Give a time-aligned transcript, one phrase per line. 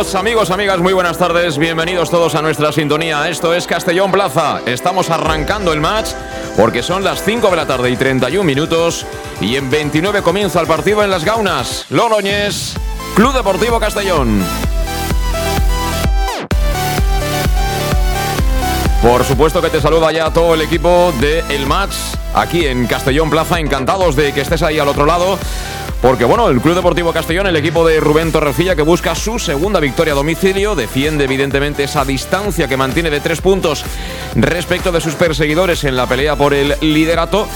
[0.00, 1.58] Amigos, amigas, muy buenas tardes.
[1.58, 3.28] Bienvenidos todos a nuestra sintonía.
[3.28, 4.62] Esto es Castellón Plaza.
[4.64, 6.12] Estamos arrancando el match
[6.56, 9.04] porque son las 5 de la tarde y 31 minutos
[9.42, 11.84] y en 29 comienza el partido en Las Gaunas.
[11.90, 12.76] Loloñez,
[13.14, 14.42] Club Deportivo Castellón.
[19.02, 21.94] Por supuesto que te saluda ya todo el equipo de El Match
[22.34, 23.60] aquí en Castellón Plaza.
[23.60, 25.38] Encantados de que estés ahí al otro lado.
[26.02, 29.80] Porque bueno, el Club Deportivo Castellón, el equipo de Rubén Torrecilla que busca su segunda
[29.80, 33.84] victoria a domicilio, defiende evidentemente esa distancia que mantiene de tres puntos
[34.34, 37.46] respecto de sus perseguidores en la pelea por el liderato.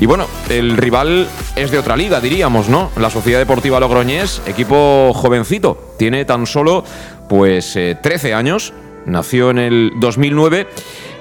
[0.00, 2.90] Y bueno, el rival es de otra liga, diríamos, ¿no?
[2.96, 6.84] La Sociedad Deportiva Logroñés, equipo jovencito, tiene tan solo
[7.28, 8.72] pues 13 eh, años,
[9.04, 10.66] nació en el 2009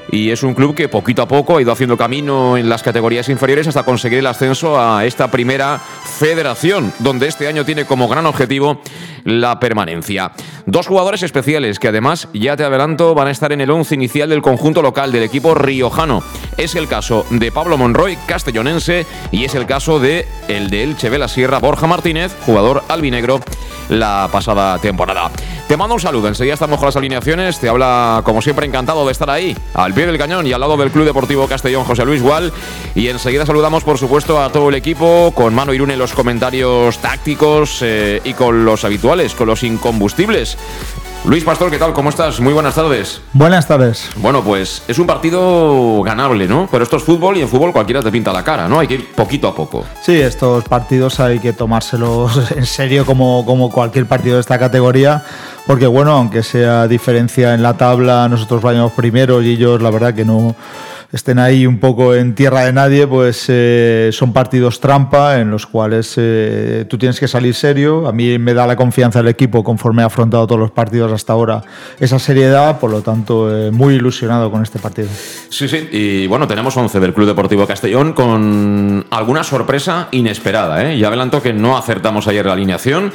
[0.10, 3.30] y es un club que poquito a poco ha ido haciendo camino en las categorías
[3.30, 8.26] inferiores hasta conseguir el ascenso a esta primera federación, donde este año tiene como gran
[8.26, 8.82] objetivo
[9.24, 10.32] la permanencia.
[10.66, 14.30] Dos jugadores especiales que además, ya te adelanto, van a estar en el once inicial
[14.30, 16.24] del conjunto local del equipo riojano.
[16.58, 21.10] Es el caso de Pablo Monroy, castellonense, y es el caso de el de Elche
[21.28, 23.40] Sierra, Borja Martínez, jugador albinegro
[23.90, 25.32] la pasada temporada.
[25.68, 29.12] Te mando un saludo, enseguida estamos con las alineaciones, te habla como siempre encantado de
[29.12, 32.22] estar ahí, al pie del cañón y al lado del Club Deportivo Castellón José Luis
[32.22, 32.52] Gual,
[32.96, 36.98] y enseguida saludamos por supuesto a todo el equipo, con Mano Irune en los comentarios
[36.98, 40.58] tácticos eh, y con los habituales, con los incombustibles.
[41.26, 41.92] Luis Pastor, ¿qué tal?
[41.92, 42.40] ¿Cómo estás?
[42.40, 43.22] Muy buenas tardes.
[43.34, 44.10] Buenas tardes.
[44.16, 46.70] Bueno, pues es un partido ganable, ¿no?
[46.72, 48.80] Pero esto es fútbol y en fútbol cualquiera te pinta la cara, ¿no?
[48.80, 49.86] Hay que ir poquito a poco.
[50.02, 55.22] Sí, estos partidos hay que tomárselos en serio como, como cualquier partido de esta categoría,
[55.68, 60.14] porque bueno, aunque sea diferencia en la tabla, nosotros vayamos primero y ellos la verdad
[60.14, 60.56] que no
[61.12, 65.68] estén ahí un poco en tierra de nadie, pues eh, son partidos trampa en los
[65.68, 68.08] cuales eh, tú tienes que salir serio.
[68.08, 71.34] A mí me da la confianza el equipo conforme ha afrontado todos los partidos hasta
[71.34, 71.64] ahora
[72.00, 75.10] esa seriedad, por lo tanto eh, muy ilusionado con este partido.
[75.50, 80.94] Sí, sí, y bueno, tenemos 11 del Club Deportivo Castellón con alguna sorpresa inesperada.
[80.94, 83.12] Ya adelanto que no acertamos ayer la alineación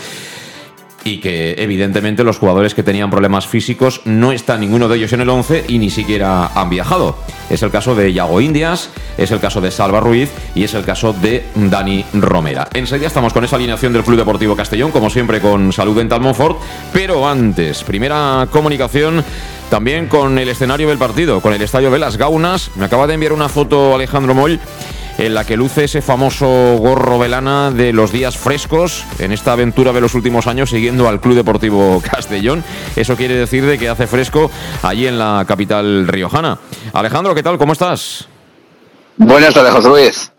[1.07, 5.21] y que evidentemente los jugadores que tenían problemas físicos no está ninguno de ellos en
[5.21, 7.17] el 11 y ni siquiera han viajado.
[7.49, 10.85] Es el caso de Yago Indias, es el caso de Salva Ruiz y es el
[10.85, 12.69] caso de Dani Romera.
[12.75, 16.59] Enseguida estamos con esa alineación del Club Deportivo Castellón, como siempre con Salud Dental Monfort,
[16.93, 19.25] pero antes, primera comunicación
[19.71, 22.73] también con el escenario del partido, con el estadio de las Gaunas.
[22.75, 24.59] Me acaba de enviar una foto Alejandro Moll
[25.19, 29.93] en la que luce ese famoso gorro velana de los días frescos en esta aventura
[29.93, 32.63] de los últimos años siguiendo al Club Deportivo Castellón.
[32.95, 34.51] Eso quiere decir de que hace fresco
[34.83, 36.59] allí en la capital riojana.
[36.93, 37.59] Alejandro, ¿qué tal?
[37.59, 38.29] ¿Cómo estás?
[39.17, 40.33] Buenas tardes, José Luis.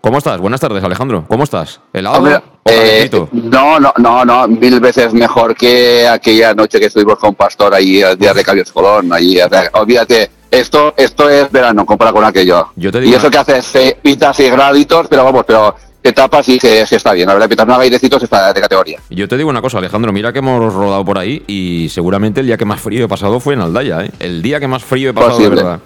[0.00, 0.40] ¿Cómo estás?
[0.40, 1.24] Buenas tardes, Alejandro.
[1.28, 1.80] ¿Cómo estás?
[1.92, 7.34] ¿Helado eh, no, no, no, no, mil veces mejor que aquella noche que estuvimos con
[7.34, 9.10] Pastor allí al día de Cabios Colón.
[9.12, 9.38] Allí,
[9.72, 12.68] olvídate, esto, esto es verano comparado con aquello.
[12.76, 17.26] y eso que hace pitas y graditos, pero vamos, pero etapas y que, está bien.
[17.26, 19.00] La verdad, pitas no airecitos está de categoría.
[19.10, 22.46] Yo te digo una cosa, Alejandro, mira que hemos rodado por ahí y seguramente el
[22.46, 24.10] día que más frío he pasado fue en Aldaya, ¿eh?
[24.18, 25.80] El día que más frío he pasado de verdad.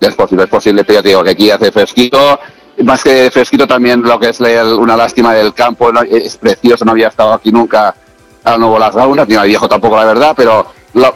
[0.00, 2.40] Es posible, es posible, pero ya te digo que aquí hace fresquito.
[2.84, 7.08] Más que fresquito también lo que es una lástima del campo, es precioso, no había
[7.08, 7.94] estado aquí nunca
[8.42, 10.66] a nuevo las gaunas, ni al viejo tampoco la verdad, pero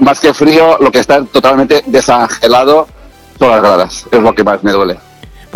[0.00, 2.86] más que frío, lo que está totalmente desangelado
[3.38, 4.06] todas las gradas.
[4.10, 4.96] Es lo que más me duele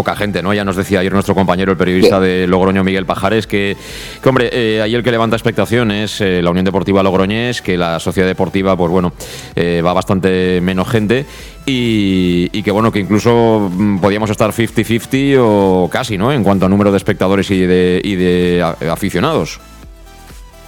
[0.01, 0.55] poca gente, ¿no?
[0.55, 3.77] Ya nos decía ayer nuestro compañero, el periodista de Logroño, Miguel Pajares, que,
[4.23, 7.77] que hombre, eh, ahí el que levanta expectación es eh, la Unión Deportiva Logroñés, que
[7.77, 9.13] la Sociedad Deportiva, pues bueno,
[9.55, 11.27] eh, va bastante menos gente
[11.67, 16.33] y, que bueno, que incluso mm, podíamos estar 50-50 o casi, ¿no?
[16.33, 19.61] En cuanto a número de espectadores y de, y de aficionados.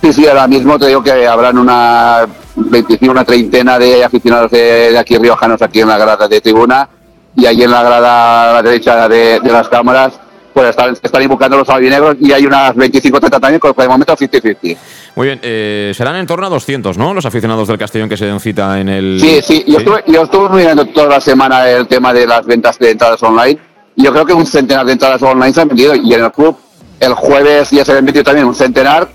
[0.03, 2.27] Sí, sí, ahora mismo te digo que habrán una
[2.57, 6.89] 25, una treintena de aficionados de, de aquí riojanos aquí en la grada de tribuna
[7.37, 10.15] y ahí en la grada a la derecha de, las cámaras
[10.53, 14.15] pues están, están invocando los albinegros y hay unas 25 30 también, con de momento
[14.15, 14.77] 50-50.
[15.17, 17.15] Muy bien, eh, serán en torno a 200, ¿no?
[17.15, 19.19] Los aficionados del Castellón que se den cita en el...
[19.19, 22.79] Sí, sí, yo, Estuve, yo estuve mirando toda la semana el tema de las ventas
[22.79, 23.59] de entradas online.
[23.97, 26.33] Y yo creo que un centenar de entradas online se han vendido y en el
[26.33, 26.57] club
[27.01, 29.09] el jueves ya se han vendido también un centenar.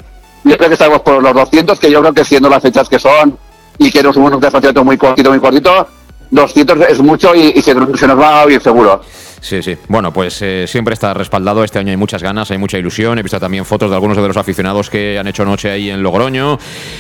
[0.48, 2.98] Yo creo que estamos por los 200, que yo creo que siendo las fechas que
[2.98, 3.38] son
[3.78, 5.88] y que no somos un desplazamiento muy cortito, muy cortito,
[6.32, 9.02] 200 es mucho y, se, nos va oír seguro.
[9.40, 9.78] Sí, sí.
[9.88, 11.64] Bueno, pues eh, siempre está respaldado.
[11.64, 13.20] Este año hay muchas ganas, hay mucha ilusión.
[13.20, 16.02] He visto también fotos de algunos de los aficionados que han hecho noche ahí en
[16.02, 16.58] Logroño.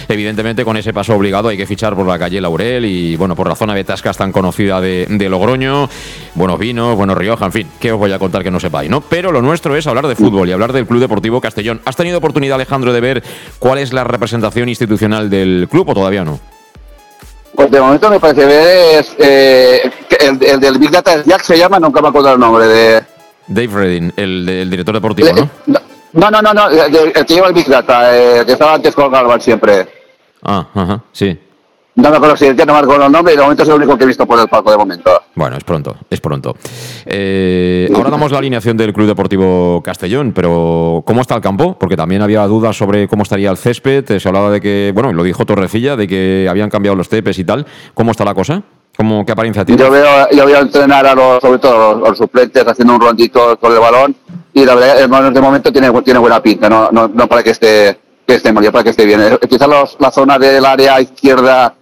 [0.07, 3.49] Evidentemente, con ese paso obligado hay que fichar por la calle Laurel y, bueno, por
[3.49, 5.89] la zona de Tascas tan conocida de, Logroño.
[6.35, 9.01] Buenos vinos, buenos Rioja, en fin, ¿qué os voy a contar que no sepáis, no?
[9.01, 11.81] Pero lo nuestro es hablar de fútbol y hablar del Club Deportivo Castellón.
[11.85, 13.23] ¿Has tenido oportunidad, Alejandro, de ver
[13.59, 16.39] cuál es la representación institucional del club o todavía no?
[17.57, 21.57] Pues de momento me parece ver es eh, el, el, del Big Data Jack se
[21.57, 23.03] llama, nunca me acuerdo el nombre de.
[23.47, 25.49] Dave Redding, el, el director deportivo, ¿no?
[26.13, 29.11] No, no, no, no, el, que lleva el Big Data, eh, que estaba antes con
[29.11, 29.87] Galvan siempre.
[30.43, 31.35] Ah, ajá, sí.
[31.97, 33.97] No me acuerdo si ya no marco los nombres y de momento es el único
[33.97, 35.19] que he visto por el palco de momento.
[35.33, 36.55] Bueno, es pronto, es pronto.
[37.07, 41.75] Eh, ahora damos la alineación del Club Deportivo Castellón, pero ¿cómo está el campo?
[41.79, 44.19] Porque también había dudas sobre cómo estaría el césped.
[44.19, 47.43] Se hablaba de que, bueno, lo dijo Torrecilla, de que habían cambiado los tepes y
[47.43, 47.65] tal.
[47.95, 48.61] ¿Cómo está la cosa?
[48.95, 49.81] ¿Cómo, ¿Qué apariencia tiene?
[49.81, 53.73] Yo veo, yo veo entrenar a los, sobre todo los, suplentes haciendo un rondito con
[53.73, 54.15] el balón
[54.53, 57.99] y la verdad, de momento tiene, tiene buena pinta, no, no, no para que esté,
[58.27, 59.19] que esté mal, para que esté bien.
[59.49, 59.67] Quizás
[59.99, 61.73] la zona del área izquierda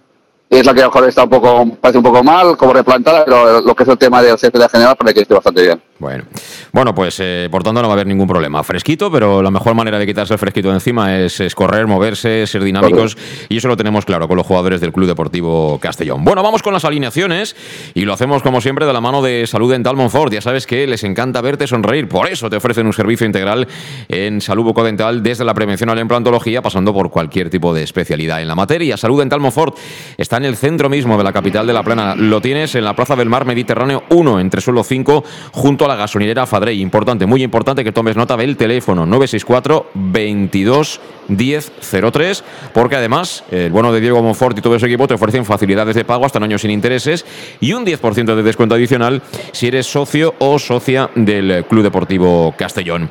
[0.48, 3.74] es la que mejor está un poco, parece un poco mal, como replantada, pero lo
[3.74, 5.82] que es el tema del de general parece que esté bastante bien.
[5.98, 6.24] Bueno,
[6.72, 8.62] bueno pues eh, por tanto no va a haber ningún problema.
[8.62, 12.62] Fresquito, pero la mejor manera de quitarse el fresquito de encima es, correr, moverse, ser
[12.62, 13.16] dinámicos,
[13.48, 16.22] y eso lo tenemos claro con los jugadores del Club Deportivo Castellón.
[16.24, 17.56] Bueno, vamos con las alineaciones,
[17.94, 20.32] y lo hacemos como siempre de la mano de Salud Dental Monfort.
[20.32, 23.66] Ya sabes que les encanta verte sonreír, por eso te ofrecen un servicio integral
[24.08, 28.42] en salud bucodental desde la prevención a la implantología, pasando por cualquier tipo de especialidad
[28.42, 28.98] en la materia.
[28.98, 29.78] Salud Dental Monfort
[30.18, 32.14] está en el centro mismo de la capital de La Plana.
[32.16, 35.96] Lo tienes en la Plaza del Mar Mediterráneo 1, entre suelo 5, junto a la
[35.96, 36.80] gasolinera Fadrey.
[36.80, 41.72] Importante, muy importante que tomes nota del teléfono 964 22 10
[42.12, 45.96] 03, porque además el bueno de Diego Monfort y todo su equipo te ofrecen facilidades
[45.96, 47.24] de pago hasta en años sin intereses
[47.60, 49.22] y un 10% de descuento adicional
[49.52, 53.08] si eres socio o socia del Club Deportivo Castellón.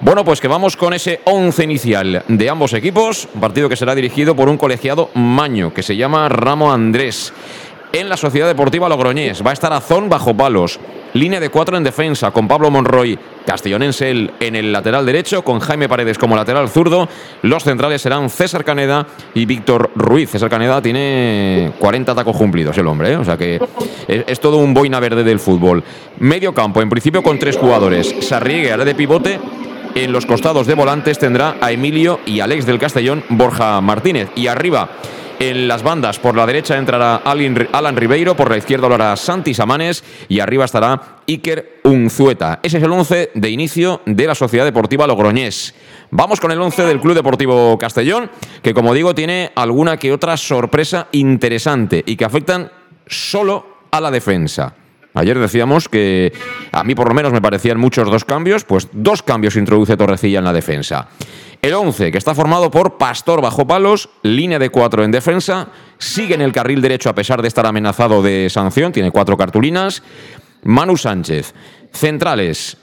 [0.00, 4.36] Bueno, pues que vamos con ese 11 inicial de ambos equipos, partido que será dirigido
[4.36, 7.32] por un colegiado maño que se llama Ramo Andrés
[7.92, 9.44] en la Sociedad Deportiva Logroñés.
[9.44, 10.78] Va a estar Azón bajo palos.
[11.16, 15.88] Línea de cuatro en defensa con Pablo Monroy, Castellonense en el lateral derecho, con Jaime
[15.88, 17.08] Paredes como lateral zurdo.
[17.40, 20.28] Los centrales serán César Caneda y Víctor Ruiz.
[20.28, 23.16] César Caneda tiene 40 tacos cumplidos el hombre, ¿eh?
[23.16, 23.58] o sea que
[24.06, 25.82] es, todo un boina verde del fútbol.
[26.18, 28.14] Medio campo, en principio con tres jugadores.
[28.20, 29.40] Sarriegue hará de pivote.
[29.94, 34.28] En los costados de volantes tendrá a Emilio y Alex del Castellón, Borja Martínez.
[34.36, 34.90] Y arriba
[35.38, 39.54] en las bandas, por la derecha entrará Alan Ribeiro, por la izquierda lo hará Santi
[39.54, 42.60] Samanes y arriba estará Iker Unzueta.
[42.62, 45.74] Ese es el 11 de inicio de la Sociedad Deportiva Logroñés.
[46.10, 48.30] Vamos con el 11 del Club Deportivo Castellón,
[48.62, 52.70] que como digo tiene alguna que otra sorpresa interesante y que afectan
[53.06, 54.74] solo a la defensa.
[55.16, 56.32] Ayer decíamos que
[56.72, 60.40] a mí por lo menos me parecían muchos dos cambios, pues dos cambios introduce Torrecilla
[60.40, 61.08] en la defensa.
[61.66, 65.66] El 11, que está formado por Pastor bajo palos, línea de cuatro en defensa,
[65.98, 70.04] sigue en el carril derecho a pesar de estar amenazado de sanción, tiene cuatro cartulinas.
[70.62, 71.54] Manu Sánchez.
[71.90, 72.76] Centrales,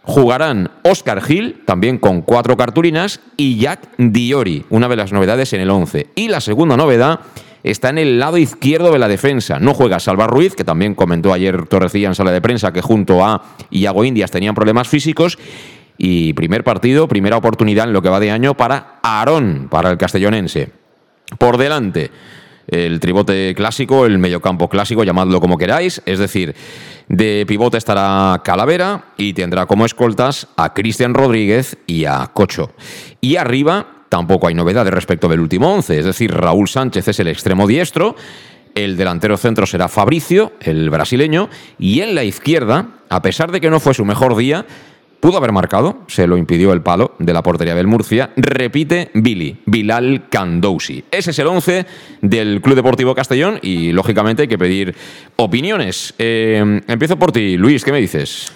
[0.00, 5.60] jugarán Oscar Gil, también con cuatro cartulinas, y Jack Diori, una de las novedades en
[5.60, 6.06] el 11.
[6.14, 7.20] Y la segunda novedad
[7.62, 9.58] está en el lado izquierdo de la defensa.
[9.58, 13.22] No juega Salva Ruiz, que también comentó ayer Torrecilla en sala de prensa que junto
[13.22, 15.36] a Iago Indias tenían problemas físicos.
[15.98, 19.98] Y primer partido, primera oportunidad en lo que va de año para Aarón, para el
[19.98, 20.70] castellonense.
[21.38, 22.10] Por delante,
[22.66, 26.02] el tribote clásico, el mediocampo clásico, llamadlo como queráis.
[26.06, 26.54] Es decir,
[27.08, 32.72] de pivote estará Calavera y tendrá como escoltas a Cristian Rodríguez y a Cocho.
[33.20, 37.28] Y arriba tampoco hay novedades respecto del último once, es decir, Raúl Sánchez es el
[37.28, 38.14] extremo diestro
[38.74, 43.70] el delantero centro será Fabricio, el brasileño, y en la izquierda, a pesar de que
[43.70, 44.66] no fue su mejor día,
[45.22, 49.56] pudo haber marcado, se lo impidió el palo de la portería del Murcia, repite Billy,
[49.66, 51.04] Bilal Candousi.
[51.12, 51.86] Ese es el 11
[52.22, 54.96] del Club Deportivo Castellón y lógicamente hay que pedir
[55.36, 56.12] opiniones.
[56.18, 58.50] Eh, empiezo por ti, Luis, ¿qué me dices?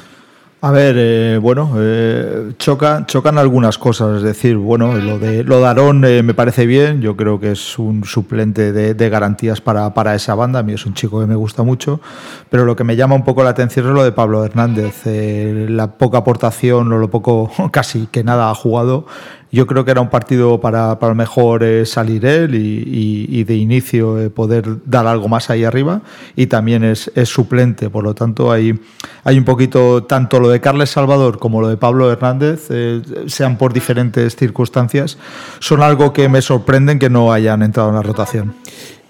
[0.63, 4.17] A ver, eh, bueno, eh, chocan, chocan algunas cosas.
[4.17, 7.03] Es decir, bueno, lo de, lo de eh, me parece bien.
[7.03, 10.61] Yo creo que es un suplente de, garantías para, para, esa banda.
[10.61, 12.01] A mí es un chico que me gusta mucho.
[12.49, 15.03] Pero lo que me llama un poco la atención es lo de Pablo Hernández.
[15.05, 19.07] la poca aportación o lo poco, casi que nada ha jugado
[19.53, 24.19] yo creo que era un partido para, para mejor eh, salir él y, de inicio
[24.21, 26.03] eh, poder dar algo más ahí arriba
[26.35, 28.79] y también es, suplente, por lo tanto hay,
[29.25, 33.57] hay un poquito tanto lo de Carles Salvador como lo de Pablo Hernández, eh, sean
[33.57, 35.19] por diferentes circunstancias,
[35.61, 38.55] son algo que me sorprenden que no hayan entrado en la rotación.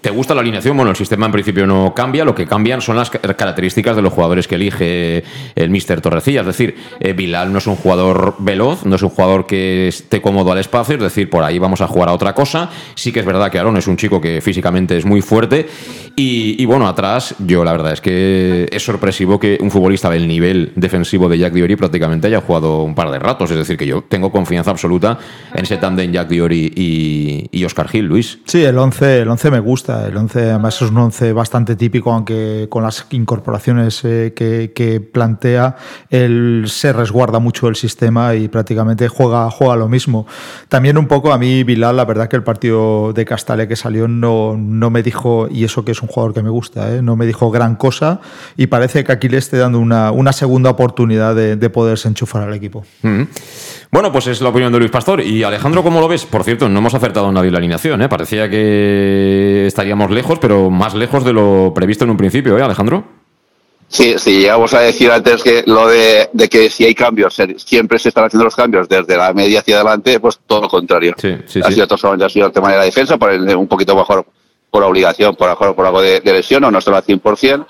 [0.07, 0.77] ¿Te gusta la alineación?
[0.77, 4.13] Bueno, el sistema en principio no cambia, lo que cambian son las características de los
[4.13, 6.39] jugadores que elige el Mister Torrecilla.
[6.39, 10.21] Es decir, eh, Bilal no es un jugador veloz, no es un jugador que esté
[10.21, 12.69] cómodo al espacio, es decir, por ahí vamos a jugar a otra cosa.
[12.95, 15.67] Sí que es verdad que Aaron es un chico que físicamente es muy fuerte
[16.15, 20.71] y, bueno, atrás yo la verdad es que es sorpresivo que un futbolista del nivel
[20.75, 23.51] defensivo de Jack Diori prácticamente haya jugado un par de ratos.
[23.51, 25.19] Es decir, que yo tengo confianza absoluta
[25.53, 28.39] en ese tándem Jack Diori y, y Oscar Gil, Luis.
[28.45, 32.11] Sí, el 11, el 11 me gusta el 11 además es un 11 bastante típico,
[32.11, 35.75] aunque con las incorporaciones eh, que, plantea,
[36.09, 40.27] él se resguarda mucho el sistema y prácticamente juega, juega lo mismo.
[40.69, 44.07] También un poco a mí, Bilal, la verdad que el partido de Castale que salió
[44.07, 47.15] no, no me dijo, y eso que es un jugador que me gusta, eh, no
[47.15, 48.19] me dijo gran cosa
[48.55, 52.43] y parece que aquí le esté dando una, una segunda oportunidad de, de poderse enchufar
[52.43, 52.85] al equipo.
[53.01, 53.23] Mm.
[53.91, 55.21] Bueno, pues es la opinión de Luis Pastor.
[55.21, 56.25] Y Alejandro, ¿cómo lo ves?
[56.25, 58.09] Por cierto, no hemos acertado nadie la alineación, ¿eh?
[58.09, 63.05] Parecía que estaríamos lejos, pero más lejos de lo previsto en un principio, ¿eh, Alejandro?
[63.89, 68.09] Sí, sí, llegamos a decir antes que lo de, que si hay cambios, siempre se
[68.09, 71.15] están haciendo los cambios desde la media hacia adelante, pues todo lo contrario.
[71.17, 73.95] Sí, sí, ha, Sido, todo, ha sido el tema de la defensa, por un poquito
[73.95, 74.25] mejor
[74.69, 77.65] por obligación, por, por algo de, lesión, o no solo al 100%.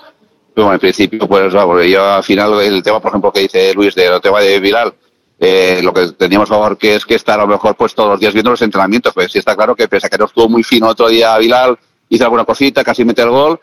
[0.54, 3.94] Pero en principio, pues vamos, yo al final el tema, por ejemplo, que dice Luis,
[3.94, 4.92] del tema de Viral,
[5.38, 8.20] eh, lo que teníamos favor que es que está a lo mejor pues todos los
[8.20, 10.62] días viendo los entrenamientos, pues sí está claro que pese a que no estuvo muy
[10.62, 11.78] fino otro día Vilal,
[12.08, 13.60] hizo alguna cosita, casi mete el gol,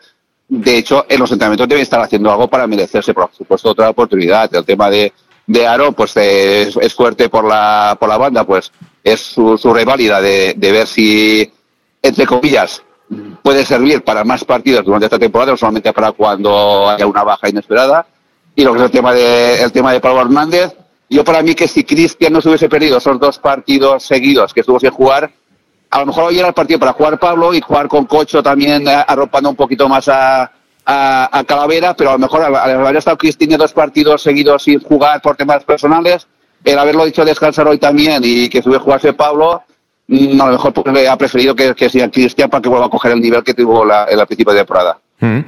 [0.48, 4.54] de hecho en los entrenamientos debe estar haciendo algo para merecerse por supuesto otra oportunidad,
[4.54, 5.12] el tema de,
[5.46, 8.72] de Aro pues es, fuerte por la, por la banda, pues
[9.04, 11.52] es su, su reválida de, de ver si
[12.02, 12.82] entre comillas
[13.42, 17.48] puede servir para más partidos durante esta temporada, no solamente para cuando haya una baja
[17.48, 18.06] inesperada.
[18.54, 20.74] Y lo que es el tema de, el tema de Pablo Hernández,
[21.08, 24.60] yo para mí que si Cristian no se hubiese perdido esos dos partidos seguidos que
[24.60, 25.30] estuvo sin jugar,
[25.90, 28.86] a lo mejor hoy era el partido para jugar Pablo y jugar con Cocho también
[28.88, 30.50] eh, arropando un poquito más a,
[30.84, 35.20] a, Calavera, pero a lo mejor al haber estado Cristian dos partidos seguidos sin jugar
[35.20, 36.26] por temas personales,
[36.64, 39.62] el haberlo dicho descansar hoy también y que sube jugarse Pablo,
[40.08, 42.90] mm, a lo mejor pues, ha preferido que, que sea Cristian para que vuelva a
[42.90, 44.98] coger el nivel que tuvo la, en de temporada.
[45.20, 45.40] Mm.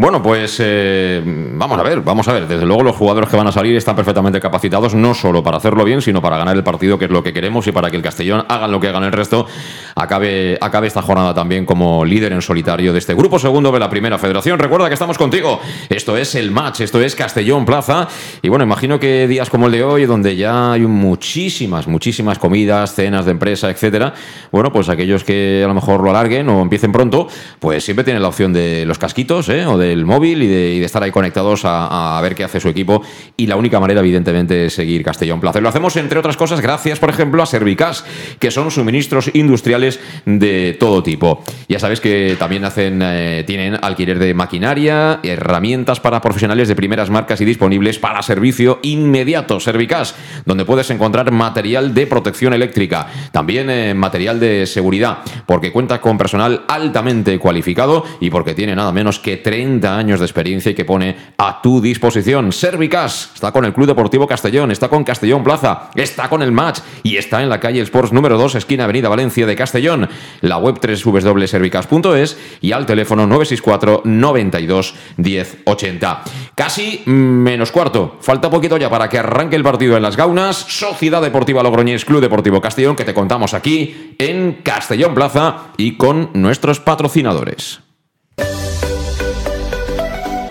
[0.00, 2.48] Bueno, pues eh, vamos a ver, vamos a ver.
[2.48, 5.84] Desde luego los jugadores que van a salir están perfectamente capacitados, no solo para hacerlo
[5.84, 8.02] bien, sino para ganar el partido, que es lo que queremos, y para que el
[8.02, 9.46] Castellón hagan lo que hagan el resto,
[9.94, 13.90] acabe, acabe esta jornada también como líder en solitario de este grupo segundo de la
[13.90, 14.58] Primera Federación.
[14.58, 15.60] Recuerda que estamos contigo.
[15.90, 18.08] Esto es el match, esto es Castellón Plaza.
[18.40, 22.94] Y bueno, imagino que días como el de hoy, donde ya hay muchísimas, muchísimas comidas,
[22.94, 24.14] cenas de empresa, etcétera,
[24.50, 27.28] bueno, pues aquellos que a lo mejor lo alarguen o empiecen pronto,
[27.58, 29.66] pues siempre tienen la opción de los casquitos, ¿eh?
[29.66, 33.02] O de el móvil y de, estar ahí conectados a, ver qué hace su equipo.
[33.36, 35.60] Y la única manera, evidentemente, es seguir Castellón Plaza.
[35.60, 38.04] lo hacemos, entre otras cosas, gracias, por ejemplo, a Servicas,
[38.38, 41.42] que son suministros industriales de todo tipo.
[41.68, 47.10] Ya sabes que también hacen, eh, tienen alquiler de maquinaria, herramientas para profesionales de primeras
[47.10, 49.60] marcas y disponibles para servicio inmediato.
[49.60, 56.00] Servicas, donde puedes encontrar material de protección eléctrica, también eh, material de seguridad, porque cuenta
[56.00, 60.74] con personal altamente cualificado y porque tiene nada menos que 30 años de experiencia y
[60.74, 62.52] que pone a tu disposición.
[62.52, 66.80] Servicas está con el Club Deportivo Castellón, está con Castellón Plaza, está con el Match
[67.02, 70.08] y está en la calle Sports número 2, esquina Avenida Valencia de Castellón.
[70.40, 76.22] La web www.servicas.es y al teléfono 964 92 10 80.
[76.54, 78.18] Casi menos cuarto.
[78.20, 80.56] Falta poquito ya para que arranque el partido en las Gaunas.
[80.56, 86.30] Sociedad Deportiva Logroñés, Club Deportivo Castellón, que te contamos aquí en Castellón Plaza y con
[86.34, 87.80] nuestros patrocinadores.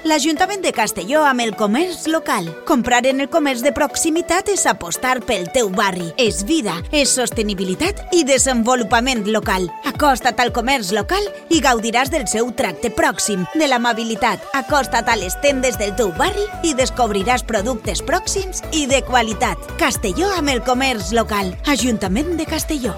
[0.09, 2.47] l'Ajuntament de Castelló amb el comerç local.
[2.65, 6.07] Comprar en el comerç de proximitat és apostar pel teu barri.
[6.17, 9.69] És vida, és sostenibilitat i desenvolupament local.
[9.85, 14.41] Acosta't al comerç local i gaudiràs del seu tracte pròxim, de l'amabilitat.
[14.57, 19.61] Acosta't a les tendes del teu barri i descobriràs productes pròxims i de qualitat.
[19.77, 21.53] Castelló amb el comerç local.
[21.69, 22.97] Ajuntament de Castelló.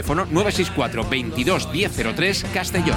[0.00, 2.96] Teléfono 964 22 1003 Castellón.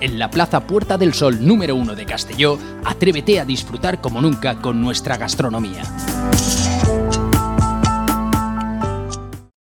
[0.00, 4.56] en la Plaza Puerta del Sol número 1 de Castelló, atrévete a disfrutar como nunca
[4.56, 5.82] con nuestra gastronomía.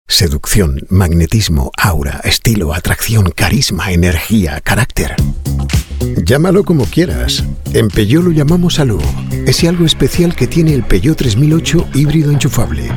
[0.07, 5.14] Seducción, magnetismo, aura, estilo, atracción, carisma, energía, carácter.
[6.24, 7.44] Llámalo como quieras.
[7.72, 9.01] En Peugeot lo llamamos Alu.
[9.46, 12.90] Ese algo especial que tiene el Peugeot 3008 híbrido enchufable.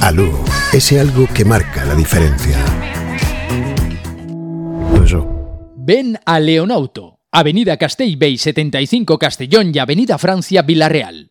[0.00, 0.32] Alu,
[0.72, 2.58] ese algo que marca la diferencia.
[5.88, 11.30] Ven a Leonauto, Avenida Castell Bay 75 Castellón y Avenida Francia Villarreal.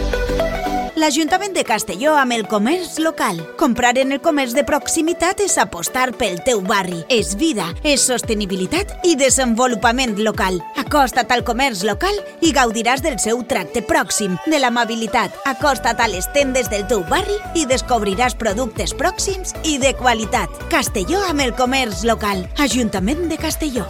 [1.01, 3.39] l'Ajuntament de Castelló amb el comerç local.
[3.57, 6.99] Comprar en el comerç de proximitat és apostar pel teu barri.
[7.09, 10.59] És vida, és sostenibilitat i desenvolupament local.
[10.77, 15.33] Acosta't al comerç local i gaudiràs del seu tracte pròxim, de l'amabilitat.
[15.49, 20.53] Acosta't a les tendes del teu barri i descobriràs productes pròxims i de qualitat.
[20.69, 22.45] Castelló amb el comerç local.
[22.61, 23.89] Ajuntament de Castelló.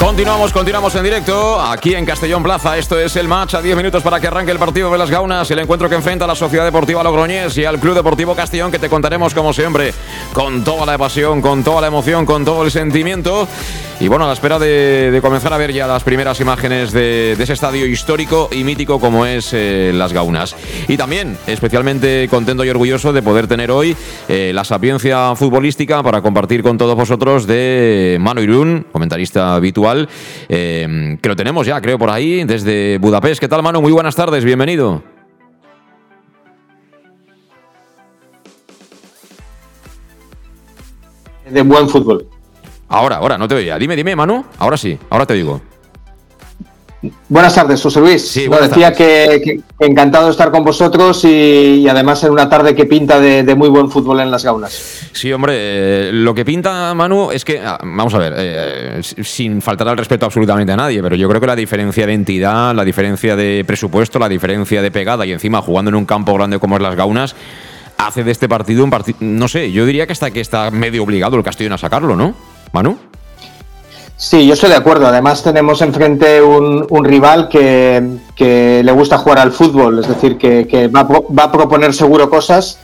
[0.00, 2.78] Continuamos, continuamos en directo aquí en Castellón Plaza.
[2.78, 5.50] Esto es el match a 10 minutos para que arranque el partido de las Gaunas,
[5.50, 8.88] el encuentro que enfrenta la Sociedad Deportiva Logroñés y al Club Deportivo Castellón que te
[8.88, 9.92] contaremos como siempre
[10.32, 13.46] con toda la pasión, con toda la emoción, con todo el sentimiento.
[14.00, 17.52] Y bueno, a la espera de, comenzar a ver ya las primeras imágenes de, ese
[17.52, 20.56] estadio histórico y mítico como es eh, Las Gaunas.
[20.88, 23.94] Y también especialmente contento y orgulloso de poder tener hoy
[24.26, 30.08] eh, la sapiencia futbolística para compartir con todos vosotros de Manu Irún, comentarista habitual
[30.48, 33.38] eh, que lo tenemos ya, creo, por ahí, desde Budapest.
[33.38, 33.82] ¿Qué tal, Manu?
[33.82, 35.02] Muy buenas tardes, bienvenido.
[41.50, 42.39] De buen fútbol.
[42.90, 43.78] Ahora, ahora, no te oía.
[43.78, 44.44] Dime, dime, Manu.
[44.58, 45.60] Ahora sí, ahora te digo.
[47.28, 48.28] Buenas tardes, José Luis.
[48.28, 53.18] Sí, decía que, encantado de estar con vosotros y, además en una tarde que pinta
[53.20, 55.08] de, muy buen fútbol en las gaunas.
[55.12, 59.62] Sí, hombre, eh, lo que pinta Manu es que, ah, vamos a ver, eh, sin
[59.62, 62.84] faltar al respeto absolutamente a nadie, pero yo creo que la diferencia de entidad, la
[62.84, 66.76] diferencia de presupuesto, la diferencia de pegada y encima jugando en un campo grande como
[66.76, 67.34] es las gaunas,
[67.96, 71.02] hace de este partido un partido, no sé, yo diría que hasta que está medio
[71.02, 72.49] obligado el Castellón a sacarlo, ¿no?
[72.72, 72.96] Manu.
[74.16, 75.06] Sí, yo estoy de acuerdo.
[75.06, 81.44] Además tenemos enfrente un, rival que, le gusta jugar al fútbol, es decir, que, va,
[81.44, 82.78] a proponer seguro cosas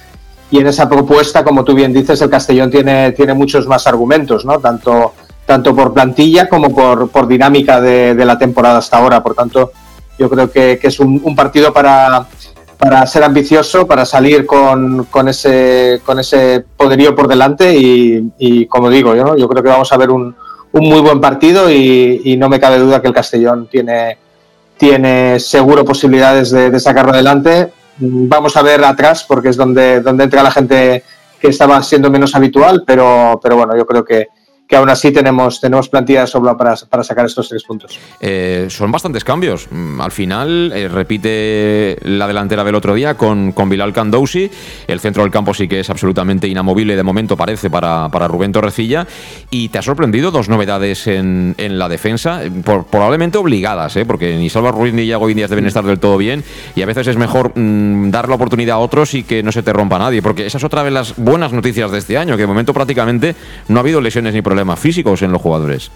[0.51, 4.45] y en esa propuesta, como tú bien dices, el Castellón tiene, tiene muchos más argumentos,
[4.47, 4.59] ¿no?
[4.61, 5.13] Tanto,
[5.45, 9.23] tanto por plantilla como por, dinámica de, la temporada hasta ahora.
[9.23, 9.73] Por tanto,
[10.19, 12.27] yo creo que, es un, partido para,
[12.79, 19.15] para ser ambicioso, para salir con, ese, con ese poderío por delante y, como digo,
[19.15, 20.35] yo, yo creo que vamos a ver un
[20.77, 24.19] un muy buen partido y, no me cabe duda que el Castellón tiene,
[24.77, 27.73] tiene seguro posibilidades de, sacarlo adelante.
[27.99, 31.03] Vamos a ver atrás porque es donde, donde entra la gente
[31.41, 34.29] que estaba siendo menos habitual, pero, pero bueno, yo creo que,
[34.69, 37.99] que aún así tenemos, tenemos plantilla de sobra para, sacar estos tres puntos.
[38.21, 39.69] Eh, son bastantes cambios.
[39.71, 44.51] Mm, al final eh, repite la delantera del otro día con, con Bilal Candousi.
[44.89, 48.51] El centro del campo sí que es absolutamente inamovible de momento, parece, para, para Rubén
[48.51, 49.07] Torrecilla.
[49.51, 54.05] Y te ha sorprendido dos novedades en, la defensa, probablemente obligadas, ¿eh?
[54.05, 56.43] porque ni Salva Ruiz ni Yago Indias deben estar del todo bien.
[56.75, 59.63] Y a veces es mejor mm, dar la oportunidad a otros y que no se
[59.63, 62.43] te rompa nadie, porque esa es otra de las buenas noticias de este año, que
[62.43, 63.37] de momento prácticamente
[63.69, 65.91] no ha habido lesiones ni problemas problemas físicos en los jugadores.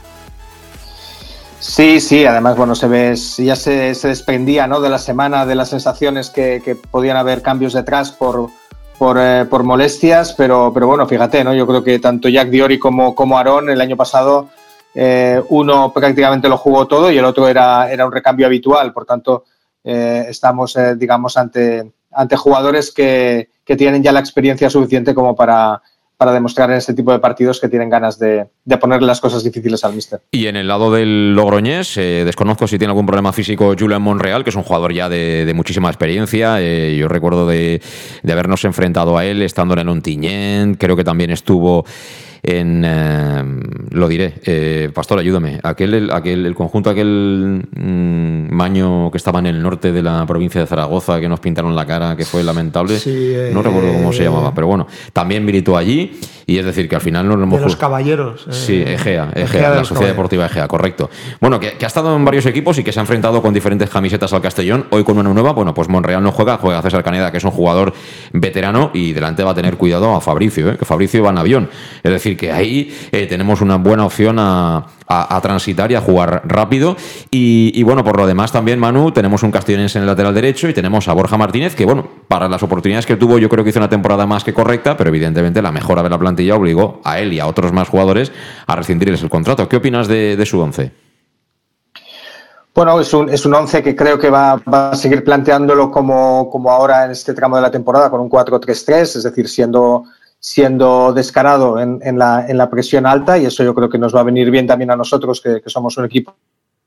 [1.61, 4.83] Sí, sí, además, bueno, se ve, ya se, desprendía ¿no?
[4.83, 8.51] de la semana de las sensaciones que, podían haber cambios detrás por,
[8.99, 11.55] por, eh, molestias, pero, pero bueno, fíjate, ¿no?
[11.55, 14.51] Yo creo que tanto Jack Diori como, como Aaron el año pasado,
[14.95, 19.07] eh, uno prácticamente lo jugó todo y el otro era, era un recambio habitual, por
[19.07, 19.45] tanto,
[19.85, 25.81] eh, estamos, digamos, ante, ante jugadores que, que tienen ya la experiencia suficiente como para
[26.21, 29.43] para demostrar en este tipo de partidos que tienen ganas de, de ponerle las cosas
[29.43, 30.21] difíciles al míster.
[30.31, 34.45] Y en el lado del Logroñés, eh, desconozco si tiene algún problema físico Julian Monreal,
[34.45, 36.61] que es un jugador ya de, muchísima experiencia.
[36.61, 37.81] Eh, yo recuerdo de,
[38.23, 41.87] de, habernos enfrentado a él estando en el Ontiñén, creo que también estuvo
[42.43, 43.45] en eh,
[43.91, 49.39] lo diré, eh, Pastor, ayúdame, aquel, el, aquel, el conjunto, aquel mm, maño que estaba
[49.41, 52.43] en el norte de la provincia de Zaragoza, que nos pintaron la cara, que fue
[52.43, 52.99] lamentable,
[53.53, 56.19] no recuerdo cómo se llamaba, pero bueno, también militó allí
[56.51, 57.61] y es decir, que al final no lo hemos...
[57.61, 58.45] De los caballeros.
[58.49, 61.09] Eh, sí, Egea, Egea, la Sociedad Deportiva Egea, correcto.
[61.41, 64.33] Bueno, que, ha estado en varios equipos y que se ha enfrentado con diferentes camisetas
[64.33, 64.87] al Castellón.
[64.91, 67.53] Hoy con una nueva, bueno, pues Monreal no juega, juega César Caneda, que es un
[67.53, 67.93] jugador
[68.33, 70.77] veterano y delante va a tener cuidado a Fabricio, ¿eh?
[70.77, 71.71] que Fabricio va en avión.
[72.03, 74.87] Es decir, que ahí eh, tenemos una buena opción a,
[75.43, 76.97] transitar y a jugar rápido.
[77.31, 80.75] Y, bueno, por lo demás también, Manu, tenemos un castellonense en el lateral derecho y
[80.75, 83.81] tenemos a Borja Martínez, que bueno, para las oportunidades que tuvo yo creo que hizo
[83.81, 87.33] una temporada más que correcta, pero evidentemente la mejora de la plantilla obligó a él
[87.33, 88.31] y a otros más jugadores
[88.67, 89.69] a rescindirles el contrato.
[89.69, 90.93] ¿Qué opinas de, su once?
[92.73, 96.49] Bueno, es un, es un once que creo que va, va a seguir planteándolo como,
[96.51, 100.05] como, ahora en este tramo de la temporada, con un 4-3-3, es decir, siendo,
[100.41, 104.15] siendo descarado en, en, la, en, la, presión alta, y eso yo creo que nos
[104.15, 106.35] va a venir bien también a nosotros, que, que somos un equipo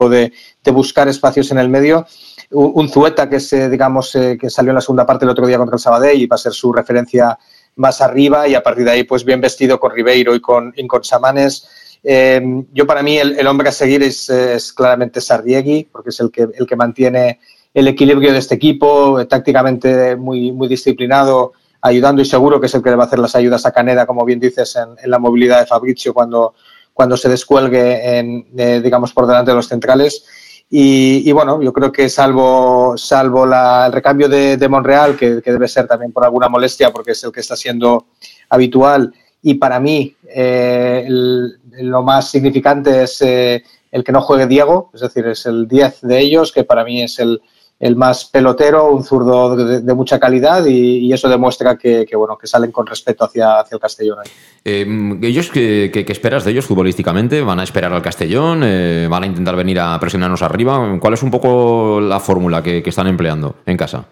[0.10, 2.06] de, de, buscar espacios en el medio.
[2.50, 5.58] Un, Zueta que, se, digamos, eh, que salió en la segunda parte el otro día
[5.58, 7.38] contra el Sabadell y va a ser su referencia
[7.76, 10.86] más arriba, y a partir de ahí, pues bien vestido con Ribeiro y con, y
[10.88, 11.68] con Samanes
[12.04, 12.42] eh,
[12.74, 16.32] yo para mí el, el, hombre a seguir es, es, claramente Sarriegui, porque es el
[16.32, 17.40] que, el que mantiene
[17.74, 22.82] el equilibrio de este equipo, tácticamente muy, muy disciplinado, ayudando y seguro que es el
[22.82, 25.20] que le va a hacer las ayudas a Caneda, como bien dices, en, en la
[25.20, 26.56] movilidad de Fabricio cuando,
[26.94, 30.26] cuando se descuelgue, en, eh, digamos, por delante de los centrales.
[30.70, 35.42] Y, y, bueno, yo creo que salvo, salvo la, el recambio de, de Monreal, que,
[35.42, 38.08] que, debe ser también por alguna molestia, porque es el que está siendo
[38.50, 44.48] habitual, y para mí eh, el, lo más significante es eh, el que no juegue
[44.48, 47.42] Diego, es decir, es el 10 de ellos, que para mí es el,
[47.84, 52.16] el más pelotero, un zurdo de, de mucha calidad y, y eso demuestra que, que,
[52.16, 54.20] bueno, que salen con respeto hacia, hacia el Castellón.
[54.64, 57.42] Eh, ¿Ellos qué, qué, qué, esperas de ellos futbolísticamente?
[57.42, 58.62] ¿Van a esperar al Castellón?
[58.64, 60.98] Eh, ¿Van a intentar venir a presionarnos arriba?
[60.98, 64.06] ¿Cuál es un poco la fórmula que, que están empleando en casa?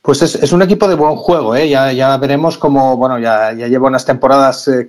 [0.00, 1.68] Pues es, es, un equipo de buen juego, ¿eh?
[1.68, 4.88] ya, ya veremos cómo, bueno, ya, ya llevo unas temporadas eh,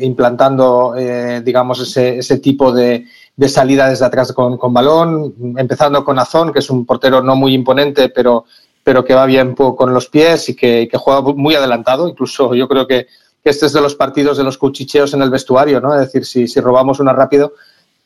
[0.00, 3.04] implantando, eh, digamos, ese, ese tipo de,
[3.36, 7.36] de, salida desde atrás con, con, balón, empezando con Azón, que es un portero no
[7.36, 8.46] muy imponente, pero,
[8.82, 12.08] pero que va bien con los pies y que, que juega muy adelantado.
[12.08, 13.06] Incluso yo creo que,
[13.44, 15.94] este es de los partidos de los cuchicheos en el vestuario, ¿no?
[15.94, 17.54] Es decir, si, si robamos una rápido,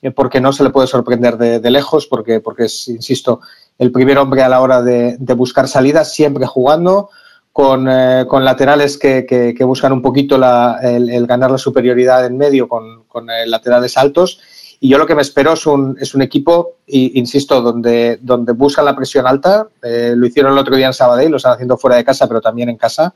[0.02, 3.40] eh, porque no se le puede sorprender de, lejos, porque, porque es, insisto,
[3.78, 7.10] el primer hombre a la hora de, buscar salidas, siempre jugando,
[7.52, 12.24] con, eh, con laterales que, que, buscan un poquito la, el, el, ganar la superioridad
[12.24, 14.40] en medio con, con eh, laterales altos.
[14.80, 18.52] Y yo lo que me espero es un, es un equipo, y, insisto, donde, donde
[18.52, 19.68] buscan la presión alta.
[19.82, 22.40] Eh, lo hicieron el otro día en Sabadell, lo están haciendo fuera de casa, pero
[22.40, 23.14] también en casa.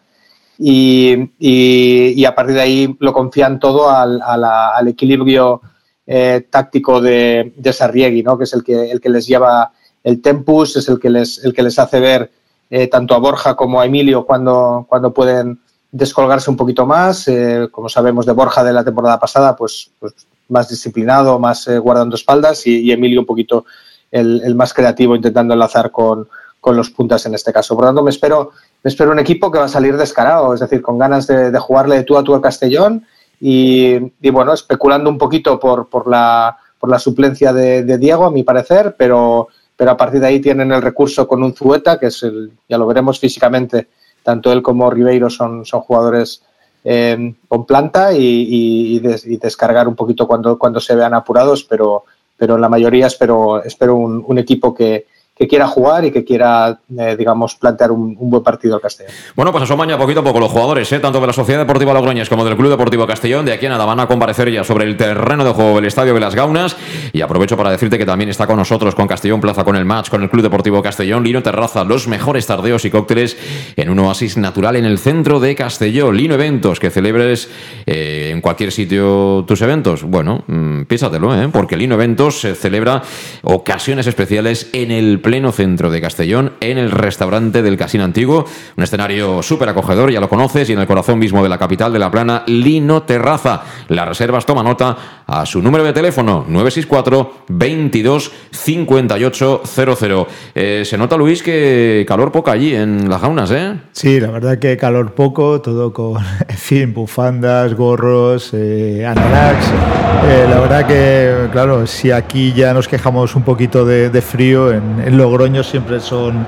[0.58, 5.62] Y, y, a partir de ahí lo confían todo al, a la, al equilibrio
[6.06, 8.36] eh, táctico de, de Sarriegui, ¿no?
[8.36, 9.72] que es el que, el que les lleva
[10.04, 12.30] el tempus es el que les, el que les hace ver
[12.70, 17.26] eh, tanto a Borja como a Emilio cuando, cuando pueden descolgarse un poquito más.
[17.28, 20.14] Eh, como sabemos de Borja de la temporada pasada, pues, pues
[20.48, 23.64] más disciplinado, más eh, guardando espaldas y, Emilio un poquito
[24.10, 26.28] el, más creativo intentando enlazar con,
[26.60, 27.74] con los puntas en este caso.
[27.74, 28.52] Por lo tanto, me espero,
[28.82, 31.96] me espero un equipo que va a salir descarado, es decir, con ganas de, jugarle
[31.96, 33.06] de tú a tú al Castellón
[33.40, 33.98] y,
[34.30, 38.42] bueno, especulando un poquito por, por, la, por la suplencia de, de Diego, a mi
[38.42, 42.22] parecer, pero pero a partir de ahí tienen el recurso con un Zueta, que es
[42.22, 43.88] el, ya lo veremos físicamente,
[44.22, 46.42] tanto él como Ribeiro son, son jugadores
[46.84, 51.64] eh, con planta y, y, des, y, descargar un poquito cuando, cuando se vean apurados,
[51.64, 52.04] pero,
[52.36, 56.78] pero en la mayoría espero, espero un equipo que, que quiera jugar y que quiera,
[56.96, 59.12] eh, digamos, plantear un, buen partido al Castellón.
[59.34, 61.00] Bueno, pues asoman ya poquito a poco los jugadores, ¿eh?
[61.00, 63.44] tanto de la Sociedad Deportiva Logroñés como del Club Deportivo Castellón.
[63.44, 66.14] De aquí a nada van a comparecer ya sobre el terreno de juego del Estadio
[66.14, 66.76] de las Gaunas.
[67.12, 70.08] Y aprovecho para decirte que también está con nosotros, con Castellón Plaza, con el match,
[70.08, 73.36] con el Club Deportivo Castellón, Lino Terraza, los mejores tardeos y cócteles
[73.76, 76.16] en un oasis natural en el centro de Castellón.
[76.16, 77.50] Lino Eventos, que celebres
[77.86, 80.04] eh, en cualquier sitio tus eventos.
[80.04, 81.48] Bueno, mmm, piénsatelo, ¿eh?
[81.52, 83.02] porque Lino Eventos se celebra
[83.42, 88.44] ocasiones especiales en el pleno centro de Castellón, en el restaurante del Casino Antiguo.
[88.76, 91.92] Un escenario súper acogedor, ya lo conoces, y en el corazón mismo de la capital
[91.94, 93.62] de la plana, Lino Terraza.
[93.88, 100.26] Las reservas toma nota a su número de teléfono, 964 22 58 00.
[100.54, 103.74] Eh, se nota, Luis, que calor poco allí en las jaunas, ¿eh?
[103.92, 109.04] Sí, la verdad que calor poco, todo con, en fin, bufandas, gorros, eh.
[109.04, 115.02] Eh, la verdad que, claro, si aquí ya nos quejamos un poquito de, frío, en,
[115.04, 116.46] en Logroño siempre son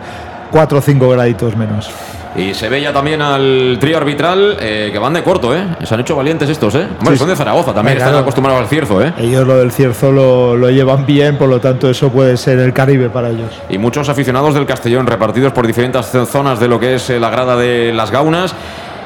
[0.51, 1.91] 4 o 5 graditos menos.
[2.37, 5.64] Y se ve ya también al trío arbitral eh, que van de corto, ¿eh?
[5.85, 6.87] Se han hecho valientes estos, ¿eh?
[7.01, 8.11] Bueno, sí, son de Zaragoza también, claro.
[8.11, 9.14] están acostumbrados al cierzo, ¿eh?
[9.16, 12.75] Ellos lo del cierzo lo, lo, llevan bien, por lo tanto eso puede ser el
[12.75, 13.51] Caribe para ellos.
[13.70, 17.31] Y muchos aficionados del Castellón repartidos por diferentes zonas de lo que es eh, la
[17.31, 18.55] grada de las Gaunas.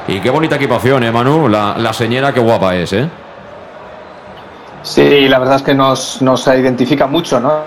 [0.09, 1.47] Y qué bonita equipación, ¿eh, Manu?
[1.47, 3.07] La, la señora, qué guapa es, ¿eh?
[4.83, 7.61] Sí, la verdad es que nos, nos identifica mucho, ¿no?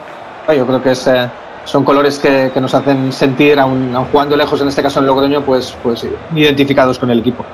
[0.54, 1.06] Yo creo que es...
[1.06, 1.26] Eh
[1.64, 5.06] son colores que, que nos hacen sentir, aun, aun, jugando lejos, en este caso en
[5.06, 7.44] Logroño, pues, pues identificados con el equipo.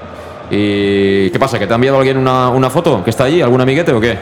[0.51, 1.59] ¿Y qué pasa?
[1.59, 3.41] ¿Que te ha enviado alguien una, una foto que está allí?
[3.41, 4.19] ¿Algún amiguete o qué?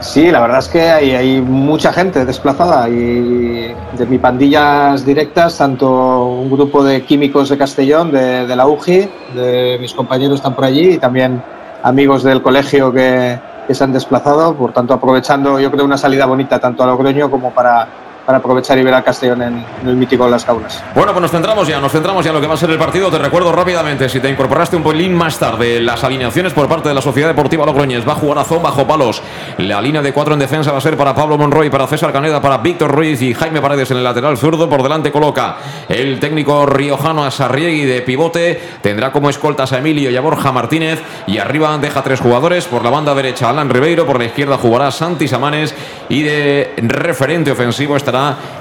[0.00, 5.58] Sí, la verdad es que hay, hay mucha gente desplazada y de mis pandillas directas,
[5.58, 10.54] tanto un grupo de químicos de Castellón, de, de la UGI, de mis compañeros están
[10.54, 11.42] por allí y también
[11.82, 16.26] amigos del colegio que, que se han desplazado, por tanto aprovechando yo creo una salida
[16.26, 17.88] bonita tanto a Logroño como para
[18.28, 20.84] para aprovechar y ver a Castellón en, el mítico de las Caunas.
[20.94, 22.76] Bueno, pues nos centramos ya, nos centramos ya en lo que va a ser el
[22.76, 23.10] partido.
[23.10, 26.94] Te recuerdo rápidamente, si te incorporaste un pelín más tarde, las alineaciones por parte de
[26.94, 28.06] la Sociedad Deportiva Logroñés.
[28.06, 29.22] Va a jugar Azón bajo palos.
[29.56, 32.42] La línea de cuatro en defensa va a ser para Pablo Monroy, para César Caneda,
[32.42, 34.68] para Víctor Ruiz y Jaime Paredes en el lateral zurdo.
[34.68, 35.56] Por delante coloca
[35.88, 38.60] el técnico riojano a Sarriegui de pivote.
[38.82, 41.00] Tendrá como escoltas a Emilio y a Borja Martínez.
[41.26, 42.66] Y arriba deja tres jugadores.
[42.66, 44.04] Por la banda derecha, Alan Ribeiro.
[44.04, 45.74] Por la izquierda jugará Santi Samanes.
[46.10, 48.17] Y de referente ofensivo estará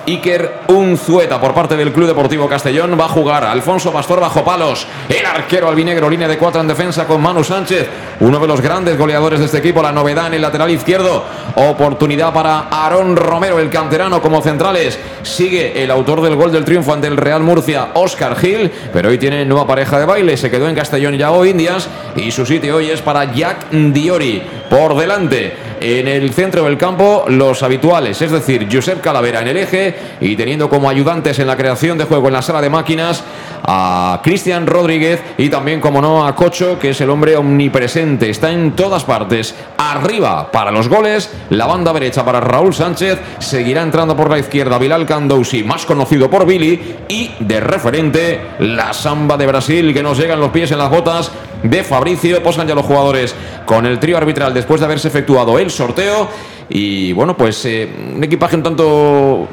[0.07, 2.97] Iker Unzueta por parte del Club Deportivo Castellón.
[2.99, 4.87] Va a jugar Alfonso Pastor bajo palos.
[5.09, 7.87] El arquero albinegro, línea de cuatro en defensa con Manu Sánchez,
[8.21, 9.81] uno de los grandes goleadores de este equipo.
[9.81, 11.25] La novedad en el lateral izquierdo.
[11.55, 14.97] Oportunidad para Aarón Romero, el canterano, como centrales.
[15.23, 18.71] Sigue el autor del gol del triunfo ante el Real Murcia, Oscar Gil.
[18.93, 20.37] Pero hoy tiene nueva pareja de baile.
[20.37, 21.89] Se quedó en Castellón ya hoy Indias.
[22.15, 24.41] Y su sitio hoy es para Jack Diori.
[24.69, 29.57] Por delante en el centro del campo los habituales, es decir, Josep Calavera en el
[29.57, 33.23] eje y teniendo como ayudantes en la creación de juego en la sala de máquinas
[33.63, 38.51] a Cristian Rodríguez y también, como no, a Cocho, que es el hombre omnipresente, está
[38.51, 39.55] en todas partes.
[39.77, 44.77] Arriba para los goles, la banda derecha para Raúl Sánchez, seguirá entrando por la izquierda
[44.77, 50.17] Bilal Candousi, más conocido por Billy, y de referente la samba de Brasil que nos
[50.17, 51.31] llegan los pies en las botas
[51.63, 52.41] de Fabricio.
[52.41, 56.29] Posan ya los jugadores con el trío arbitral después de haberse efectuado el sorteo.
[56.69, 59.47] Y bueno, pues eh, un equipaje un tanto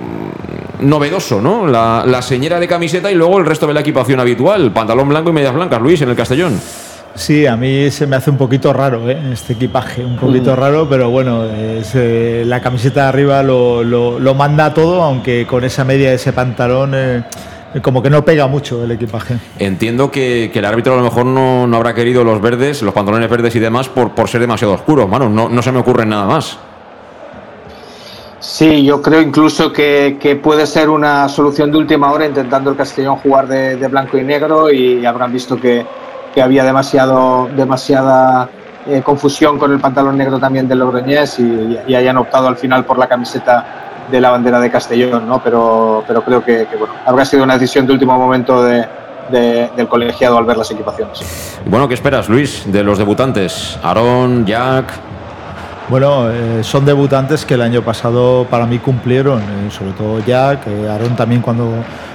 [0.80, 1.66] mm, novedoso, ¿no?
[1.66, 4.72] La, la, señera de camiseta y luego el resto de la equipación habitual.
[4.72, 6.60] Pantalón blanco y medias blancas, Luis, en el Castellón.
[7.14, 9.16] Sí, a mí se me hace un poquito raro ¿eh?
[9.32, 10.56] este equipaje, un poquito mm.
[10.56, 15.84] raro, pero bueno, eh, la camiseta de arriba lo, lo, manda todo, aunque con esa
[15.84, 16.92] media, ese pantalón...
[16.94, 17.22] Eh,
[17.82, 19.36] como que no pega mucho el equipaje.
[19.58, 23.28] Entiendo que, el árbitro a lo mejor no, no, habrá querido los verdes, los pantalones
[23.28, 25.28] verdes y demás por, por ser demasiado oscuros, mano.
[25.28, 26.58] No, no se me ocurre nada más.
[28.38, 32.76] Sí, yo creo incluso que, que, puede ser una solución de última hora intentando el
[32.76, 35.84] Castellón jugar de, blanco y negro y habrán visto que,
[36.34, 38.50] que había demasiado, demasiada
[38.86, 42.84] eh, confusión con el pantalón negro también del Logroñés y, y hayan optado al final
[42.84, 45.42] por la camiseta de la bandera de Castellón, ¿no?
[45.42, 48.86] Pero, pero creo que, bueno, habrá sido una decisión de último momento de,
[49.30, 51.58] del colegiado al ver las equipaciones.
[51.66, 53.78] Bueno, ¿qué esperas, Luis, de los debutantes?
[53.82, 54.92] Aarón, Jack.
[55.88, 60.66] Bueno, eh, son debutantes que el año pasado para mí cumplieron, eh, sobre todo Jack,
[60.66, 61.70] eh, Aarón también cuando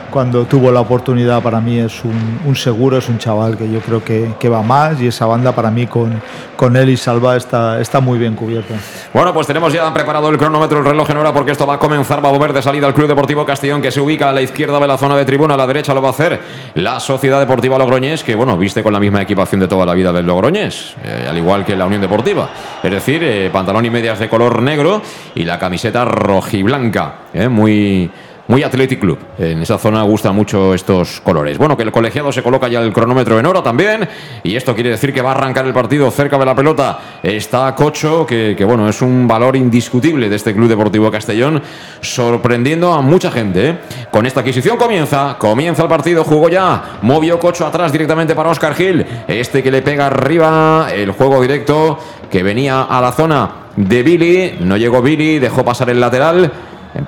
[0.09, 4.03] cuando tuvo la oportunidad para mí es un, seguro, es un chaval que yo creo
[4.03, 6.21] que, va más y esa banda para mí con,
[6.55, 8.73] con él y Salva está, está muy bien cubierta.
[9.13, 11.79] Bueno, pues tenemos ya preparado el cronómetro, el reloj en hora porque esto va a
[11.79, 14.41] comenzar, va a mover de salida al Club Deportivo Castellón que se ubica a la
[14.41, 16.39] izquierda de la zona de tribuna, a la derecha lo va a hacer
[16.75, 20.11] la Sociedad Deportiva Logroñés que bueno, viste con la misma equipación de toda la vida
[20.11, 22.49] del Logroñés, eh, al igual que la Unión Deportiva,
[22.81, 25.01] es decir, eh, pantalón y medias de color negro
[25.35, 28.09] y la camiseta rojiblanca, eh, muy
[28.49, 29.19] muy Athletic Club.
[29.37, 31.59] En esa zona gustan mucho estos colores.
[31.59, 34.09] Bueno, que el colegiado se coloca ya el cronómetro en hora también.
[34.43, 36.99] Y esto quiere decir que va a arrancar el partido cerca de la pelota.
[37.21, 41.61] Está Cocho, que, bueno, es un valor indiscutible de este Club Deportivo Castellón,
[42.01, 43.69] sorprendiendo a mucha gente.
[43.69, 43.77] ¿eh?
[44.09, 48.73] Con esta adquisición comienza, comienza el partido, jugó ya, movió Cocho atrás directamente para Oscar
[48.73, 49.05] Gil.
[49.27, 51.99] Este que le pega arriba, el juego directo
[52.31, 54.57] que venía a la zona de Billy.
[54.61, 56.51] No llegó Billy, dejó pasar el lateral.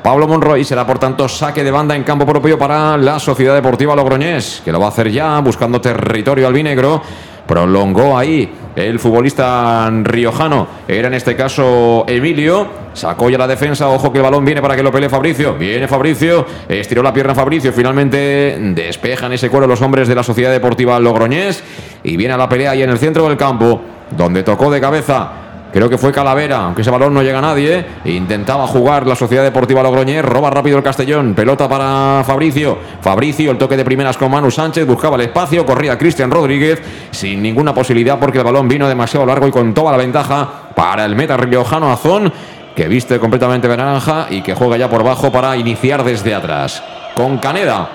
[0.01, 3.95] Pablo Monroy será por tanto saque de banda en campo propio para la Sociedad Deportiva
[3.95, 7.01] Logroñés, que lo va a hacer ya buscando territorio albinegro.
[7.47, 14.11] Prolongó ahí el futbolista riojano, era en este caso Emilio, sacó ya la defensa, ojo
[14.11, 17.73] que el balón viene para que lo pelee Fabricio, viene Fabricio, estiró la pierna Fabricio,
[17.73, 21.63] finalmente despejan ese cuero los hombres de la Sociedad Deportiva Logroñés.
[22.03, 25.50] Y viene a la pelea ahí en el centro del campo, donde tocó de cabeza
[25.71, 27.85] Creo que fue Calavera, aunque ese balón no llega a nadie.
[28.03, 30.23] Intentaba jugar la Sociedad Deportiva Logroñés.
[30.23, 31.33] Roba rápido el Castellón.
[31.33, 32.77] Pelota para Fabricio.
[32.99, 34.85] Fabricio, el toque de primeras con Manu Sánchez.
[34.85, 35.65] Buscaba el espacio.
[35.65, 36.81] Corría Cristian Rodríguez.
[37.11, 41.05] Sin ninguna posibilidad porque el balón vino demasiado largo y con toda la ventaja para
[41.05, 42.33] el meta riojano Azón.
[42.75, 46.83] Que viste completamente de naranja y que juega ya por bajo para iniciar desde atrás.
[47.15, 47.89] Con Caneda.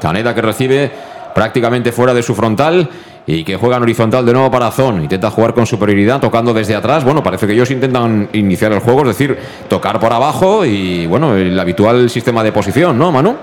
[0.00, 0.90] Caneda que recibe
[1.34, 2.88] prácticamente fuera de su frontal
[3.28, 5.02] y que juegan horizontal de nuevo para Zon.
[5.02, 7.04] Intenta jugar con superioridad, tocando desde atrás.
[7.04, 9.38] Bueno, parece que ellos intentan iniciar el juego, es decir,
[9.68, 13.36] tocar por abajo y, bueno, el habitual sistema de posición, ¿no, Manu?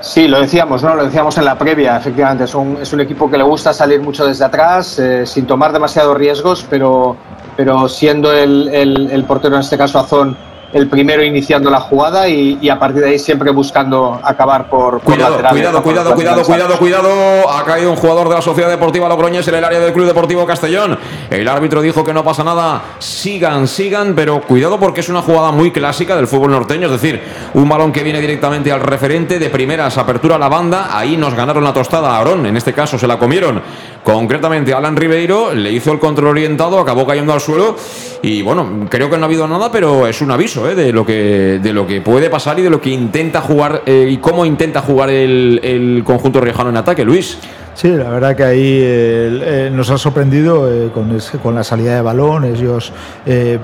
[0.00, 0.94] Sí, lo decíamos, ¿no?
[0.94, 2.44] Lo decíamos en la previa, efectivamente.
[2.44, 5.72] Es un, es un equipo que le gusta salir mucho desde atrás, eh, sin tomar
[5.72, 7.16] demasiados riesgos, pero,
[7.56, 10.36] pero siendo el, el, portero, en este caso Azón,
[10.72, 15.36] el primero iniciando la jugada y, a partir de ahí siempre buscando acabar por, cuidado,
[15.36, 17.50] Cuidado, cuidado, cuidado, cuidado, cuidado.
[17.50, 20.46] Ha caído un jugador de la Sociedad Deportiva Logroñés en el área del Club Deportivo
[20.46, 20.98] Castellón.
[21.30, 22.82] El árbitro dijo que no pasa nada.
[22.98, 26.86] Sigan, sigan, pero cuidado porque es una jugada muy clásica del fútbol norteño.
[26.86, 27.22] Es decir,
[27.54, 30.88] un balón que viene directamente al referente de primeras, apertura a la banda.
[30.90, 32.44] Ahí nos ganaron la tostada a Aarón.
[32.46, 33.62] En este caso se la comieron.
[34.04, 37.76] Concretamente, Alan Ribeiro le hizo el control orientado, acabó cayendo al suelo.
[38.22, 40.74] Y bueno, creo que no ha habido nada, pero es un aviso ¿eh?
[40.74, 44.08] de, lo que, de lo que puede pasar y de lo que intenta jugar eh,
[44.10, 47.38] y cómo intenta jugar el, conjunto riojano en ataque, Luis.
[47.74, 52.92] Sí, la verdad que ahí eh, nos ha sorprendido con, la salida de balón, ellos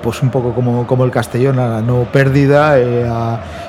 [0.02, 2.76] pues un poco como, como el Castellón, a la no pérdida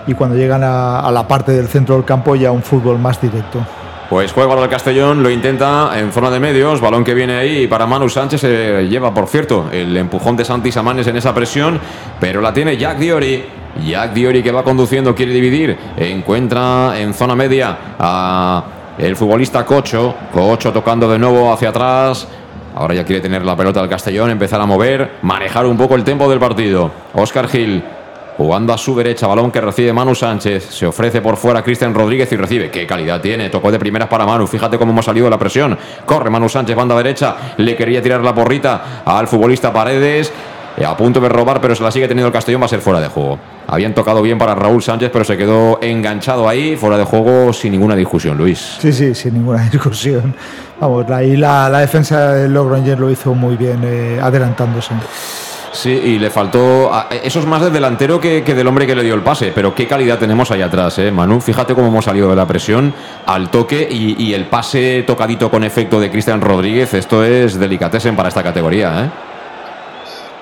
[0.06, 3.66] y cuando llegan a la parte del centro del campo ya un fútbol más directo.
[4.10, 7.88] Pues juega el Castellón, lo intenta en zona de medios, balón que viene ahí para
[7.88, 11.80] Manu Sánchez, se lleva por cierto el empujón de Santi Samanes en esa presión,
[12.20, 13.44] pero la tiene Jack Diori.
[13.84, 18.64] Jack Diori que va conduciendo, quiere dividir, encuentra en zona media a
[18.98, 22.28] el futbolista Cocho, Cocho tocando de nuevo hacia atrás.
[22.76, 26.04] Ahora ya quiere tener la pelota del Castellón, empezar a mover, manejar un poco el
[26.04, 26.92] tempo del partido.
[27.14, 27.84] Oscar Gil
[28.38, 30.68] Jugando a su derecha, balón que recibe Manu Sánchez.
[30.70, 32.70] Se ofrece por fuera Cristian Rodríguez y recibe.
[32.70, 33.50] ¿Qué calidad tiene?
[33.50, 34.46] Tocó de primeras para Manu.
[34.46, 35.78] Fíjate cómo hemos salido la presión.
[36.06, 37.36] Corre Manu Sánchez, banda derecha.
[37.58, 40.34] Le quería tirar la porrita al futbolista Paredes.
[40.86, 42.62] A punto de robar, pero se la sigue teniendo el Castellón.
[42.62, 43.40] Va a ser fuera de juego.
[43.68, 47.72] Habían tocado bien para Raúl Sánchez, pero se quedó enganchado ahí, fuera de juego, sin
[47.72, 48.76] ninguna discusión, Luis.
[48.80, 50.36] Sí, sí, sin ninguna discusión.
[50.82, 54.94] Vamos, ahí la, la defensa del Logroñez lo hizo muy bien, eh, adelantándose.
[55.76, 56.90] Sí, y le faltó.
[57.22, 59.52] Eso es más del delantero que, del hombre que le dio el pase.
[59.54, 61.12] Pero qué calidad tenemos ahí atrás, ¿eh?
[61.12, 61.42] Manu.
[61.42, 62.94] Fíjate cómo hemos salido de la presión
[63.26, 66.94] al toque y, el pase tocadito con efecto de Cristian Rodríguez.
[66.94, 69.10] Esto es delicatessen para esta categoría, ¿eh?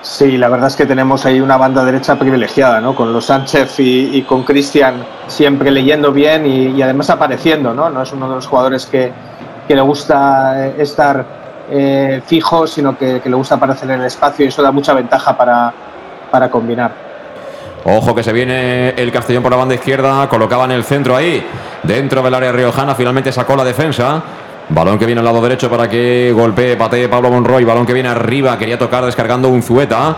[0.02, 2.94] Sí, la verdad es que tenemos ahí una banda derecha privilegiada, ¿no?
[2.94, 7.90] Con los Sánchez y, con Cristian siempre leyendo bien y, además apareciendo, ¿no?
[7.90, 9.12] No es uno de los jugadores que,
[9.66, 11.43] que le gusta eh, estar
[11.76, 15.36] eh, fijo, sino que, le gusta aparecer en el espacio y eso da mucha ventaja
[15.36, 15.72] para,
[16.30, 16.92] para combinar.
[17.84, 21.44] Ojo que se viene el Castellón por la banda izquierda, colocaba en el centro ahí,
[21.82, 24.22] dentro del área riojana, finalmente sacó la defensa.
[24.68, 27.64] Balón que viene al lado derecho para que golpee, patee Pablo Monroy.
[27.64, 30.16] Balón que viene arriba, quería tocar descargando un Zueta.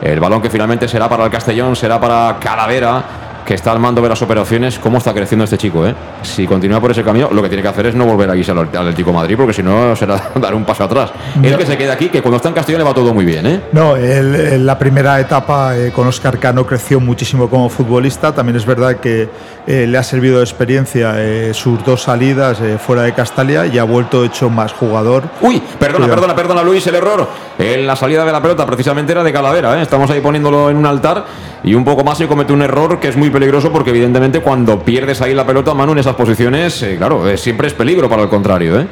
[0.00, 4.02] El balón que finalmente será para el Castellón, será para Calavera que está al mando
[4.02, 5.94] de las operaciones, cómo está creciendo este chico, ¿eh?
[6.22, 8.58] Si continúa por ese camino, lo que tiene que hacer es no volver a guisar
[8.58, 11.12] al Atlético Madrid, porque si no será dar un paso atrás.
[11.40, 13.46] El que se queda aquí, que cuando está en Castellón le va todo muy bien,
[13.46, 13.60] ¿eh?
[13.72, 18.34] No, en la primera etapa eh, con Oscar Cano creció muchísimo como futbolista.
[18.34, 19.28] También es verdad que
[19.66, 23.84] eh, le ha servido de experiencia eh, sus dos salidas fuera de Castalia y ha
[23.84, 25.22] vuelto hecho más jugador.
[25.40, 27.28] Uy, perdona, perdona, perdona, Luis, el error.
[27.58, 29.82] En la salida de la pelota precisamente era de Calavera, ¿eh?
[29.82, 31.24] Estamos ahí poniéndolo en un altar
[31.62, 34.80] y un poco más y comete un error que es muy peligroso porque evidentemente cuando
[34.80, 38.22] pierdes ahí la pelota, Manu, en esas posiciones, eh, claro, eh, siempre es peligro para
[38.22, 38.86] el contrario, ¿eh?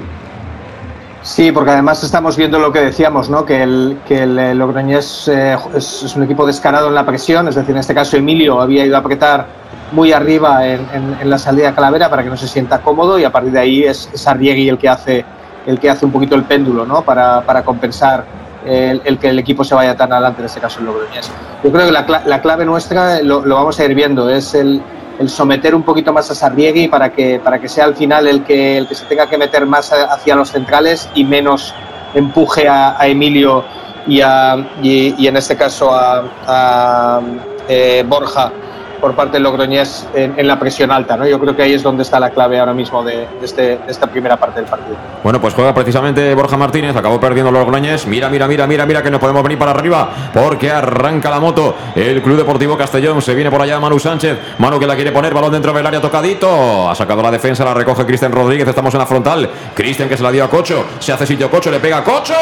[1.23, 3.47] Sí, porque además estamos viendo lo que decíamos, ¿no?
[3.47, 7.79] Que el, que el Logroñés es, un equipo descarado en la presión, es decir, en
[7.79, 9.47] este caso Emilio había ido a apretar
[9.93, 13.33] muy arriba en, la salida de Calavera para que no se sienta cómodo y a
[13.33, 15.25] partir de ahí es, es Arriegui el que hace
[15.65, 17.01] el que hace un poquito el péndulo, ¿no?
[17.01, 18.27] Para, para compensar
[18.65, 21.31] el, que el equipo se vaya tan adelante, en este caso el Logroñés.
[21.63, 24.83] Yo creo que la, clave nuestra, lo, vamos a ir viendo, es el,
[25.27, 28.79] someter un poquito más a Sarriegui para que, para que sea al final el que,
[28.79, 31.75] el que se tenga que meter más hacia los centrales y menos
[32.15, 33.65] empuje a, Emilio
[34.07, 37.21] y, a, y, en este caso a,
[37.69, 38.53] eh, Borja
[39.01, 41.17] por parte del Logroñés en, la presión alta.
[41.17, 41.27] ¿no?
[41.27, 44.37] Yo creo que ahí es donde está la clave ahora mismo de, este, esta primera
[44.37, 44.97] parte del partido.
[45.23, 48.07] Bueno, pues juega precisamente Borja Martínez, acabó perdiendo Logroñés.
[48.07, 51.75] Mira, mira, mira, mira, mira que nos podemos venir para arriba porque arranca la moto.
[51.95, 54.39] El Club Deportivo Castellón se viene por allá Manu Sánchez.
[54.59, 56.91] Manu que la quiere poner, balón dentro del área tocadito.
[56.91, 58.69] Ha sacado la defensa, la recoge Cristian Rodríguez.
[58.69, 59.51] Estamos en la frontal.
[59.75, 60.85] Cristian que se la dio a Cocho.
[60.99, 62.35] Se hace sitio Cocho, le pega a Cocho.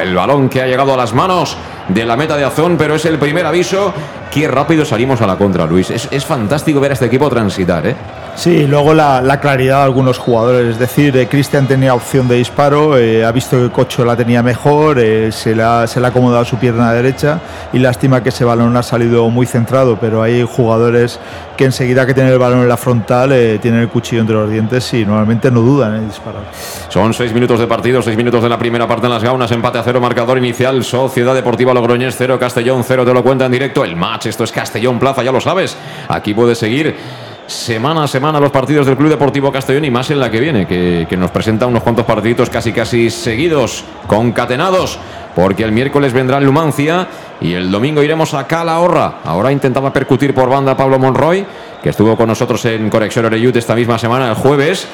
[0.00, 1.56] El balón que ha llegado a las manos
[1.88, 3.92] de la meta de Azón, pero es el primer aviso.
[4.30, 5.90] Qué rápido salimos a la contra, Luis.
[5.90, 7.96] Es, es fantástico ver a este equipo transitar, ¿eh?
[8.38, 10.70] Sí, luego la, claridad de algunos jugadores.
[10.70, 14.44] Es decir, eh, Cristian tenía opción de disparo, eh, ha visto que Cocho la tenía
[14.44, 17.40] mejor, eh, se, le ha, se acomodado su pierna derecha
[17.72, 21.18] y lástima que ese balón ha salido muy centrado, pero hay jugadores
[21.56, 23.30] que enseguida que tienen el balón en la frontal
[23.60, 26.42] tienen el cuchillo entre los dientes y normalmente no dudan en disparar.
[26.88, 29.78] Son seis minutos de partido, seis minutos de la primera parte en las gaunas, empate
[29.78, 33.82] a cero, marcador inicial, Sociedad Deportiva Logroñés cero, Castellón cero, te lo cuenta en directo
[33.82, 35.76] el match, esto es Castellón Plaza, ya lo sabes,
[36.08, 36.94] aquí puedes seguir
[37.48, 40.66] semana a semana los partidos del Club Deportivo Castellón y más en la que viene,
[40.66, 44.98] que, nos presenta unos cuantos partiditos casi casi seguidos, concatenados,
[45.34, 47.08] porque el miércoles vendrá Lumancia
[47.40, 49.20] Y el domingo iremos a Calahorra.
[49.24, 51.46] Ahora intentaba percutir por banda Pablo Monroy,
[51.82, 54.88] que estuvo con nosotros en Conexión Oreyut esta misma semana, el jueves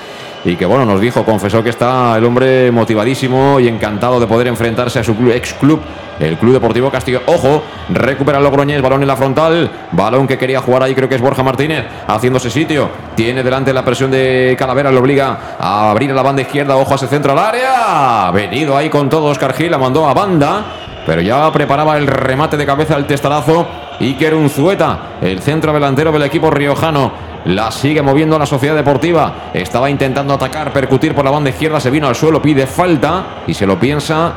[0.45, 4.47] y que bueno, nos dijo, confesó que está el hombre motivadísimo y encantado de poder
[4.47, 5.80] enfrentarse a su club, ex club,
[6.20, 7.22] el Club Deportivo Castillo.
[7.26, 11.20] Ojo, recupera Logroñés, balón en la frontal, balón que quería jugar ahí, creo que es
[11.20, 16.14] Borja Martínez, haciéndose sitio, tiene delante la presión de Calavera, le obliga a abrir a
[16.14, 19.70] la banda izquierda, ojo a ese centro al área, venido ahí con todo Oscar Gil,
[19.70, 20.64] la mandó a banda,
[21.07, 23.67] pero ya preparaba el remate de cabeza al testarazo
[24.01, 27.13] Iker Unzueta, el centro delantero del equipo riojano
[27.45, 29.51] la sigue moviendo la Sociedad Deportiva.
[29.53, 33.55] Estaba intentando atacar, percutir por la banda izquierda, se vino al suelo, pide falta y
[33.55, 34.33] se lo piensa.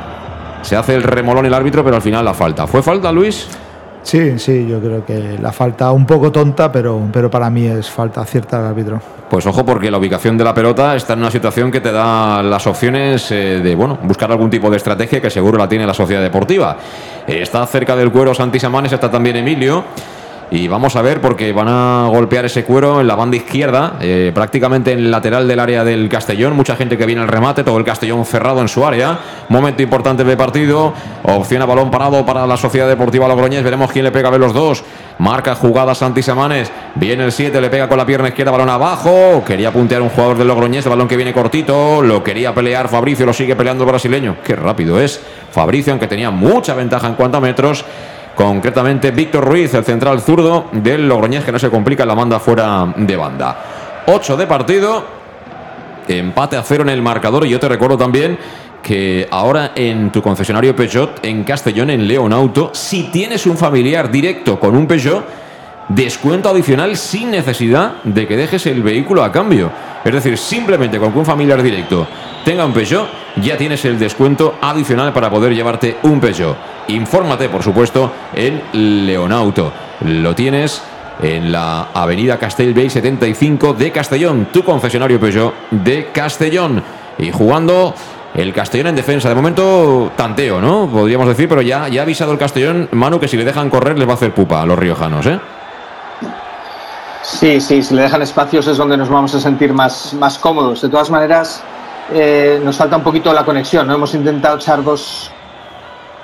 [0.61, 2.67] Se hace el remolón el árbitro, pero al final la falta.
[2.67, 3.47] ¿Fue falta, Luis?
[4.07, 7.89] Sí, sí, yo creo que la falta un poco tonta, pero, pero para mí es
[7.89, 9.01] falta cierta al árbitro.
[9.29, 12.41] Pues ojo, porque la ubicación de la pelota está en una situación que te da
[12.41, 15.93] las opciones eh, de bueno, buscar algún tipo de estrategia que seguro la tiene la
[15.93, 16.77] sociedad deportiva.
[17.27, 19.83] está cerca del cuero Santi Samanes, está también Emilio.
[20.49, 24.31] Y vamos a ver porque van a golpear ese cuero en la banda izquierda, eh,
[24.33, 26.55] prácticamente en el lateral del área del Castellón.
[26.55, 29.19] Mucha gente que viene al remate, todo el Castellón cerrado en su área.
[29.49, 30.93] Momento importante de partido.
[31.23, 33.61] Opción a balón parado para la Sociedad Deportiva Logroñés.
[33.61, 34.85] Veremos quién le pega a los dos.
[35.17, 36.71] Marca jugada Santi Samanes.
[36.95, 39.43] Viene el 7, le pega con la pierna izquierda, balón abajo.
[39.45, 42.01] Quería puntear un jugador del Logroñés, el balón que viene cortito.
[42.01, 44.37] Lo quería pelear Fabricio, lo sigue peleando el brasileño.
[44.45, 45.19] Qué rápido es.
[45.51, 47.83] Fabricio, aunque tenía mucha ventaja en cuanto a metros
[48.37, 52.93] concretamente Víctor Ruiz, el central zurdo del Logroñés, que no se complica, la manda fuera
[52.95, 54.03] de banda.
[54.05, 55.03] 8 de partido,
[56.07, 57.47] empate a cero en el marcador.
[57.47, 58.37] Y yo te recuerdo también
[58.83, 64.11] que ahora en tu concesionario Peugeot, en Castellón, en León Auto, si tienes un familiar
[64.11, 65.25] directo con un Peugeot,
[65.89, 69.71] descuento adicional sin necesidad de que dejes el vehículo a cambio.
[70.03, 72.07] Es decir, simplemente con que un familiar directo
[72.45, 73.07] tenga un Peugeot,
[73.37, 76.55] ya tienes el descuento adicional para poder llevarte un Peugeot.
[76.89, 79.71] Infórmate, por supuesto, en Leonauto.
[80.05, 80.81] Lo tienes
[81.21, 86.83] en la avenida Castelbey 75 de Castellón, tu concesionario Peugeot de Castellón.
[87.17, 87.93] Y jugando
[88.35, 89.27] el Castellón en defensa.
[89.29, 90.87] De momento, tanteo, ¿no?
[90.87, 93.97] Podríamos decir, pero ya, ya ha avisado el Castellón, Manu, que si le dejan correr
[93.97, 95.39] les va a hacer pupa a los riojanos, ¿eh?
[97.27, 100.81] Sí, sí, si le dejan espacios es donde nos vamos a sentir más, más cómodos.
[100.81, 101.61] De todas maneras,
[102.13, 103.93] eh, nos falta un poquito la conexión, ¿no?
[103.93, 105.29] Hemos intentado echar dos,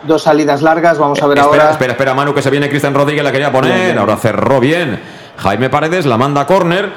[0.04, 1.72] dos salidas largas, vamos a ver espera, ahora.
[1.72, 4.98] Espera, espera, Manu, que se viene Cristian Rodríguez, la quería poner, ahora cerró bien.
[5.36, 6.90] Jaime Paredes la manda a córner,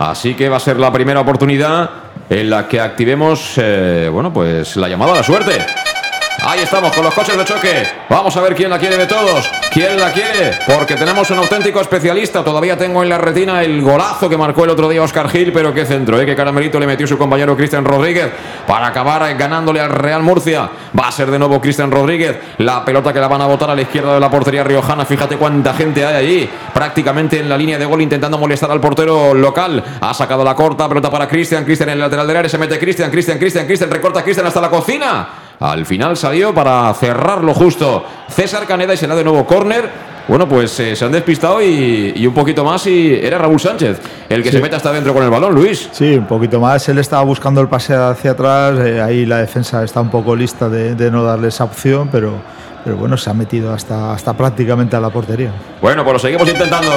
[0.00, 1.88] así que va a ser la primera oportunidad
[2.28, 5.64] en la que activemos, eh, bueno, pues la llamada a la suerte.
[6.44, 7.86] Ahí estamos con los coches de choque.
[8.08, 9.48] Vamos a ver quién la quiere de todos.
[9.72, 10.58] ¿Quién la quiere?
[10.66, 12.42] Porque tenemos un auténtico especialista.
[12.42, 15.72] Todavía tengo en la retina el golazo que marcó el otro día Oscar Gil, pero
[15.72, 16.26] qué centro, ¿eh?
[16.26, 18.28] Qué caramelito le metió su compañero Cristian Rodríguez
[18.66, 20.68] para acabar ganándole al Real Murcia.
[20.98, 22.36] Va a ser de nuevo Cristian Rodríguez.
[22.58, 25.04] La pelota que la van a botar a la izquierda de la portería riojana.
[25.04, 26.50] Fíjate cuánta gente hay allí.
[26.74, 29.82] Prácticamente en la línea de gol intentando molestar al portero local.
[30.00, 31.64] Ha sacado la corta, pelota para Cristian.
[31.64, 32.48] Cristian en el lateral del área.
[32.48, 33.90] Se mete Cristian, Cristian, Cristian, Cristian.
[33.90, 35.41] Recorta Cristian hasta la cocina.
[35.62, 39.88] Al final salió para cerrarlo justo César Caneda y será de nuevo córner.
[40.26, 44.42] Bueno, pues eh, se han despistado y, un poquito más y era Raúl Sánchez el
[44.42, 45.88] que se mete hasta adentro con el balón, Luis.
[45.92, 46.88] Sí, un poquito más.
[46.88, 50.68] Él estaba buscando el pase hacia atrás, eh, ahí la defensa está un poco lista
[50.68, 52.34] de, no darle esa opción, pero,
[52.82, 55.52] pero bueno, se ha metido hasta, hasta prácticamente a la portería.
[55.80, 56.90] Bueno, pues lo seguimos intentando.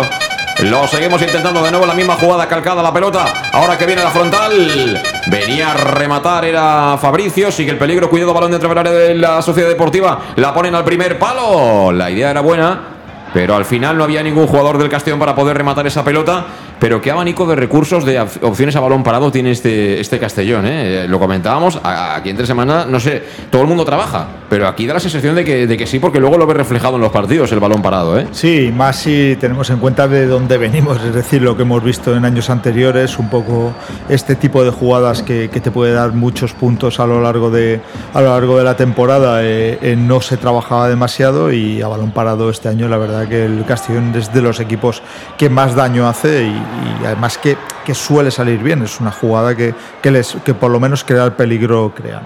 [0.63, 3.25] Lo seguimos intentando de nuevo la misma jugada calcada la pelota.
[3.51, 5.01] Ahora que viene la frontal.
[5.27, 7.51] Venía a rematar, era Fabricio.
[7.51, 8.09] Sigue el peligro.
[8.09, 10.19] Cuidado, balón dentro del área de la Sociedad Deportiva.
[10.37, 11.91] La ponen al primer palo.
[11.91, 12.94] La idea era buena.
[13.35, 16.45] Pero al final no había ningún jugador del Castellón para poder rematar esa pelota.
[16.79, 20.65] Pero qué abanico de recursos, de opciones a balón parado tiene este, este Castellón.
[20.65, 21.05] ¿eh?
[21.07, 24.99] Lo comentábamos, aquí entre semana, no sé, todo el mundo trabaja, pero aquí da la
[24.99, 27.59] sensación de que, de que sí, porque luego lo ve reflejado en los partidos el
[27.59, 28.17] balón parado.
[28.19, 28.27] ¿eh?
[28.31, 32.15] Sí, más si tenemos en cuenta de dónde venimos, es decir, lo que hemos visto
[32.15, 33.73] en años anteriores, un poco
[34.09, 37.79] este tipo de jugadas que, te puede dar muchos puntos a lo largo de,
[38.13, 39.39] a lo largo de la temporada.
[39.41, 43.65] Eh, no se trabajaba demasiado y a balón parado este año, la verdad que el
[43.65, 45.01] Castellón es de los equipos
[45.37, 46.61] que más daño hace y,
[47.05, 47.57] además que,
[47.93, 48.81] suele salir bien.
[48.83, 52.23] Es una jugada que, que, les, que por lo menos crea el peligro crean.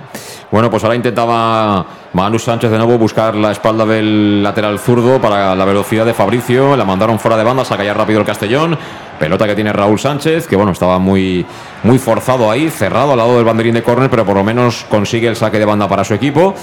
[0.52, 5.56] Bueno, pues ahora intentaba Manu Sánchez de nuevo buscar la espalda del lateral zurdo para
[5.56, 6.76] la velocidad de Fabricio.
[6.76, 8.78] La mandaron fuera de banda, saca ya rápido el Castellón.
[9.20, 11.45] Pelota que tiene Raúl Sánchez, que bueno, estaba muy,
[11.84, 15.28] muy forzado ahí, cerrado al lado del banderín de córner, pero por lo menos consigue
[15.28, 16.56] el saque de banda para su equipo.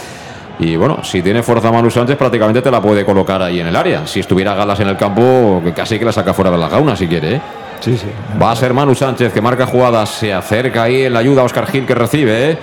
[0.59, 3.77] Y bueno, si tiene fuerza Manu Sánchez, prácticamente te la puede colocar ahí en el
[3.77, 4.07] área.
[4.07, 7.07] Si estuviera Galas en el campo, casi que la saca fuera de la gauna si
[7.07, 7.35] quiere.
[7.35, 7.41] ¿eh?
[7.81, 8.07] Sí, sí.
[8.41, 11.45] Va a ser Manu Sánchez que marca jugadas, se acerca ahí en la ayuda a
[11.45, 12.51] Oscar Gil que recibe.
[12.53, 12.59] ¿eh?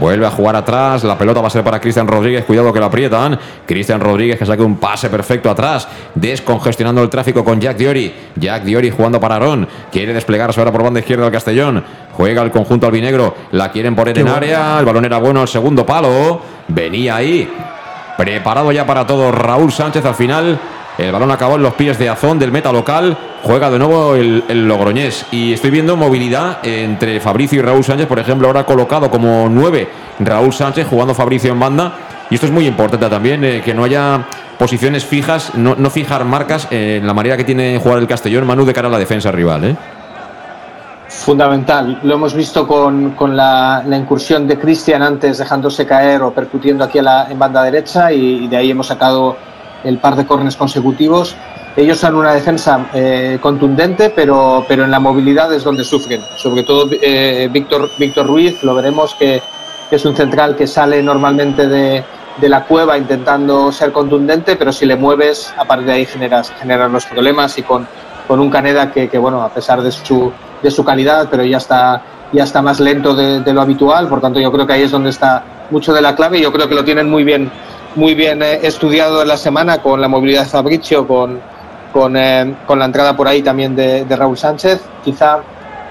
[0.00, 1.04] Vuelve a jugar atrás.
[1.04, 2.44] La pelota va a ser para Cristian Rodríguez.
[2.44, 3.38] Cuidado que la aprietan.
[3.66, 5.88] Cristian Rodríguez que saque un pase perfecto atrás.
[6.14, 8.12] Descongestionando el tráfico con Jack Diori.
[8.36, 9.66] Jack Diori jugando para Arón.
[9.90, 11.82] Quiere desplegarse ahora por banda izquierda del Castellón.
[12.12, 13.34] Juega el conjunto albinegro.
[13.52, 14.78] La quieren poner en área.
[14.78, 16.40] El balón era bueno al segundo palo.
[16.68, 17.50] Venía ahí.
[18.16, 20.58] Preparado ya para todo Raúl Sánchez al final.
[20.98, 23.16] El balón acabó en los pies de Azón del meta local.
[23.42, 25.26] Juega de nuevo el, Logroñés.
[25.30, 28.06] Y estoy viendo movilidad entre Fabricio y Raúl Sánchez.
[28.06, 29.88] Por ejemplo, ahora colocado como nueve
[30.20, 31.92] Raúl Sánchez jugando Fabricio en banda.
[32.30, 34.26] Y esto es muy importante también, eh, que no haya
[34.58, 38.72] posiciones fijas, no, fijar marcas en la manera que tiene jugar el Castellón Manu de
[38.72, 39.64] cara a la defensa rival.
[39.64, 39.76] ¿eh?
[41.08, 42.00] Fundamental.
[42.02, 47.38] Lo hemos visto con, la, incursión de Cristian antes dejándose caer o percutiendo aquí en
[47.38, 49.36] banda derecha y de ahí hemos sacado
[49.86, 51.36] el par de córneres consecutivos.
[51.76, 56.22] Ellos son una defensa eh, contundente, pero, pero en la movilidad es donde sufren.
[56.36, 59.42] Sobre todo eh, Víctor, Víctor Ruiz, lo veremos que,
[59.90, 62.02] es un central que sale normalmente de,
[62.38, 66.50] de, la cueva intentando ser contundente, pero si le mueves, a partir de ahí generas,
[66.58, 67.86] generas los problemas y con,
[68.26, 70.32] con un Caneda que, que, bueno, a pesar de su,
[70.62, 74.20] de su calidad, pero ya está, ya está más lento de, de, lo habitual, por
[74.20, 76.68] tanto yo creo que ahí es donde está mucho de la clave y yo creo
[76.68, 77.50] que lo tienen muy bien
[77.96, 81.40] muy bien eh, estudiado en la semana con la movilidad de Fabricio, con,
[81.92, 84.80] con, eh, con la entrada por ahí también de, Raúl Sánchez.
[85.02, 85.40] Quizá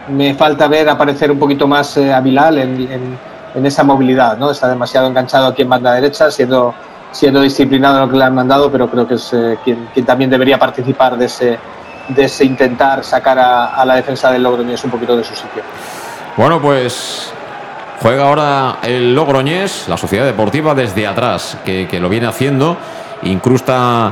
[0.10, 3.18] me falta ver aparecer un poquito más eh, a Bilal en,
[3.56, 4.52] en, esa movilidad, ¿no?
[4.52, 6.76] Está demasiado enganchado aquí en banda derecha, siendo,
[7.12, 9.34] siendo disciplinado en lo que le han mandado, pero creo que es
[9.64, 11.58] quien, quien, también debería participar de ese,
[12.10, 15.64] de ese intentar sacar a, a la defensa del Logroñés un poquito de su sitio.
[16.36, 17.34] Bueno, pues
[18.02, 22.78] Juega ahora el Logroñés, la Sociedad Deportiva, desde atrás, que, lo viene haciendo.
[23.24, 24.12] Incrusta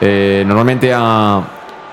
[0.00, 1.40] eh, normalmente a,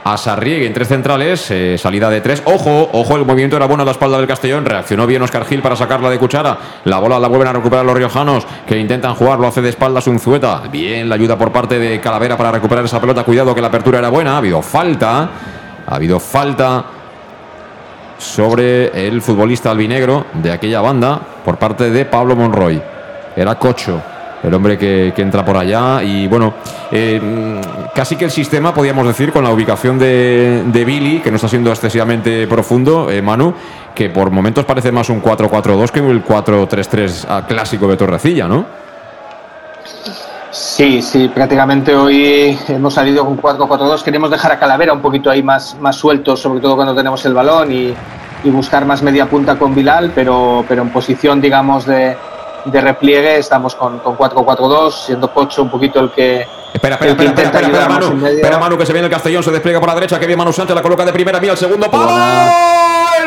[0.04, 2.42] a Sarriegue en tres centrales, eh, salida de tres.
[2.46, 4.66] Ojo, ojo, el movimiento era bueno a la espalda del Castellón.
[4.66, 6.58] Reaccionó bien Oscar Gil para sacarla de cuchara.
[6.86, 10.08] La bola la vuelven a recuperar los riojanos que intentan jugar, lo hace de espaldas
[10.08, 10.62] Unzueta.
[10.72, 13.24] Bien la ayuda por parte de Calavera para recuperar esa pelota.
[13.24, 14.36] Cuidado que la apertura era buena.
[14.36, 15.30] Ha habido falta.
[15.86, 16.86] Ha habido falta
[18.18, 22.82] sobre el futbolista albinegro de aquella banda por parte de Pablo Monroy.
[23.36, 24.02] Era Cocho,
[24.44, 26.02] el hombre que, entra por allá.
[26.04, 26.54] Y bueno,
[26.92, 27.62] eh,
[27.94, 31.70] casi que el sistema, podríamos decir, con la ubicación de, Billy, que no está siendo
[31.70, 33.54] excesivamente profundo, eh, Manu,
[33.94, 38.87] que por momentos parece más un 4-4-2 que el 4-3-3 clásico de Torrecilla, ¿no?
[40.52, 44.04] Sí, sí, prácticamente hoy hemos salido con 4-4-2.
[44.04, 47.34] Queremos dejar a Calavera un poquito ahí más, más suelto, sobre todo cuando tenemos el
[47.34, 47.94] balón y,
[48.46, 52.16] buscar más media punta con Bilal, pero, pero en posición, digamos, de,
[52.64, 57.30] de repliegue estamos con, con 4-4-2, siendo Pocho un poquito el que, Espera, espera, espera,
[57.32, 58.26] espera, espera, Manu.
[58.26, 60.54] Espera, Manu, que se viene el Castellón, se despliega por la derecha, que bien Manu
[60.54, 62.08] Sánchez, la coloca de primera, mira el segundo palo.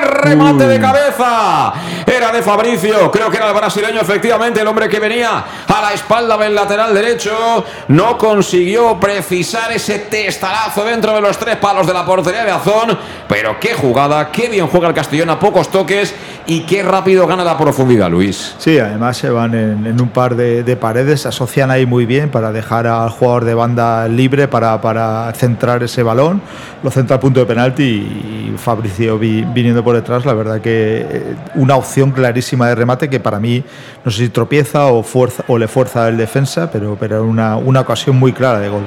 [0.01, 1.73] El remate de cabeza.
[2.07, 5.93] Era de Fabricio, creo que era el brasileño, efectivamente, el hombre que venía a la
[5.93, 7.65] espalda del lateral derecho.
[7.89, 12.99] No consiguió precisar ese testarazo dentro de los tres palos de la portería de Azón.
[13.29, 16.15] Pero qué jugada, qué bien juega el Castellón a pocos toques
[16.47, 18.57] y qué rápido gana la profundidad, Luis.
[18.59, 22.31] Sí, además se van en, un par de, de paredes, se asocian ahí muy bien
[22.31, 26.43] para dejar al jugador de banda libre para, para centrar ese balón,
[26.83, 31.37] lo centra al punto de penalti y Fabricio viniendo por detrás, la verdad que eh,
[31.55, 33.63] una opción clarísima de remate que para mí
[34.05, 37.81] no sé si tropieza o, fuerza, o le fuerza el defensa, pero, pero una, una
[37.81, 38.83] ocasión muy clara de gol.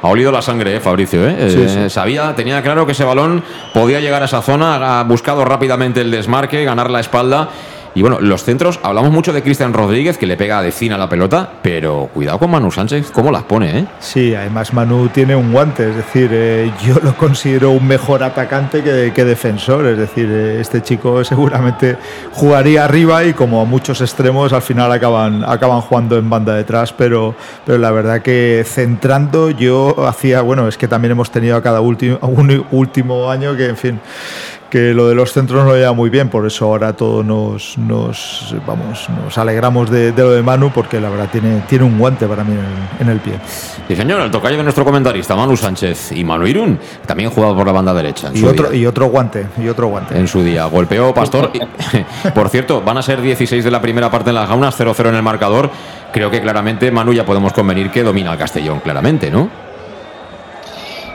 [0.00, 1.26] Ha olido la sangre, eh, Fabricio.
[1.28, 1.36] Eh.
[1.38, 3.42] eh sabía, tenía claro que ese balón
[3.74, 7.48] podía llegar a esa zona, ha buscado rápidamente el desmarque, ganar la espalda
[7.94, 10.98] y bueno, los centros, hablamos mucho de Cristian Rodríguez, que le pega de cine a
[10.98, 13.86] la pelota, pero cuidado con Manu Sánchez, cómo las pone, ¿eh?
[13.98, 18.82] Sí, además Manu tiene un guante, es decir, eh, yo lo considero un mejor atacante
[18.82, 21.96] que, defensor, es decir, eh, este chico seguramente
[22.32, 27.34] jugaría arriba y como muchos extremos al final acaban, acaban jugando en banda detrás, pero,
[27.64, 31.80] pero la verdad que centrando yo hacía, bueno, es que también hemos tenido a cada
[31.80, 34.00] último, un último año que, en fin,
[34.70, 37.78] que lo de los centros no lo lleva muy bien, por eso ahora todos nos,
[37.78, 42.26] nos, vamos, nos alegramos de, lo de Manu, porque la verdad tiene, tiene un guante
[42.26, 42.54] para mí
[43.00, 43.34] en el, pie.
[43.88, 47.66] Sí, señor, el tocayo de nuestro comentarista, Manu Sánchez y Manu Irún, también jugado por
[47.66, 48.30] la banda derecha.
[48.34, 50.18] y, otro, y otro guante, y otro guante.
[50.18, 51.50] En su día, golpeó Pastor.
[52.34, 55.14] por cierto, van a ser 16 de la primera parte en las gaunas, 0-0 en
[55.14, 55.70] el marcador.
[56.12, 59.67] Creo que claramente Manu ya podemos convenir que domina el Castellón, claramente, ¿no?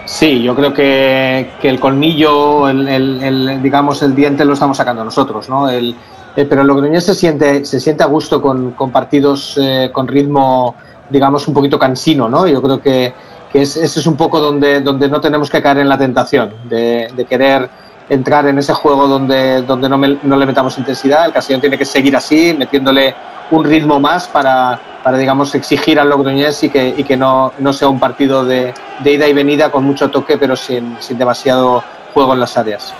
[0.06, 5.70] Sí, yo creo que, el colmillo, el, digamos, el diente lo estamos sacando nosotros, ¿no?
[5.70, 5.95] El,
[6.36, 10.76] pero el Logroñés se siente, se siente a gusto con, partidos eh, con ritmo,
[11.10, 12.47] digamos, un poquito cansino, ¿no?
[12.47, 13.14] Yo creo que,
[13.54, 17.70] ese es un poco donde, donde no tenemos que caer en la tentación de, querer
[18.10, 21.26] entrar en ese juego donde, donde no, no le metamos intensidad.
[21.26, 23.16] El Castellón tiene que seguir así, metiéndole
[23.51, 27.74] un ritmo más para, para digamos, exigir al Logroñés y que, y que no, no
[27.74, 31.84] sea un partido de, de, ida y venida con mucho toque, pero sin, sin demasiado
[32.14, 32.93] juego en las áreas.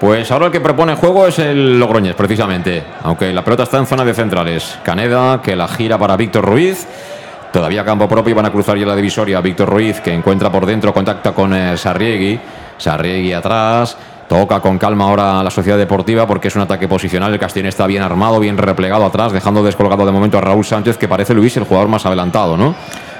[0.00, 2.84] Pues ahora el que propone juego es el Logroñés, precisamente.
[3.02, 4.78] Aunque la pelota está en zona de centrales.
[4.82, 6.86] Caneda, que la gira para Víctor Ruiz.
[7.52, 9.40] Todavía campo propio van a cruzar ya la divisoria.
[9.40, 12.38] Víctor Ruiz, que encuentra por dentro, contacta con eh, Sarriegui.
[12.76, 13.96] Sarriegui atrás.
[14.28, 17.32] Toca con calma ahora la sociedad deportiva porque es un ataque posicional.
[17.32, 20.96] El Castellón está bien armado, bien replegado atrás, dejando descolgado de momento a Raúl Sánchez,
[20.96, 22.74] que parece Luis el jugador más adelantado, ¿no?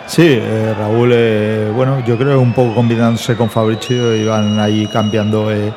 [0.07, 4.87] Sí, eh, Raúl, eh, bueno, yo creo un poco combinándose con Fabricio y van ahí
[4.87, 5.73] cambiando eh,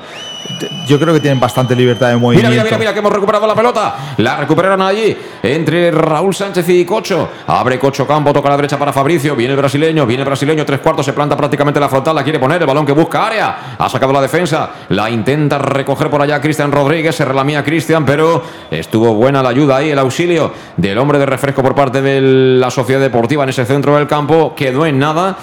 [0.88, 2.50] yo creo que tienen bastante libertad de movimiento.
[2.50, 3.96] Mira, mira, mira, que hemos recuperado la pelota.
[4.18, 7.30] La recuperaron allí entre Raúl Sánchez y Cocho.
[7.48, 9.36] Abre Cocho Campo, toca a la derecha para Fabricio.
[9.36, 12.40] Viene el brasileño, viene el brasileño, tres cuartos, se planta prácticamente la frontal, la quiere
[12.40, 13.76] poner, el balón que busca área.
[13.78, 18.44] Ha sacado la defensa, la intenta recoger por allá Cristian Rodríguez, se relamía Cristian, pero
[18.72, 22.72] estuvo buena la ayuda ahí, el auxilio del hombre de refresco por parte de la
[22.72, 24.54] Sociedad Deportiva en ese centro del campo.
[24.56, 25.38] Quedó en nada.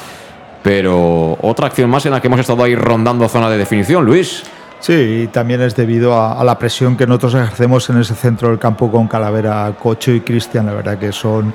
[0.63, 4.45] Pero otra acción más en la que hemos estado ahí rondando zona de definición, Luis.
[4.85, 8.59] Sí, y también es debido a, la presión que nosotros ejercemos en ese centro del
[8.59, 10.67] campo con Calavera, Cocho y Cristian.
[10.67, 11.55] La verdad que son,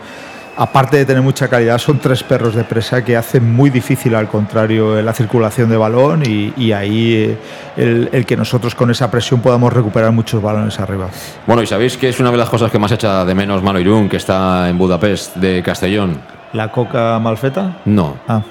[0.58, 4.30] aparte de tener mucha calidad, son tres perros de presa que hacen muy difícil al
[4.30, 7.38] contrario la circulación de balón y, ahí
[7.78, 11.10] eh, el, que nosotros con esa presión podamos recuperar muchos balones arriba.
[11.46, 13.80] Bueno, y sabéis que es una de las cosas que más echa de menos Mano
[13.80, 16.20] Irún, que está en Budapest de Castellón.
[16.54, 17.78] ¿La coca malfeta?
[17.86, 18.18] No.
[18.28, 18.42] Ah.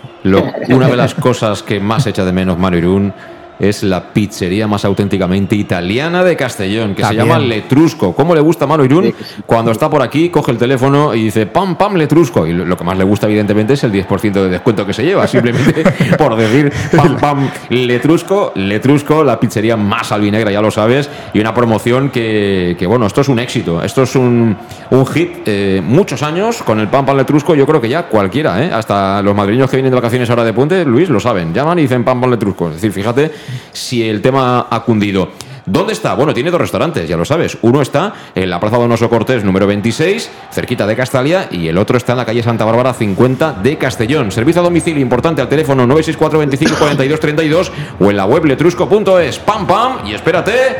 [0.69, 3.13] una de las cosas que más echa de menos Mano Irún
[3.59, 8.15] es la pizzería más auténticamente italiana de Castellón, que se llama Letrusco.
[8.15, 9.13] ¿Cómo le gusta a Mano Irún?
[9.47, 12.47] Cuando está por aquí, coge el teléfono y dice pam, pam, Letrusco.
[12.47, 15.27] Y lo que más le gusta, evidentemente, es el 10% de descuento que se lleva,
[15.27, 15.85] simplemente
[16.17, 18.53] por decir pam, pam, Letrusco.
[18.55, 23.29] Letrusco, la pizzería más albinegra, ya lo sabes, y una promoción que, bueno, esto es
[23.29, 24.57] un éxito, esto es un,
[24.91, 25.29] un hit.
[25.47, 28.71] Eh, muchos años con el pam, pam, Letrusco, yo creo que ya cualquiera, ¿eh?
[28.73, 31.83] hasta los madrileños que vienen de vacaciones ahora de puente, Luis, lo saben, llaman y
[31.83, 32.69] dicen pam, pam, Letrusco.
[32.69, 33.31] Es decir, fíjate
[33.73, 35.31] si el tema ha cundido.
[35.71, 36.15] ¿Dónde está?
[36.15, 37.59] Bueno, tiene dos restaurantes, ya lo sabes.
[37.61, 41.99] Uno está en la Plaza Donoso Cortés número 26, cerquita de Castalia, y el otro
[41.99, 44.33] está en la calle Santa Bárbara 50 de Castellón.
[44.33, 49.39] Servicio a domicilio importante al teléfono 964 25 42 32 o en la web letrusco.es.
[49.41, 50.07] ¡Pam, pam!
[50.07, 50.77] Y espérate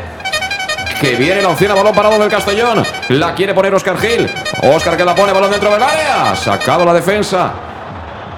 [0.99, 2.83] que viene la opción a balón parado del Castellón.
[3.09, 4.27] La quiere poner Oscar Gil.
[4.63, 6.35] Oscar que la pone balón dentro del área.
[6.35, 7.53] Sacado la defensa.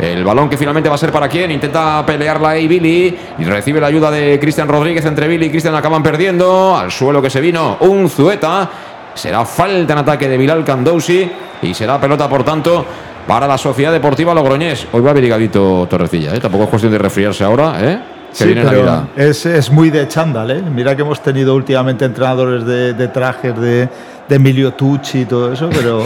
[0.02, 1.52] El balón que finalmente va a ser para quién.
[1.52, 3.16] Intenta pelearla ahí Billy.
[3.38, 5.06] Y recibe la ayuda de Cristian Rodríguez.
[5.06, 6.76] Entre Billy y Cristian acaban perdiendo.
[6.76, 8.68] Al suelo que se vino un Zueta.
[9.14, 11.32] Será falta en ataque de Bilal Candousi.
[11.62, 12.84] Y será pelota, por tanto,
[13.28, 14.88] para la Sociedad Deportiva Logroñés.
[14.92, 16.34] Hoy va brigadito Torrecilla.
[16.34, 16.40] ¿eh?
[16.40, 17.76] Tampoco es cuestión de resfriarse ahora.
[17.80, 18.00] ¿eh?
[18.32, 20.50] sí, pero es, es, muy de chándal.
[20.50, 20.64] ¿eh?
[20.64, 23.88] Mira que hemos tenido últimamente entrenadores de, de trajes de
[24.32, 26.06] de Emilio Tucci y todo eso, pero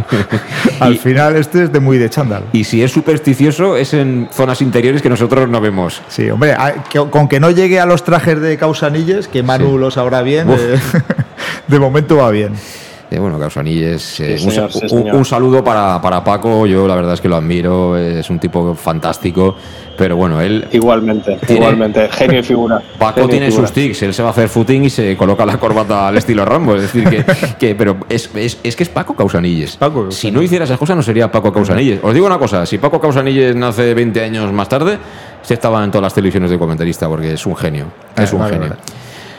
[0.80, 2.44] al final este es de muy de chándal.
[2.52, 6.02] Y si es supersticioso, es en zonas interiores que nosotros no vemos.
[6.08, 6.54] Sí, hombre,
[7.10, 10.78] con que no llegue a los trajes de Causanilles, que Manu lo sabrá bien, eh,
[11.66, 12.52] de momento va bien.
[13.10, 14.36] Eh, bueno, Causanilles, eh,
[14.90, 18.74] un, saludo para, para, Paco, yo la verdad es que lo admiro, es un tipo
[18.74, 19.56] fantástico,
[19.96, 20.68] pero bueno, él...
[20.72, 22.82] Igualmente, igualmente, genio y figura.
[22.98, 26.08] Paco tiene sus tics, él se va a hacer footing y se coloca la corbata
[26.08, 27.24] al estilo Rambo, es decir, que,
[27.58, 29.78] que pero es, es, es, que es Paco Causanilles.
[29.78, 32.00] Paco, si no hiciera esas cosas no sería Paco Causanilles.
[32.02, 34.98] Os digo una cosa, si Paco Causanilles nace 20 años más tarde,
[35.40, 37.86] se estaba en todas las televisiones de comentarista porque es un genio,
[38.18, 38.76] es un genio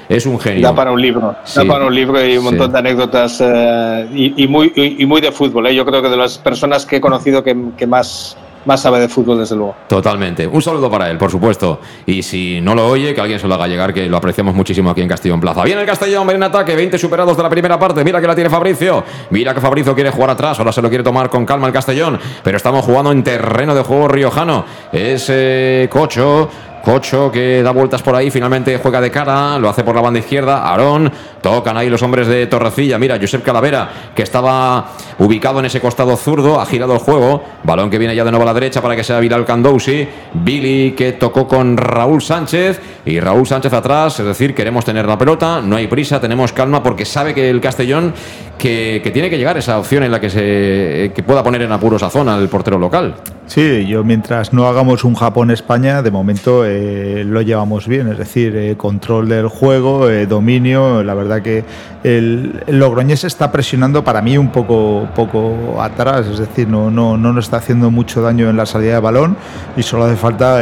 [0.09, 0.63] es un genio.
[0.63, 4.47] Da para un libro, da para un libro y un montón de anécdotas eh, y,
[4.47, 5.67] muy, y, muy de fútbol.
[5.67, 5.75] ¿eh?
[5.75, 8.35] Yo creo que de las personas que he conocido que, que más
[8.65, 9.75] más sabe de fútbol, desde luego.
[9.87, 10.45] Totalmente.
[10.47, 11.79] Un saludo para él, por supuesto.
[12.05, 14.89] Y si no lo oye, que alguien se lo haga llegar, que lo apreciamos muchísimo
[14.89, 15.63] aquí en Castellón Plaza.
[15.63, 18.03] Viene el Castellón, en ataque, 20 superados de la primera parte.
[18.03, 19.03] Mira que la tiene Fabricio.
[19.29, 22.19] Mira que Fabricio quiere jugar atrás, ahora se lo quiere tomar con calma el Castellón.
[22.43, 24.65] Pero estamos jugando en terreno de juego riojano.
[24.91, 26.49] Ese Cocho
[26.83, 30.19] Cocho que da vueltas por ahí, finalmente juega de cara, lo hace por la banda
[30.19, 30.69] izquierda.
[30.69, 31.11] Aarón,
[31.41, 32.97] tocan ahí los hombres de Torrecilla.
[32.97, 37.43] Mira, Josep Calavera, que estaba ubicado en ese costado zurdo, ha girado el juego.
[37.63, 40.07] Balón que viene ya de nuevo a la derecha para que sea Viral Candousi.
[40.33, 44.19] Billy que tocó con Raúl Sánchez y Raúl Sánchez atrás.
[44.19, 47.59] Es decir, queremos tener la pelota, no hay prisa, tenemos calma porque sabe que el
[47.61, 48.13] Castellón
[48.57, 52.03] que, tiene que llegar esa opción en la que se que pueda poner en apuros
[52.03, 53.15] a zona el portero local.
[53.47, 58.55] Sí, yo mientras no hagamos un Japón-España, de momento eh, lo llevamos bien, es decir,
[58.55, 61.03] eh, control del juego, dominio.
[61.03, 61.63] La verdad que
[62.03, 67.33] el, Logroñés está presionando para mí un poco, poco atrás, es decir, no, no, no
[67.33, 69.35] nos está haciendo mucho daño en la salida de balón
[69.75, 70.61] y solo hace falta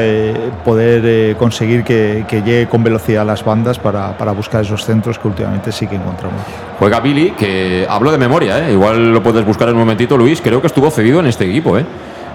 [0.66, 5.28] poder conseguir que, llegue con velocidad a las bandas para, para, buscar esos centros que
[5.28, 6.42] últimamente sí que encontramos.
[6.80, 10.62] Juega Billy, que hablo de memoria, igual lo puedes buscar en un momentito, Luis, creo
[10.62, 11.78] que estuvo cedido en este equipo,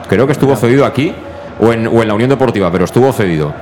[0.09, 1.15] creo que estuvo cedido aquí
[1.63, 3.53] o en, la Unión Deportiva, pero estuvo cedido.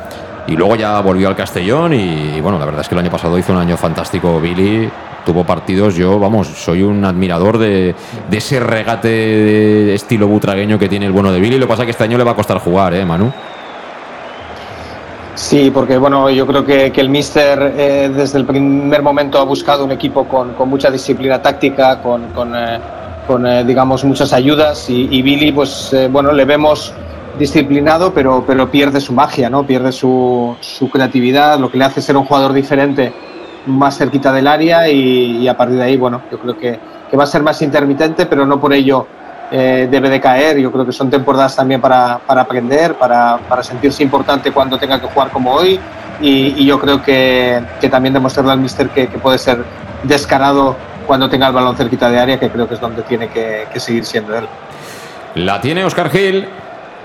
[0.47, 3.39] Y luego ya volvió al Castellón y, bueno, la verdad es que el año pasado
[3.39, 4.91] hizo un año fantástico Billy.
[5.25, 7.95] Tuvo partidos, yo, vamos, soy un admirador de,
[8.33, 11.59] ese regate de estilo butragueño que tiene el bueno de Billy.
[11.59, 13.31] Lo que pasa es que este año le va a costar jugar, ¿eh, Manu?
[15.35, 19.85] Sí, porque bueno, yo creo que, el Mister eh, desde el primer momento ha buscado
[19.85, 22.79] un equipo con, mucha disciplina táctica, con, eh,
[23.47, 26.95] eh, digamos muchas ayudas y Billy, pues bueno, le vemos
[27.41, 29.67] disciplinado, pero, pero pierde su magia, ¿no?
[29.67, 33.13] Pierde su, su creatividad, lo que le hace ser un jugador diferente
[33.67, 36.79] más cerquita del área y, a partir de ahí, bueno, yo creo que,
[37.11, 39.07] que, va a ser más intermitente, pero no por ello
[39.51, 40.59] eh, debe de caer.
[40.59, 45.01] Yo creo que son temporadas también para, para aprender, para, para, sentirse importante cuando tenga
[45.01, 45.81] que jugar como hoy
[46.21, 49.65] y, yo creo que, que, también demostrarle al míster que, que, puede ser
[50.03, 50.77] descarado
[51.07, 53.81] cuando tenga el balón cerquita de área, que creo que es donde tiene que, que
[53.81, 54.47] seguir siendo él.
[55.35, 56.47] La tiene Oscar Gil,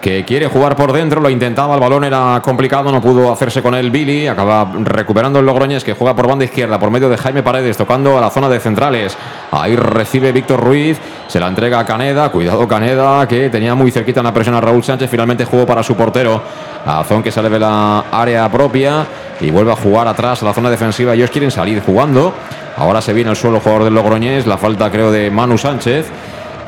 [0.02, 3.74] que quiere jugar por dentro, lo intentaba, el balón era complicado, no pudo hacerse con
[3.74, 7.41] él Billy, acaba recuperando el Logroñés que juega por banda izquierda por medio de Jaime
[7.41, 9.18] Paredes, tocando a la zona de centrales.
[9.52, 14.22] Ahí recibe Víctor Ruiz, se la entrega a Caneda, cuidado Caneda, que tenía muy cerquita
[14.22, 16.41] una presión a Raúl Sánchez, finalmente jugó para su portero,
[16.86, 19.06] Azón que sale de la área propia
[19.41, 22.34] y vuelve a jugar atrás a la zona defensiva, ellos quieren salir jugando.
[22.78, 26.06] Ahora se viene al suelo jugador del Logroñés, la falta creo de Manu Sánchez.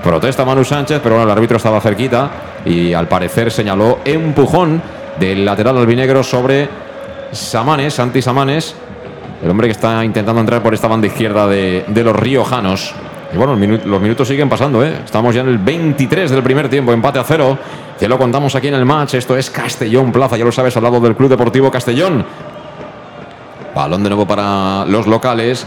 [0.03, 2.29] Protesta Manu Sánchez, pero bueno, el árbitro estaba cerquita
[2.67, 4.81] y al parecer señaló empujón
[5.19, 6.67] del lateral albinegro sobre
[7.31, 8.75] Samanes, Santi Samanes,
[9.43, 12.93] el hombre que está intentando entrar por esta banda izquierda de, los riojanos.
[13.33, 14.93] Y bueno, los minutos siguen pasando, ¿eh?
[15.03, 17.57] Estamos ya en el 23 del primer tiempo, empate a cero.
[17.99, 19.15] Ya lo contamos aquí en el match.
[19.15, 22.25] Esto es Castellón Plaza, ya lo sabes, al lado del Club Deportivo Castellón.
[23.75, 25.65] Balón de nuevo para los locales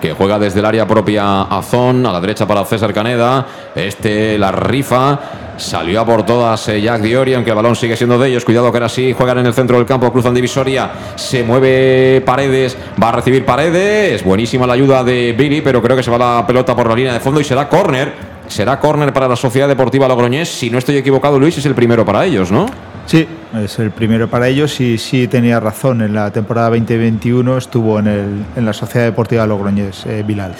[0.00, 3.46] que juega desde el área propia Azón, a la derecha para César Caneda.
[3.74, 5.18] Este la rifa,
[5.56, 8.44] salió a por todas eh, Jack Diori, aunque el balón sigue siendo de ellos.
[8.44, 12.76] Cuidado que ahora sí juegan en el centro del campo, cruzan divisoria, se mueve Paredes,
[13.02, 14.22] va a recibir Paredes.
[14.24, 17.12] Buenísima la ayuda de Billy, pero creo que se va la pelota por la línea
[17.12, 18.34] de fondo y será córner.
[18.48, 20.48] Será córner para la Sociedad Deportiva Logroñés.
[20.48, 22.66] Si no estoy equivocado, Luis, es el primero para ellos, ¿no?
[23.06, 23.26] Sí,
[23.62, 26.02] es el primero para ellos y sí tenía razón.
[26.02, 30.54] En la temporada 2021 estuvo en, la Sociedad Deportiva Logroñés, eh, Bilal.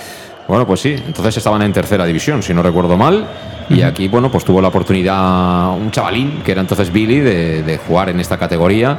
[0.47, 3.27] Bueno, pues sí, entonces estaban en tercera división, si no recuerdo mal.
[3.71, 7.79] Y aquí, bueno, pues tuvo la oportunidad un chavalín, que era entonces Billy, de, de
[7.79, 8.99] jugar en esta categoría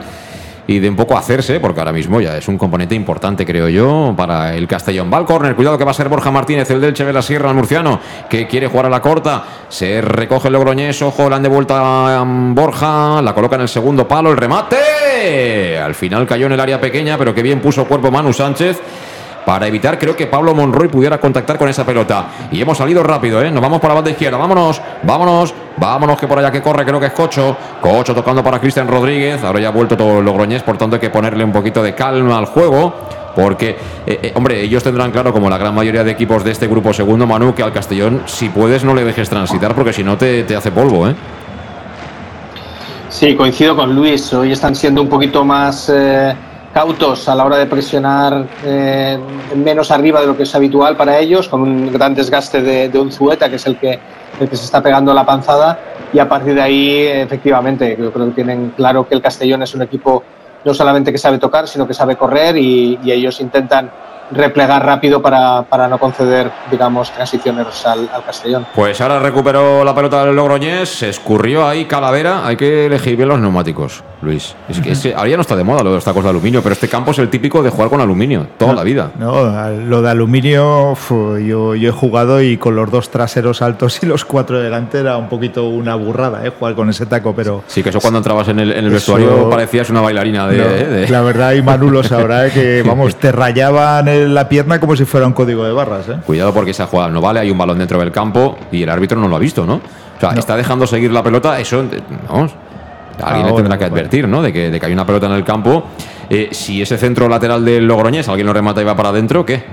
[0.68, 4.16] y de un poco hacerse, porque ahora mismo ya es un componente importante, creo yo,
[4.18, 5.12] para el Castellón.
[5.14, 7.50] Va corner, cuidado que va a ser Borja Martínez, el del Che de la Sierra,
[7.50, 9.44] el murciano, que quiere jugar a la corta.
[9.70, 13.70] Se recoge el Logroñés, ojo, le han de vuelta a Borja, la coloca en el
[13.70, 15.78] segundo palo, el remate.
[15.78, 18.82] Al final cayó en el área pequeña, pero que bien puso cuerpo Manu Sánchez
[19.46, 22.26] para evitar, creo que Pablo Monroy pudiera contactar con esa pelota.
[22.52, 23.52] Y hemos salido rápido, ¿eh?
[23.52, 27.00] Nos vamos por la banda izquierda, vámonos, vámonos, vámonos, que por allá que corre, creo
[27.00, 27.56] que es Cocho.
[27.80, 29.44] Cocho tocando para Cristian Rodríguez.
[29.44, 32.38] Ahora ya ha vuelto todo Logroñés, por tanto hay que ponerle un poquito de calma
[32.38, 32.94] al juego.
[33.36, 33.72] Porque,
[34.08, 36.94] eh, eh, hombre, ellos tendrán claro, como la gran mayoría de equipos de este grupo
[36.94, 40.44] segundo, Manu, que al Castellón, si puedes, no le dejes transitar, porque si no te,
[40.44, 41.16] te hace polvo, ¿eh?
[43.10, 44.34] Sí, coincido con Luis.
[44.34, 45.92] Hoy están siendo un poquito más
[46.76, 49.18] cautos a la hora de presionar eh,
[49.56, 53.14] menos arriba de lo que es habitual para ellos, con un gran desgaste de, un
[53.14, 53.98] Zueta, que es el que,
[54.42, 55.80] el que se está pegando la panzada,
[56.12, 59.74] y a partir de ahí, efectivamente, yo creo que tienen claro que el Castellón es
[59.74, 60.22] un equipo
[60.66, 63.90] no solamente que sabe tocar, sino que sabe correr y ellos intentan
[64.32, 68.66] replegar rápido para, para, no conceder, digamos, transiciones al, Castellón.
[68.74, 72.46] Pues ahora recuperó la pelota del Logroñés, escurrió ahí Calavera.
[72.46, 74.56] Hay que elegir bien los neumáticos, Luis.
[74.68, 76.74] Es que, ahora ya no está de moda lo de los tacos de aluminio, pero
[76.74, 79.12] este campo es el típico de jugar con aluminio toda la vida.
[79.18, 84.06] No, lo de aluminio, yo, yo he jugado y con los dos traseros altos y
[84.06, 86.50] los cuatro delante era un poquito una burrada, ¿eh?
[86.50, 87.64] jugar con ese taco, pero.
[87.68, 91.08] Sí, que eso cuando entrabas en el, en el vestuario parecías una bailarina de, ¿eh?
[91.10, 92.52] La verdad, y Manu lo sabrá, ¿eh?
[92.52, 96.10] que vamos, te rayaban la pierna como si fuera un código de barras.
[96.10, 96.18] ¿eh?
[96.26, 99.20] Cuidado porque esa jugada no vale, hay un balón dentro del campo y el árbitro
[99.20, 99.76] no lo ha visto, ¿no?
[99.76, 101.84] O sea, está dejando seguir la pelota, eso,
[102.30, 102.54] vamos,
[103.24, 104.42] alguien le tendrá que advertir, ¿no?
[104.42, 105.86] De que, de que hay una pelota en el campo.
[106.30, 109.64] Eh, si ese centro lateral del Logroñés alguien lo remata y va para adentro, ¿qué?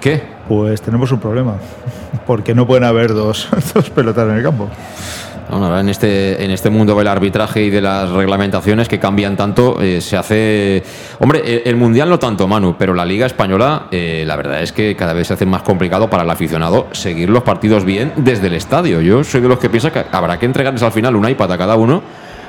[0.00, 0.22] ¿Qué?
[0.48, 1.56] Pues tenemos un problema,
[2.26, 4.68] porque no pueden haber dos, dos pelotas en el campo.
[5.48, 9.80] Ahora en este, en este mundo del arbitraje y de las reglamentaciones que cambian tanto,
[9.80, 10.82] eh, se hace.
[11.20, 14.96] Hombre, el, Mundial no tanto, Manu, pero la Liga Española, eh, la verdad es que
[14.96, 18.54] cada vez se hace más complicado para el aficionado seguir los partidos bien desde el
[18.54, 19.00] estadio.
[19.00, 21.58] Yo soy de los que piensa que habrá que entregarles al final un iPad a
[21.58, 22.02] cada uno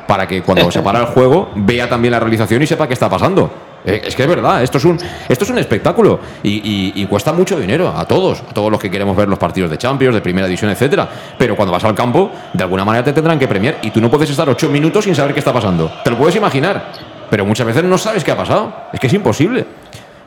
[0.07, 3.09] para que cuando se para el juego vea también la realización y sepa qué está
[3.09, 3.51] pasando.
[3.85, 4.99] Eh, es que es verdad, esto es un,
[5.29, 9.15] esto es un espectáculo y, cuesta mucho dinero a todos, a todos los que queremos
[9.15, 11.07] ver los partidos de Champions, de Primera División, etcétera.
[11.37, 14.09] Pero cuando vas al campo, de alguna manera te tendrán que premiar y tú no
[14.09, 15.89] puedes estar ocho minutos sin saber qué está pasando.
[16.03, 16.91] Te lo puedes imaginar,
[17.29, 18.73] pero muchas veces no sabes qué ha pasado.
[18.91, 19.65] Es que es imposible.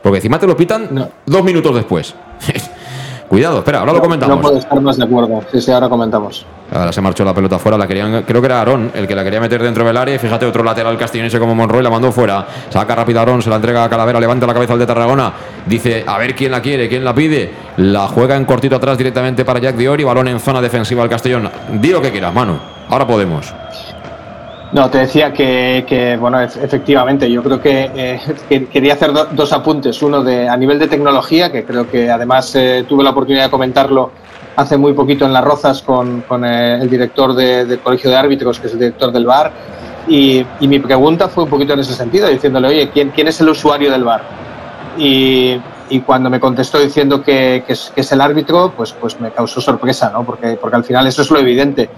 [0.02, 2.14] Porque encima te lo pitan dos minutos después.
[3.30, 4.34] Cuidado, espera, ahora lo comentamos.
[4.34, 5.40] No puedo estar más de acuerdo.
[5.52, 6.44] Sí, sí, ahora comentamos.
[6.72, 9.22] Ahora se marchó la pelota fuera, la querían, creo que era Aarón el que la
[9.22, 10.16] quería meter dentro del área.
[10.16, 12.44] Y fíjate, otro lateral castellonense como Monroy la mandó fuera.
[12.70, 15.32] Saca rápido Aarón, se la entrega a Calavera, levanta la cabeza al de Tarragona.
[15.64, 17.52] Dice, a ver quién la quiere, quién la pide.
[17.76, 21.48] La juega en cortito atrás directamente para Jack Diori, balón en zona defensiva al Castellón.
[21.74, 22.58] Di lo que quieras, Manu.
[22.88, 23.54] Ahora podemos.
[24.72, 27.90] No, te decía que, bueno, efectivamente, yo creo que,
[28.48, 30.00] eh, quería hacer dos apuntes.
[30.00, 33.50] Uno de a nivel de tecnología, que creo que además eh, tuve la oportunidad de
[33.50, 34.12] comentarlo
[34.54, 38.68] hace muy poquito en Las Rozas con, eh, el director del Colegio de Árbitros, que
[38.68, 39.50] es el director del bar.
[40.06, 43.48] Y, mi pregunta fue un poquito en ese sentido, diciéndole, oye, ¿quién, quién es el
[43.48, 44.22] usuario del bar?
[44.96, 45.60] Y,
[46.06, 50.22] cuando me contestó diciendo que, es, el árbitro, pues, pues me causó sorpresa, ¿no?
[50.22, 51.90] Porque, porque al final eso es lo evidente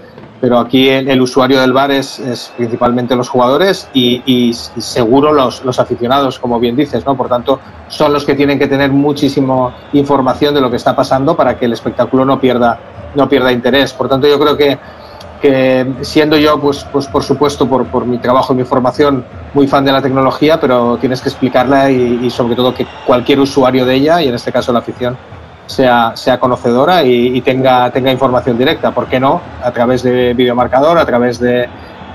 [0.43, 2.21] pero aquí el, usuario del bar es,
[2.57, 7.15] principalmente los jugadores y, seguro los, aficionados, como bien dices, ¿no?
[7.15, 11.37] Por tanto, son los que tienen que tener muchísima información de lo que está pasando
[11.37, 12.77] para que el espectáculo no pierda,
[13.15, 13.93] no pierda interés.
[13.93, 18.51] Por tanto, yo creo que, siendo yo, pues, pues por supuesto, por, por mi trabajo
[18.51, 19.23] y mi formación,
[19.53, 23.39] muy fan de la tecnología, pero tienes que explicarla y, y sobre todo que cualquier
[23.39, 25.17] usuario de ella, y en este caso la afición,
[25.65, 28.91] sea, sea conocedora y, tenga, tenga información directa.
[28.91, 29.41] ¿Por qué no?
[29.63, 31.69] A través de videomarcador, a través de,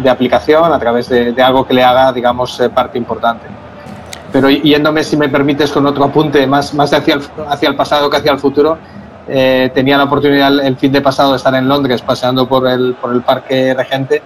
[0.09, 3.47] aplicación, a través de, algo que le haga, digamos, eh, parte importante.
[4.31, 8.11] Pero yéndome, si me permites, con otro apunte más, más hacia, el, hacia el pasado
[8.11, 8.79] que hacia el futuro,
[9.27, 12.95] eh, tenía la oportunidad el, fin de pasado de estar en Londres paseando por el,
[12.95, 14.23] por el Parque Regente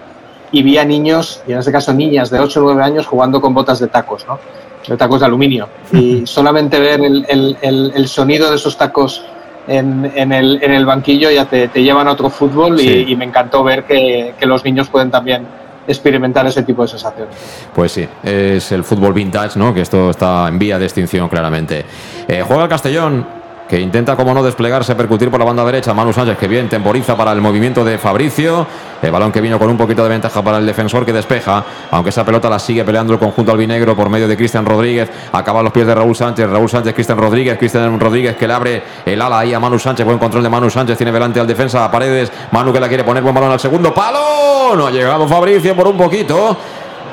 [0.52, 3.40] y vi a niños, y en este caso niñas de 8 o 9 años, jugando
[3.40, 4.26] con botas de tacos.
[4.26, 4.38] ¿no?
[4.86, 5.68] De tacos de aluminio.
[5.92, 9.24] Y solamente ver el, sonido de esos tacos
[9.66, 14.64] en, el, banquillo ya te, llevan a otro fútbol y, me encantó ver que, los
[14.64, 15.46] niños pueden también
[15.86, 17.34] experimentar ese tipo de sensaciones.
[17.74, 19.74] Pues sí, es el fútbol vintage, ¿no?
[19.74, 21.84] Que esto está en vía de extinción claramente.
[22.28, 23.26] Eh, juega el Castellón,
[23.72, 25.94] que intenta, como no, desplegarse, percutir por la banda derecha.
[25.94, 28.66] Manu Sánchez, que bien temporiza para el movimiento de Fabricio.
[29.00, 32.10] El balón que vino con un poquito de ventaja para el defensor que despeja, aunque
[32.10, 35.10] esa pelota la sigue peleando el conjunto albinegro por medio de Cristian Rodríguez.
[35.32, 36.50] Acaba los pies de Raúl Sánchez.
[36.50, 37.56] Raúl Sánchez, Cristian Rodríguez.
[37.56, 40.04] Cristian Rodríguez que le abre el ala ahí a Manu Sánchez.
[40.04, 40.98] Buen control de Manu Sánchez.
[40.98, 42.30] Tiene delante al defensa a Paredes.
[42.50, 44.76] Manu que la quiere poner buen balón al segundo palo.
[44.76, 46.58] No ha llegado Fabricio por un poquito.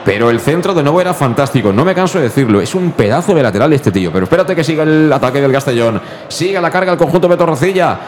[0.05, 2.61] Pero el centro de nuevo era fantástico, no me canso de decirlo.
[2.61, 4.11] Es un pedazo de lateral este tío.
[4.11, 6.01] Pero espérate que siga el ataque del Castellón.
[6.27, 7.99] Sigue la carga el conjunto de Torrecilla.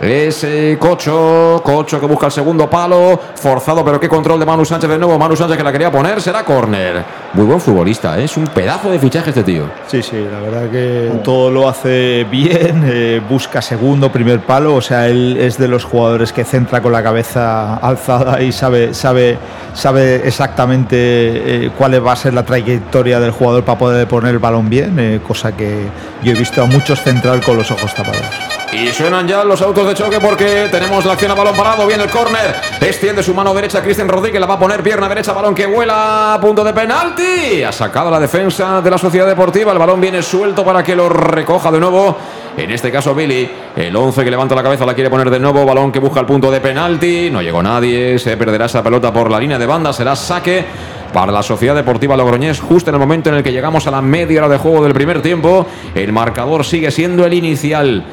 [0.00, 4.90] Ese Cocho, Cocho que busca el segundo palo, forzado, pero qué control de Manu Sánchez
[4.90, 5.18] de nuevo.
[5.18, 7.02] Manu Sánchez que la quería poner, será córner.
[7.34, 8.24] Muy buen futbolista, ¿eh?
[8.24, 9.64] es un pedazo de fichaje este tío.
[9.88, 14.80] Sí, sí, la verdad que todo lo hace bien, eh, busca segundo, primer palo, o
[14.80, 19.36] sea, él es de los jugadores que centra con la cabeza alzada y sabe, sabe,
[19.74, 24.38] sabe exactamente eh, cuál va a ser la trayectoria del jugador para poder poner el
[24.38, 25.88] balón bien, cosa que
[26.22, 28.47] yo he visto a muchos centrar con los ojos tapados.
[28.72, 31.86] Y suenan ya los autos de choque porque tenemos la acción a balón parado.
[31.86, 32.54] Viene el córner.
[32.80, 33.82] Extiende su mano derecha.
[33.82, 35.32] Cristian Rodríguez la va a poner pierna derecha.
[35.32, 36.38] Balón que vuela.
[36.40, 37.62] Punto de penalti.
[37.62, 39.72] Ha sacado la defensa de la Sociedad Deportiva.
[39.72, 42.16] El balón viene suelto para que lo recoja de nuevo.
[42.58, 43.50] En este caso, Billy.
[43.74, 45.64] El 11 que levanta la cabeza la quiere poner de nuevo.
[45.64, 47.30] Balón que busca el punto de penalti.
[47.30, 48.18] No llegó nadie.
[48.18, 49.94] Se perderá esa pelota por la línea de banda.
[49.94, 50.66] Será saque
[51.12, 54.02] para la Sociedad Deportiva Logroñés justo en el momento en el que llegamos a la
[54.02, 55.66] media hora de juego del primer tiempo.
[55.94, 58.04] El marcador sigue siendo el inicial.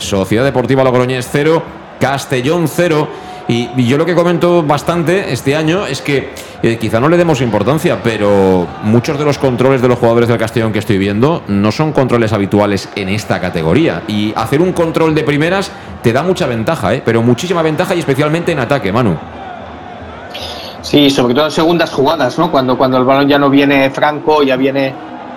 [0.00, 1.62] Sociedad Deportiva Logroñés 0,
[2.00, 3.08] Castellón 0.
[3.48, 6.30] Y, yo lo que comento bastante este año es que
[6.62, 10.38] eh, quizá no le demos importancia, pero muchos de los controles de los jugadores del
[10.38, 14.02] Castellón que estoy viendo no son controles habituales en esta categoría.
[14.06, 15.72] Y hacer un control de primeras
[16.02, 17.02] te da mucha ventaja, ¿eh?
[17.04, 19.16] pero muchísima ventaja y especialmente en ataque, Manu.
[20.82, 22.50] Sí, sobre todo en segundas jugadas, ¿no?
[22.50, 24.94] Cuando, cuando el balón ya no viene franco, ya viene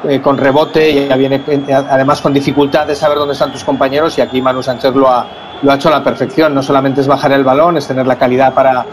[0.07, 3.63] eh, con rebote y ya viene eh, además con dificultad de saber dónde están tus
[3.63, 5.25] compañeros y aquí Manu Sánchez lo ha,
[5.61, 6.53] lo ha hecho a la perfección.
[6.53, 8.85] No solamente es bajar el balón, es tener la calidad para,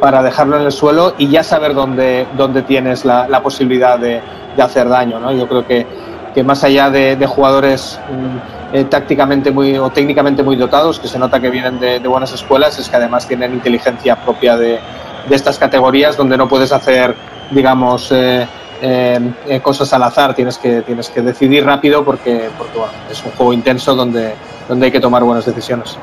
[0.00, 4.20] para dejarlo en el suelo y ya saber dónde, dónde tienes la, posibilidad de,
[4.56, 5.18] de, hacer daño.
[5.18, 5.32] ¿no?
[5.32, 5.86] Yo creo que,
[6.34, 11.18] que más allá de, jugadores mm, eh, tácticamente muy o técnicamente muy dotados, que se
[11.18, 14.78] nota que vienen de, buenas escuelas, es que además tienen inteligencia propia de,
[15.30, 17.14] estas categorías donde no puedes hacer,
[17.50, 18.12] digamos,
[18.80, 23.32] eh, cosas al azar, tienes que, tienes que decidir rápido porque, porque bueno, es un
[23.32, 24.34] juego intenso donde,
[24.68, 25.96] donde hay que tomar buenas decisiones.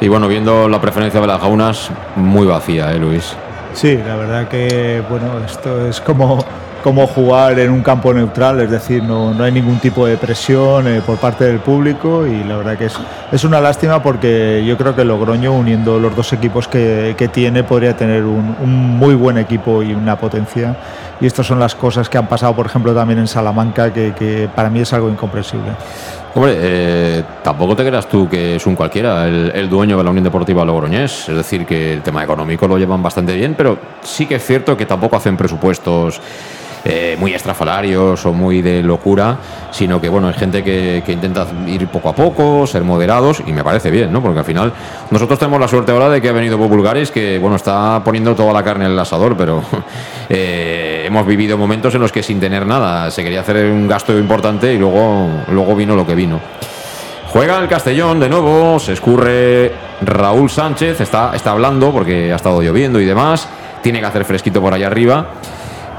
[0.00, 3.34] Y bueno, viendo la preferencia de las jaunas, muy vacía, ¿eh, Luis?
[3.74, 6.44] Sí, la verdad que, bueno, esto es como
[6.82, 10.86] como jugar en un campo neutral, es decir, no, no hay ningún tipo de presión
[10.88, 12.94] eh, por parte del público y la verdad que es,
[13.30, 17.64] es una lástima porque yo creo que Logroño, uniendo los dos equipos que, que tiene,
[17.64, 18.56] podría tener un,
[18.98, 20.76] muy buen equipo y una potencia.
[21.20, 24.48] Y estas son las cosas que han pasado, por ejemplo, también en Salamanca, que, que
[24.54, 25.72] para mí es algo incomprensible.
[26.32, 30.22] Hombre, eh, tampoco te creas tú que es un cualquiera el, dueño de la Unión
[30.22, 31.28] Deportiva Logroñés.
[31.28, 34.76] Es decir, que el tema económico lo llevan bastante bien, pero sí que es cierto
[34.76, 36.20] que tampoco hacen presupuestos
[36.84, 39.36] eh, muy estrafalarios o muy de locura,
[39.70, 43.52] sino que bueno, hay gente que, que, intenta ir poco a poco, ser moderados y
[43.52, 44.22] me parece bien, ¿no?
[44.22, 44.72] Porque al final
[45.10, 46.70] nosotros tenemos la suerte ahora de que ha venido Bob
[47.12, 49.62] que bueno, está poniendo toda la carne en el asador, pero
[50.28, 54.16] eh, hemos vivido momentos en los que sin tener nada se quería hacer un gasto
[54.18, 56.40] importante y luego, luego vino lo que vino.
[57.28, 62.60] Juega el Castellón de nuevo, se escurre Raúl Sánchez, está, está hablando porque ha estado
[62.60, 63.48] lloviendo y demás,
[63.82, 65.26] tiene que hacer fresquito por allá arriba.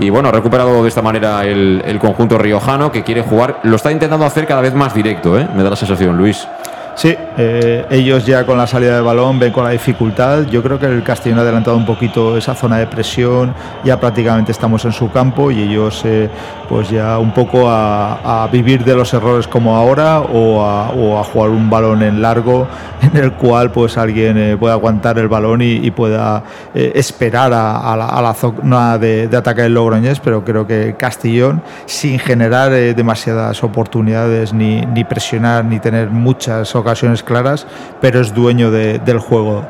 [0.02, 3.60] Y bueno, ha recuperado de esta manera el, conjunto riojano que quiere jugar.
[3.62, 5.48] Lo está intentando hacer cada vez más directo, ¿eh?
[5.56, 6.48] me da la sensación, Luis.
[6.94, 10.46] Sí, eh, ellos ya con la salida de balón ven con la dificultad.
[10.48, 13.54] Yo creo que el Castellón ha adelantado un poquito esa zona de presión.
[13.84, 16.30] Ya prácticamente estamos en su campo y ellos, eh,
[16.68, 21.18] pues ya un poco a, a, vivir de los errores como ahora o a, o
[21.18, 22.68] a, jugar un balón en largo
[23.02, 27.54] en el cual pues alguien eh, pueda aguantar el balón y, y pueda eh, esperar
[27.54, 30.20] a, la, a, la, zona de, de, ataque del Logroñés.
[30.20, 36.76] Pero creo que Castellón, sin generar eh, demasiadas oportunidades ni, ni presionar ni tener muchas
[36.82, 37.66] ocasiones claras,
[38.02, 39.66] pero es dueño de, del juego.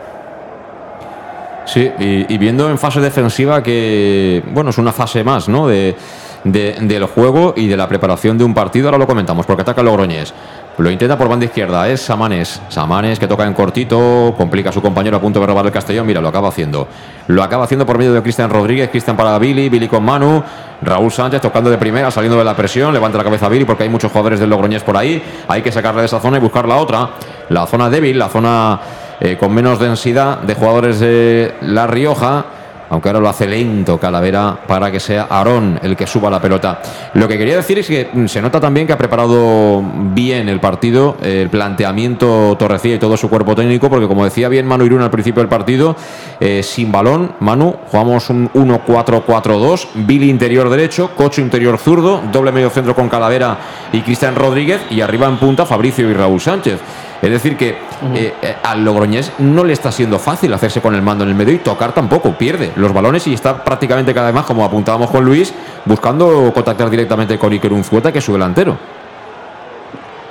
[1.66, 5.68] Sí, y, viendo en fase defensiva que, bueno, es una fase más, ¿no?
[5.68, 5.95] De,
[6.43, 9.84] de, del juego y de la preparación de un partido, ahora lo comentamos, porque ataca
[9.84, 10.34] Logroñés.
[10.78, 12.61] Lo intenta por banda izquierda, es Samanes.
[12.69, 16.07] Samanes que toca en cortito, complica a su compañero a punto de robar el Castellón.
[16.07, 16.88] Mira, lo acaba haciendo.
[17.28, 20.41] Lo acaba haciendo por medio de Cristian Rodríguez, Cristian para Billy, Billy con Manu,
[20.82, 23.84] Raúl Sánchez tocando de primera, saliendo de la presión, levanta la cabeza a Billy porque
[23.84, 25.22] hay muchos jugadores del Logroñés por ahí.
[25.47, 27.09] Hay que sacarle de esa zona y buscar la otra.
[27.49, 28.80] La zona débil, la zona
[29.19, 32.45] eh, con menos densidad de jugadores de La Rioja
[32.91, 36.81] aunque ahora lo hace lento Calavera para que sea Aarón el que suba la pelota.
[37.13, 39.81] Lo que quería decir es que se nota también que ha preparado
[40.13, 44.67] bien el partido, el planteamiento Torrecilla y todo su cuerpo técnico, porque como decía bien
[44.67, 45.95] Manu Irún al principio del partido,
[46.39, 52.69] eh, sin balón, Manu, jugamos un 1-4-4-2, Billy interior derecho, Cocho interior zurdo, doble medio
[52.69, 53.57] centro con Calavera
[53.93, 56.79] y Cristian Rodríguez, y arriba en punta Fabricio y Raúl Sánchez.
[57.22, 57.69] Es decir, que
[58.15, 61.36] eh, eh, al Logroñés no le está siendo fácil hacerse con el mando en el
[61.36, 65.11] medio y tocar tampoco, pierde los balones y está prácticamente cada vez más, como apuntábamos
[65.11, 65.53] con Luis,
[65.86, 68.76] buscando contactar directamente con Iker Unzueta, que es su delantero.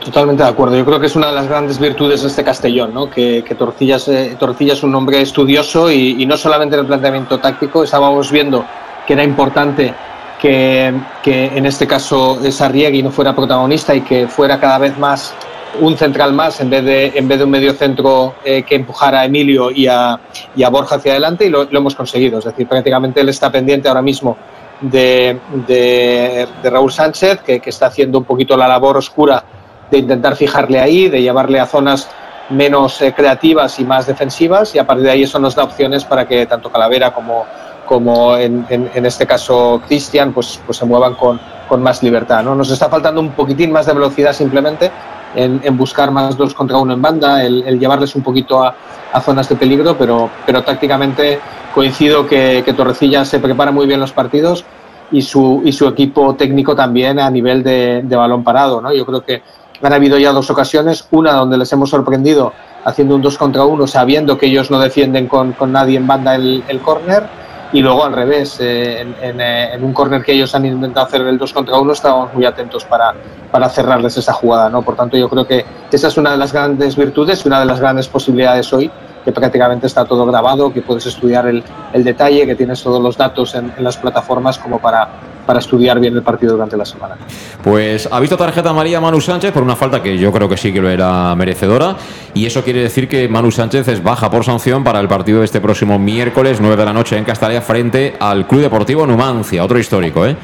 [0.05, 0.77] Totalmente de acuerdo.
[0.77, 3.09] Yo creo que es una de las grandes virtudes de este Castellón, ¿no?
[3.09, 6.87] que, que Torcillas, eh, Torcillas es un hombre estudioso y, y, no solamente en el
[6.87, 8.65] planteamiento táctico, estábamos viendo
[9.07, 9.95] que era importante
[10.41, 15.35] que, que en este caso Sarriegui no fuera protagonista y que fuera cada vez más
[15.81, 19.21] un central más en vez de, en vez de un medio centro eh, que empujara
[19.21, 20.19] a Emilio y a,
[20.57, 22.39] y a Borja hacia adelante y lo, hemos conseguido.
[22.39, 24.37] Es decir, prácticamente él está pendiente ahora mismo
[24.81, 29.45] de, de, Raúl Sánchez, que, que, está haciendo un poquito la labor oscura
[29.91, 32.09] de intentar fijarle ahí, de llevarle a zonas
[32.51, 36.05] menos eh, creativas y más defensivas y a partir de ahí eso nos da opciones
[36.05, 37.45] para que tanto Calavera como,
[37.87, 42.43] como en, en, en este caso Cristian pues, pues se muevan con, con más libertad.
[42.43, 42.55] ¿no?
[42.55, 44.91] Nos está faltando un poquitín más de velocidad simplemente
[45.35, 48.75] en, en, buscar más dos contra uno en banda, el, el llevarles un poquito a,
[49.13, 51.41] a, zonas de peligro, pero, pero tácticamente
[51.75, 54.65] coincido que, que, Torrecilla se prepara muy bien los partidos
[55.13, 58.81] y su, y su equipo técnico también a nivel de, de balón parado.
[58.81, 58.93] ¿no?
[58.93, 59.43] Yo creo que
[59.83, 62.53] han habido ya dos ocasiones, una donde les hemos sorprendido
[62.85, 66.35] haciendo un dos contra uno, sabiendo que ellos no defienden con, con nadie en banda
[66.35, 67.27] el, el córner,
[67.73, 71.21] y luego al revés, eh, en, eh, en, un córner que ellos han intentado hacer
[71.23, 73.15] el 2 contra 1 estábamos muy atentos para,
[73.51, 74.83] para cerrarles esa jugada, ¿no?
[74.83, 77.67] Por tanto, yo creo que esa es una de las grandes virtudes y una de
[77.67, 78.91] las grandes posibilidades hoy,
[79.25, 81.63] que prácticamente está todo grabado, que puedes estudiar el,
[81.93, 85.09] el detalle, que tienes todos los datos en, en las plataformas como para,
[85.47, 87.17] para estudiar bien el partido durante la semana.
[87.63, 90.73] Pues ha visto tarjeta amarilla Manu Sánchez por una falta que yo creo que sí
[90.73, 91.97] que lo era merecedora
[92.35, 95.45] y eso quiere decir que Manu Sánchez es baja por sanción para el partido de
[95.47, 99.79] este próximo miércoles 9 de la noche en Castalia frente al Club Deportivo Numancia, otro
[99.79, 100.37] histórico, ¿eh?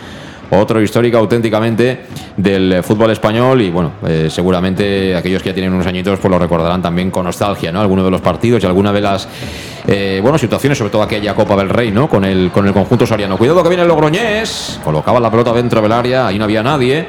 [0.50, 2.06] Otro histórico auténticamente
[2.36, 6.38] del fútbol español y bueno, eh, seguramente aquellos que ya tienen unos añitos pues lo
[6.38, 7.80] recordarán también con nostalgia, ¿no?
[7.80, 9.28] Algunos de los partidos y alguna de las
[9.86, 12.08] eh, bueno, situaciones, sobre todo aquella Copa del Rey, ¿no?
[12.08, 13.38] Con el, con el conjunto soriano.
[13.38, 17.08] Cuidado que viene el Logroñés, colocaba la pelota dentro del área, ahí no había nadie.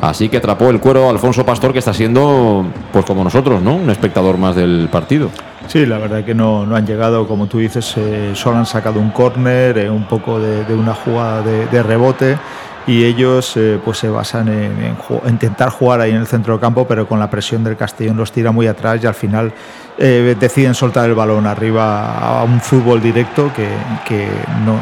[0.00, 3.76] Así que atrapó el cuero Alfonso Pastor, que está siendo, pues como nosotros, ¿no?
[3.76, 5.30] Un espectador más del partido.
[5.68, 9.00] Sí, la verdad que no, no han llegado, como tú dices, eh, solo han sacado
[9.00, 12.36] un córner, un poco de, una jugada de rebote
[12.86, 14.96] y ellos eh, pues se basan en,
[15.28, 18.30] intentar jugar ahí en el centro del campo, pero con la presión del Castellón los
[18.30, 19.52] tira muy atrás y al final
[19.98, 23.68] eh, deciden soltar el balón arriba a un fútbol directo que,
[24.06, 24.28] que
[24.64, 24.78] no,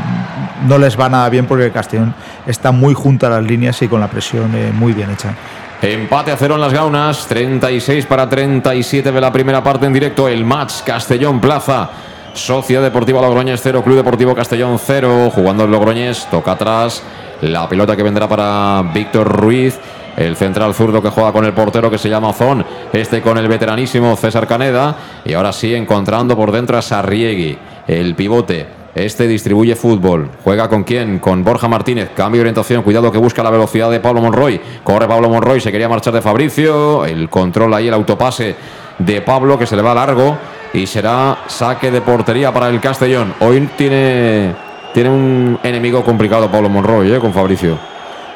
[0.68, 2.14] no, les va nada bien porque el Castellón
[2.46, 5.34] está muy junto a las líneas y con la presión eh, muy bien hecha.
[5.80, 10.28] Empate a cero en las gaunas, 36 para 37 de la primera parte en directo,
[10.28, 11.90] el match Castellón Plaza.
[12.34, 17.00] Sociedad Deportiva Logroñés 0, Club Deportivo Castellón 0, jugando el Logroñés, toca atrás,
[17.40, 19.78] la pelota que vendrá para Víctor Ruiz.
[20.16, 22.64] El central zurdo que juega con el portero que se llama Zon.
[22.92, 24.96] Este con el veteranísimo César Caneda.
[25.24, 27.58] Y ahora sí, encontrando por dentro a Sarriegui.
[27.88, 28.64] El pivote.
[28.94, 30.30] Este distribuye fútbol.
[30.44, 31.18] ¿Juega con quién?
[31.18, 32.10] Con Borja Martínez.
[32.14, 32.84] Cambio de orientación.
[32.84, 34.60] Cuidado que busca la velocidad de Pablo Monroy.
[34.84, 35.60] Corre Pablo Monroy.
[35.60, 37.04] Se quería marchar de Fabricio.
[37.04, 38.54] El control ahí, el autopase
[38.98, 40.38] de Pablo que se le va largo.
[40.74, 43.32] Y será saque de portería para el Castellón.
[43.40, 44.54] Hoy tiene
[44.94, 47.18] tiene un enemigo complicado Pablo Monroy, ¿eh?
[47.18, 47.76] con Fabricio.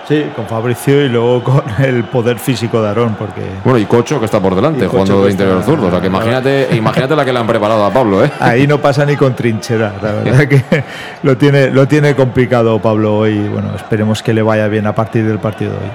[0.08, 3.42] Sí, con Fabricio y luego con el poder físico de Aarón, porque...
[3.62, 5.86] Bueno, y Cocho que está por delante, jugando de interior zurdo.
[5.86, 8.30] O sea, que imagínate, imagínate la que le han preparado a Pablo, ¿eh?
[8.40, 10.84] Ahí no pasa ni con trinchera, la verdad que
[11.22, 13.38] lo tiene, lo tiene complicado Pablo hoy.
[13.48, 15.92] Bueno, esperemos que le vaya bien a partir del partido de hoy.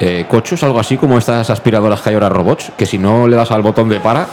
[0.00, 3.28] Eh, Cocho es algo así como estas aspiradoras que hay ahora robots, que si no
[3.28, 4.26] le das al botón de para,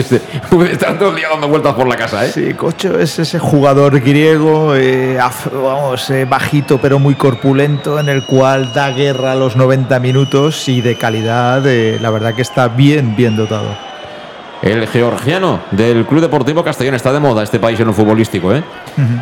[0.70, 2.30] están todo el día dando vueltas por la casa, ¿eh?
[2.32, 5.18] Sí, Cocho es ese jugador griego, eh,
[5.52, 10.68] vamos, eh, bajito pero muy corpulento, en el cual da guerra a los 90 minutos
[10.68, 13.76] y de calidad, la verdad que está bien, bien dotado.
[14.62, 18.62] El georgiano del Club Deportivo Castellón está de moda este país en lo futbolístico, ¿eh?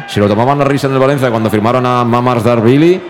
[0.06, 3.00] Si lo tomaban la risa en el Valencia cuando firmaron a Mamars Darvili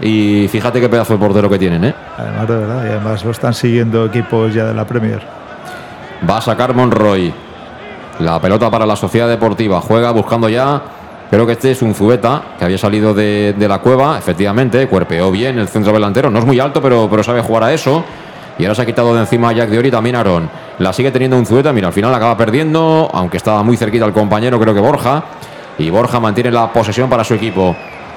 [0.00, 1.94] y fíjate qué pedazo de portero que tienen, ¿eh?
[2.18, 5.22] Además, de verdad, y además lo están siguiendo equipos ya de la Premier.
[6.28, 7.32] Va a sacar Monroy.
[8.20, 9.80] La pelota para la Sociedad Deportiva.
[9.80, 10.82] Juega buscando ya.
[11.30, 14.18] Creo que este es un Zubeta que había salido de, la cueva.
[14.18, 16.30] Efectivamente, cuerpeó bien el centro delantero.
[16.30, 18.04] No es muy alto, pero, pero sabe jugar a eso.
[18.58, 20.48] Y ahora se ha quitado de encima a Jack de Ori también Aaron.
[20.78, 21.72] La sigue teniendo un Zubeta.
[21.72, 23.10] Mira, al final acaba perdiendo.
[23.12, 25.24] Aunque estaba muy cerquita el compañero, creo que Borja.
[25.78, 27.76] Y Borja mantiene la posesión para su equipo.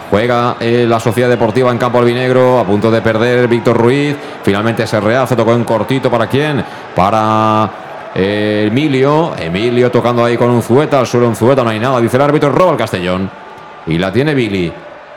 [0.09, 4.15] Juega eh, la Sociedad Deportiva en campo albinegro, a punto de perder Víctor Ruiz.
[4.43, 6.09] Finalmente se rehace, tocó en cortito.
[6.09, 6.63] ¿Para quién?
[6.95, 7.69] Para
[8.15, 9.33] eh, Emilio.
[9.37, 12.01] Emilio tocando ahí con un zueta, al suelo un zueta, no hay nada.
[12.01, 13.29] Dice el árbitro, roba el Castellón.
[13.85, 14.73] Y la tiene Billy.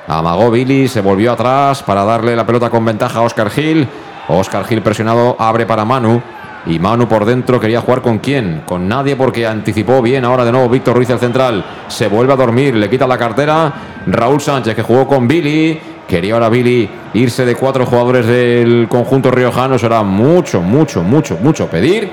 [0.08, 3.88] Amagó Billy, se volvió atrás para darle la pelota con ventaja a Oscar Gil.
[4.28, 6.20] Oscar Gil presionado, abre para Manu.
[6.66, 8.62] Y Manu por dentro quería jugar con quién?
[8.64, 10.24] Con nadie porque anticipó bien.
[10.24, 11.64] Ahora de nuevo Víctor Ruiz el central.
[11.88, 13.72] Se vuelve a dormir, le quita la cartera.
[14.06, 15.80] Raúl Sánchez que jugó con Billy.
[16.06, 19.78] Quería ahora Billy irse de cuatro jugadores del conjunto riojano.
[19.78, 22.10] Será mucho, mucho, mucho, mucho pedir.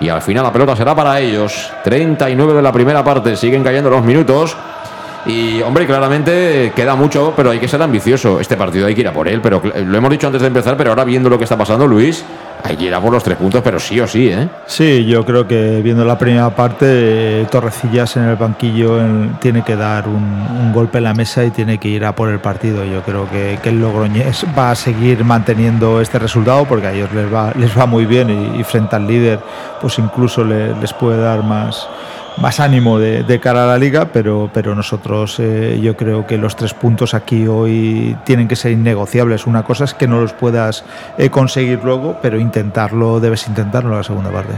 [0.00, 1.72] Y al final la pelota será para ellos.
[1.82, 3.36] 39 de la primera parte.
[3.36, 4.56] Siguen cayendo los minutos.
[5.26, 8.40] Y hombre, claramente queda mucho, pero hay que ser ambicioso.
[8.40, 10.76] Este partido hay que ir a por él, pero lo hemos dicho antes de empezar,
[10.76, 12.24] pero ahora viendo lo que está pasando, Luis,
[12.62, 14.48] hay que ir a por los tres puntos, pero sí o sí, ¿eh?
[14.66, 18.98] Sí, yo creo que viendo la primera parte, Torrecillas en el banquillo
[19.40, 22.40] tiene que dar un, golpe en la mesa y tiene que ir a por el
[22.40, 22.84] partido.
[22.84, 27.32] Yo creo que, el Logroñés va a seguir manteniendo este resultado porque a ellos les
[27.32, 29.40] va, les va muy bien y, frente al líder,
[29.80, 31.88] pues incluso les puede dar más
[32.40, 36.56] más ánimo de, cara a la liga, pero, pero nosotros eh, yo creo que los
[36.56, 39.46] tres puntos aquí hoy tienen que ser innegociables.
[39.46, 40.84] Una cosa es que no los puedas
[41.16, 44.54] eh, conseguir luego, pero intentarlo, debes intentarlo en la segunda parte.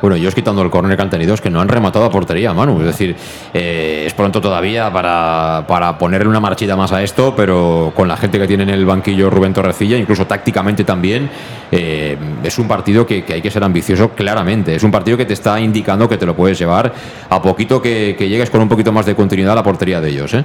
[0.00, 2.52] Bueno, ellos quitando el córner que han tenido es que no han rematado a portería,
[2.52, 2.80] Manu.
[2.80, 3.16] Es decir,
[3.52, 8.16] eh, es pronto todavía para, para, ponerle una marchita más a esto, pero con la
[8.16, 11.28] gente que tiene en el banquillo Rubén Torrecilla, incluso tácticamente también,
[11.72, 14.74] eh, es un partido que, hay que ser ambicioso claramente.
[14.74, 16.92] Es un partido que te está indicando que te lo puedes llevar
[17.28, 20.32] a poquito que, llegues con un poquito más de continuidad a la portería de ellos.
[20.34, 20.44] ¿eh?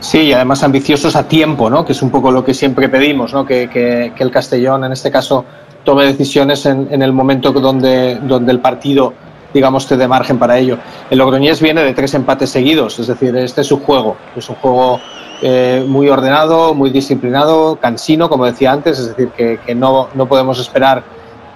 [0.00, 1.84] Sí, y además ambiciosos a tiempo, ¿no?
[1.84, 3.44] que es un poco lo que siempre pedimos, ¿no?
[3.44, 5.44] que, que el Castellón en este caso
[5.88, 9.14] tome decisiones en, el momento donde, donde el partido,
[9.54, 10.76] digamos, te dé margen para ello.
[11.08, 14.56] El Logroñés viene de tres empates seguidos, es decir, este es su juego, es un
[14.56, 15.00] juego
[15.40, 20.60] eh, muy ordenado, muy disciplinado, cansino, como decía antes, es decir, que, no, no, podemos
[20.60, 21.04] esperar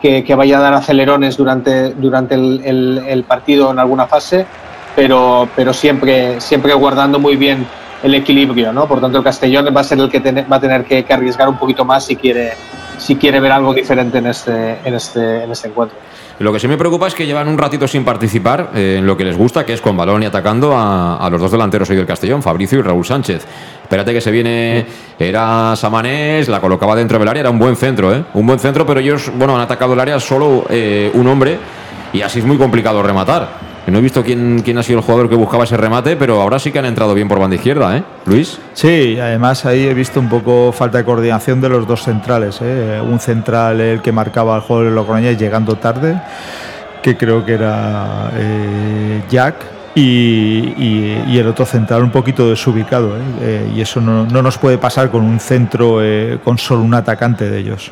[0.01, 4.47] que, vaya a dar acelerones durante, durante el, partido en alguna fase,
[4.97, 7.67] pero, pero siempre, siempre guardando muy bien
[8.03, 8.89] el equilibrio, ¿no?
[8.89, 11.59] Por tanto, el Castellón va a ser el que va a tener que, arriesgar un
[11.59, 12.55] poquito más si quiere,
[13.03, 15.99] si quiere ver algo diferente en este, en este, en este encuentro.
[16.39, 19.17] Lo que sí me preocupa es que llevan un ratito sin participar eh, en lo
[19.17, 22.07] que les gusta, que es con balón y atacando a, los dos delanteros hoy del
[22.07, 23.45] Castellón, Fabricio y Raúl Sánchez.
[23.83, 24.87] Espérate que se viene,
[25.19, 28.25] era Samanés, la colocaba dentro del área, era un buen centro, ¿eh?
[28.35, 31.59] Un buen centro, pero ellos, bueno, han atacado el área solo eh, un hombre
[32.13, 33.72] y así es muy complicado rematar.
[33.87, 36.59] No he visto quién, quién ha sido el jugador que buscaba ese remate, pero ahora
[36.59, 38.05] sí que han entrado bien por banda izquierda, ¿eh?
[38.27, 38.59] Luis.
[38.75, 42.61] Sí, además ahí he visto un poco falta de coordinación de los dos centrales.
[42.63, 43.01] ¿eh?
[43.03, 46.21] Un central el que marcaba el juego de Logroñés llegando tarde,
[47.03, 49.57] que creo que era eh, Jack,
[49.95, 53.17] y, el otro central un poquito desubicado.
[53.17, 53.21] ¿eh?
[53.41, 55.99] Eh, y eso no, no, nos puede pasar con un centro
[56.45, 57.91] con solo un atacante de ellos.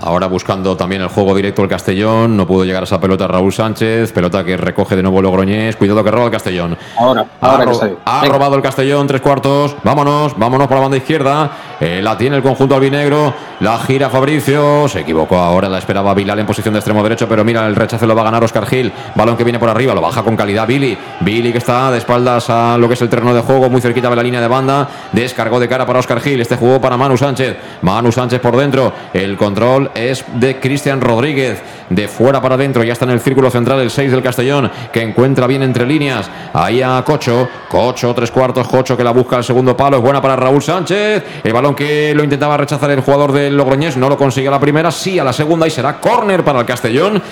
[0.00, 2.36] Ahora buscando también el juego directo el Castellón.
[2.36, 4.12] No pudo llegar a esa pelota Raúl Sánchez.
[4.12, 5.76] Pelota que recoge de nuevo Logroñés.
[5.76, 6.76] Cuidado que roba el Castellón.
[6.98, 7.72] Ahora, ahora
[8.04, 9.74] ha, ha robado el Castellón, tres cuartos.
[9.82, 11.50] Vámonos, vámonos por la banda izquierda.
[11.80, 13.34] Eh, la tiene el conjunto albinegro.
[13.60, 14.86] La gira Fabricio.
[14.88, 15.68] Se equivocó ahora.
[15.68, 17.26] La esperaba Bilal en posición de extremo derecho.
[17.28, 18.92] Pero mira, el rechazo lo va a ganar Oscar Gil.
[19.14, 19.94] Balón que viene por arriba.
[19.94, 20.96] Lo baja con calidad Billy.
[21.20, 23.70] Billy que está de espaldas a lo que es el terreno de juego.
[23.70, 24.88] Muy cerquita de la línea de banda.
[25.12, 26.40] Descargó de cara para Oscar Gil.
[26.40, 27.56] Este jugó para Manu Sánchez.
[27.82, 28.92] Manu Sánchez por dentro.
[29.14, 31.62] El control es de Cristian Rodríguez.
[31.90, 35.02] De fuera para adentro, ya está en el círculo central el 6 del Castellón, que
[35.02, 36.28] encuentra bien entre líneas.
[36.52, 37.48] Ahí a Cocho.
[37.68, 38.66] Cocho, tres cuartos.
[38.68, 39.96] Cocho que la busca el segundo palo.
[39.96, 41.24] Es buena para Raúl Sánchez.
[41.44, 44.60] El balón que lo intentaba rechazar el jugador del Logroñés no lo consigue a la
[44.60, 47.22] primera, sí a la segunda y será córner para el Castellón.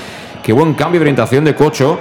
[0.42, 1.98] Qué buen cambio de orientación de Cocho.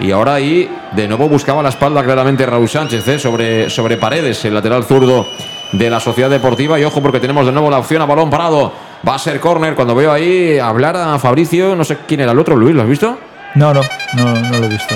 [0.00, 3.18] Y ahora ahí de nuevo buscaba la espalda claramente Raúl Sánchez ¿eh?
[3.18, 5.26] sobre, sobre Paredes, el lateral zurdo
[5.72, 6.78] de la Sociedad Deportiva.
[6.78, 8.72] Y ojo porque tenemos de nuevo la opción a balón parado.
[9.06, 9.74] Va a ser córner.
[9.74, 12.88] Cuando veo ahí hablar a Fabricio, no sé quién era el otro, Luis, ¿lo has
[12.88, 13.18] visto?
[13.54, 13.82] No, no,
[14.14, 14.94] no, no lo he visto.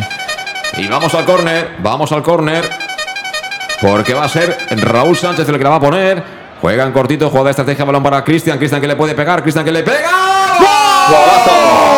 [0.76, 2.68] Y vamos al córner, vamos al córner.
[3.80, 6.22] Porque va a ser Raúl Sánchez el que la va a poner.
[6.60, 8.58] Juega en cortito, juega de estrategia, balón para Cristian.
[8.58, 10.10] Cristian que le puede pegar, Cristian que le pega.
[11.10, 11.97] ¡Vamos!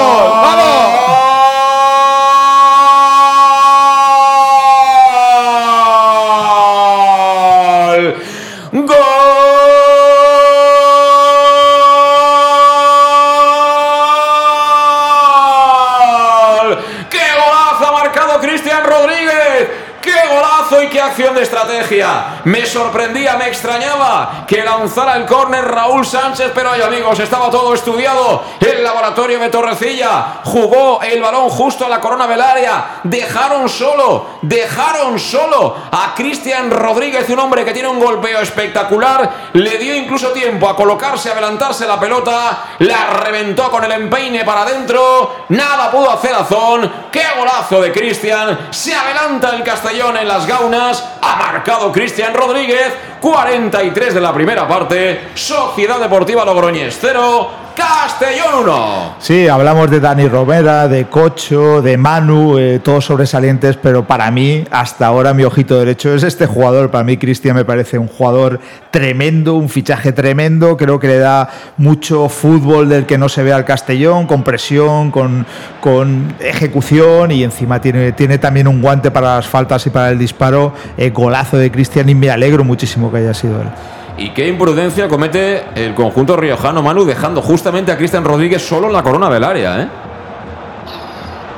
[21.20, 22.40] De estrategia.
[22.44, 27.74] Me sorprendía, me extrañaba que lanzara el córner Raúl Sánchez, pero ay amigos, estaba todo
[27.74, 28.42] estudiado.
[28.58, 33.00] El laboratorio de Torrecilla jugó el balón justo a la corona velaria.
[33.04, 39.50] Dejaron solo, dejaron solo a Cristian Rodríguez, un hombre que tiene un golpeo espectacular.
[39.52, 42.64] Le dio incluso tiempo a colocarse, a adelantarse la pelota.
[42.78, 45.44] La reventó con el empeine para adentro.
[45.50, 46.90] Nada pudo hacer Azón.
[47.12, 48.68] ¡Qué golazo de Cristian!
[48.70, 54.66] Se adelanta el Castellón en las gaunas ha marcado Cristian Rodríguez, 43 de la primera
[54.66, 59.14] parte, Sociedad Deportiva Logroñés 0, Castellón 1.
[59.18, 64.64] Sí, hablamos de Dani Romera, de Cocho, de Manu, eh, todos sobresalientes, pero para mí,
[64.70, 66.90] hasta ahora, mi ojito derecho es este jugador.
[66.90, 68.60] Para mí, Cristian me parece un jugador
[68.90, 70.76] tremendo, un fichaje tremendo.
[70.76, 75.10] Creo que le da mucho fútbol del que no se ve al Castellón, con presión,
[75.10, 75.46] con,
[75.80, 80.18] con ejecución y encima tiene, tiene también un guante para las faltas y para el
[80.18, 80.72] disparo.
[80.96, 83.68] Eh, golazo de Cristian y me alegro muchísimo que haya sido él.
[84.16, 88.92] Y qué imprudencia comete el conjunto riojano, Manu, dejando justamente a Cristian Rodríguez solo en
[88.92, 89.88] la corona del área, ¿eh?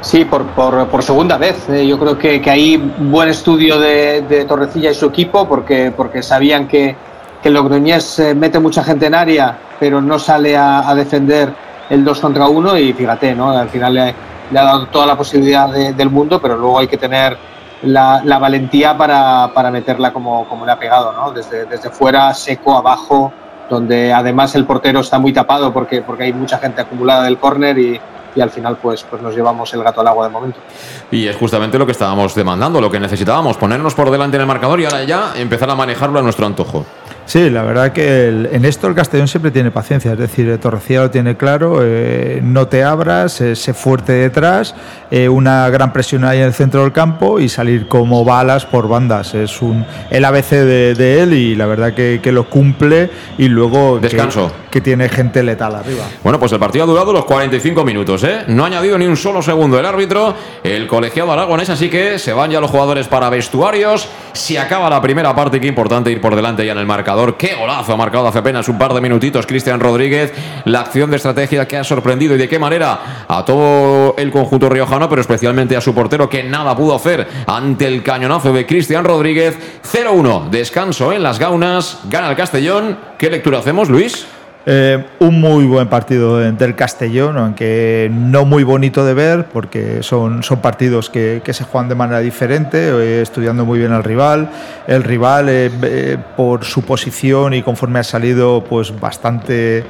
[0.02, 1.68] Sí, por, por, segunda vez.
[1.68, 1.86] Eh.
[1.86, 6.66] Yo creo que, que hay buen estudio de, Torrecilla y su equipo porque, porque sabían
[6.66, 6.96] que,
[7.40, 11.54] que Logroñés eh, mete mucha gente en área, pero no sale a, defender
[11.88, 13.50] el 2 contra 1 y fíjate, ¿no?
[13.52, 14.14] Al final le,
[14.50, 17.36] le ha dado toda la posibilidad del mundo, pero luego hay que tener
[17.82, 21.32] la, la valentía para, para, meterla como, como le ha pegado, ¿no?
[21.32, 23.32] Desde, desde fuera, seco, abajo,
[23.68, 27.78] donde además el portero está muy tapado porque, porque hay mucha gente acumulada del córner
[27.78, 28.00] y,
[28.34, 30.58] y al final pues, pues nos llevamos el gato al agua de momento.
[31.10, 34.46] Y es justamente lo que estábamos demandando, lo que necesitábamos, ponernos por delante en el
[34.46, 36.84] marcador y ahora ya empezar a manejarlo a nuestro antojo.
[37.24, 41.10] Sí, la verdad que en esto el Castellón siempre tiene paciencia, es decir, Torrecilla lo
[41.10, 44.74] tiene claro, eh, no te abras, eh, sé fuerte detrás,
[45.10, 48.88] eh, una gran presión ahí en el centro del campo y salir como balas por
[48.88, 49.34] bandas.
[49.34, 54.50] Es un el ABC de, él y la verdad que, lo cumple y luego descanso
[54.70, 56.04] que, tiene gente letal arriba.
[56.22, 58.44] Bueno, pues el partido ha durado los 45 minutos, ¿eh?
[58.48, 60.34] no ha añadido ni un solo segundo el árbitro,
[60.64, 64.08] el colegiado aragonés, así que se van ya los jugadores para vestuarios.
[64.32, 67.54] Si acaba la primera parte, qué importante ir por delante ya en el marca ¡Qué
[67.54, 70.32] golazo ha marcado hace apenas un par de minutitos Cristian Rodríguez!
[70.64, 74.68] La acción de estrategia que ha sorprendido y de qué manera a todo el conjunto
[74.70, 79.04] riojano, pero especialmente a su portero que nada pudo hacer ante el cañonazo de Cristian
[79.04, 79.58] Rodríguez.
[79.92, 82.98] 0-1, descanso en las gaunas, gana el Castellón.
[83.18, 84.26] ¿Qué lectura hacemos, Luis?
[84.64, 90.44] Eh, un muy buen partido del Castellón, aunque no muy bonito de ver, porque son,
[90.44, 94.50] son partidos que, se juegan de manera diferente, eh, estudiando muy bien al rival.
[94.86, 99.84] El rival, eh, por su posición y conforme ha salido, pues bastante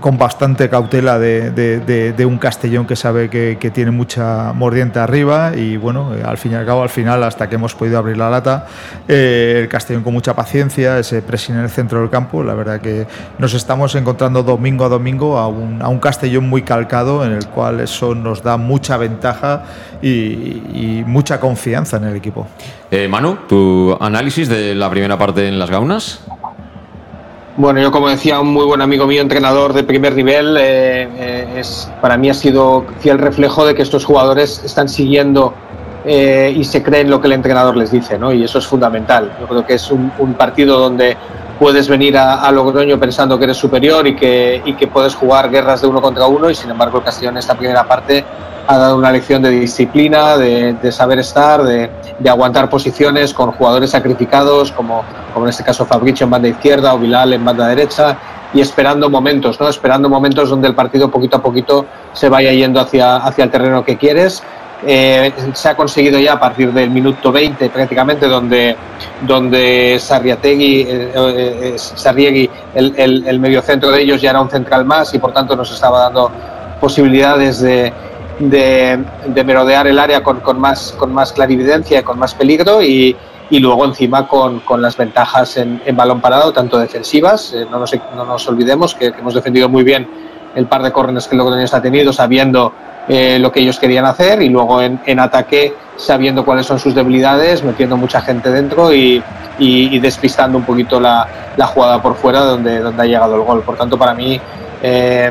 [0.00, 6.14] con bastante cautela de, un Castellón que sabe que, tiene mucha mordiente arriba y bueno,
[6.14, 8.66] eh, al fin y al cabo, al final, hasta que hemos podido abrir la lata,
[9.08, 12.80] eh, el Castellón con mucha paciencia, ese presión en el centro del campo, la verdad
[12.80, 13.06] que
[13.38, 17.46] nos estamos encontrando domingo a domingo a un, a un Castellón muy calcado en el
[17.48, 19.64] cual eso nos da mucha ventaja
[20.02, 22.46] y, mucha confianza en el equipo.
[22.90, 26.20] Eh, Manu, tu análisis de la primera parte en las gaunas.
[27.56, 31.46] Bueno, yo como decía un muy buen amigo mío, entrenador de primer nivel, eh, eh,
[31.56, 35.54] es, para mí ha sido fiel reflejo de que estos jugadores están siguiendo
[36.04, 38.32] eh, y se creen lo que el entrenador les dice, ¿no?
[38.32, 39.36] Y eso es fundamental.
[39.40, 41.16] Yo creo que es un, partido donde
[41.58, 45.82] puedes venir a, Logroño pensando que eres superior y que, y que puedes jugar guerras
[45.82, 48.24] de uno contra uno y sin embargo el en esta primera parte
[48.66, 51.90] ha dado una lección de disciplina, de, saber estar, de,
[52.26, 56.98] aguantar posiciones con jugadores sacrificados, como, como en este caso Fabricio en banda izquierda o
[56.98, 58.16] Bilal en banda derecha,
[58.54, 59.68] y esperando momentos, ¿no?
[59.68, 63.84] Esperando momentos donde el partido poquito a poquito se vaya yendo hacia, hacia el terreno
[63.84, 64.42] que quieres.
[64.86, 68.76] Eh, se ha conseguido ya a partir del minuto 20 prácticamente, donde,
[69.22, 74.84] donde Sarriategui, eh, eh, Sarriegui, el, el, el mediocentro de ellos ya era un central
[74.84, 76.30] más y por tanto nos estaba dando
[76.80, 77.92] posibilidades de,
[78.38, 83.16] de, merodear el área con, con, más, con más clarividencia, con más peligro y,
[83.50, 87.78] y luego encima con, con las ventajas en, en, balón parado, tanto defensivas, eh, no,
[87.78, 90.08] nos, no, nos, olvidemos que, hemos defendido muy bien
[90.54, 92.72] el par de córneres que Logroñés ha tenido, sabiendo
[93.08, 96.94] eh, lo que ellos querían hacer y luego en, en, ataque sabiendo cuáles son sus
[96.94, 99.22] debilidades, metiendo mucha gente dentro y,
[99.58, 101.28] y, despistando un poquito la,
[101.66, 103.62] jugada por fuera donde, donde ha llegado el gol.
[103.62, 104.40] Por tanto, para mí
[104.82, 105.30] eh,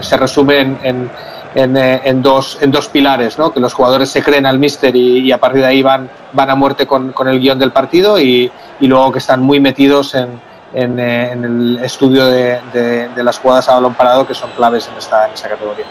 [0.00, 1.10] se resume en
[1.52, 3.52] eh, en, dos, en dos pilares, ¿no?
[3.52, 6.54] que los jugadores se creen al míster y, a partir de ahí van, van a
[6.54, 10.40] muerte con, el guion del partido y, luego que están muy metidos en,
[10.72, 14.96] en, eh, el estudio de, de, las jugadas a balón parado que son claves en
[14.96, 15.86] esta, en esta categoría.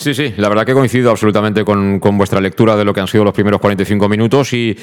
[0.00, 3.22] Sí, sí, la verdad que coincido absolutamente con, vuestra lectura de lo que han sido
[3.22, 4.74] los primeros 45 minutos y,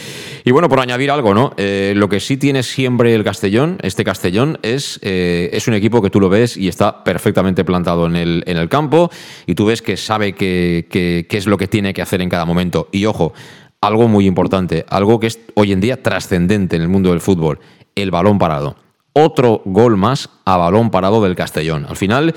[0.45, 1.53] bueno, por añadir algo, ¿no?
[1.57, 6.03] Eh, lo que sí tiene siempre el Castellón, este Castellón, es, eh, es un equipo
[6.03, 9.09] que tú lo ves y está perfectamente plantado en el, en el campo
[9.47, 12.45] y tú ves que sabe qué que, es lo que tiene que hacer en cada
[12.45, 12.87] momento.
[12.91, 13.33] Y ojo,
[13.81, 17.57] algo muy importante, algo que es hoy en día trascendente en el mundo del fútbol,
[17.95, 18.75] el balón parado
[19.17, 21.87] otro gol más a balón parado del Castellón.
[21.89, 22.35] Al final,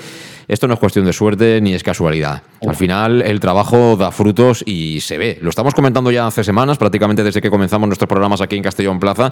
[0.51, 2.43] esto no es cuestión de suerte ni es casualidad.
[2.67, 5.39] Al final el trabajo da frutos y se ve.
[5.41, 8.99] Lo estamos comentando ya hace semanas, prácticamente desde que comenzamos nuestros programas aquí en Castellón
[8.99, 9.31] Plaza,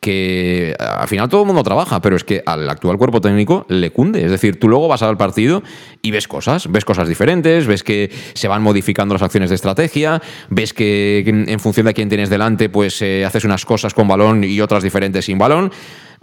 [0.00, 3.90] que al final todo el mundo trabaja, pero es que al actual cuerpo técnico le
[3.90, 4.24] cunde.
[4.24, 5.62] Es decir, tú luego vas al partido
[6.00, 10.22] y ves cosas, ves cosas diferentes, ves que se van modificando las acciones de estrategia,
[10.48, 14.42] ves que en función de quién tienes delante, pues eh, haces unas cosas con balón
[14.44, 15.70] y otras diferentes sin balón.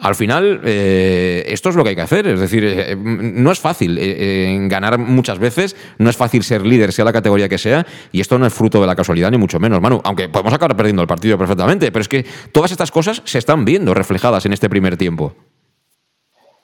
[0.01, 2.25] Al final, eh, esto es lo que hay que hacer.
[2.25, 6.91] Es decir, eh, no es fácil eh, ganar muchas veces, no es fácil ser líder,
[6.91, 9.59] sea la categoría que sea, y esto no es fruto de la casualidad, ni mucho
[9.59, 10.01] menos, Manu.
[10.03, 13.63] Aunque podemos acabar perdiendo el partido perfectamente, pero es que todas estas cosas se están
[13.63, 15.35] viendo reflejadas en este primer tiempo.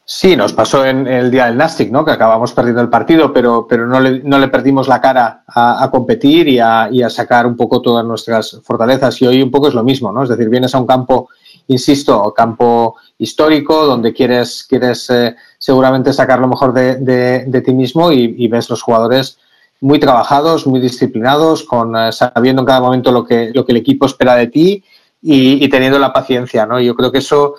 [0.03, 2.03] Sí, nos pasó en el día del Nastic, ¿no?
[2.05, 5.87] Que acabamos perdiendo el partido, pero, pero no, le, no le perdimos la cara a,
[5.91, 9.21] competir y a, y a, sacar un poco todas nuestras fortalezas.
[9.21, 10.23] Y hoy un poco es lo mismo, ¿no?
[10.23, 11.29] Es decir, vienes a un campo
[11.67, 18.47] insisto, campo histórico donde quieres, quieres eh, seguramente sacar lo mejor de, ti mismo y,
[18.47, 19.39] ves los jugadores
[19.79, 23.77] muy trabajados, muy disciplinados, con, eh, sabiendo en cada momento lo que, lo que el
[23.77, 24.83] equipo espera de ti
[25.21, 26.65] y, teniendo la paciencia.
[26.65, 26.79] ¿no?
[26.79, 27.55] Yo creo que eso,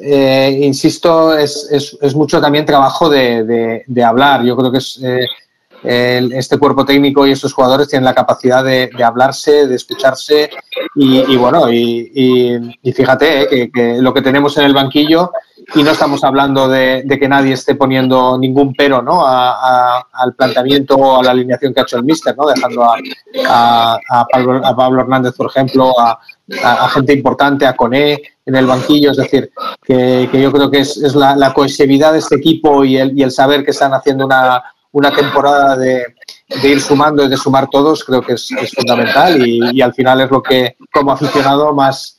[0.00, 4.42] eh, insisto, es, es, mucho también trabajo de, hablar.
[4.44, 5.00] Yo creo que es
[5.84, 10.50] este cuerpo técnico y estos jugadores tienen la capacidad de, hablarse, de escucharse
[10.94, 15.30] y, bueno, y, fíjate eh, que, lo que tenemos en el banquillo
[15.74, 19.26] y no estamos hablando de, que nadie esté poniendo ningún pero ¿no?
[19.26, 22.46] al planteamiento o a la alineación que ha hecho el míster, ¿no?
[22.46, 22.84] dejando
[23.46, 23.98] a,
[24.76, 26.18] Pablo, Hernández, por ejemplo, a,
[26.88, 29.50] gente importante, a Coné en el banquillo, es decir,
[29.82, 33.64] que, yo creo que es, la, cohesividad de este equipo y el, y el saber
[33.64, 34.62] que están haciendo una,
[34.94, 36.04] una temporada de,
[36.62, 40.42] ir sumando y de sumar todos creo que es, fundamental y, al final es lo
[40.42, 42.18] que como aficionado más,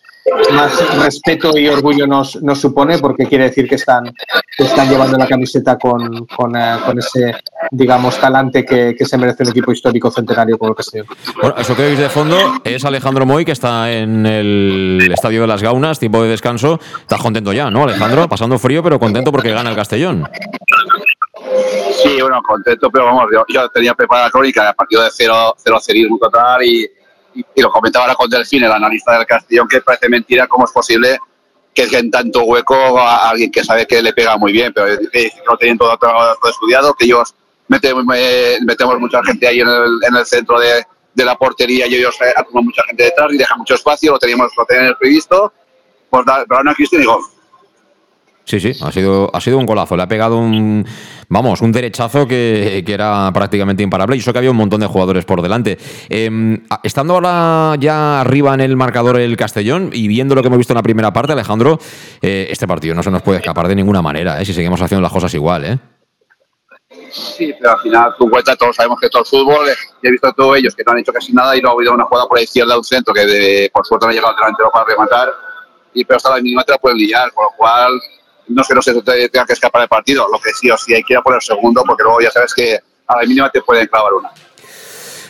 [0.52, 4.14] más respeto y orgullo nos, nos supone, porque quiere decir que están,
[4.57, 7.35] están llevando la camiseta con, con, eh, ese,
[7.72, 11.07] digamos, talante que, que, se merece un equipo histórico centenario como el Castellón.
[11.41, 15.47] Bueno, eso que veis de fondo es Alejandro Moy, que está en el Estadio de
[15.47, 16.80] las Gaunas, tiempo de descanso.
[16.99, 18.27] Estás contento ya, ¿no, Alejandro?
[18.27, 20.27] Pasando frío, pero contento porque gana el Castellón.
[22.03, 25.80] Sí, bueno, contento, pero vamos, yo, tenía preparada la crónica, el partido de cero, cero
[25.80, 26.89] cerismo total y,
[27.34, 30.72] y, lo comentaba ahora con Delfín, el analista del Castellón, que parece mentira cómo es
[30.72, 31.17] posible
[31.76, 35.31] que en tanto hueco a alguien que sabe que le pega muy bien, pero que
[35.45, 37.35] lo tienen todo, todo, estudiado, que ellos
[37.67, 41.95] metemos, metemos mucha gente ahí en el, en el centro de, de, la portería y
[41.95, 45.51] ellos asumen mucha gente detrás y dejan mucho espacio, lo teníamos lo teníamos previsto.
[46.09, 47.19] Pues pero una Cristian dijo,
[48.45, 49.97] Sí, sí, ha sido, ha sido un golazo.
[49.97, 50.85] Le ha pegado un,
[51.30, 54.15] vamos, un derechazo que, era prácticamente imparable.
[54.15, 55.80] Y eso que había un montón de jugadores por delante.
[56.09, 60.59] Em, estando ahora ya arriba en el marcador el Castellón y viendo lo que hemos
[60.59, 61.80] visto en la primera parte, Alejandro,
[62.22, 64.45] eh, este partido no se nos puede escapar de ninguna manera, ¿eh?
[64.45, 65.65] si seguimos haciendo las cosas igual.
[65.65, 65.80] ¿eh?
[67.11, 69.73] Sí, pero al final, tu vuelta, todos sabemos que todo el fútbol, eh,
[70.03, 71.93] he visto a todos ellos que no han hecho casi nada y luego ha habido
[71.93, 74.69] una jugada por la izquierda de un centro que por suerte no ha llegado delantero
[74.72, 75.30] para rematar.
[75.95, 77.99] Y pero hasta la mínima te la pueden liar, con lo cual
[78.47, 80.93] no es que no se tenga que escapar del partido, lo que sí o sí
[80.93, 83.61] hay que ir a poner segundo, porque luego ya sabes que a la mínima te
[83.61, 84.31] pueden clavar una.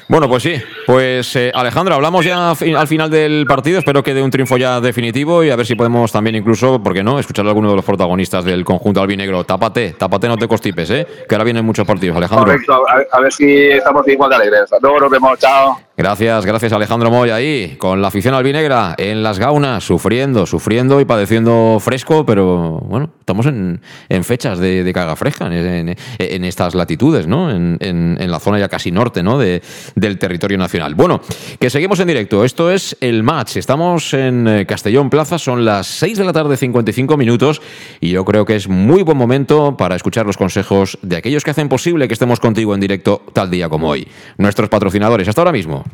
[0.08, 0.56] Bueno, pues sí.
[0.86, 3.80] Pues eh, Alejandro, hablamos ya al final del partido.
[3.80, 6.94] Espero que dé un triunfo ya definitivo y a ver si podemos también incluso, ¿por
[6.94, 9.44] qué no?, escuchar a alguno de los protagonistas del conjunto albinegro.
[9.44, 11.08] Tápate, tápate, no te constipes, ¿eh?
[11.28, 12.46] Que ahora vienen muchos partidos, Alejandro.
[12.46, 14.70] Correcto, a ver, si estamos igual de alegres.
[14.80, 15.85] Luego nos vemos, chao.
[15.98, 21.06] Gracias, gracias Alejandro Moy ahí, con la afición albinegra en las gaunas, sufriendo, sufriendo y
[21.06, 23.80] padeciendo fresco, pero bueno, estamos en,
[24.24, 25.96] fechas de, de, caga fresca en,
[26.44, 27.50] estas latitudes, ¿no?
[27.50, 29.38] En, la zona ya casi norte, ¿no?
[29.38, 29.62] De,
[29.96, 30.96] del territorio nacional.
[30.96, 31.22] Bueno,
[31.60, 35.88] que seguimos en directo, esto es el match, estamos en eh, Castellón Plaza, son las
[35.88, 37.62] 6 de la tarde 55 minutos
[38.02, 41.52] y yo creo que es muy buen momento para escuchar los consejos de aquellos que
[41.52, 44.06] hacen posible que estemos contigo en directo tal día como hoy,
[44.38, 45.30] nuestros patrocinadores.
[45.30, 45.85] Hasta ahora mismo.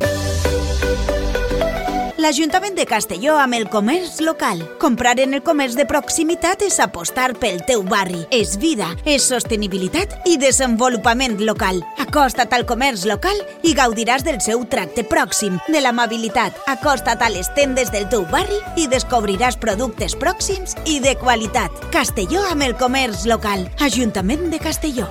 [2.22, 4.60] L'Ajuntament de Castelló amb el comerç local.
[4.78, 8.20] Comprar en el comerç de proximitat és apostar pel teu barri.
[8.30, 11.80] És vida, és sostenibilitat i desenvolupament local.
[12.04, 16.62] Acosta't al comerç local i gaudiràs del seu tracte pròxim, de l'amabilitat.
[16.70, 21.74] Acosta't a les tendes del teu barri i descobriràs productes pròxims i de qualitat.
[21.90, 23.66] Castelló amb el comerç local.
[23.82, 25.10] Ajuntament de Castelló.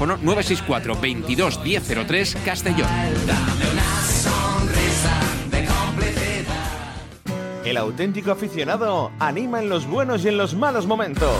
[0.05, 2.89] 964 22 1003 Castellón.
[7.63, 11.35] El auténtico aficionado anima en los buenos y en los malos momentos.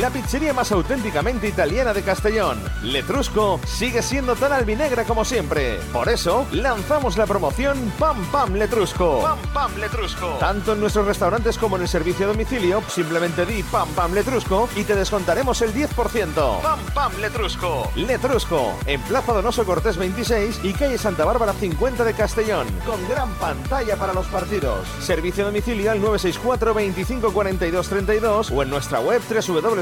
[0.00, 5.80] La pizzería más auténticamente italiana de Castellón, Letrusco, sigue siendo tan albinegra como siempre.
[5.92, 9.20] Por eso, lanzamos la promoción Pam Pam Letrusco.
[9.20, 10.28] Pam Pam Letrusco.
[10.40, 14.66] Tanto en nuestros restaurantes como en el servicio a domicilio, simplemente di Pam Pam Letrusco
[14.76, 16.62] y te descontaremos el 10%.
[16.62, 17.90] Pam Pam Letrusco.
[17.94, 23.28] Letrusco, en Plaza Donoso Cortés 26 y calle Santa Bárbara 50 de Castellón, con gran
[23.34, 24.88] pantalla para los partidos.
[25.00, 29.81] Servicio a domicilio al 964 25 42 32 o en nuestra web www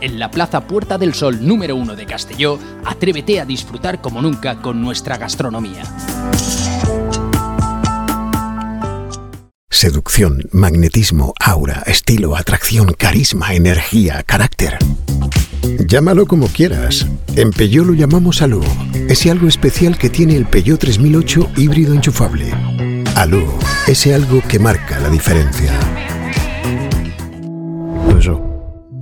[0.00, 4.60] En la Plaza Puerta del Sol número 1 de Castelló, atrévete a disfrutar como nunca
[4.60, 5.82] con nuestra gastronomía.
[9.70, 14.76] Seducción, magnetismo, aura, estilo, atracción, carisma, energía, carácter.
[15.86, 17.06] Llámalo como quieras.
[17.36, 18.62] En Peugeot lo llamamos Alu.
[19.08, 22.52] Ese algo especial que tiene el Peugeot 3008 híbrido enchufable.
[23.16, 23.46] Alu,
[23.86, 25.72] ese algo que marca la diferencia.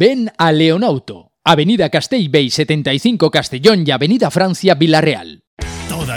[0.00, 5.42] Ven a Leonauto, Avenida Castell Bay 75 Castellón y Avenida Francia Villarreal.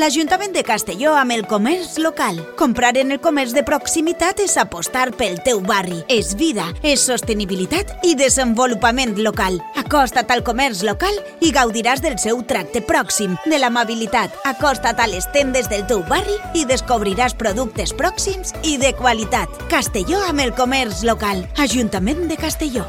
[0.00, 2.38] L'Ajuntament de Castelló amb el comerç local.
[2.56, 5.98] Comprar en el comerç de proximitat és apostar pel teu barri.
[6.08, 9.58] És vida, és sostenibilitat i desenvolupament local.
[9.76, 14.40] Acosta't al comerç local i gaudiràs del seu tracte pròxim, de l'amabilitat.
[14.48, 19.52] Acosta't a les tendes del teu barri i descobriràs productes pròxims i de qualitat.
[19.68, 21.44] Castelló amb el comerç local.
[21.60, 22.88] Ajuntament de Castelló.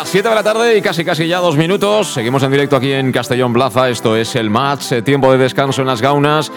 [0.00, 2.14] Las 7 de la tarde y casi casi ya dos minutos.
[2.14, 3.90] Seguimos en directo aquí en Castellón Plaza.
[3.90, 6.50] Esto es el match, eh, tiempo de descanso en las gaunas.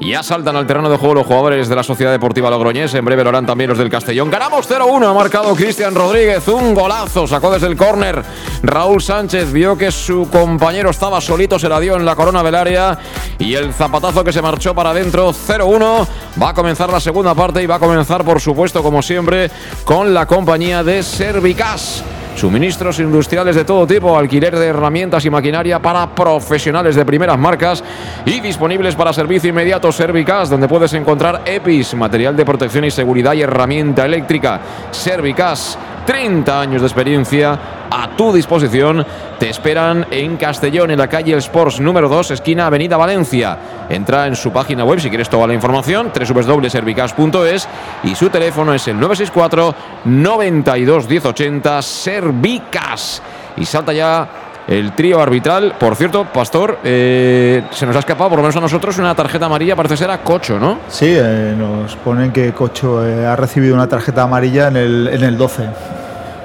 [0.00, 2.94] Ya saltan al terreno de juego los jugadores de la Sociedad Deportiva Logroñés.
[2.94, 4.30] En breve lo harán también los del Castellón.
[4.30, 5.10] Ganamos 0-1.
[5.10, 6.48] Ha marcado Cristian Rodríguez.
[6.48, 7.26] Un golazo.
[7.26, 8.24] Sacó desde el córner.
[8.62, 11.58] Raúl Sánchez vio que su compañero estaba solito.
[11.58, 12.98] Se la dio en la corona del área.
[13.38, 15.34] Y el zapatazo que se marchó para adentro.
[15.34, 16.06] 0-1.
[16.42, 19.50] Va a comenzar la segunda parte y va a comenzar, por supuesto, como siempre,
[19.84, 22.02] con la compañía de Servicas.
[22.36, 27.82] Suministros industriales de todo tipo, alquiler de herramientas y maquinaria para profesionales de primeras marcas
[28.26, 33.32] y disponibles para servicio inmediato Servicas, donde puedes encontrar EPIs, material de protección y seguridad
[33.32, 34.60] y herramienta eléctrica.
[34.90, 37.58] Servicas, 30 años de experiencia
[37.90, 39.04] a tu disposición.
[39.38, 43.58] Te esperan en Castellón, en la calle Sports número 2, esquina Avenida Valencia.
[43.88, 47.68] Entra en su página web si quieres toda la información, www.servicas.es
[48.04, 49.74] y su teléfono es el 964
[50.04, 53.22] 92 1080 Servicas.
[53.56, 54.28] Y salta ya
[54.68, 55.74] el trío arbitral.
[55.78, 59.46] Por cierto, Pastor, eh, se nos ha escapado, por lo menos a nosotros, una tarjeta
[59.46, 60.80] amarilla, parece ser a Cocho, ¿no?
[60.88, 65.22] Sí, eh, nos ponen que Cocho eh, ha recibido una tarjeta amarilla en el, en
[65.22, 65.68] el 12.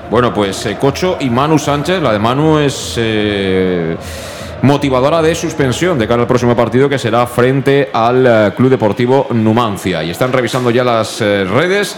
[0.10, 3.00] Bueno, pues Cocho y Manu Sánchez, la de Manu es...
[4.62, 10.04] motivadora de suspensión de cara al próximo partido que será frente al Club Deportivo Numancia.
[10.04, 11.98] Y están revisando ya las redes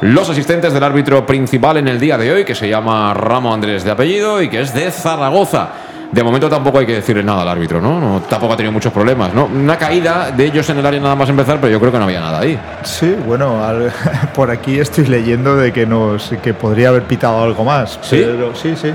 [0.00, 3.84] los asistentes del árbitro principal en el día de hoy, que se llama Ramo Andrés
[3.84, 5.68] de apellido y que es de Zaragoza.
[6.12, 8.00] De momento tampoco hay que decirle nada al árbitro, ¿no?
[8.00, 8.20] ¿no?
[8.20, 9.44] Tampoco ha tenido muchos problemas, ¿no?
[9.44, 12.04] Una caída de ellos en el área nada más empezar, pero yo creo que no
[12.04, 12.58] había nada ahí.
[12.82, 13.60] Sí, bueno,
[14.34, 17.98] por aquí estoy leyendo de que nos que podría haber pitado algo más.
[18.00, 18.92] Sí, sí, sí.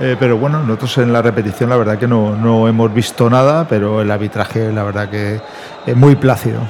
[0.00, 3.66] Eh, pero bueno, nosotros en la repetición la verdad que no, no hemos visto nada,
[3.68, 5.40] pero el arbitraje la verdad que
[5.86, 6.60] es muy plácido.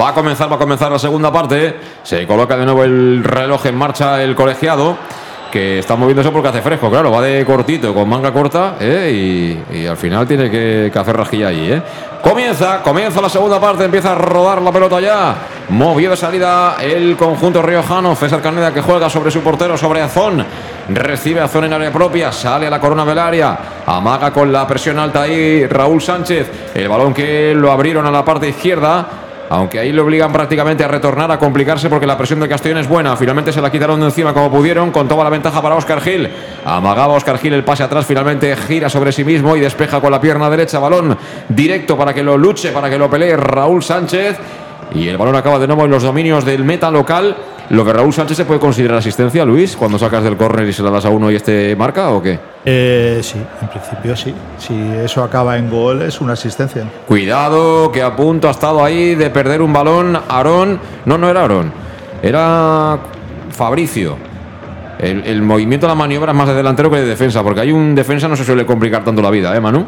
[0.00, 1.76] Va a comenzar, va a comenzar la segunda parte.
[2.02, 4.96] Se coloca de nuevo el reloj en marcha el colegiado
[5.50, 9.64] que está moviéndose porque hace fresco, claro, va de cortito, con manga corta, ¿eh?
[9.72, 11.72] y, al final tiene que, hacer rajilla ahí.
[11.72, 11.82] ¿eh?
[12.22, 15.34] Comienza, comienza la segunda parte, empieza a rodar la pelota ya.
[15.70, 18.14] Movió de salida el conjunto riojano.
[18.14, 20.44] César Caneda que juega sobre su portero, sobre Azón.
[20.90, 23.58] Recibe Azón en área propia, sale a la corona del área.
[23.86, 26.72] Amaga con la presión alta ahí Raúl Sánchez.
[26.74, 30.88] El balón que lo abrieron a la parte izquierda aunque ahí le obligan prácticamente a
[30.88, 33.16] retornar, a complicarse porque la presión de Castellón es buena.
[33.16, 36.28] Finalmente se la quitaron de encima como pudieron, con toda la ventaja para Oscar Gil.
[36.64, 40.20] Amagaba Oscar Gil el pase atrás, finalmente gira sobre sí mismo y despeja con la
[40.20, 41.16] pierna derecha, balón
[41.48, 44.38] directo para que lo luche, para que lo pelee Raúl Sánchez.
[44.94, 47.36] Y el balón acaba de nuevo en los dominios del meta local.
[47.70, 50.82] ¿Lo que Raúl Sánchez se puede considerar asistencia, Luis, cuando sacas del córner y se
[50.82, 52.38] la das a uno y este marca o qué?
[52.64, 54.34] Eh, sí, en principio sí.
[54.56, 54.74] Si
[55.04, 56.84] eso acaba en gol es una asistencia.
[57.06, 60.18] Cuidado, que a punto ha estado ahí de perder un balón.
[60.28, 61.70] Aarón, no, no era Aarón,
[62.22, 62.98] era
[63.50, 64.16] Fabricio.
[64.98, 67.70] El, el, movimiento de la maniobra es más de delantero que de defensa, porque hay
[67.70, 69.86] un defensa no se suele complicar tanto la vida, ¿eh, Manu?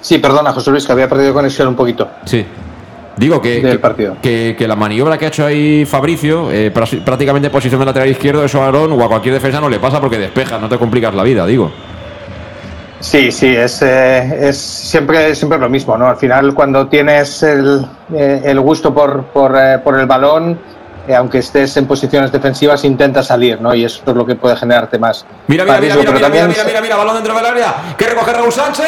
[0.00, 2.08] Sí, perdona, José Luis, que había perdido conexión un poquito.
[2.24, 2.44] Sí.
[3.16, 3.78] Digo que,
[4.22, 8.44] que, que, la maniobra que ha hecho ahí Fabricio, eh, prácticamente posición de lateral izquierdo,
[8.44, 11.14] eso a Aaron o a cualquier defensa no le pasa porque despeja, no te complicas
[11.14, 11.70] la vida, digo.
[13.00, 16.06] Sí, sí, es, eh, es siempre, siempre lo mismo, ¿no?
[16.06, 17.84] Al final, cuando tienes el,
[18.14, 20.58] eh, el gusto por, por, por el balón,
[21.10, 23.74] eh, aunque estés en posiciones defensivas, intenta salir, ¿no?
[23.74, 25.26] Y eso es lo que puede generarte más.
[25.48, 27.74] Mira, mira, mira, mira, mira, mira, mira, mira, balón dentro del área.
[27.98, 28.86] Que recoge Raúl Sánchez.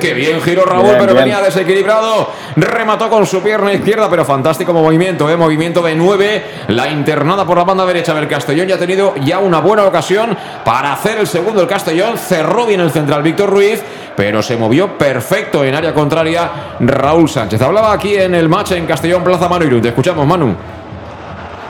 [0.00, 2.28] Qué bien giró Raúl, pero venía desequilibrado.
[2.56, 5.36] Remató con su pierna izquierda, pero fantástico movimiento, ¿eh?
[5.36, 6.44] Movimiento de nueve.
[6.68, 10.36] La internada por la banda derecha del Castellón ya ha tenido ya una buena ocasión
[10.64, 12.16] para hacer el segundo el Castellón.
[12.16, 13.82] Cerró bien el central Víctor Ruiz,
[14.16, 16.50] pero se movió perfecto en área contraria
[16.80, 17.60] Raúl Sánchez.
[17.62, 20.54] Hablaba aquí en el match en Castellón Plaza Manu Te escuchamos, Manu.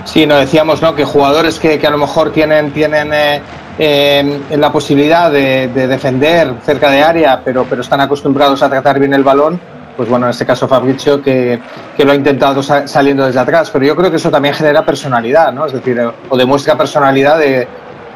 [0.04, 0.94] Sí, nos decíamos ¿no?
[0.94, 3.40] que jugadores que, a lo mejor tienen, tienen eh,
[3.78, 9.14] eh, la posibilidad de, defender cerca de área, pero, pero están acostumbrados a tratar bien
[9.14, 9.58] el balón,
[9.96, 11.58] pues bueno, en este caso Fabricio que,
[11.96, 15.52] que lo ha intentado saliendo desde atrás, pero yo creo que eso también genera personalidad,
[15.52, 15.66] ¿no?
[15.66, 15.98] Es decir,
[16.28, 17.66] o demuestra personalidad de,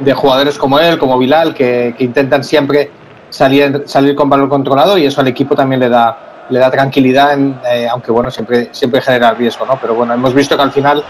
[0.00, 2.90] de jugadores como él, como Bilal, que, que, intentan siempre
[3.30, 7.38] salir, salir con balón controlado y eso al equipo también le da, le da tranquilidad,
[7.38, 9.78] eh, aunque bueno, siempre, siempre genera riesgo, ¿no?
[9.80, 11.04] Pero bueno, hemos visto que al final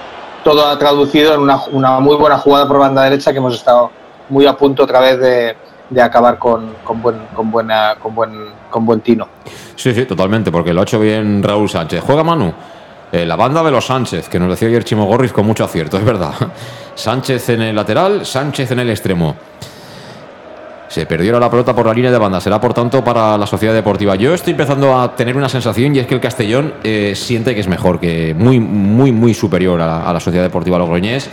[0.44, 3.90] todo ha traducido en una, una muy buena jugada por banda derecha que hemos estado
[4.28, 5.56] muy a punto otra vez de,
[5.90, 8.32] de acabar con, con, buen, con, buena, con, buen,
[8.70, 9.28] con buen tino.
[9.74, 12.02] Sí, sí, totalmente, porque lo ha hecho bien Raúl Sánchez.
[12.04, 12.52] Juega Manu.
[13.10, 15.96] Eh, la banda de los Sánchez, que nos decía ayer Chimo Gorris con mucho acierto,
[15.96, 16.32] es verdad.
[16.94, 19.34] Sánchez en el lateral, Sánchez en el extremo.
[20.88, 22.40] Se perdió la pelota por la línea de banda.
[22.40, 24.16] Será, por tanto, para la Sociedad Deportiva.
[24.16, 27.60] Yo estoy empezando a tener una sensación y es que el Castellón eh, siente que
[27.60, 31.30] es mejor, que muy, muy, muy superior a, a la Sociedad Deportiva Logroñés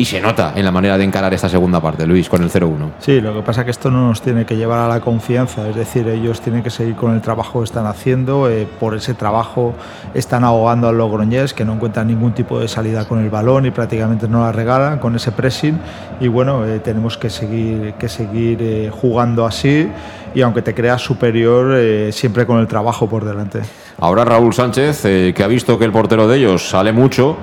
[0.00, 2.92] y se nota en la manera de encarar esta segunda parte, Luis, con el 0-1.
[3.00, 5.68] Sí, lo que pasa es que esto no nos tiene que llevar a la confianza,
[5.68, 9.12] es decir, ellos tienen que seguir con el trabajo que están haciendo, eh, por ese
[9.12, 9.74] trabajo
[10.14, 13.72] están ahogando al Logroñés, que no encuentran ningún tipo de salida con el balón y
[13.72, 15.78] prácticamente no la regalan con ese pressing
[16.18, 19.86] y bueno, eh, tenemos que seguir, que seguir eh, jugando así
[20.34, 21.76] y aunque te creas superior,
[22.12, 23.60] siempre con el trabajo por delante.
[23.98, 27.36] Ahora Raúl Sánchez, que ha visto que el portero de ellos sale mucho,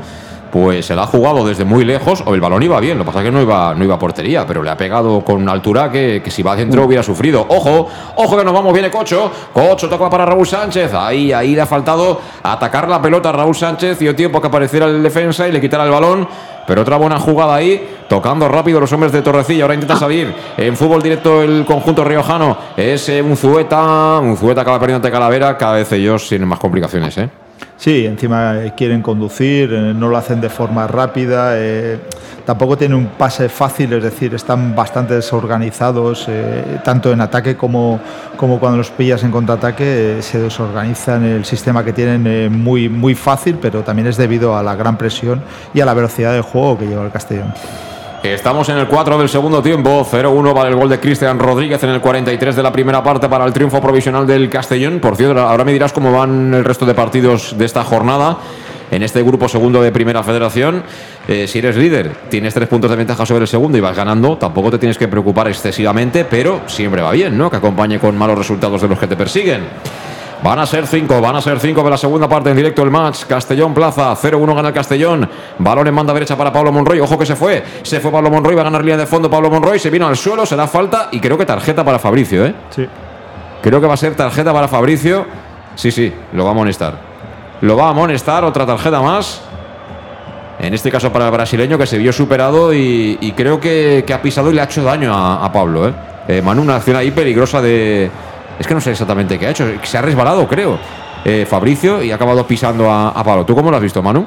[0.59, 3.07] pues se la ha jugado desde muy lejos, o el balón iba bien, lo que
[3.07, 5.51] pasa es que no iba, no iba a portería, pero le ha pegado con una
[5.51, 7.45] altura que, si va adentro hubiera sufrido.
[7.47, 11.61] Ojo, ojo que nos vamos, viene Cocho, Cocho toca para Raúl Sánchez, ahí, ahí le
[11.61, 15.51] ha faltado atacar la pelota a Raúl Sánchez, dio tiempo que apareciera el defensa y
[15.51, 16.27] le quitara el balón.
[16.65, 19.63] Pero otra buena jugada ahí, tocando rápido los hombres de Torrecilla.
[19.63, 22.57] Ahora intenta salir en fútbol directo el conjunto riojano.
[22.75, 25.57] Es un Zueta, un Zueta acaba perdiendo ante Calavera.
[25.57, 27.29] Cada vez ellos tienen más complicaciones, ¿eh?
[27.77, 31.99] Sí, encima eh, quieren conducir, eh, no lo hacen de forma rápida, eh,
[32.43, 36.27] tampoco tienen un pase fácil, es decir, están bastante desorganizados,
[36.83, 37.99] tanto en ataque como,
[38.35, 43.59] como cuando los pillas en contraataque, se desorganizan el sistema que tienen muy, muy fácil,
[43.61, 45.43] pero también es debido a la gran presión
[45.73, 47.53] y a la velocidad del juego que lleva el Castellón.
[48.33, 50.05] Estamos en el 4 del segundo tiempo.
[50.09, 53.45] 0-1 para el gol de Cristian Rodríguez en el 43 de la primera parte para
[53.45, 54.99] el triunfo provisional del Castellón.
[54.99, 58.37] Por cierto, ahora me dirás cómo van el resto de partidos de esta jornada.
[58.91, 60.83] En este grupo segundo de Primera Federación,
[61.27, 64.37] eh, si eres líder, tienes tres puntos de ventaja sobre el segundo y vas ganando,
[64.37, 67.49] tampoco te tienes que preocupar excesivamente, pero siempre va bien, ¿no?
[67.49, 69.63] Que acompañe con malos resultados de los que te persiguen.
[70.43, 72.91] Van a ser cinco, van a ser cinco de la segunda parte en directo el
[72.91, 73.25] match.
[73.25, 75.29] Castellón Plaza, 0-1 gana el Castellón.
[75.57, 76.99] Balón en manda derecha para Pablo Monroy.
[76.99, 77.63] Ojo que se fue.
[77.81, 79.79] Se fue Pablo Monroy, va a ganar línea de fondo Pablo Monroy.
[79.79, 82.53] Se vino al suelo, se da falta y creo que tarjeta para Fabricio, ¿eh?
[82.69, 82.87] Sí.
[83.61, 85.25] Creo que va a ser tarjeta para Fabricio.
[85.75, 86.93] Sí, sí, lo va a amonestar.
[87.61, 89.41] Lo va a amonestar, otra tarjeta más.
[90.59, 94.51] En este caso para el brasileño que se vio superado y, creo que, ha pisado
[94.51, 95.87] y le ha hecho daño a, Pablo.
[95.87, 95.93] ¿eh?
[96.27, 96.41] ¿eh?
[96.41, 98.09] Manu, una acción ahí peligrosa de,
[98.59, 99.65] es que no sé exactamente qué ha hecho.
[99.83, 100.77] Se ha resbalado, creo,
[101.23, 103.45] eh, Fabricio y ha acabado pisando a, Pablo.
[103.45, 104.25] ¿Tú cómo lo has visto, Manu?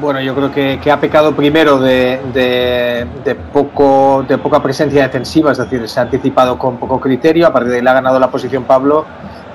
[0.00, 3.06] Bueno, yo creo que, ha pecado primero de,
[3.52, 7.70] poco, de poca presencia defensiva, es decir, se ha anticipado con poco criterio, a partir
[7.70, 9.06] de ahí le ha ganado la posición Pablo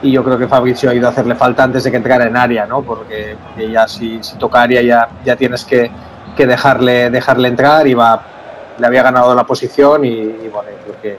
[0.02, 2.38] y yo creo que Fabricio ha ido a hacerle falta antes de que entrara en
[2.38, 2.82] área, ¿no?
[2.82, 3.36] porque,
[3.70, 5.92] ya si, toca área ya, ya tienes que,
[6.38, 11.18] dejarle, dejarle entrar y le había ganado la posición y, y bueno, creo que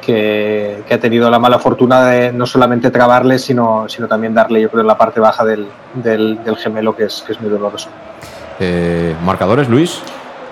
[0.00, 4.68] que, ha tenido la mala fortuna de no solamente trabarle, sino, sino también darle, yo
[4.70, 7.88] creo, en la parte baja del, del, gemelo, que es, que es muy doloroso.
[8.58, 10.02] Eh, ¿Marcadores, Luis?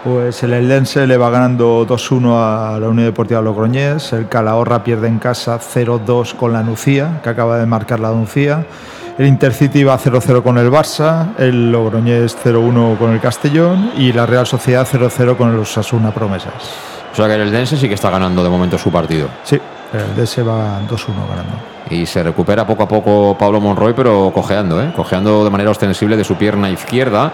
[0.04, 4.12] Pues el Eldense le va ganando 2-1 a la Unión Deportiva Logroñés.
[4.12, 8.64] El Calahorra pierde en casa 0-2 con la Nucía, que acaba de marcar la Nucía.
[9.18, 14.26] El Intercity va 0-0 con el Barça, el Logroñés 0-1 con el Castellón y la
[14.26, 16.97] Real Sociedad 0-0 con el Osasuna Promesas.
[17.18, 19.26] Sea que el Dense sí que está ganando de momento su partido.
[19.42, 19.58] Sí,
[19.92, 21.52] el Dense va 2-1 ganando.
[21.90, 24.92] Y se recupera poco a poco Pablo Monroy, pero cojeando, ¿eh?
[24.94, 27.32] cojeando de manera ostensible de su pierna izquierda.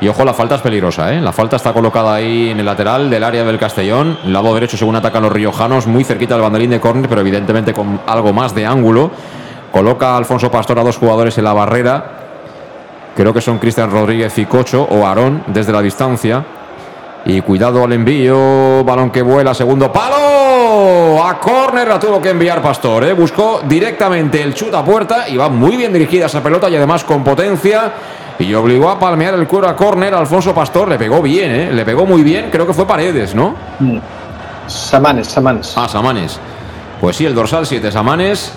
[0.00, 1.20] Y ojo, la falta es peligrosa, ¿eh?
[1.20, 4.16] La falta está colocada ahí en el lateral del área del Castellón.
[4.24, 8.00] Lado derecho, según atacan los riojanos, muy cerquita del banderín de córner, pero evidentemente con
[8.06, 9.10] algo más de ángulo.
[9.70, 12.12] Coloca a Alfonso Pastor a dos jugadores en la barrera.
[13.14, 16.46] Creo que son Cristian Rodríguez y Cocho o Aarón desde la distancia.
[17.28, 21.22] Y cuidado al envío, balón que vuela, segundo palo.
[21.22, 23.04] A córner la tuvo que enviar Pastor.
[23.04, 23.12] ¿eh?
[23.12, 27.04] Buscó directamente el chut a puerta y va muy bien dirigida esa pelota y además
[27.04, 27.92] con potencia.
[28.38, 30.14] Y obligó a palmear el cuero a córner.
[30.14, 31.70] Alfonso Pastor le pegó bien, ¿eh?
[31.70, 32.48] le pegó muy bien.
[32.50, 33.54] Creo que fue Paredes, ¿no?
[34.66, 35.74] Samanes, Samanes.
[35.76, 36.40] Ah, Samanes.
[36.98, 38.54] Pues sí, el dorsal 7, Samanes.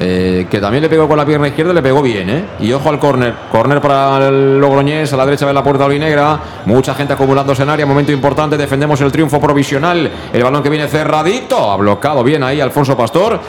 [0.00, 2.44] Eh, que también le pegó con la pierna izquierda, le pegó bien, ¿eh?
[2.60, 6.38] Y ojo al córner, córner para el Logroñés, a la derecha de la puerta olinegra,
[6.66, 10.86] mucha gente acumulándose en área, momento importante, defendemos el triunfo provisional, el balón que viene
[10.86, 13.40] cerradito, ha bloqueado bien ahí Alfonso Pastor,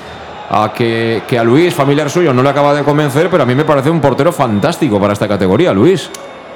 [0.49, 3.53] a que, que a Luis, familiar suyo, no le acaba de convencer, pero a mí
[3.53, 6.09] me parece un portero fantástico para esta categoría, Luis.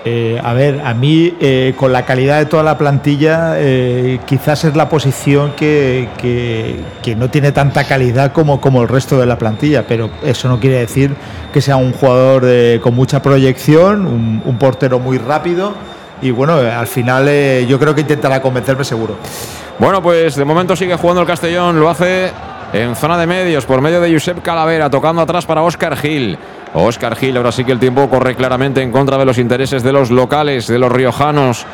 [0.05, 4.65] Eh, a ver, a mí eh, con la calidad de toda la plantilla, eh, quizás
[4.65, 6.09] es la posición que,
[7.15, 10.79] no tiene tanta calidad como, como el resto de la plantilla, pero eso no quiere
[10.79, 11.15] decir
[11.53, 12.45] que sea un jugador
[12.81, 15.73] con mucha proyección, un, portero muy rápido
[16.21, 17.27] y bueno, al final
[17.67, 19.15] yo creo que intentará convencerme seguro.
[19.79, 22.31] Bueno, pues de momento sigue jugando el Castellón, lo hace
[22.73, 26.37] en zona de medios por medio de Josep Calavera, tocando atrás para Oscar Gil.
[26.73, 29.93] Oscar Gil, ahora sí que el tiempo corre claramente en contra de los intereses de
[29.93, 31.65] los locales, de los riojanos.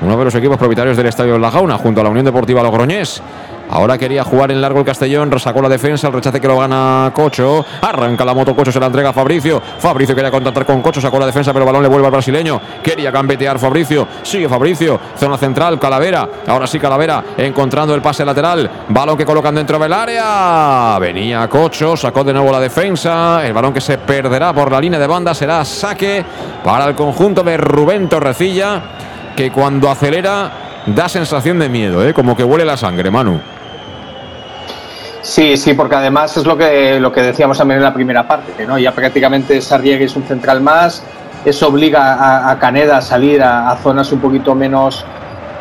[0.00, 3.22] Uno de los equipos propietarios del Estadio La Jauna, junto a la Unión Deportiva Logroñés.
[3.70, 7.10] Ahora quería jugar en largo el Castellón, resacó la defensa, el rechace que lo gana
[7.14, 7.64] Cocho.
[7.82, 9.60] Arranca la moto Cocho, se la entrega a Fabricio.
[9.78, 12.60] Fabricio quería contactar con Cocho, sacó la defensa, pero el balón le vuelve al brasileño.
[12.82, 16.28] Quería gambetear Fabricio, sigue Fabricio, zona central, Calavera.
[16.46, 18.70] Ahora sí Calavera, encontrando el pase lateral.
[18.88, 20.98] Balón que colocan dentro del área.
[21.00, 23.44] Venía Cocho, sacó de nuevo la defensa.
[23.44, 26.24] El balón que se perderá por la línea de banda será saque
[26.62, 28.82] para el conjunto de Rubén Torrecilla,
[29.34, 30.50] que cuando acelera
[30.86, 32.14] da sensación de miedo, ¿eh?
[32.14, 33.40] como que huele la sangre, Manu.
[35.26, 38.64] Sí, sí, porque además es lo que, lo que decíamos también en la primera parte,
[38.64, 38.78] ¿no?
[38.78, 41.02] Ya prácticamente Sarriegi es un central más,
[41.44, 45.04] eso obliga a, Caneda a salir a, zonas un poquito menos,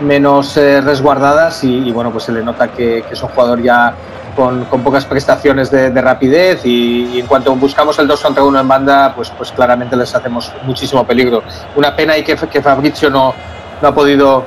[0.01, 3.95] menos eh, resguardadas y, bueno, pues se le nota que, es un jugador ya
[4.35, 9.13] con, pocas prestaciones de, rapidez y, en cuanto buscamos el 2 contra 1 en banda,
[9.15, 11.41] pues, pues claramente les hacemos muchísimo peligro.
[11.75, 13.33] Una pena y que, que Fabrizio no,
[13.81, 14.45] no ha podido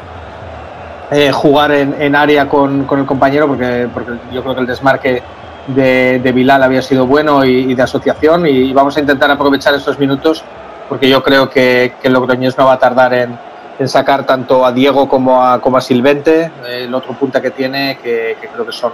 [1.10, 5.22] eh, jugar en, área con, el compañero, porque, porque yo creo que el desmarque
[5.68, 9.98] de, de Bilal había sido bueno y, de asociación, y, vamos a intentar aprovechar estos
[9.98, 10.44] minutos,
[10.86, 13.38] porque yo creo que, que Logroñés no va a tardar en,
[13.86, 18.36] sacar tanto a Diego como a, como a Silvente, el otro punta que tiene, que,
[18.52, 18.92] creo que son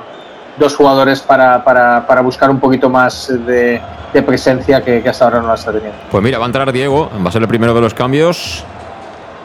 [0.56, 3.80] dos jugadores para, para, para buscar un poquito más de,
[4.12, 5.98] de presencia que, que, hasta ahora no la está teniendo.
[6.10, 8.62] Pues mira, va a entrar Diego, va a ser el primero de los cambios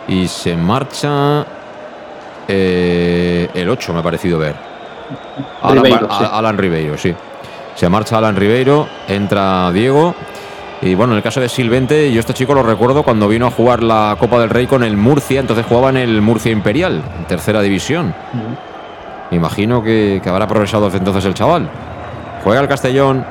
[0.07, 1.45] y se marcha
[2.49, 4.55] eh, el 8, me ha parecido ver.
[6.11, 7.13] Alan Ribeiro, sí.
[7.75, 10.15] Se marcha Alan Ribeiro, entra Diego.
[10.81, 13.51] Y bueno, en el caso de Silvente, yo este chico lo recuerdo cuando vino a
[13.51, 17.25] jugar la Copa del Rey con el Murcia, entonces jugaba en el Murcia Imperial, en
[17.25, 18.15] tercera división.
[19.31, 21.69] Imagino que, que habrá progresado desde entonces el chaval.
[22.43, 23.25] Juega el Castellón,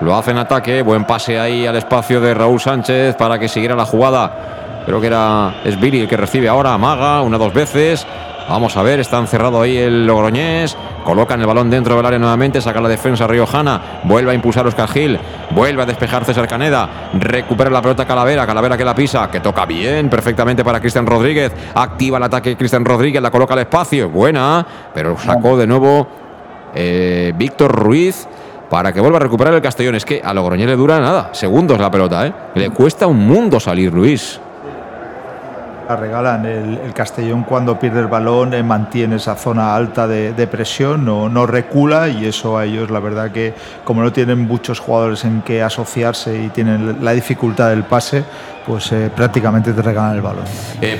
[0.00, 3.74] lo hace en ataque, buen pase ahí al espacio de Raúl Sánchez para que siguiera
[3.76, 4.82] la jugada.
[4.86, 8.06] Creo que era es Billy el que recibe ahora, amaga una dos veces.
[8.50, 10.76] Vamos a ver, está encerrado ahí el Logroñés.
[11.04, 14.88] Colocan el balón dentro del área nuevamente, saca la defensa Riojana, vuelve a impulsar Oscar
[14.88, 15.20] Gil,
[15.52, 19.66] vuelve a despejar César Caneda, recupera la pelota Calavera, Calavera que la pisa, que toca
[19.66, 24.66] bien, perfectamente para Cristian Rodríguez, activa el ataque Cristian Rodríguez, la coloca al espacio, buena,
[24.92, 26.08] pero sacó de nuevo
[26.74, 28.26] eh, Víctor Ruiz
[28.68, 29.94] para que vuelva a recuperar el Castellón.
[29.94, 32.32] Es que a Logroñés le dura nada, segundos la pelota, ¿eh?
[32.56, 34.40] Le cuesta un mundo salir, Luis.
[35.90, 36.46] La regalan.
[36.46, 41.46] El, Castellón cuando pierde el balón eh, mantiene esa zona alta de, presión, no, no,
[41.46, 45.62] recula y eso a ellos la verdad que como no tienen muchos jugadores en que
[45.62, 48.22] asociarse y tienen la dificultad del pase,
[48.64, 50.44] pues eh, prácticamente te regalan el balón.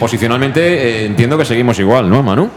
[0.01, 2.51] posicionalmente entiendo que seguimos igual, ¿no, Manu?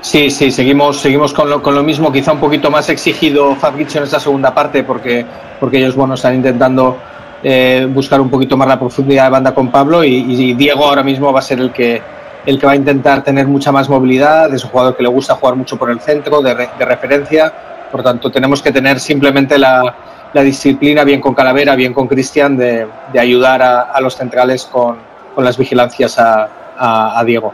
[0.00, 3.98] Sí, sí, seguimos, seguimos con, lo, con lo mismo, quizá un poquito más exigido Fabrizio
[3.98, 5.26] en esta segunda parte, porque,
[5.58, 6.98] porque ellos bueno, están intentando
[7.46, 11.30] eh, buscar un poquito más la profundidad de banda con Pablo y, Diego ahora mismo
[11.30, 12.00] va a ser el que,
[12.46, 15.34] el que va a intentar tener mucha más movilidad, es un jugador que le gusta
[15.34, 17.52] jugar mucho por el centro, de, referencia,
[17.92, 19.94] por tanto tenemos que tener simplemente la,
[20.42, 24.96] disciplina, bien con Calavera, bien con Cristian, de, ayudar a, los centrales con,
[25.36, 26.48] las vigilancias a,
[26.78, 27.52] a Diego.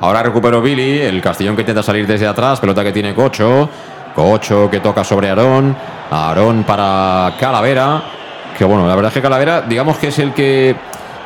[0.00, 3.68] Ahora recuperó Billy, el Castellón que intenta salir desde atrás, pelota que tiene Cocho.
[4.14, 5.76] Cocho que toca sobre Aarón.
[6.10, 8.17] Aarón para Calavera.
[8.58, 10.74] Que bueno, la verdad es que Calavera, digamos que es el que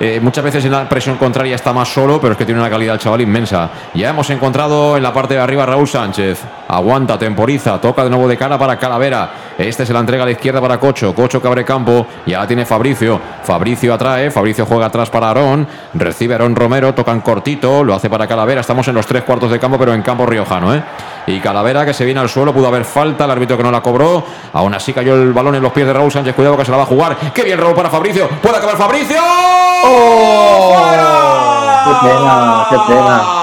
[0.00, 2.70] eh, muchas veces en la presión contraria está más solo, pero es que tiene una
[2.70, 3.70] calidad el chaval inmensa.
[3.94, 6.40] Ya hemos encontrado en la parte de arriba Raúl Sánchez.
[6.68, 9.30] Aguanta, temporiza, toca de nuevo de cara para Calavera.
[9.58, 11.14] Este se la entrega a la izquierda para Cocho.
[11.14, 12.06] Cocho que abre campo.
[12.26, 13.20] Ya la tiene Fabricio.
[13.42, 14.30] Fabricio atrae.
[14.30, 15.68] Fabricio juega atrás para Aarón.
[15.94, 16.94] Recibe Aarón Romero.
[16.94, 17.84] Tocan cortito.
[17.84, 18.62] Lo hace para Calavera.
[18.62, 20.74] Estamos en los tres cuartos de campo, pero en campo riojano.
[20.74, 20.82] ¿eh?
[21.26, 22.52] Y Calavera que se viene al suelo.
[22.52, 23.26] Pudo haber falta.
[23.26, 24.24] El árbitro que no la cobró.
[24.54, 26.34] Aún así cayó el balón en los pies de Raúl Sánchez.
[26.34, 27.16] Cuidado que se la va a jugar.
[27.34, 28.28] Qué bien Raúl para Fabricio.
[28.28, 29.20] Puede acabar Fabricio.
[29.84, 30.76] ¡Oh!
[31.84, 32.66] ¡Qué pena!
[32.70, 33.42] ¡Qué pena!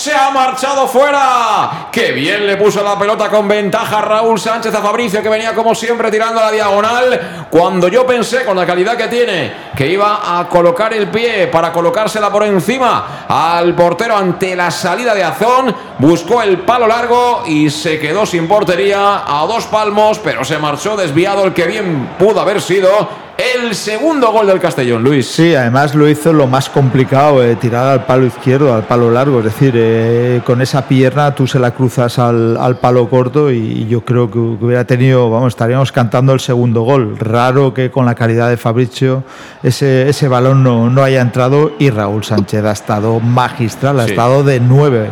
[0.00, 1.88] se ha marchado fuera.
[1.92, 5.74] Qué bien le puso la pelota con ventaja Raúl Sánchez a Fabricio, que venía como
[5.74, 7.46] siempre tirando a la diagonal.
[7.50, 11.70] Cuando yo pensé, con la calidad que tiene, que iba a colocar el pie para
[11.70, 17.68] colocársela por encima al portero ante la salida de Azón, buscó el palo largo y
[17.68, 22.40] se quedó sin portería a dos palmos, pero se marchó desviado el que bien pudo
[22.40, 25.26] haber sido el segundo gol del Castellón, Luis.
[25.26, 29.38] Sí, además lo hizo lo más complicado, eh, tirar al palo izquierdo, al palo largo.
[29.38, 34.02] Es decir, eh, con esa pierna tú se la cruzas al, palo corto y, yo
[34.02, 37.16] creo que hubiera tenido, vamos, estaríamos cantando el segundo gol.
[37.18, 39.24] Raro que con la calidad de Fabricio
[39.62, 44.44] ese, ese balón no, no haya entrado y Raúl Sánchez ha estado magistral, ha estado
[44.44, 45.10] de nueve.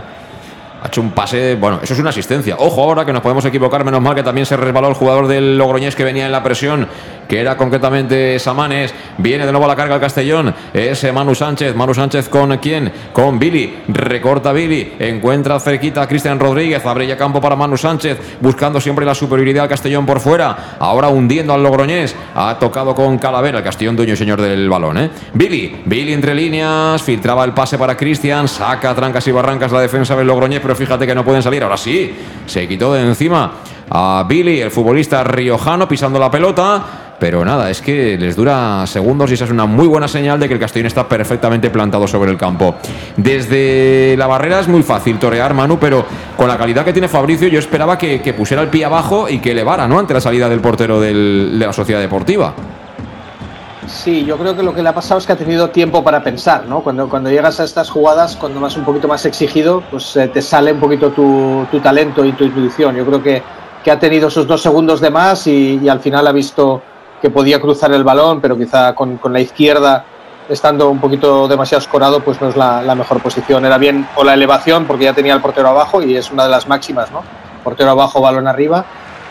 [0.83, 2.57] Ha hecho un pase, bueno, eso es una asistencia.
[2.59, 5.59] Ojo ahora que nos podemos equivocar, menos mal que también se resbaló el jugador del
[5.59, 6.87] Logroñés que venía en la presión
[7.29, 8.93] que era concretamente Samanes.
[9.19, 10.55] Viene de nuevo a la carga el Castellón.
[10.73, 11.75] Es Manu Sánchez.
[11.77, 12.91] Manu Sánchez con quién?
[13.13, 13.83] Con Billy.
[13.89, 14.95] Recorta Billy.
[14.99, 16.85] Encuentra cerquita a Cristian Rodríguez.
[16.87, 18.39] Abre ya campo para Manu Sánchez.
[18.41, 20.77] Buscando siempre la superioridad al Castellón por fuera.
[20.79, 22.17] Ahora hundiendo al Logroñés.
[22.35, 23.59] Ha tocado con Calavera.
[23.59, 24.97] El Castellón dueño y señor del balón.
[24.97, 25.11] ¿eh?
[25.35, 25.83] Billy.
[25.85, 27.03] Billy entre líneas.
[27.03, 28.49] Filtraba el pase para Cristian.
[28.49, 30.61] Saca trancas y barrancas la defensa del Logroñés.
[30.69, 31.63] Pero fíjate que no pueden salir.
[31.63, 32.15] Ahora sí.
[32.45, 33.53] Se quitó de encima
[33.89, 37.15] a Billy, el futbolista riojano, pisando la pelota.
[37.19, 40.47] Pero nada, es que les dura segundos y esa es una muy buena señal de
[40.47, 42.75] que el Castellón está perfectamente plantado sobre el campo.
[43.17, 46.05] Desde la barrera es muy fácil torear, Manu, pero
[46.37, 49.53] con la calidad que tiene Fabricio, yo esperaba que, pusiera el pie abajo y que
[49.53, 49.99] elevara, ¿no?
[49.99, 52.53] Ante la salida del portero de la sociedad deportiva.
[53.89, 56.23] Sí, yo creo que lo que le ha pasado es que ha tenido tiempo para
[56.23, 56.81] pensar, ¿no?
[56.81, 60.43] Cuando, cuando llegas a estas jugadas, cuando vas un poquito más exigido, pues eh, te
[60.43, 62.97] sale un poquito tu, talento y tu intuición.
[62.97, 63.43] Yo creo que,
[63.83, 66.83] que ha tenido esos dos segundos de más y al final ha visto
[67.21, 70.05] que podía cruzar el balón, pero quizá con, la izquierda,
[70.49, 73.65] estando un poquito demasiado escorado, pues no es la, mejor posición.
[73.65, 76.51] Era bien o la elevación, porque ya tenía el portero abajo y es una de
[76.51, 77.23] las máximas, ¿no?
[77.65, 78.85] Portero abajo, balón arriba,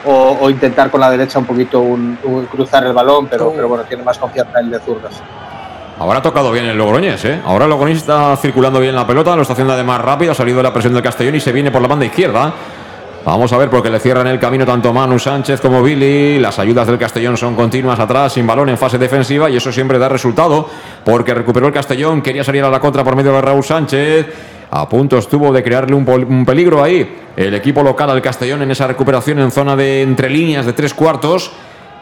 [0.06, 2.18] o, intentar con la derecha un poquito un,
[2.50, 5.22] cruzar el balón, pero, pero bueno, tiene más confianza el de zurdas.
[6.00, 7.42] Ahora ha tocado bien el Logroñés, ¿eh?
[7.44, 10.58] Ahora el Logroñés está circulando bien la pelota, lo está haciendo además rápido, ha salido
[10.58, 12.54] de la presión del Castellón y se viene por la banda izquierda.
[13.28, 16.40] Vamos a ver porque le cierran el camino tanto Manu Sánchez como Billy.
[16.40, 20.00] Las ayudas del Castellón son continuas atrás, sin balón en fase defensiva y eso siempre
[20.00, 20.70] da resultado
[21.04, 24.28] porque recuperó el Castellón, quería salir a la contra por medio de Raúl Sánchez.
[24.72, 28.88] A punto estuvo de crearle un, peligro ahí el equipo local al Castellón en esa
[28.88, 31.52] recuperación en zona de entre líneas de tres cuartos.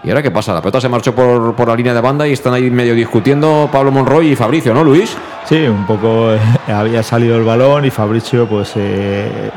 [0.03, 0.53] ¿Y ahora qué pasa?
[0.53, 3.89] La pelota se marchó por, la línea de banda y están ahí medio discutiendo Pablo
[3.91, 5.17] Monroy y Fabricio, ¿no, Luis?
[5.45, 6.39] Sí, un poco eh,
[6.71, 9.49] había salido el balón y Fabricio pues eh,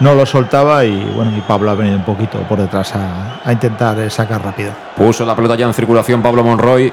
[0.00, 3.98] no lo soltaba y bueno, y Pablo ha venido un poquito por detrás a, intentar
[3.98, 4.72] eh, sacar rápido.
[4.96, 6.92] Puso la pelota ya en circulación Pablo Monroy.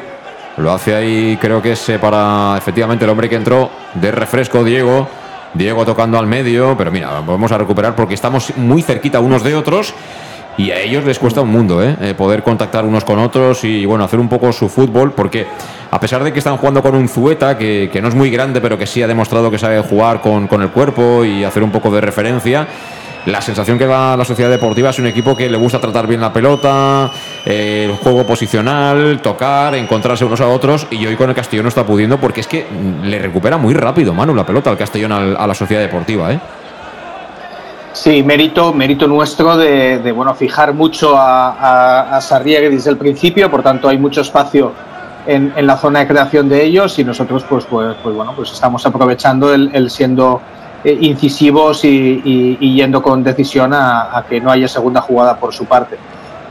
[0.58, 4.64] Lo hace ahí, creo que es eh, para efectivamente el hombre que entró de refresco,
[4.64, 5.08] Diego.
[5.54, 9.54] Diego tocando al medio, pero mira, vamos a recuperar porque estamos muy cerquita unos de
[9.54, 9.94] otros
[10.58, 12.16] y a ellos les cuesta un mundo ¿eh?
[12.16, 15.46] poder contactar unos con otros y bueno, hacer un poco su fútbol porque
[15.94, 18.80] a pesar de que están jugando con un Zueta que, no es muy grande pero
[18.80, 22.02] que sí ha demostrado que sabe jugar con, el cuerpo y hacer un poco de
[22.02, 22.68] referencia
[23.28, 26.20] la sensación que da la sociedad deportiva es un equipo que le gusta tratar bien
[26.20, 27.10] la pelota,
[27.46, 30.88] eh, el juego posicional, tocar, encontrarse unos a otros.
[30.92, 32.66] Y hoy con el Castellón no está pudiendo porque es que
[33.02, 36.34] le recupera muy rápido, Manu, la pelota al Castellón a la sociedad deportiva.
[36.34, 36.40] ¿eh?
[37.94, 43.88] Sí, mérito, mérito nuestro de, bueno, fijar mucho a, a, desde el principio, por tanto
[43.88, 44.74] hay mucho espacio
[45.26, 48.86] en, la zona de creación de ellos y nosotros pues, pues, pues bueno, pues estamos
[48.86, 50.42] aprovechando el siendo
[50.84, 55.98] eh, incisivos y, yendo con decisión a, que no haya segunda jugada por su parte.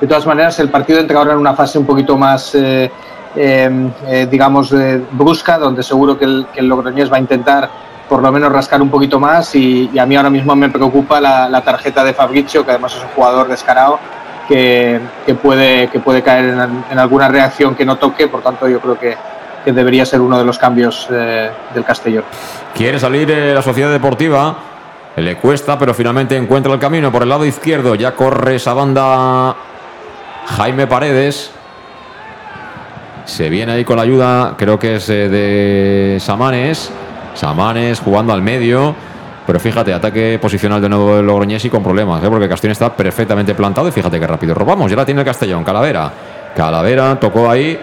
[0.00, 2.90] De todas maneras, el partido entra ahora en una fase un poquito más, eh,
[3.36, 4.74] em, eh, digamos,
[5.12, 7.68] brusca, donde seguro que el, que Logroñés va a intentar
[8.08, 11.62] por lo menos rascar un poquito más y, a mí ahora mismo me preocupa la,
[11.62, 13.98] tarjeta de Fabrizio, que además es un jugador descarado,
[14.48, 15.00] que,
[15.40, 16.56] puede, que puede caer
[16.90, 19.16] en, alguna reacción que no toque, por tanto yo creo que,
[19.64, 22.24] que debería ser uno de los cambios eh, del Castellón.
[22.74, 24.56] Quiere salir eh, la Sociedad Deportiva,
[25.16, 27.94] le cuesta, pero finalmente encuentra el camino por el lado izquierdo.
[27.94, 29.54] Ya corre esa banda
[30.46, 31.50] Jaime Paredes.
[33.24, 36.90] Se viene ahí con la ayuda, creo que es eh, de Samanes.
[37.34, 38.94] Samanes jugando al medio.
[39.46, 43.54] Pero fíjate, ataque posicional de nuevo de Logroñés y con problemas, porque Castellón está perfectamente
[43.54, 43.88] plantado.
[43.88, 44.90] Y fíjate que rápido robamos.
[44.90, 45.64] Ya la tiene el Castellón.
[45.64, 46.10] Calavera.
[46.54, 47.78] Calavera tocó ahí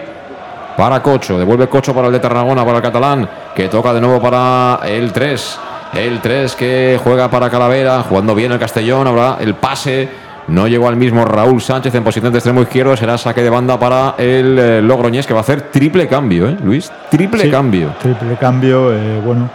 [0.76, 1.38] para Cocho.
[1.38, 5.12] Devuelve Cocho para el de Tarragona, para el catalán, que toca de nuevo para el
[5.12, 5.58] 3.
[5.94, 9.06] El 3 que juega para Calavera, jugando bien el Castellón.
[9.06, 10.30] Ahora el pase.
[10.48, 12.96] No llegó al mismo Raúl Sánchez en posición de extremo izquierdo.
[12.96, 16.56] Será saque de banda para el eh, Logroñés, que va a hacer triple cambio, ¿eh,
[16.64, 16.90] Luis?
[17.08, 17.94] Triple cambio.
[18.00, 19.48] Triple cambio, eh, bueno.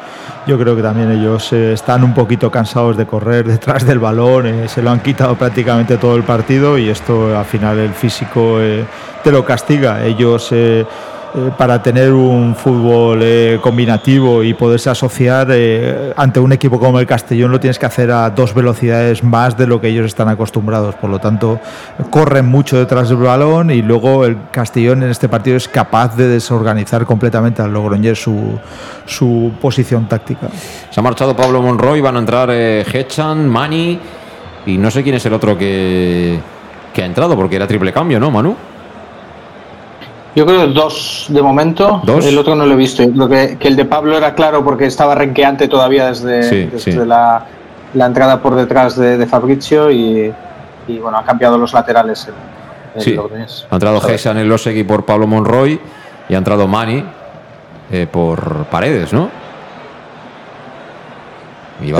[0.47, 4.69] Yo creo que también ellos eh, están un poquito cansados de correr detrás del balón,
[4.69, 8.59] se lo han quitado prácticamente todo el partido y esto al final el físico
[9.23, 10.03] te lo castiga.
[10.05, 10.51] Ellos
[11.35, 16.99] eh, para tener un fútbol eh, combinativo y poderse asociar eh, ante un equipo como
[16.99, 20.29] el Castellón lo tienes que hacer a dos velocidades más de lo que ellos están
[20.29, 20.95] acostumbrados.
[20.95, 21.59] Por lo tanto,
[22.09, 26.27] corren mucho detrás del balón y luego el Castellón en este partido es capaz de
[26.29, 28.57] desorganizar completamente al Logroñés su,
[29.05, 30.47] su posición táctica.
[30.89, 33.99] Se ha marchado Pablo Monroy, van a entrar Hechan, Mani
[34.65, 36.39] y no sé quién es el otro que,
[36.93, 38.55] que ha entrado porque era triple cambio, ¿no, Manu?
[40.35, 42.01] Yo creo dos de momento.
[42.05, 43.03] El otro no lo he visto.
[43.09, 47.45] creo que, el de Pablo era claro porque estaba renqueante todavía desde, La,
[47.93, 50.33] entrada por detrás de, Fabrizio y,
[51.01, 52.27] bueno, ha cambiado los laterales.
[52.97, 53.17] sí.
[53.69, 55.79] Ha entrado Gesan en Losegui por Pablo Monroy
[56.29, 57.03] y ha entrado Mani
[57.91, 59.29] eh, por Paredes, ¿no?
[61.81, 61.99] Y va,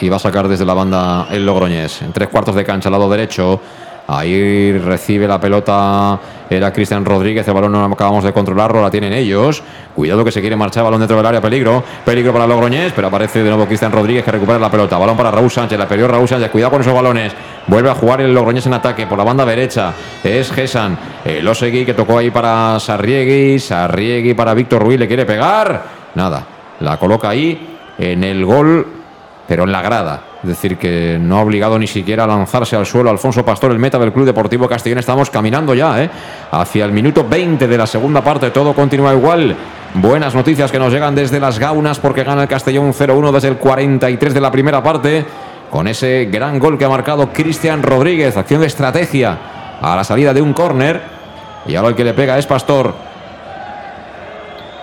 [0.00, 2.02] y va a sacar desde la banda el Logroñés.
[2.02, 3.60] En tres cuartos de cancha, al lado derecho.
[4.06, 6.20] Ahí recibe la pelota,
[6.50, 9.62] era Cristian Rodríguez, el balón no acabamos de controlarlo, la tienen ellos.
[9.94, 13.42] Cuidado que se quiere marchar, balón dentro del área, peligro, peligro para Logroñés, pero aparece
[13.42, 14.98] de nuevo Cristian Rodríguez que recupera la pelota.
[14.98, 17.32] Balón para Raúl Sánchez, la perdió Raúl Sánchez, cuidado con esos balones.
[17.66, 19.94] Vuelve a jugar el Logroñés en ataque por la banda derecha.
[20.22, 25.24] Es Gesan, el Osegui que tocó ahí para Sarriegui, Sarriegui para Víctor Ruiz, le quiere
[25.24, 25.82] pegar.
[26.14, 26.44] Nada,
[26.80, 28.86] la coloca ahí en el gol,
[29.48, 30.33] pero en la grada.
[30.44, 33.78] Es decir, que no ha obligado ni siquiera a lanzarse al suelo Alfonso Pastor, el
[33.78, 34.98] meta del Club Deportivo Castellón.
[34.98, 36.10] Estamos caminando ya ¿eh?
[36.50, 38.50] hacia el minuto 20 de la segunda parte.
[38.50, 39.56] Todo continúa igual.
[39.94, 43.56] Buenas noticias que nos llegan desde las Gaunas porque gana el Castellón 0-1 desde el
[43.56, 45.24] 43 de la primera parte.
[45.70, 48.36] Con ese gran gol que ha marcado Cristian Rodríguez.
[48.36, 49.38] Acción de estrategia
[49.80, 51.00] a la salida de un córner.
[51.66, 52.94] Y ahora el que le pega es Pastor.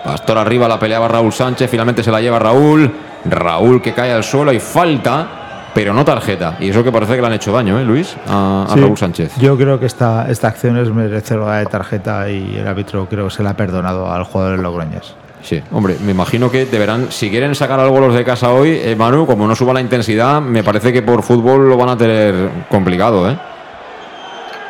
[0.02, 1.70] Pastor arriba la peleaba Raúl Sánchez.
[1.70, 2.92] Finalmente se la lleva Raúl.
[3.26, 5.38] Raúl que cae al suelo y falta
[5.74, 6.56] pero no tarjeta.
[6.60, 8.16] Y eso que parece que le han hecho daño, ¿eh, Luis?
[8.28, 9.36] A, Raúl Sánchez.
[9.38, 13.34] Yo creo que esta, esta acción es merecedora de tarjeta y el árbitro creo que
[13.34, 15.14] se la ha perdonado al jugador de Logroñés.
[15.42, 18.94] Sí, hombre, me imagino que deberán, si quieren sacar algo los de casa hoy, eh,
[18.96, 22.48] Manu, como no suba la intensidad, me parece que por fútbol lo van a tener
[22.68, 23.36] complicado, ¿eh?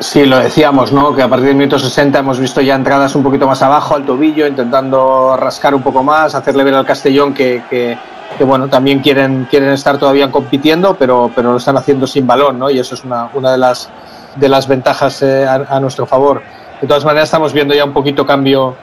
[0.01, 1.15] Sí, lo decíamos, ¿no?
[1.15, 4.05] Que a partir del minuto 60 hemos visto ya entradas un poquito más abajo, al
[4.05, 7.97] tobillo, intentando rascar un poco más, hacerle ver al Castellón que, que,
[8.41, 12.71] bueno, también quieren, quieren estar todavía compitiendo, pero, pero lo están haciendo sin balón, ¿no?
[12.71, 13.89] Y eso es una, una de, las,
[14.37, 16.43] de las ventajas eh, a, nuestro favor.
[16.81, 18.75] De todas maneras, estamos viendo ya un poquito cambio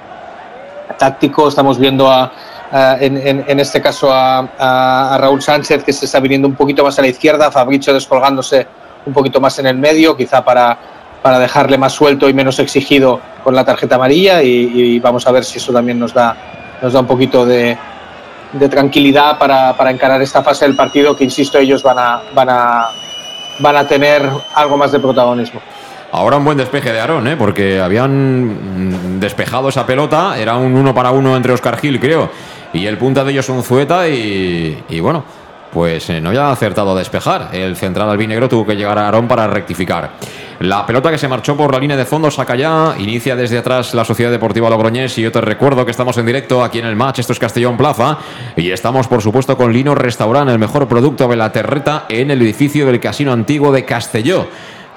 [0.97, 2.31] táctico, estamos viendo a,
[2.99, 6.97] en, en, este caso a, a, Raúl Sánchez que se está viniendo un poquito más
[6.99, 8.67] a la izquierda, Fabricio descolgándose
[9.05, 10.77] un poquito más en el medio, quizá para
[11.21, 15.43] para dejarle más suelto y menos exigido con la tarjeta amarilla y, vamos a ver
[15.43, 16.35] si eso también nos da,
[16.81, 17.77] nos da un poquito de,
[18.69, 22.89] tranquilidad para, encarar esta fase del partido que, insisto, ellos van a, van a,
[23.59, 25.61] van a tener algo más de protagonismo.
[26.11, 27.37] Ahora un buen despeje de Aarón, ¿eh?
[27.37, 32.31] porque habían despejado esa pelota, era un uno para uno entre Oscar Gil, creo,
[32.73, 35.23] y el punta de ellos un Zueta y, y bueno,
[35.71, 37.49] pues eh, no había acertado a despejar.
[37.53, 40.11] El central albinegro tuvo que llegar a Aarón para rectificar.
[40.59, 43.93] La pelota que se marchó por la línea de fondo saca ya, inicia desde atrás
[43.93, 46.97] la Sociedad Deportiva Logroñés y yo te recuerdo que estamos en directo aquí en el
[46.97, 48.17] match, esto es Castellón Plaza
[48.57, 52.41] y estamos por supuesto con Lino Restaurant, el mejor producto de la terreta en el
[52.41, 54.47] edificio del Casino Antiguo de Castelló.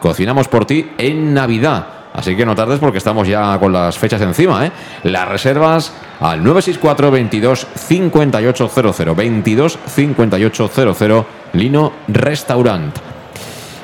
[0.00, 2.01] Cocinamos por ti en Navidad.
[2.14, 4.66] Así que no tardes porque estamos ya con las fechas encima.
[4.66, 4.72] ¿eh?
[5.04, 13.21] Las reservas al 964 22 5800 22 5800 Lino Restaurant.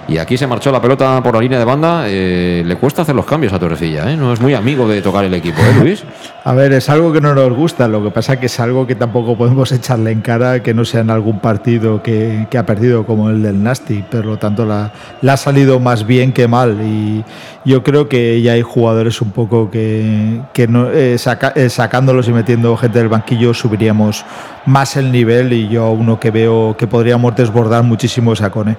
[0.08, 2.04] Y aquí se marchó la pelota por la línea de banda.
[2.06, 4.16] Eh, le cuesta hacer los cambios a Torrecilla, ¿eh?
[4.16, 6.02] No es muy amigo de tocar el equipo, ¿eh, Luis?
[6.48, 7.86] a ver, es algo que no nos gusta.
[7.88, 10.86] Lo que pasa es que es algo que tampoco podemos echarle en cara que no
[10.86, 14.02] sea en algún partido que, ha perdido como el del Nasty.
[14.02, 14.90] Por lo tanto, la,
[15.30, 16.78] ha salido más bien que mal.
[16.82, 17.22] Y
[17.66, 20.40] yo creo que ya hay jugadores un poco que,
[20.70, 21.18] no, eh,
[21.54, 24.24] eh, sacándolos y metiendo gente del banquillo subiríamos
[24.64, 25.52] más el nivel.
[25.52, 28.78] Y yo uno que veo que podríamos desbordar muchísimo es a Cone.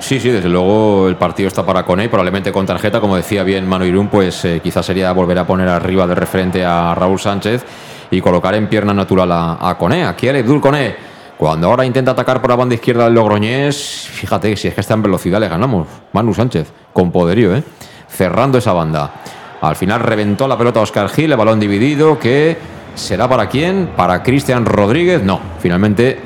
[0.00, 3.68] Sí, sí, desde luego el partido está para Cone, probablemente con tarjeta, como decía bien
[3.68, 7.64] Manu Irún, pues eh, quizás sería volver a poner arriba de referente a Raúl Sánchez
[8.10, 10.04] y colocar en pierna natural a, a Cone.
[10.04, 10.96] Aquí Abdul Cone,
[11.36, 14.94] cuando ahora intenta atacar por la banda izquierda del Logroñés, fíjate, si es que está
[14.94, 15.86] en velocidad le ganamos.
[16.12, 17.62] Manu Sánchez, con poderío, ¿eh?
[18.08, 19.12] cerrando esa banda.
[19.60, 22.56] Al final reventó la pelota Oscar Gil, el balón dividido, que
[22.94, 23.90] será para quién?
[23.96, 25.22] Para Cristian Rodríguez.
[25.22, 26.18] No, finalmente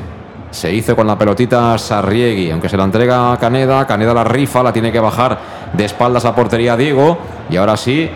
[0.55, 4.63] se hizo con la pelotita Sarriegui, aunque se la entrega a Caneda, Caneda la rifa,
[4.63, 5.37] la tiene que bajar
[5.73, 7.19] de espaldas a portería Diego
[7.51, 8.09] y ahora sí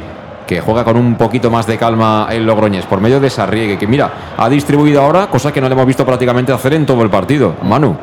[0.46, 3.88] que juega con un poquito más de calma el Logroñés por medio de Sarriegui, que
[3.88, 7.10] mira, ha distribuido ahora, cosa que no le hemos visto prácticamente hacer en todo el
[7.10, 7.54] partido.
[7.62, 7.96] Manu.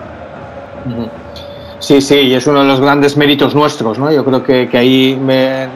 [1.79, 4.11] Sí, sí, y es uno de los grandes méritos nuestros, ¿no?
[4.11, 5.19] Yo creo que, ahí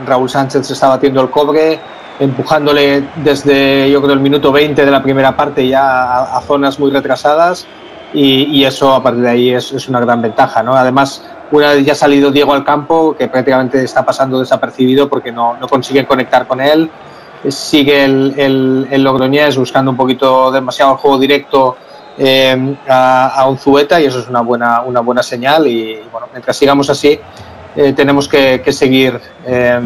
[0.06, 1.80] Raúl Sánchez se está batiendo el cobre,
[2.20, 6.92] empujándole desde, yo creo, el minuto 20 de la primera parte ya a zonas muy
[6.92, 7.66] retrasadas
[8.14, 10.64] y, eso a partir de ahí es, una gran ventaja.
[10.64, 10.76] ¿no?
[10.76, 15.32] Además, una vez ya ha salido Diego al campo, que prácticamente está pasando desapercibido porque
[15.32, 16.90] no, no consiguen conectar con él,
[17.48, 21.78] sigue el, el, el, Logroñés buscando un poquito demasiado el juego directo
[22.18, 26.28] eh, a, a un Zueta y eso es una buena, una buena señal y bueno,
[26.34, 27.18] mientras sigamos así
[27.78, 29.80] eh, tenemos que, que seguir eh,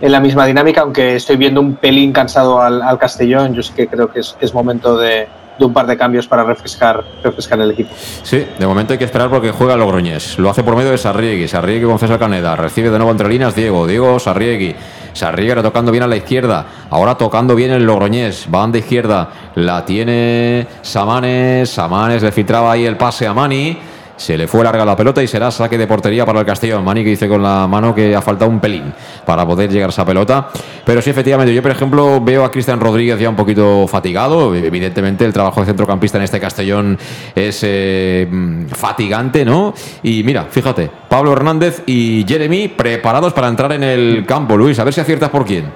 [0.00, 3.72] en la misma dinámica, aunque estoy viendo un pelín cansado al, al Castellón, yo sí
[3.74, 5.28] que creo que es, es momento de,
[5.58, 7.90] de un par de cambios para refrescar, refrescar el equipo.
[8.22, 10.38] Sí, de momento hay que esperar porque juega Logroñés.
[10.38, 11.48] Lo hace por medio de Sarriegui.
[11.48, 12.56] Sarriegui con César Caneda.
[12.56, 13.86] Recibe de nuevo entre líneas Diego.
[13.86, 14.74] Diego Sarriegui.
[15.12, 16.66] Sarriegui tocando bien a la izquierda.
[16.90, 18.46] Ahora tocando bien el Logroñés.
[18.48, 19.30] Van de izquierda.
[19.56, 21.70] La tiene Samanes.
[21.70, 23.78] Samanes le filtraba ahí el pase a Mani.
[24.18, 26.82] Se le fue larga la pelota y será saque de portería para el Castillo.
[26.82, 28.92] Mani que dice con la mano que ha faltado un pelín
[29.24, 30.48] para poder llegar a esa pelota.
[30.84, 34.54] Pero sí, efectivamente, yo por ejemplo veo a Cristian Rodríguez ya un poquito fatigado.
[34.56, 36.98] Evidentemente el trabajo de centrocampista en este Castellón
[37.32, 38.28] es eh,
[38.72, 39.72] fatigante, ¿no?
[40.02, 44.56] Y mira, fíjate, Pablo Hernández y Jeremy preparados para entrar en el campo.
[44.56, 45.66] Luis, a ver si aciertas por quién.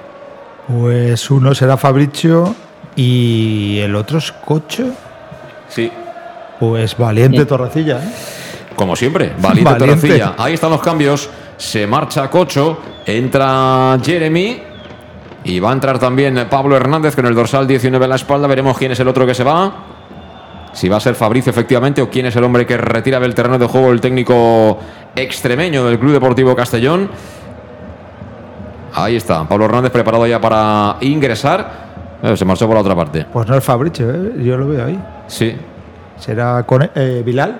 [0.67, 2.53] Pues uno será Fabricio
[2.97, 4.91] y el otro es Cocho.
[5.69, 5.89] Sí,
[6.69, 8.09] pues valiente Torrecilla, ¿eh?
[8.75, 10.35] Como siempre, valiente, Torrecilla.
[10.37, 11.29] Ahí están los cambios.
[11.57, 14.63] Se marcha Cocho, entra Jeremy.
[15.43, 18.47] Y va a entrar también Pablo Hernández con el dorsal 19 en la espalda.
[18.47, 19.73] Veremos quién es el otro que se va.
[20.71, 23.59] Si va a ser Fabricio efectivamente o quién es el hombre que retira del terreno
[23.59, 24.79] de juego el técnico
[25.15, 27.09] extremeño del Club Deportivo Castellón.
[28.93, 31.83] Ahí está, Pablo Hernández preparado ya para ingresar.
[32.23, 33.25] Eh, se marchó por la otra parte.
[33.31, 34.33] Pues no es Fabricio, ¿eh?
[34.37, 34.97] yo lo veo ahí.
[35.27, 35.55] Sí,
[36.23, 37.59] ¿Será con eh, Bilal?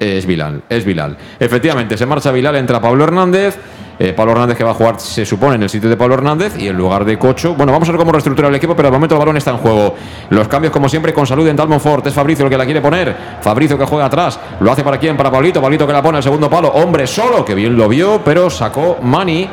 [0.00, 1.16] Es Bilal, es Bilal.
[1.38, 3.58] Efectivamente, se marcha Bilal, entra Pablo Hernández.
[3.98, 6.56] eh, Pablo Hernández que va a jugar, se supone, en el sitio de Pablo Hernández
[6.58, 7.54] y en lugar de Cocho.
[7.54, 9.58] Bueno, vamos a ver cómo reestructura el equipo, pero al momento el balón está en
[9.58, 9.94] juego.
[10.30, 12.06] Los cambios, como siempre, con salud en Talmonfort.
[12.06, 13.14] Es Fabricio el que la quiere poner.
[13.42, 14.40] Fabricio que juega atrás.
[14.60, 15.16] Lo hace para quién?
[15.16, 15.60] Para Pablito.
[15.60, 16.68] Pablito que la pone el segundo palo.
[16.68, 19.48] Hombre solo, que bien lo vio, pero sacó Mani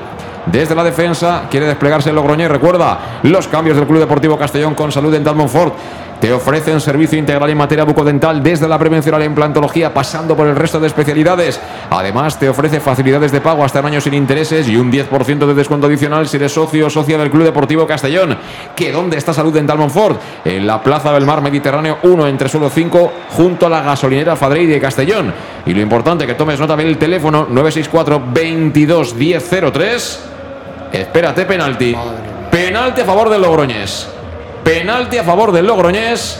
[0.47, 1.43] desde la defensa.
[1.51, 2.49] Quiere desplegarse el Logroñés.
[2.49, 5.75] Recuerda los cambios del Club Deportivo Castellón con salud en Talmonfort.
[6.21, 10.45] Te ofrecen servicio integral en materia bucodental desde la prevención a la implantología, pasando por
[10.45, 11.59] el resto de especialidades.
[11.89, 15.55] Además, te ofrece facilidades de pago hasta en años sin intereses y un 10% de
[15.55, 18.37] descuento adicional si eres socio o socia del Club Deportivo Castellón.
[18.75, 20.21] ¿Que dónde está Salud Dental Monfort?
[20.45, 24.67] En la Plaza del Mar Mediterráneo 1, entre suelo 5, junto a la gasolinera Fadrey
[24.67, 25.33] de Castellón.
[25.65, 30.19] Y lo importante que tomes nota del teléfono 964 22 1003.
[30.93, 31.95] Espérate, penalti.
[32.51, 34.20] Penalti a favor del Logroñés.
[34.71, 36.39] Penalti a favor del Logroñés.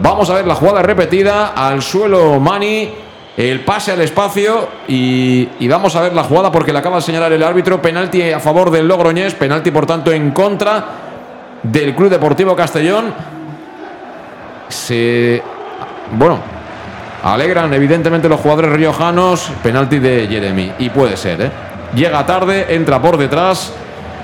[0.00, 1.48] Vamos a ver la jugada repetida.
[1.48, 2.88] Al suelo Mani.
[3.36, 4.66] El pase al espacio.
[4.88, 7.82] Y, vamos a ver la jugada porque le acaba de señalar el árbitro.
[7.82, 9.34] Penalti a favor del Logroñés.
[9.34, 10.86] Penalti, por tanto, en contra
[11.62, 13.12] del Club Deportivo Castellón.
[14.70, 15.42] Se.
[16.12, 16.38] Bueno,
[17.24, 19.50] alegran evidentemente los jugadores riojanos.
[19.62, 20.72] Penalti de Jeremy.
[20.78, 21.50] Y puede ser, ¿eh?
[21.94, 23.70] Llega tarde, entra por detrás.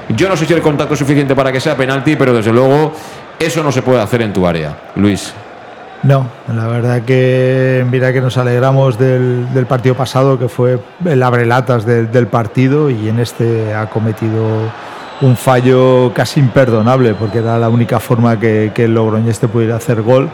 [0.09, 2.93] Yo no sé si el contacto es suficiente para que sea penalti, pero desde luego
[3.43, 5.33] eso no se puede hacer en tu área, Luis.
[6.03, 11.87] No, la verdad que mira que nos alegramos del, partido pasado, que fue el abrelatas
[11.87, 14.43] del partido, y en este ha cometido
[15.21, 20.03] un fallo casi imperdonable, porque era la única forma que, que el Logroñés pudiera hacer
[20.03, 20.29] gol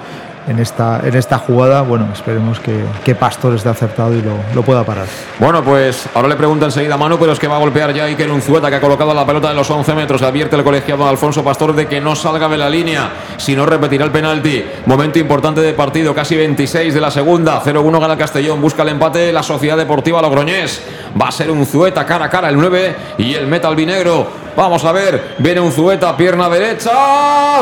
[0.47, 1.82] en esta, en esta jugada.
[1.82, 5.06] Bueno, esperemos que, que Pastor esté acertado y lo, pueda parar.
[5.39, 8.05] Bueno, pues ahora le pregunta enseguida a Manu, pero es que va a golpear ya
[8.05, 10.23] Iker Unzueta, que ha colocado la pelota de los 11 metros.
[10.23, 14.05] Advierte el colegiado Alfonso Pastor de que no salga de la línea, si no repetirá
[14.05, 14.65] el penalti.
[14.86, 17.62] Momento importante de partido, casi 26 de la segunda.
[17.62, 20.82] 0-1 gana el Castellón, busca el empate la Sociedad Deportiva Logroñés.
[21.20, 24.28] Va a ser Unzueta cara a cara el 9 y el metal vinegro.
[24.56, 26.90] Vamos a ver, viene Unzueta, pierna derecha.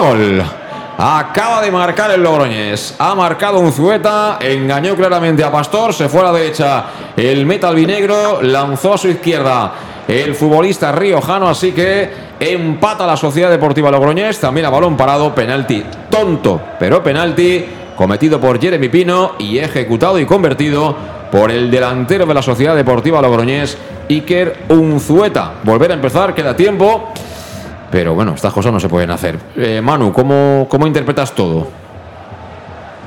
[0.00, 0.65] Gol.
[0.98, 2.94] Acaba de marcar el Logroñés.
[2.98, 4.38] Ha marcado un Zueta.
[4.40, 5.92] Engañó claramente a Pastor.
[5.92, 8.40] Se fue a la derecha el metal vinegro.
[8.40, 9.72] Lanzó a su izquierda
[10.08, 11.48] el futbolista riojano.
[11.48, 12.10] Así que
[12.40, 14.40] empata la Sociedad Deportiva Logroñés.
[14.40, 15.34] También a balón parado.
[15.34, 20.96] Penalti tonto, pero penalti cometido por Jeremy Pino y ejecutado y convertido
[21.30, 23.76] por el delantero de la Sociedad Deportiva Logroñés,
[24.08, 25.54] Iker Unzueta.
[25.62, 27.12] Volver a empezar, queda tiempo.
[27.90, 29.38] Pero bueno, estas cosas no se pueden hacer.
[29.56, 31.68] Eh, Manu, ¿cómo, ¿cómo interpretas todo?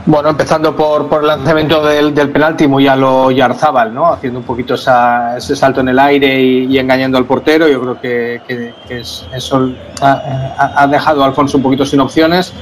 [0.05, 4.11] Bueno, empezando por, por el lanzamiento del, del, penalti muy a lo Yarzábal, ¿no?
[4.11, 7.67] Haciendo un poquito ese salto en el aire y, engañando al portero.
[7.67, 9.69] Yo creo que, que, eso
[10.01, 12.53] ha, dejado a Alfonso un poquito sin opciones.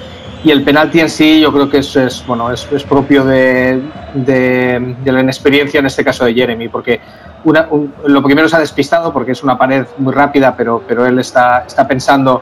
[0.48, 3.82] Y el penalti en sí, yo creo que es, es bueno, es, es propio de,
[4.14, 7.02] de, de, la inexperiencia, en este caso de Jeremy, porque
[7.44, 11.66] lo primero se ha despistado porque es una pared muy rápida, pero, pero él está,
[11.68, 12.42] está pensando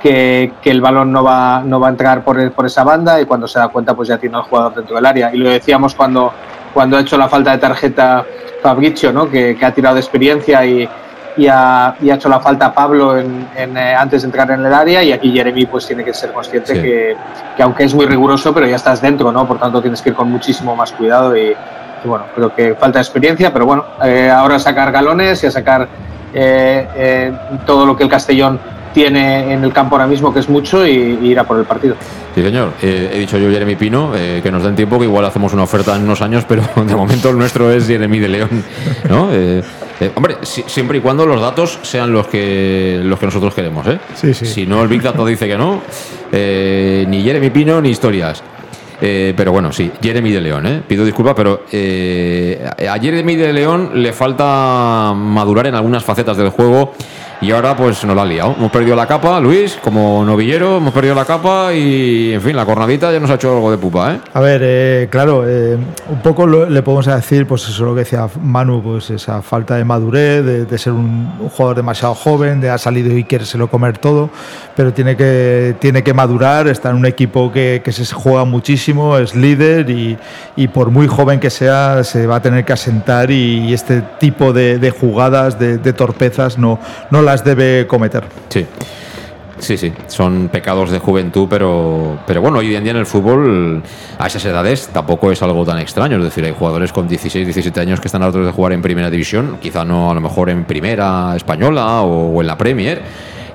[0.00, 3.26] que, que, el balón no va, no va a entrar por, por, esa banda y
[3.26, 5.34] cuando se da cuenta pues ya tiene al jugador dentro del área.
[5.34, 6.32] Y lo decíamos cuando,
[6.72, 8.24] cuando ha hecho la falta de tarjeta
[8.62, 9.28] Fabricio, ¿no?
[9.28, 10.88] que, que ha tirado de experiencia y,
[11.36, 14.64] y, ha, y, ha, hecho la falta Pablo en, en, eh, antes de entrar en
[14.64, 17.16] el área y aquí Jeremy pues tiene que ser consciente que,
[17.56, 19.46] que, aunque es muy riguroso, pero ya estás dentro, ¿no?
[19.46, 21.54] por tanto tienes que ir con muchísimo más cuidado y,
[22.04, 25.88] bueno, creo que falta experiencia, pero bueno, eh, ahora sacar galones y a sacar
[26.34, 27.32] eh, eh,
[27.64, 28.58] todo lo que el Castellón
[28.92, 31.94] tiene en el campo ahora mismo, que es mucho, y, ir a por el partido.
[32.34, 32.72] Sí, señor.
[32.82, 36.02] he dicho yo Jeremy Pino, que nos den tiempo, que igual hacemos una oferta en
[36.02, 38.64] unos años, pero de momento el nuestro es Jeremy de León.
[39.08, 39.28] ¿no?
[40.14, 43.86] Hombre, siempre y cuando los datos sean los que, los que nosotros queremos.
[43.86, 43.98] ¿eh?
[44.14, 44.46] Sí, sí.
[44.46, 45.82] Si no, el Big Data dice que no,
[46.32, 48.42] ni Jeremy Pino ni historias.
[49.04, 50.80] Eh, pero bueno, sí, Jeremy de León, ¿eh?
[50.86, 56.50] pido disculpas, pero eh, a Jeremy de León le falta madurar en algunas facetas del
[56.50, 56.94] juego
[57.42, 58.54] y ahora pues nos la ha liado.
[58.56, 62.64] Hemos perdido la capa, Luis, como novillero, hemos perdido la capa y en fin, la
[62.64, 64.14] cornadita ya nos ha hecho algo de pupa.
[64.14, 64.20] ¿eh?
[64.32, 65.76] A ver, eh, claro, eh,
[66.08, 69.84] un poco le podemos decir, pues eso lo que decía Manu, pues esa falta de
[69.84, 74.30] madurez, de, ser un, jugador demasiado joven, de ha salido y lo comer todo,
[74.76, 79.18] pero tiene que, tiene que madurar, está en un equipo que, que se juega muchísimo,
[79.18, 80.16] es líder y,
[80.54, 84.52] y, por muy joven que sea, se va a tener que asentar y, este tipo
[84.52, 86.78] de, jugadas, de, de torpezas, no,
[87.10, 88.24] no la debe cometer.
[88.48, 88.66] Sí.
[89.62, 93.80] Sí, sí, son pecados de juventud, pero, pero bueno, hoy en día en el fútbol
[94.18, 96.16] a esas edades tampoco es algo tan extraño.
[96.16, 98.82] Es decir, hay jugadores con 16, 17 años que están a otros de jugar en
[98.82, 103.02] primera división, quizá no a lo mejor en primera española o, en la Premier,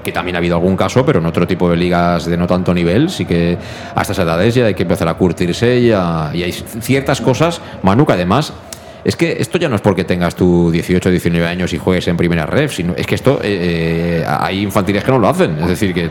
[0.02, 2.74] que también ha habido algún caso, pero en otro tipo de ligas de no tanto
[2.74, 3.58] nivel, sí que
[3.94, 8.06] a estas edades ya hay que empezar a curtirse y, y hay ciertas cosas, Manu,
[8.06, 8.54] que además
[9.04, 12.18] es que esto ya no es porque tengas tu 18, 19 años y juegues en
[12.18, 15.58] primera ref, sino es que esto eh, eh, hay infantiles que no lo hacen.
[15.60, 16.10] Es decir, que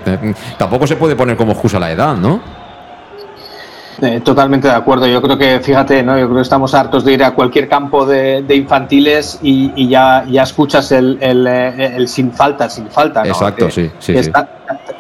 [0.58, 2.65] tampoco se puede poner como excusa la edad, ¿no?
[4.02, 5.06] Eh, totalmente de acuerdo.
[5.06, 6.18] Yo creo que, fíjate, ¿no?
[6.18, 10.42] Yo creo que estamos hartos de ir a cualquier campo de, infantiles y, ya, ya
[10.42, 13.22] escuchas el, el, sin falta, sin falta.
[13.22, 13.28] ¿no?
[13.28, 13.90] Exacto, sí.
[13.98, 14.14] sí,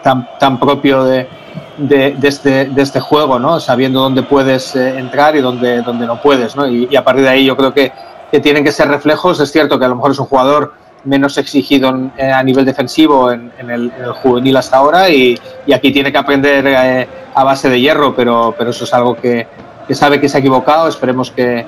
[0.02, 1.28] tan, tan, propio de,
[1.76, 3.60] de, este, de este juego, ¿no?
[3.60, 6.66] Sabiendo dónde puedes eh, entrar y dónde, dónde no puedes, ¿no?
[6.66, 7.92] Y, a partir de ahí yo creo que,
[8.30, 9.40] que, tienen que ser reflejos.
[9.40, 10.72] Es cierto que a lo mejor es un jugador
[11.06, 13.90] menos exigido eh, a nivel defensivo en, el,
[14.22, 18.54] juvenil hasta ahora y, y aquí tiene que aprender eh, a base de hierro, pero,
[18.56, 19.46] pero eso es algo que,
[19.90, 20.88] sabe que se ha equivocado.
[20.88, 21.64] Esperemos que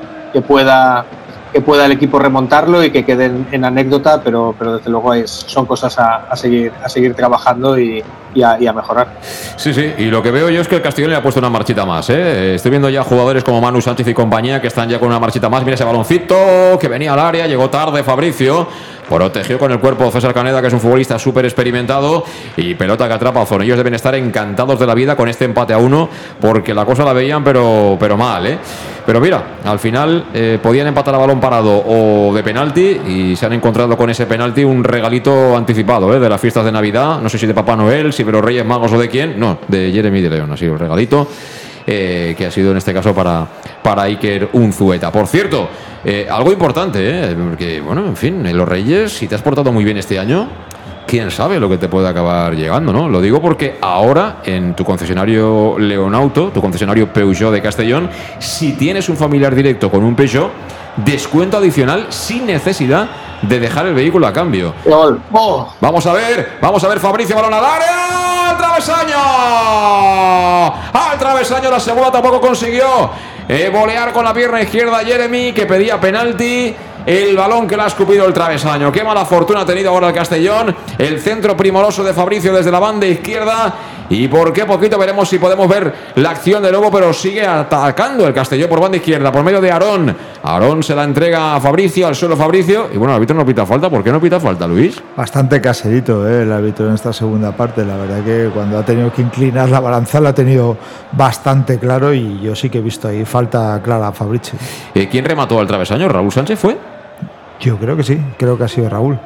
[0.47, 1.07] pueda
[1.53, 5.31] que pueda el equipo remontarlo y que quede en, anécdota, pero, pero desde luego es,
[5.31, 8.03] son cosas a, seguir, a seguir trabajando y,
[8.43, 9.09] a, mejorar.
[9.57, 11.51] Sí, sí, y lo que veo yo es que el Castellón le ha puesto una
[11.51, 12.09] marchita más.
[12.11, 12.55] ¿eh?
[12.55, 15.49] Estoy viendo ya jugadores como Manu Sánchez y compañía que están ya con una marchita
[15.49, 15.65] más.
[15.65, 18.69] Mira ese baloncito que venía al área, llegó tarde Fabricio.
[19.09, 22.25] Protegió con el cuerpo César Caneda, que es un futbolista súper experimentado.
[22.57, 25.73] Y pelota que atrapa a Ellos deben estar encantados de la vida con este empate
[25.73, 26.11] a uno,
[26.41, 28.59] porque la cosa la veían, pero, pero mal, ¿eh?
[29.09, 33.47] Pero mira, al final eh, podían empatar a balón parado o de penalti y se
[33.47, 36.21] han encontrado con ese penalti un regalito anticipado ¿eh?
[36.21, 37.19] de las fiestas de Navidad.
[37.23, 39.41] No sé si de Papá Noel, si de los Reyes Magos o de quién.
[39.41, 40.53] No, de Jeremy de León.
[40.53, 41.27] Ha sido el regalito.
[41.87, 43.49] Eh, que ha sido en este caso para,
[43.83, 45.11] para Iker Unzueta.
[45.11, 45.71] Por cierto,
[46.05, 49.97] eh, algo importante, porque, bueno, en fin, los Reyes, si te has portado muy bien
[49.97, 50.51] este año,
[51.09, 53.09] quién sabe lo que te puede acabar llegando, ¿no?
[53.09, 59.09] Lo digo porque ahora en tu concesionario Leonauto, tu concesionario Peugeot de Castellón, si tienes
[59.09, 60.51] un familiar directo con un Peugeot,
[60.97, 63.09] descuento adicional sin necesidad
[63.41, 64.75] de dejar el vehículo a cambio.
[65.33, 65.73] Oh.
[65.81, 69.17] Vamos a ver, vamos a ver Fabricio balón al área, al travesaño.
[70.93, 73.11] Al travesaño la segunda tampoco consiguió
[73.49, 76.77] eh, volear con la pierna izquierda Jeremy que pedía penalti
[77.07, 78.93] el balón que le ha escupido el travesaño.
[78.93, 80.75] Qué mala fortuna ha tenido ahora el Castellón.
[80.99, 83.75] El centro primoroso de Fabricio desde la banda izquierda.
[84.11, 88.27] Y por qué poquito veremos si podemos ver la acción de nuevo, pero sigue atacando
[88.27, 90.17] el Castellón por banda izquierda, por medio de Aarón.
[90.43, 92.89] Aarón se la entrega a Fabricio, al suelo Fabricio.
[92.93, 93.91] Y bueno, el árbitro no pita falta.
[93.91, 95.03] ¿Por qué no pita falta, Luis?
[95.17, 96.43] Bastante caserito ¿eh?
[96.43, 97.85] el árbitro en esta segunda parte.
[97.85, 100.77] La verdad que cuando ha tenido que inclinar la balanza la ha tenido
[101.13, 104.59] bastante claro y yo sí que he visto ahí falta clara a Fabricio.
[104.95, 106.09] Eh, ¿Quién remató al travesaño?
[106.09, 106.77] ¿Raúl Sánchez fue?
[107.61, 109.19] Yo creo que sí, creo que ha sido Raúl.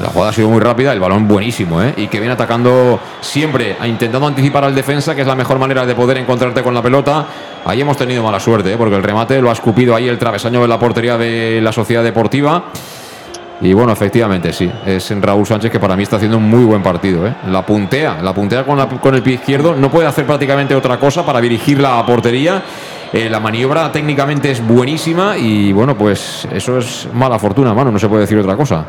[0.00, 1.92] La jugada ha sido muy rápida, el balón buenísimo, ¿eh?
[1.96, 5.94] Y que viene atacando siempre, intentando anticipar al defensa, que es la mejor manera de
[5.94, 7.26] poder encontrarte con la pelota.
[7.66, 8.76] Ahí hemos tenido mala suerte, ¿eh?
[8.78, 12.02] porque el remate lo ha escupido ahí el travesaño de la portería de la Sociedad
[12.02, 12.64] Deportiva.
[13.60, 14.72] Y bueno, efectivamente, sí.
[14.86, 17.26] Es Raúl Sánchez que para mí está haciendo un muy buen partido.
[17.26, 17.34] ¿eh?
[17.48, 19.76] La puntea, la puntea con, con el pie izquierdo.
[19.76, 22.62] No puede hacer prácticamente otra cosa para dirigir la portería.
[23.12, 27.98] Eh, la maniobra técnicamente es buenísima y bueno, pues eso es mala fortuna, mano, no
[27.98, 28.86] se puede decir otra cosa.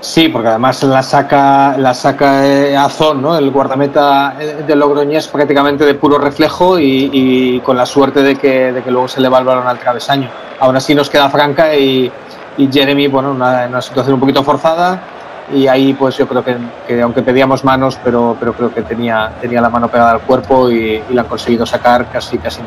[0.00, 3.36] Sí, porque además la saca, la saca eh, Azón, ¿no?
[3.36, 8.72] El guardameta eh, de Logroñés prácticamente de puro reflejo y, con la suerte de que,
[8.72, 10.28] de que, luego se le va el balón al travesaño.
[10.60, 12.12] Aún así nos queda Franca y,
[12.56, 15.02] Jeremy, bueno, una, una situación un poquito forzada
[15.52, 19.60] y ahí pues yo creo que, aunque pedíamos manos, pero, pero creo que tenía, tenía
[19.60, 22.66] la mano pegada al cuerpo y, la han conseguido sacar casi casi en.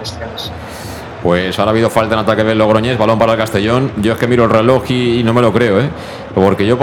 [1.22, 3.92] Pues ahora ha habido falta en ataque del Logroñés, balón para el Castellón.
[3.98, 5.90] Yo es que miro el reloj y, no me lo creo, ¿eh?
[6.34, 6.78] porque yo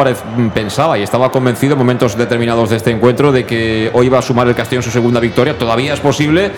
[0.52, 4.22] pensaba y estaba convencido en momentos determinados de este encuentro de que hoy iba a
[4.22, 5.56] sumar el Castellón su segunda victoria.
[5.56, 6.50] Todavía es posible,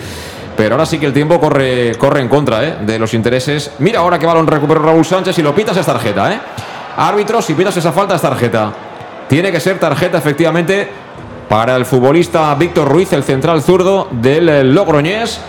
[0.57, 2.77] pero ahora sí que el tiempo corre, corre en contra ¿eh?
[2.81, 3.71] de los intereses.
[3.79, 6.33] Mira ahora que balón recuperó Raúl Sánchez y lo pitas es tarjeta.
[6.33, 6.39] ¿eh?
[6.97, 8.73] Árbitro, si pitas esa falta es tarjeta.
[9.29, 10.89] Tiene que ser tarjeta efectivamente
[11.47, 15.39] para el futbolista Víctor Ruiz, el central zurdo del eh, Logroñés.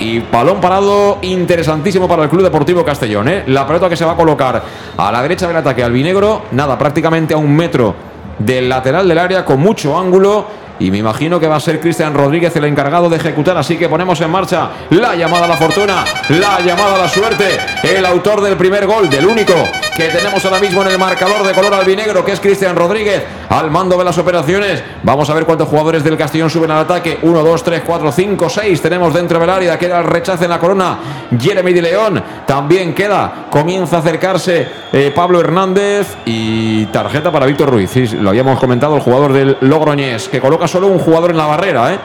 [0.00, 3.28] Y balón parado interesantísimo para el Club Deportivo Castellón.
[3.28, 3.44] ¿eh?
[3.46, 4.62] La pelota que se va a colocar
[4.96, 6.42] a la derecha del ataque albinegro.
[6.52, 7.94] Nada, prácticamente a un metro
[8.38, 10.46] del lateral del área con mucho ángulo
[10.80, 13.88] y me imagino que va a ser Cristian Rodríguez el encargado de ejecutar, así que
[13.88, 17.44] ponemos en marcha la llamada a la fortuna, la llamada a la suerte,
[17.82, 19.54] el autor del primer gol, del único
[19.96, 23.70] que tenemos ahora mismo en el marcador de color albinegro, que es Cristian Rodríguez, al
[23.70, 24.82] mando de las operaciones.
[25.02, 27.18] Vamos a ver cuántos jugadores del Castellón suben al ataque.
[27.20, 30.58] 1, 2, 3, 4, 5, 6 tenemos dentro del área, queda el rechazo en la
[30.58, 30.98] corona,
[31.38, 37.68] Jeremy de León, también queda, comienza a acercarse eh, Pablo Hernández y tarjeta para Víctor
[37.70, 41.46] Ruiz, lo habíamos comentado, el jugador del Logroñés, que coloca solo un jugador en la
[41.46, 41.98] barrera, ¿eh?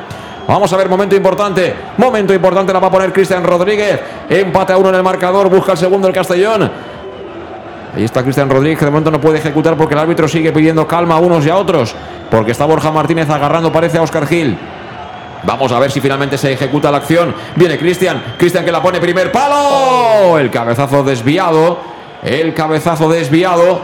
[0.48, 1.74] Vamos a ver, momento importante.
[1.98, 4.00] Momento importante la va a poner Cristian Rodríguez.
[4.30, 5.50] Empate a uno en el marcador.
[5.50, 6.70] Busca el segundo el Castellón.
[7.96, 10.86] Ahí está Cristian Rodríguez, que de momento no puede ejecutar porque el árbitro sigue pidiendo
[10.86, 11.96] calma a unos y a otros.
[12.30, 14.58] Porque está Borja Martínez agarrando, parece a Oscar Gil.
[15.44, 17.34] Vamos a ver si finalmente se ejecuta la acción.
[17.56, 18.36] Viene Cristian.
[18.38, 20.38] Cristian que la pone primer palo.
[20.38, 21.80] El cabezazo desviado.
[22.24, 23.80] El cabezazo desviado.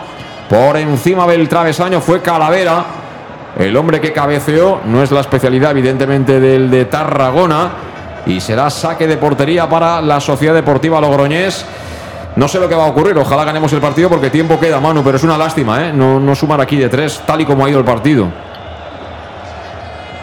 [0.50, 3.01] Por encima del travesaño fue Calavera.
[3.58, 7.72] El hombre que cabeceó no es la especialidad, evidentemente, del de Tarragona.
[8.26, 11.66] Y será saque de portería para la Sociedad Deportiva Logroñés.
[12.36, 15.04] No sé lo que va a ocurrir, ojalá ganemos el partido porque tiempo queda, Manu,
[15.04, 15.92] pero es una lástima, ¿eh?
[15.94, 18.30] No, no sumar aquí de tres, tal y como ha ido el partido.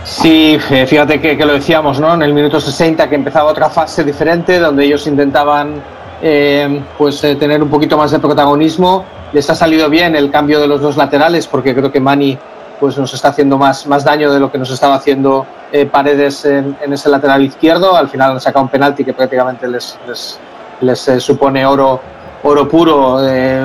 [0.09, 2.15] Sí, eh, fíjate que, lo decíamos, ¿no?
[2.15, 5.83] En el minuto 60 que empezaba otra fase diferente donde ellos intentaban
[6.23, 9.05] eh, pues eh, tener un poquito más de protagonismo.
[9.33, 12.39] Les ha salido bien el cambio de los dos laterales porque creo que Mani
[12.79, 15.47] pues nos está haciendo más, más daño de lo que nos estaba haciendo
[15.91, 17.97] Paredes en, ese lateral izquierdo.
[17.97, 20.41] Al final han sacado un penalti que prácticamente les, les,
[20.81, 22.01] les supone oro
[22.45, 23.21] oro puro.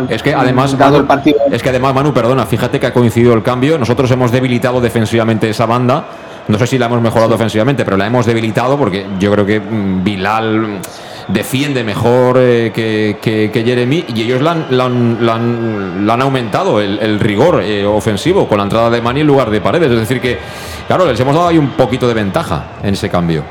[0.10, 1.40] es que además, dado el partido.
[1.52, 3.78] es que además, Manu, perdona, fíjate que ha coincidido el cambio.
[3.78, 6.06] Nosotros hemos debilitado defensivamente esa banda
[6.48, 9.60] no sé si la hemos mejorado ofensivamente, pero la hemos debilitado porque yo creo que
[9.60, 10.80] mm, Bilal
[11.28, 18.58] defiende mejor eh, que, Jeremy y ellos la han, aumentado el, rigor eh, ofensivo con
[18.58, 19.92] la entrada de Mani en lugar de Paredes.
[19.92, 20.40] Es decir, que,
[20.88, 23.44] claro, les hemos dado ahí un poquito de ventaja en ese cambio.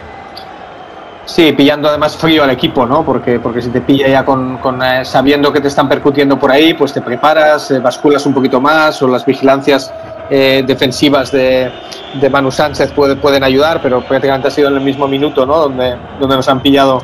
[1.24, 3.05] Sí, pillando además frío al equipo, ¿no?
[3.05, 6.74] Porque, porque si te pilla ya con, eh, sabiendo que te están percutiendo por ahí,
[6.74, 9.93] pues te preparas, basculas un poquito más o las vigilancias
[10.31, 11.70] eh, defensivas de,
[12.15, 15.59] de, Manu Sánchez pueden ayudar, pero prácticamente ha sido en el mismo minuto, ¿no?
[15.59, 17.03] Donde, donde nos han pillado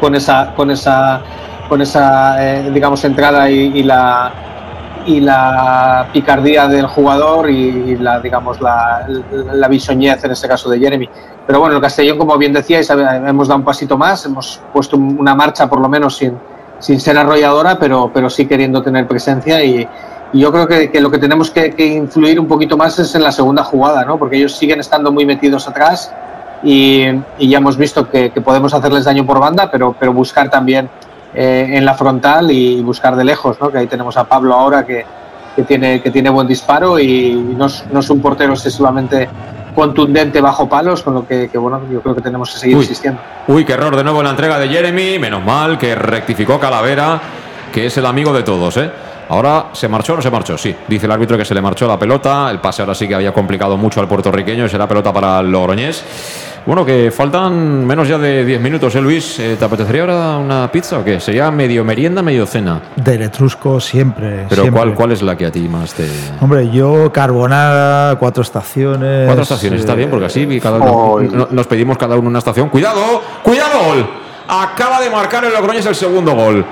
[0.00, 1.20] con esa, con esa,
[1.68, 4.32] con esa eh, digamos, entrada y, la
[5.06, 9.06] y la picardía del jugador y, la digamos la,
[9.52, 11.08] la, en este caso de Jeremy.
[11.46, 15.34] Pero bueno, el Castellón, como bien decíais, hemos dado un pasito más, hemos puesto una
[15.34, 16.36] marcha por lo menos sin,
[16.80, 19.88] sin ser arrolladora, pero, pero sí queriendo tener presencia y,
[20.32, 23.62] yo creo que, lo que tenemos que, influir un poquito más es en la segunda
[23.62, 24.18] jugada, ¿no?
[24.18, 26.12] porque ellos siguen estando muy metidos atrás
[26.66, 30.90] y, ya hemos visto que, podemos hacerles daño por banda, pero, pero buscar también
[31.32, 33.70] eh, en la frontal y buscar de lejos, ¿no?
[33.70, 35.06] que ahí tenemos a Pablo ahora que,
[35.64, 39.28] tiene, que tiene buen disparo y no es, un portero excesivamente
[39.76, 43.20] contundente bajo palos, con lo que, bueno, yo creo que tenemos que seguir insistiendo.
[43.46, 47.20] Uy, qué error de nuevo en la entrega de Jeremy, menos mal que rectificó Calavera,
[47.72, 48.90] que es el amigo de todos, ¿eh?
[49.28, 50.74] Ahora se marchó o no se marchó, sí.
[50.86, 52.48] Dice el árbitro que se le marchó la pelota.
[52.50, 54.68] El pase ahora sí que había complicado mucho al puertorriqueño.
[54.68, 56.04] Será pelota para el Logroñés.
[56.66, 59.38] Bueno, que faltan menos ya de 10 minutos, ¿eh, Luis?
[59.38, 61.20] Eh, ¿Te apetecería ahora una pizza o qué?
[61.20, 62.80] ¿Sería medio merienda, medio cena?
[62.96, 64.46] De Letrusco siempre.
[64.48, 66.10] ¿Pero ¿cuál, cuál es la que a ti más te...?
[66.40, 69.26] Hombre, yo carbonara, cuatro estaciones...
[69.26, 72.68] Cuatro estaciones, está bien, porque así cada nos pedimos cada uno una estación.
[72.68, 73.22] ¡Cuidado!
[73.44, 73.84] ¡Cuidado!
[73.86, 74.10] Gol!
[74.48, 76.66] Acaba de marcar el Logroñés el segundo gol.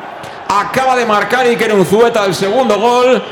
[0.49, 3.23] Acaba de marcar Iker Unzueta el segundo gol.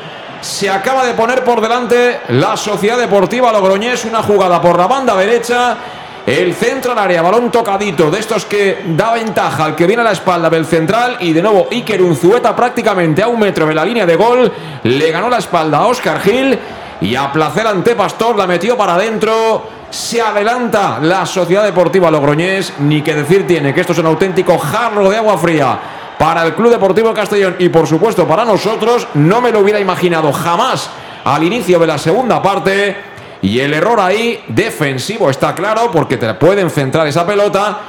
[0.41, 4.05] Se acaba de poner por delante la Sociedad Deportiva Logroñés.
[4.05, 5.77] Una jugada por la banda derecha.
[6.25, 10.05] El centro al área, balón tocadito, de estos que da ventaja al que viene a
[10.05, 11.17] la espalda del central.
[11.19, 14.53] Y de nuevo Iker Unzueta prácticamente a un metro de la línea de gol.
[14.85, 16.57] Le ganó la espalda a Oscar Gil.
[17.01, 19.65] Y a placer ante Pastor la metió para adentro.
[19.91, 22.75] Se adelanta la Sociedad Deportiva Logroñés.
[22.79, 25.77] Ni que decir tiene que esto es un auténtico jarro de agua fría
[26.17, 29.09] para el Club Deportivo Castellón y por supuesto para nosotros.
[29.15, 30.89] No me lo hubiera imaginado jamás
[31.25, 33.12] al inicio de la segunda parte.
[33.43, 37.81] Y el error ahí defensivo está claro porque te pueden centrar esa pelota.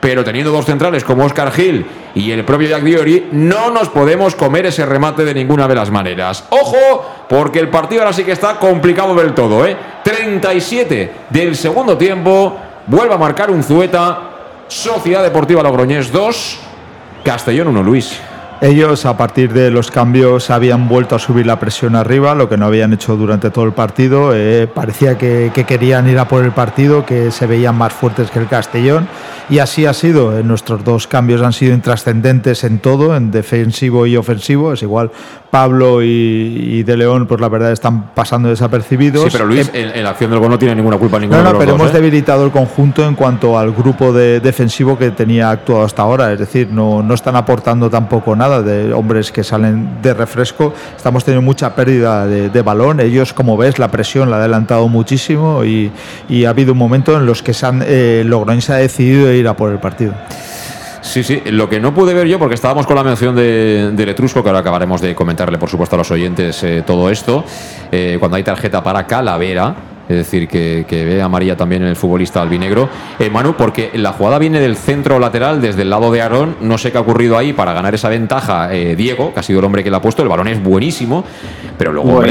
[0.00, 4.34] Pero teniendo dos centrales como Oscar Gil y el propio Jack Diori, no nos podemos
[4.34, 6.44] comer ese remate de ninguna de las maneras.
[6.50, 9.64] Ojo, porque el partido ahora sí que está complicado del todo.
[9.64, 9.76] ¿eh?
[10.02, 12.56] 37 del segundo tiempo.
[12.88, 14.30] Vuelve a marcar un Zueta.
[14.66, 16.58] Sociedad Deportiva Logroñés 2.
[17.22, 18.18] Castellón 1, Luis.
[18.62, 22.56] Ellos a partir de los cambios habían vuelto a subir la presión arriba, lo que
[22.56, 24.30] no habían hecho durante todo el partido.
[24.36, 28.38] Eh, parecía que, querían ir a por el partido, que se veían más fuertes que
[28.38, 29.08] el Castellón.
[29.50, 30.38] Y así ha sido.
[30.38, 34.72] Eh, nuestros dos cambios han sido intrascendentes en todo, en defensivo y ofensivo.
[34.74, 35.10] Es igual,
[35.50, 39.24] Pablo y, De León, pues la verdad están pasando desapercibidos.
[39.24, 41.18] Sí, pero Luis, eh, en, la acción del gol no tiene ninguna culpa.
[41.18, 45.50] No, no, pero hemos debilitado el conjunto en cuanto al grupo de defensivo que tenía
[45.50, 46.32] actuado hasta ahora.
[46.32, 50.74] Es decir, no, no están aportando tampoco nada de hombres que salen de refresco.
[50.96, 53.00] Estamos teniendo mucha pérdida de, balón.
[53.00, 55.90] Ellos, como ves, la presión la ha adelantado muchísimo y,
[56.44, 58.28] ha habido un momento en los que se han, eh,
[58.60, 60.12] se ha decidido ir a por el partido.
[61.02, 64.06] Sí, sí, lo que no pude ver yo, porque estábamos con la mención de, de
[64.06, 67.44] Letrusco, que ahora acabaremos de comentarle, por supuesto, a los oyentes eh, todo esto,
[67.90, 69.74] eh, cuando hay tarjeta para Calavera,
[70.08, 72.88] es decir, que, ve a María también el futbolista albinegro.
[73.18, 76.56] Eh, Manu, porque la jugada viene del centro lateral, desde el lado de Aarón.
[76.60, 78.72] No sé qué ha ocurrido ahí para ganar esa ventaja.
[78.74, 81.24] Eh, Diego, que ha sido el hombre que la ha puesto, el balón es buenísimo,
[81.78, 82.22] pero luego,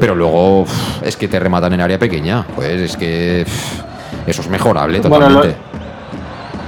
[0.00, 0.66] pero luego
[1.02, 2.44] es que te rematan en área pequeña.
[2.54, 3.46] Pues es que.
[4.26, 5.71] eso es mejorable totalmente.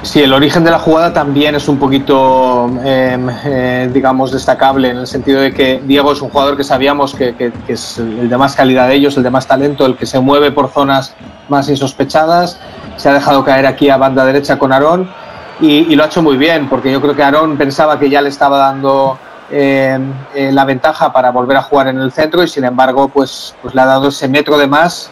[0.05, 4.99] Sí, el origen de la jugada también es un poquito, em, eh, digamos, destacable en
[4.99, 7.35] el sentido de que Diego es un jugador que sabíamos que,
[7.67, 10.53] es el de más calidad de ellos, el de más talento, el que se mueve
[10.53, 11.15] por zonas
[11.49, 12.61] más insospechadas.
[12.97, 15.09] Se ha dejado caer aquí a banda derecha con Aarón
[15.59, 18.29] y, lo ha hecho muy bien, porque yo creo que Aarón pensaba que ya le
[18.29, 19.19] estaba dando
[19.51, 23.55] em, eh, la ventaja para volver a jugar en el centro y sin embargo, pues,
[23.63, 25.11] pues le ha dado ese metro de más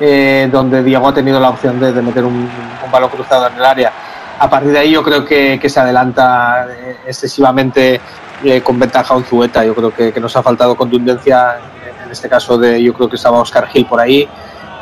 [0.00, 2.48] eh, donde Diego ha tenido la opción de, meter un,
[2.84, 3.92] un balón cruzado en el área
[4.40, 8.00] a partir de ahí yo creo que, se adelanta eh, excesivamente
[8.42, 9.62] eh, con ventaja un Zueta.
[9.66, 11.58] Yo creo que, nos ha faltado contundencia,
[12.02, 14.26] en este caso de yo creo que estaba Oscar Gil por ahí.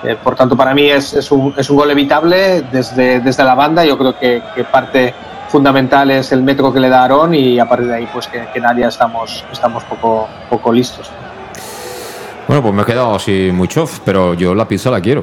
[0.05, 3.85] Eh, por tanto, para mí es, un, es, un, gol evitable desde, desde la banda.
[3.85, 4.41] Yo creo que,
[4.71, 5.13] parte
[5.49, 8.47] fundamental es el metro que le da Aarón y a partir de ahí pues que,
[8.55, 11.11] en área estamos, estamos poco, poco listos.
[12.49, 15.23] Bueno, pues me he quedado así muy chof, pero yo la pizza la quiero.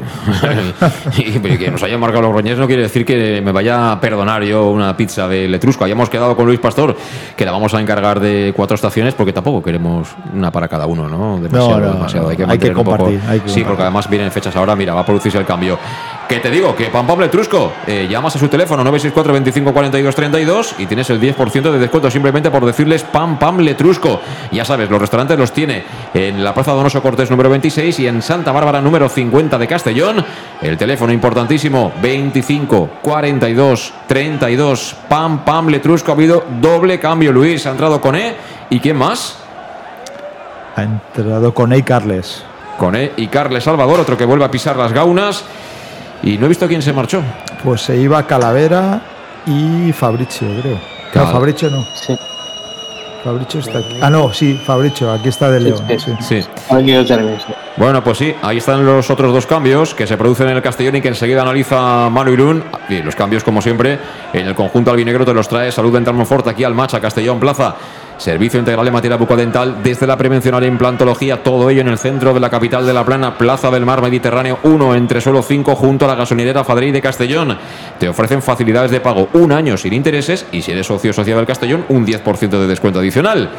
[1.17, 4.43] y que nos haya marcado los roñes no quiere decir que me vaya a perdonar
[4.43, 5.83] yo una pizza de Letrusco.
[5.85, 6.95] Hayamos quedado con Luis Pastor,
[7.35, 11.09] que la vamos a encargar de cuatro estaciones, porque tampoco queremos una para cada uno,
[11.09, 11.39] ¿no?
[11.39, 12.29] Demasiado, no, demasiado.
[12.29, 13.19] Hay que, compartir.
[13.47, 15.79] sí, porque además vienen fechas ahora, mira, va a producirse el cambio.
[16.27, 20.15] Que te digo, que Pam Pam Letrusco, eh, llamas a su teléfono 964 25 42
[20.15, 24.21] 32 y tienes el 10% de descuento simplemente por decirles Pam Pam Letrusco.
[24.51, 25.83] Ya sabes, los restaurantes los tiene
[26.15, 30.25] en la Plaza Donoso número 26 y en Santa Bárbara número 50 de Castellón.
[30.63, 36.11] El teléfono importantísimo 25 42 32 Pam Pam Letrusco.
[36.11, 37.31] Ha habido doble cambio.
[37.31, 38.35] Luis ha entrado con E.
[38.71, 39.37] ¿Y quién más?
[40.75, 42.43] Ha entrado con E y Carles.
[42.79, 45.45] Con E y Carles Salvador, otro que vuelve a pisar las gaunas.
[46.25, 47.21] Y no he visto quién se marchó.
[47.63, 49.01] Pues se iba Calavera
[49.45, 50.79] y Fabricio, creo.
[51.13, 51.85] Claro, Fabricio no.
[51.93, 52.17] Sí.
[53.23, 53.97] Fabricio está aquí.
[54.01, 55.83] Ah, no, sí, Fabricio, aquí está de León.
[56.19, 56.41] Sí.
[57.77, 60.95] Bueno, pues sí, ahí están los otros dos cambios que se producen en el Castellón
[60.95, 62.63] y que enseguida analiza Manu Irún.
[62.89, 63.99] Y los cambios, como siempre,
[64.33, 67.39] en el conjunto albinegro te los trae Salud Dental Monfort aquí al match a Castellón
[67.39, 67.75] Plaza.
[68.17, 71.97] Servicio integral de materia bucodental desde la prevención a la implantología, todo ello en el
[71.97, 75.75] centro de la capital de La Plana, Plaza del Mar Mediterráneo 1, entre suelo 5,
[75.75, 77.57] junto a la gasolinera Fadrey de Castellón.
[77.99, 81.47] Te ofrecen facilidades de pago un año sin intereses y si eres socio asociado del
[81.47, 83.49] Castellón, un 10% de descuento adicional.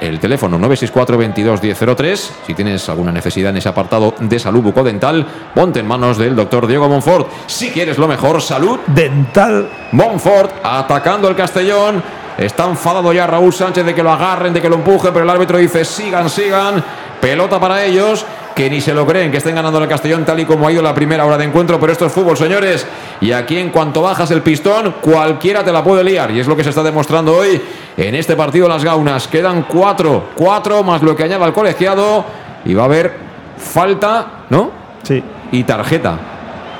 [0.00, 2.32] El teléfono 964 22 1003.
[2.46, 6.66] Si tienes alguna necesidad en ese apartado de salud bucodental, ponte en manos del doctor
[6.66, 7.28] Diego Monfort.
[7.46, 9.68] Si quieres lo mejor, salud dental.
[9.92, 12.02] Monfort atacando el Castellón
[12.38, 15.30] Está enfadado ya Raúl Sánchez de que lo agarren, de que lo empujen, pero el
[15.30, 16.82] árbitro dice sigan, sigan.
[17.20, 20.44] Pelota para ellos, que ni se lo creen que estén ganando el Castellón tal y
[20.44, 22.86] como ha ido la primera hora de encuentro, pero esto es fútbol, señores.
[23.20, 26.32] Y aquí en cuanto bajas el pistón, cualquiera te la puede liar.
[26.32, 27.62] Y es lo que se está demostrando hoy
[27.96, 29.28] en este partido Las Gaunas.
[29.28, 32.24] Quedan cuatro, cuatro más lo que añada el colegiado.
[32.64, 33.16] Y va a haber
[33.56, 34.70] falta, ¿no?
[35.04, 35.22] Sí.
[35.52, 36.18] Y tarjeta.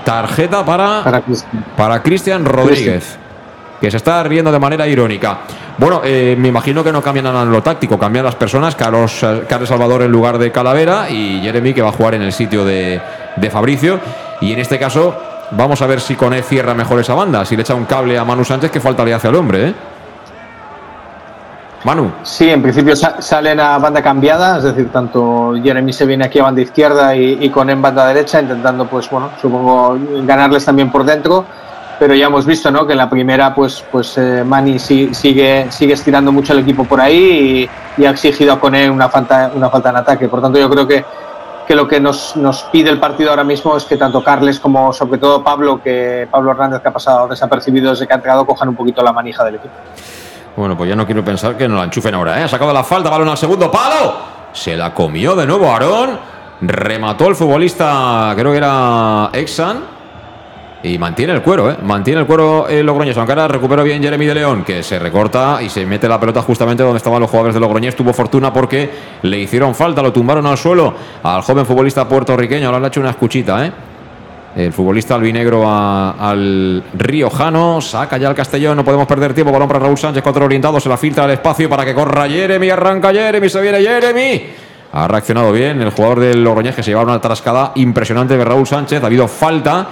[0.05, 1.23] Tarjeta para,
[1.77, 3.19] para Cristian Rodríguez
[3.81, 5.39] que se está riendo de manera irónica.
[5.77, 9.23] Bueno, eh, me imagino que no cambian nada en lo táctico, cambian las personas, Carlos,
[9.23, 12.33] eh, Carlos Salvador en lugar de Calavera y Jeremy que va a jugar en el
[12.33, 13.01] sitio de,
[13.51, 13.99] Fabricio.
[14.41, 15.15] Y en este caso,
[15.51, 18.25] vamos a ver si Cone cierra mejor esa banda, si le echa un cable a
[18.25, 19.75] Manu Sánchez, que falta le hace al hombre, ¿eh?
[21.85, 22.11] Manu.
[22.23, 26.45] Sí, en principio salen a banda cambiada, es decir, tanto Jeremy se viene aquí a
[26.45, 31.05] banda izquierda y, y con en banda derecha, intentando, pues bueno, supongo ganarles también por
[31.05, 31.45] dentro
[31.99, 32.87] pero ya hemos visto ¿no?
[32.87, 37.01] que en la primera pues, pues eh, Mani sigue, sigue estirando mucho el equipo por
[37.01, 37.69] ahí
[37.99, 40.29] y, ha exigido a Cone una falta, una falta en ataque.
[40.29, 41.05] Por tanto, yo creo que,
[41.67, 44.93] que lo que nos, nos, pide el partido ahora mismo es que tanto Carles como
[44.93, 48.69] sobre todo Pablo, que Pablo Hernández que ha pasado desapercibido desde que ha entregado, cojan
[48.69, 49.75] un poquito la manija del equipo.
[50.57, 52.45] Bueno, pues ya no quiero pensar que no la enchufen ahora, ¿eh?
[52.45, 54.17] Ha sacado la falta, balón al segundo palo.
[54.53, 56.19] Se la comió de nuevo Aarón.
[56.61, 59.94] Remató el futbolista, creo que era Exan
[60.85, 61.77] y mantiene el cuero, ¿eh?
[61.83, 63.17] Mantiene el cuero el Logroñés.
[63.17, 66.43] Aunque ahora recupera bien Jeremy de León, que se recorta y se mete la pelota
[66.43, 67.97] justamente donde estaban los jugadores de Logroñés.
[67.97, 68.91] Tuvo fortuna porque
[69.23, 72.67] le hicieron falta, lo tumbaron al suelo al joven futbolista puertorriqueño.
[72.67, 73.73] Ahora le ha hecho una escuchita, ¿eh?
[74.57, 77.81] El futbolista albinegro al riojano.
[77.81, 78.77] Saca ya el Castellón.
[78.77, 79.51] No podemos perder tiempo.
[79.51, 80.23] Balón para Raúl Sánchez.
[80.23, 80.83] Cuatro orientados.
[80.83, 82.71] Se la filtra al espacio para que corra Jeremy.
[82.71, 83.49] Arranca Jeremy.
[83.49, 84.43] Se viene Jeremy.
[84.97, 88.65] Ha reaccionado bien el jugador del Logroñés que se lleva una trascada impresionante de Raúl
[88.65, 89.03] Sánchez.
[89.03, 89.89] Ha habido falta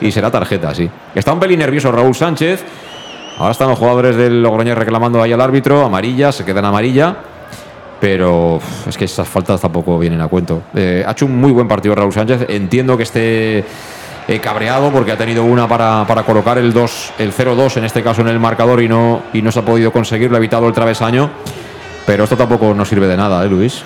[0.00, 0.90] y, será tarjeta, sí.
[1.14, 2.64] Está un pelín nervioso Raúl Sánchez.
[3.38, 5.84] Ahora están los jugadores del Logroñés reclamando ahí al árbitro.
[5.84, 7.14] Amarilla, se quedan amarilla.
[8.00, 10.62] Pero es que esas faltas tampoco vienen a cuento.
[10.74, 12.46] Eh, ha hecho un muy buen partido Raúl Sánchez.
[12.48, 13.64] Entiendo que esté
[14.26, 18.22] eh, cabreado porque ha tenido una para, colocar el 2, el 0-2 en este caso
[18.22, 21.30] en el marcador y no, y no se ha podido conseguirlo, ha evitado el travesaño.
[22.04, 23.84] Pero esto tampoco nos sirve de nada, ¿eh, Luis?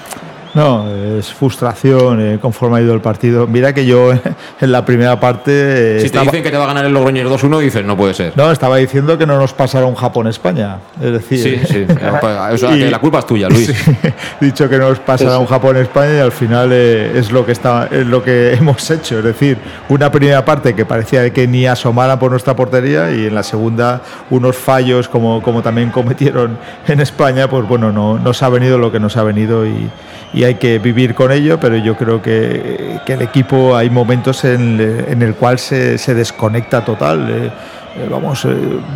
[0.55, 3.47] No, es frustración eh, conforme ha ido el partido.
[3.47, 4.13] Mira que yo
[4.61, 5.99] en la primera parte.
[5.99, 8.15] Eh, si te dicen que te va a ganar el Logroñés 2-1, dices no puede
[8.15, 8.33] ser.
[8.37, 10.79] No, estaba diciendo que no nos pasaron Japón-España.
[11.01, 11.67] Es decir.
[11.67, 11.87] Sí, sí.
[12.91, 13.73] la culpa es tuya, Luis.
[14.41, 18.23] dicho que nos pasaron Japón-España y al final eh, es, lo que está, es lo
[18.23, 19.19] que hemos hecho.
[19.19, 19.59] Es decir,
[19.89, 24.03] una primera parte que parecía que ni asomaran por nuestra portería y en la segunda
[24.31, 28.93] unos fallos como, como también cometieron en España, pues bueno, no nos ha venido lo
[28.93, 29.91] que nos ha venido y
[30.35, 34.81] y hay que vivir con ello, pero yo creo que, el equipo hay momentos en,
[34.81, 37.31] el cual se, desconecta total.
[37.31, 37.47] Eh,
[37.97, 38.49] eh, vamos, eh,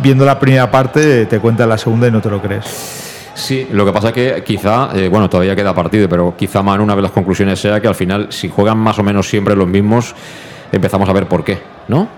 [0.03, 3.31] viendo la primera parte te cuenta la segunda y no te lo crees.
[3.33, 6.95] Sí, lo que pasa es que quizá, bueno, todavía queda partido, pero quizá Manu, una
[6.97, 10.13] de las conclusiones sea que al final, si juegan más o menos siempre los mismos,
[10.73, 12.09] empezamos a ver por qué, ¿no?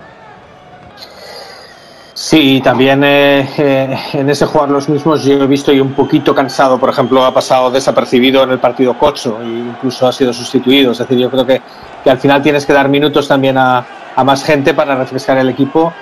[2.14, 6.34] Sí, también eh, eh, en ese jugar los mismos yo he visto y un poquito
[6.34, 10.92] cansado, por ejemplo, ha pasado desapercibido en el partido Cocho e incluso ha sido sustituido.
[10.92, 11.62] Es decir, yo creo que,
[12.04, 13.84] que al final tienes que dar minutos también a,
[14.14, 15.92] a más gente para refrescar el equipo.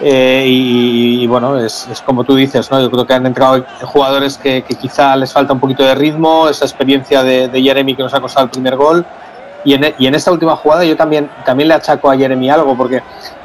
[0.00, 2.80] Eh, y, bueno, es, como tú dices, ¿no?
[2.80, 6.48] yo creo que han entrado jugadores que, que, quizá les falta un poquito de ritmo,
[6.48, 9.06] esa experiencia de, de Jeremy que nos ha costado el primer gol.
[9.64, 13.00] Y en, en esta última jugada yo también, también le achaco a Jeremy algo, porque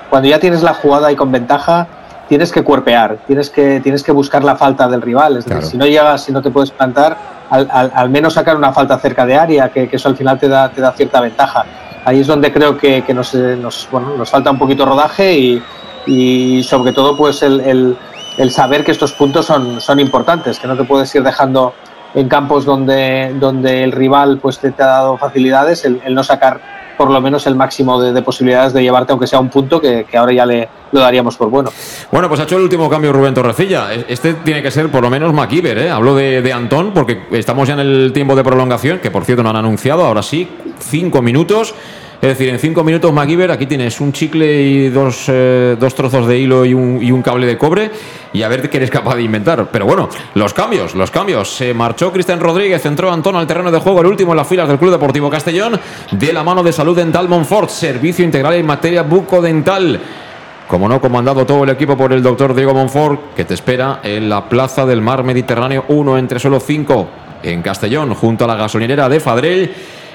[0.09, 1.87] cuando ya tienes la jugada y con ventaja,
[2.27, 5.37] tienes que cuerpear, tienes que, tienes que buscar la falta del rival.
[5.37, 7.17] Es decir, si no llegas, si no te puedes plantar,
[7.49, 10.69] al, al, menos sacar una falta cerca de área, que, eso al final te da,
[10.69, 11.65] te da cierta ventaja.
[12.05, 15.63] Ahí es donde creo que, que nos, nos, bueno, nos falta un poquito rodaje y,
[16.05, 17.97] y sobre todo pues el, el,
[18.37, 21.73] el, saber que estos puntos son, son importantes, que no te puedes ir dejando
[22.13, 26.23] en campos donde, donde el rival pues te, te ha dado facilidades, el, el no
[26.23, 30.05] sacar por lo menos el máximo de, posibilidades de llevarte, aunque sea un punto, que,
[30.17, 31.69] ahora ya le lo daríamos por bueno.
[32.11, 33.93] Bueno, pues ha hecho el último cambio Rubén Torrecilla.
[33.93, 35.91] E, este tiene que ser por lo menos McIver, ¿eh?
[35.91, 39.43] Hablo de, de Antón, porque estamos ya en el tiempo de prolongación, que por cierto
[39.43, 40.47] no han anunciado, ahora sí,
[40.79, 41.75] cinco minutos.
[42.19, 46.25] Es decir, en cinco minutos, MacGyver, aquí tienes un chicle y dos, eh, dos trozos
[46.25, 47.91] de hilo y un, cable de cobre
[48.33, 49.69] y a ver qué eres capaz de inventar.
[49.71, 51.55] Pero bueno, los cambios, los cambios.
[51.55, 54.67] Se marchó Cristian Rodríguez, entró Antón al terreno de juego, el último en las filas
[54.67, 55.79] del Club Deportivo Castellón,
[56.09, 59.99] de la mano de Salud Dental Monfort, servicio integral en materia bucodental.
[60.67, 64.27] Como no, comandado todo el equipo por el doctor Diego Monfort, que te espera en
[64.27, 67.07] la Plaza del Mar Mediterráneo 1 entre solo 5
[67.43, 69.71] en Castellón, junto a la gasolinera de Fadrell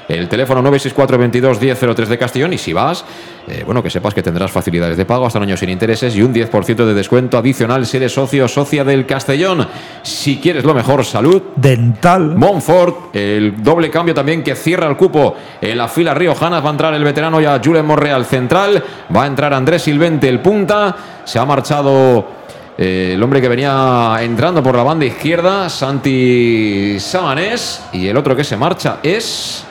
[0.09, 3.05] el teléfono 964 22 1003 de Castellón y si vas,
[3.49, 6.23] eh, bueno, que sepas que tendrás facilidades de pago hasta un año sin intereses y
[6.23, 9.67] un 10% de descuento adicional si eres socio o socia del Castellón.
[10.03, 11.43] Si quieres lo mejor, salud.
[11.57, 12.37] Dental.
[12.37, 16.65] Monfort, el doble cambio también que cierra el cupo en la fila riojanas.
[16.65, 18.83] Va a entrar el veterano ya Julen Morreal central.
[19.15, 20.97] Va a entrar Andrés Silvente el punta.
[21.25, 22.43] Se ha marchado...
[22.79, 27.83] Eh, el hombre que venía entrando por la banda izquierda, Santi Samanés.
[27.93, 29.67] Y el otro que se marcha es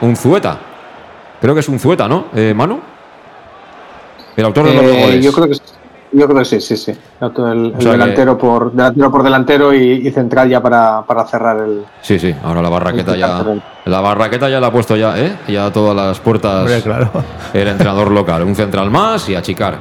[0.00, 0.58] un Zueta.
[1.40, 2.80] Creo que es un Zueta, ¿no, eh, Manu?
[4.36, 5.24] El autor de los eh, goles.
[5.24, 5.56] Yo creo que
[6.12, 6.92] yo creo que sí, sí, sí.
[7.20, 11.84] El, delantero, por, delantero por delantero y, central ya para, para, cerrar el.
[12.00, 13.44] Sí, sí, ahora la barraqueta ya.
[13.84, 15.36] La barraqueta ya la ha puesto ya, ¿eh?
[15.48, 16.82] Ya todas las puertas.
[16.82, 17.10] claro.
[17.52, 18.44] El entrenador local.
[18.44, 19.78] Un central más y achicar.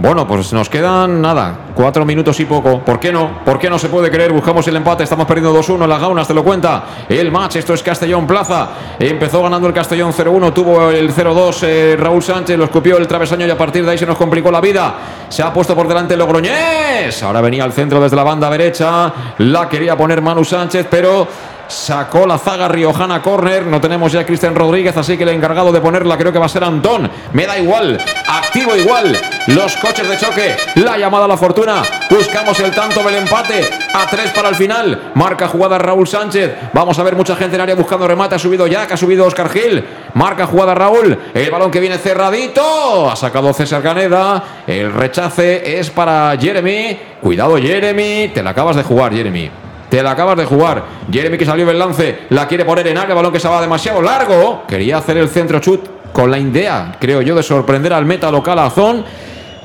[0.00, 2.84] Bueno, pues nos quedan nada, cuatro minutos y poco.
[2.84, 3.42] ¿Por qué no?
[3.44, 4.32] ¿Por qué no se puede creer?
[4.32, 6.84] Buscamos el empate, estamos perdiendo 2-1 en las gaunas, te lo cuenta.
[7.08, 8.68] El match, esto es Castellón Plaza.
[8.96, 13.44] Empezó ganando el Castellón 0-1, tuvo el 0-2 eh, Raúl Sánchez, lo escupió el travesaño
[13.44, 14.94] y a partir de ahí se nos complicó la vida.
[15.28, 17.20] Se ha puesto por delante Logroñés.
[17.24, 21.26] Ahora venía al centro desde la banda derecha, la quería poner Manu Sánchez, pero
[21.68, 23.66] Sacó la zaga riojana corner.
[23.66, 26.48] No tenemos ya Cristian Rodríguez, así que el encargado de ponerla creo que va a
[26.48, 27.10] ser Antón.
[27.32, 29.14] Me da igual, activo igual.
[29.48, 31.82] Los coches de choque, la llamada a la fortuna.
[32.10, 33.68] Buscamos el tanto del empate.
[33.92, 35.12] A tres para el final.
[35.14, 36.54] Marca jugada Raúl Sánchez.
[36.72, 38.34] Vamos a ver mucha gente en área buscando remate.
[38.34, 39.84] Ha subido Jack, ha subido Oscar Gil.
[40.14, 41.18] Marca jugada Raúl.
[41.34, 43.10] El balón que viene cerradito.
[43.10, 44.42] Ha sacado César Caneda.
[44.66, 46.98] El rechace es para Jeremy.
[47.20, 48.30] Cuidado, Jeremy.
[48.32, 49.67] Te la acabas de jugar, Jeremy.
[49.88, 50.84] Te la acabas de jugar.
[51.10, 54.02] Jeremy que salió del lance, la quiere poner en área, balón que se va demasiado
[54.02, 54.64] largo.
[54.68, 55.80] Quería hacer el centro chut
[56.12, 59.04] con la idea, creo yo, de sorprender al meta local Azón.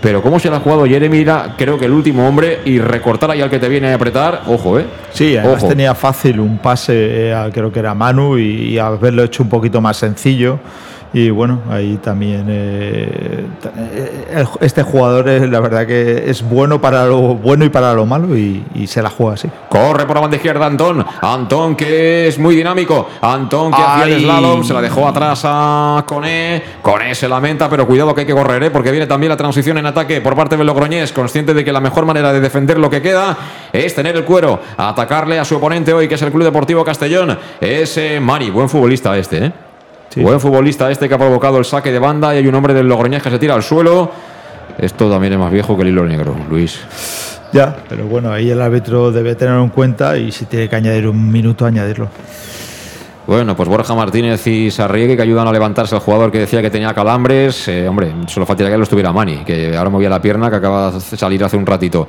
[0.03, 3.32] Pero cómo se la ha jugado Jeremy, era creo que el último hombre y recortar
[3.32, 4.85] ahí al que te viene a apretar, ojo, ¿eh?
[5.14, 6.93] Sí, además tenía fácil un pase,
[7.32, 10.60] eh, creo que era Manu, y, haberlo hecho un poquito más sencillo.
[11.14, 13.45] Y bueno, ahí también eh,
[14.61, 18.35] este jugador es la verdad que es bueno para lo bueno y para lo malo
[18.35, 19.48] y, se la juega así.
[19.69, 24.22] Corre por la banda izquierda Antón, Antón que es muy dinámico, Antón que hacía el
[24.22, 28.33] slalom, se la dejó atrás a Cone, Cone se lamenta, pero cuidado que hay que
[28.33, 28.72] correr, ¿eh?
[28.72, 31.80] porque viene también la transición en ataque por parte de Logroñés, consciente de que la
[31.80, 33.38] mejor manera de defender lo que queda
[33.72, 37.38] es tener el cuero, atacarle a su oponente hoy que es el Club Deportivo Castellón,
[37.61, 39.53] es eh, Mari, buen futbolista este, ¿eh?
[40.16, 42.88] Buen futbolista este que ha provocado el saque de banda y hay un hombre del
[42.88, 44.11] Logroñés que se tira al suelo.
[44.77, 46.80] Esto también es más viejo que el hilo negro, Luis.
[47.51, 51.08] Ya, pero bueno, ahí el árbitro debe tenerlo en cuenta y si tiene que añadir
[51.08, 52.09] un minuto, añadirlo.
[53.26, 56.69] Bueno, pues Borja Martínez y Sarriegui que ayudan a levantarse al jugador que decía que
[56.69, 57.69] tenía calambres.
[57.69, 60.92] Eh, hombre, solo faltaría que lo estuviera Mani, que ahora movía la pierna que acaba
[60.92, 62.06] de salir hace un ratito.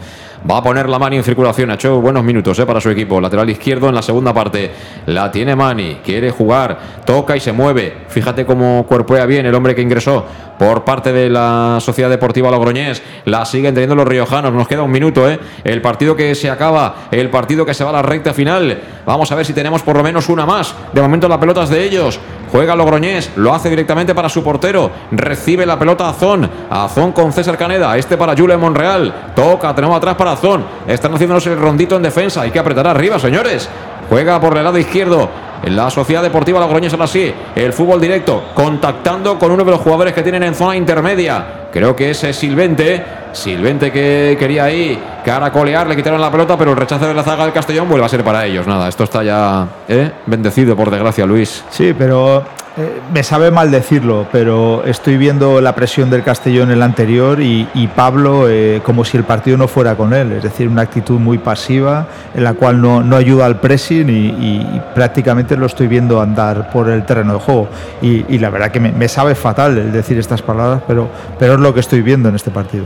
[0.50, 1.70] Va a poner la Mani en circulación.
[1.70, 3.20] Ha hecho buenos minutos eh, para su equipo.
[3.20, 4.72] Lateral izquierdo en la segunda parte.
[5.06, 6.00] La tiene Mani.
[6.04, 6.80] Quiere jugar.
[7.06, 7.94] Toca y se mueve.
[8.08, 10.26] Fíjate cómo cuerpea bien el hombre que ingresó
[10.58, 13.02] por parte de la Sociedad Deportiva Logroñés.
[13.24, 14.52] La siguen teniendo los riojanos.
[14.52, 15.38] Nos queda un minuto, ¿eh?
[15.64, 18.80] El partido que se acaba, el partido que se va a la recta final.
[19.06, 20.74] Vamos a ver si tenemos por lo menos una más.
[20.92, 22.18] De momento la pelota de ellos.
[22.50, 24.90] Juega Logroñés, lo hace directamente para su portero.
[25.10, 26.48] Recibe la pelota Azón.
[26.70, 27.96] Azón con César Caneda.
[27.98, 29.32] Este para Julio Monreal.
[29.34, 30.64] Toca, tenemos atrás para Azón.
[30.86, 32.42] Están haciéndonos el rondito en defensa.
[32.42, 33.68] Hay que apretar arriba, señores.
[34.08, 35.28] Juega por el lado izquierdo.
[35.62, 39.80] En la Sociedad Deportiva Logroñés ahora sí, el fútbol directo, contactando con uno de los
[39.80, 41.68] jugadores que tienen en zona intermedia.
[41.72, 43.02] Creo que es Silvente.
[43.32, 47.44] Silvente que quería ahí caracolear, le quitaron la pelota, pero el rechazo de la zaga
[47.44, 48.66] del Castellón vuelve a ser para ellos.
[48.66, 50.12] Nada, esto está ya ¿eh?
[50.26, 51.64] bendecido, por desgracia, Luis.
[51.70, 52.44] Sí, pero
[52.76, 57.40] eh, me sabe mal decirlo, pero estoy viendo la presión del Castellón en el anterior
[57.40, 61.20] y, Pablo eh, como si el partido no fuera con él, es decir, una actitud
[61.20, 66.70] muy pasiva en la cual no, ayuda al pressing y, prácticamente lo estoy viendo andar
[66.70, 67.68] por el terreno de juego.
[68.02, 71.72] Y, la verdad que me, sabe fatal el decir estas palabras, pero, pero es lo
[71.72, 72.84] que estoy viendo en este partido.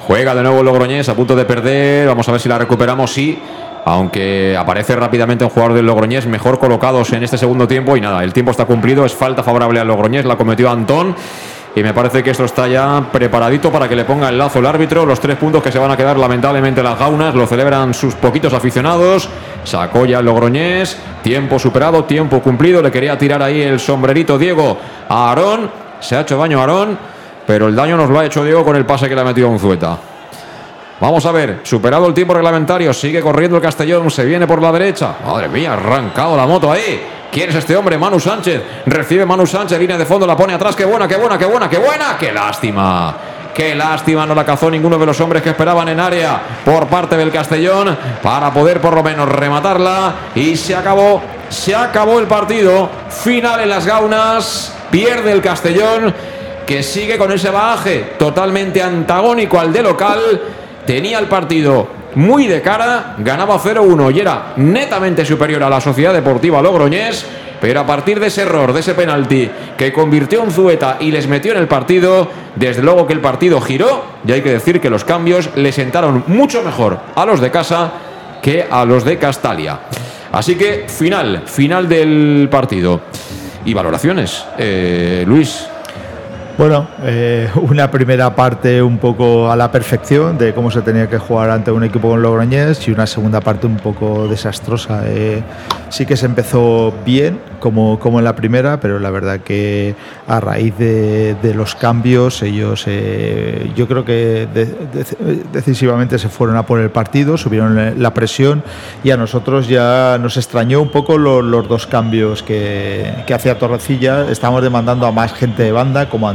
[0.00, 3.38] Juega de nuevo Logroñés a punto de perder, vamos a ver si la recuperamos, sí
[3.84, 8.24] aunque aparece rápidamente un jugador del Logroñés mejor colocados en este segundo tiempo y nada,
[8.24, 11.14] el tiempo está cumplido, es falta favorable al Logroñés, la cometió Antón
[11.74, 14.66] y me parece que esto está ya preparadito para que le ponga el lazo el
[14.66, 18.14] árbitro, los tres puntos que se van a quedar lamentablemente las gaunas, lo celebran sus
[18.14, 19.28] poquitos aficionados,
[19.64, 24.78] sacó ya el Logroñés, tiempo superado, tiempo cumplido, le quería tirar ahí el sombrerito Diego
[25.08, 26.98] a Aarón, se ha hecho daño Aarón,
[27.46, 29.48] pero el daño nos lo ha hecho Diego con el pase que le ha metido
[29.48, 29.98] Unzueta.
[31.00, 34.72] Vamos a ver, superado el tiempo reglamentario, sigue corriendo el Castellón, se viene por la
[34.72, 35.14] derecha.
[35.24, 37.06] Madre mía, arrancado la moto ahí.
[37.30, 37.96] ¿Quién es este hombre?
[37.96, 38.62] Manu Sánchez.
[38.86, 40.74] Recibe Manu Sánchez, línea de fondo, la pone atrás.
[40.74, 42.16] ¡Qué buena, qué buena, qué buena, qué buena!
[42.18, 43.14] ¡Qué lástima!
[43.54, 47.16] Qué lástima, no la cazó ninguno de los hombres que esperaban en área por parte
[47.16, 50.14] del Castellón para poder por lo menos rematarla.
[50.34, 52.88] Y se acabó, se acabó el partido.
[53.08, 56.12] Final en las gaunas, pierde el Castellón
[56.66, 60.40] que sigue con ese bagaje totalmente antagónico al de local
[60.88, 66.14] tenía el partido muy de cara, ganaba 0-1 y era netamente superior a la Sociedad
[66.14, 67.26] Deportiva Logroñés,
[67.60, 71.28] pero a partir de ese error, de ese penalti que convirtió en Zueta y les
[71.28, 74.88] metió en el partido, desde luego que el partido giró y hay que decir que
[74.88, 77.92] los cambios le sentaron mucho mejor a los de casa
[78.40, 79.80] que a los de Castalia.
[80.32, 83.02] Así que final, final del partido.
[83.66, 85.68] Y valoraciones, eh, Luis.
[86.58, 91.16] Bueno, eh, una primera parte un poco a la perfección de cómo se tenía que
[91.16, 95.02] jugar ante un equipo con Logroñés y una segunda parte un poco desastrosa.
[95.06, 95.40] Eh,
[95.88, 99.94] sí que se empezó bien, como, como en la primera, pero la verdad que
[100.26, 104.46] a raíz de, los cambios ellos eh, yo creo que
[105.52, 108.62] decisivamente se fueron a por el partido, subieron la presión
[109.02, 114.30] y a nosotros ya nos extrañó un poco los, dos cambios que, que hacía Torrecilla.
[114.30, 116.28] Estamos demandando a más gente de banda como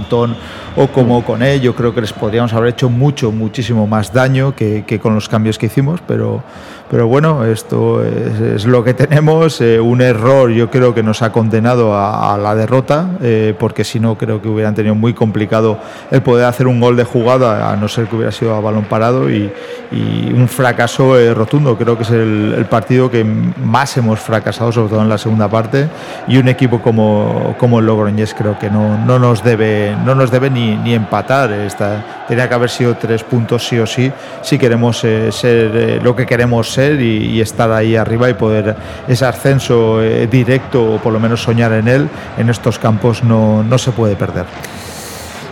[0.75, 1.61] O como con él.
[1.61, 5.57] Yo creo que les podríamos haber hecho mucho, muchísimo más daño que, con los cambios
[5.57, 6.43] que hicimos, pero
[6.93, 9.59] pero bueno, esto es, lo que tenemos.
[9.61, 13.99] Eh, un error yo creo que nos ha condenado a, la derrota, eh, porque si
[13.99, 15.79] no creo que hubieran tenido muy complicado
[16.11, 18.83] el poder hacer un gol de jugada, a no ser que hubiera sido a balón
[18.85, 19.51] parado, y,
[19.91, 21.77] un fracaso eh, rotundo.
[21.77, 25.87] Creo que es el, partido que más hemos fracasado, sobre todo en la segunda parte,
[26.27, 30.31] y un equipo como, como el Logroñés creo que no, no nos debe, no nos
[30.31, 31.51] debe ni, ni empatar.
[31.51, 36.25] Esta, tenía que haber sido tres puntos sí o sí, si queremos ser lo que
[36.25, 38.75] queremos ser y, estar ahí arriba y poder
[39.07, 43.63] ese ascenso eh, directo o por lo menos soñar en él en estos campos no,
[43.63, 44.45] no se puede perder.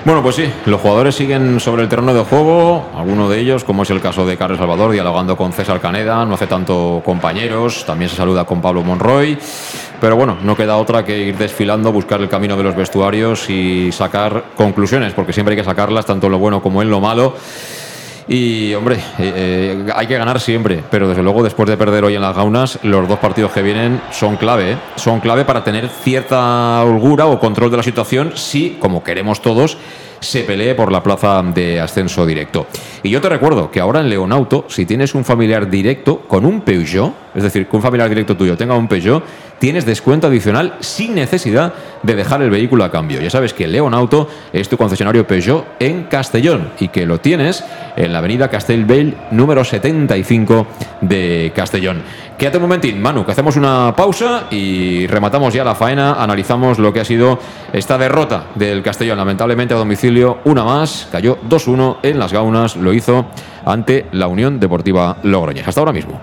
[0.04, 3.84] Bueno, pues sí, los jugadores siguen sobre el terreno de juego, alguno de ellos, como
[3.84, 8.10] es el caso de Carlos Salvador, dialogando con César Caneda, no hace tanto compañeros, también
[8.10, 9.38] se saluda con Pablo Monroy,
[10.00, 13.92] pero bueno, no queda otra que ir desfilando, buscar el camino de los vestuarios y
[13.92, 17.36] sacar conclusiones, porque siempre hay que sacarlas, tanto en lo bueno como en lo malo.
[18.34, 22.16] Y hombre, eh, eh, hay que ganar siempre, pero desde luego después de perder hoy
[22.16, 24.78] en las gaunas, los dos partidos que vienen son clave, ¿eh?
[24.96, 29.78] son clave para tener cierta holgura o control de la situación si, como queremos todos,
[30.22, 32.68] se pelee por la plaza de ascenso directo.
[33.04, 36.62] Y yo te recuerdo que ahora en Leonauto, si tienes un familiar directo con un
[36.62, 39.24] Peugeot, es decir, que un familiar directo tuyo tenga un Peugeot,
[39.62, 43.22] tienes descuento adicional sin necesidad de dejar el vehículo a cambio.
[43.22, 47.64] Ya sabes que Leon Auto es tu concesionario Peugeot en Castellón y que lo tienes
[47.96, 50.66] en la avenida Castellbell número 75
[51.02, 52.02] de Castellón.
[52.40, 56.92] Quédate un momentín, Manu, que hacemos una pausa y rematamos ya la faena, analizamos lo
[56.92, 57.38] que ha sido
[57.72, 62.94] esta derrota del Castellón, lamentablemente a domicilio, una más, cayó 2-1 en las gaunas, lo
[62.94, 63.28] hizo
[63.64, 65.68] ante la Unión Deportiva Logroñés.
[65.68, 66.20] Hasta ahora mismo.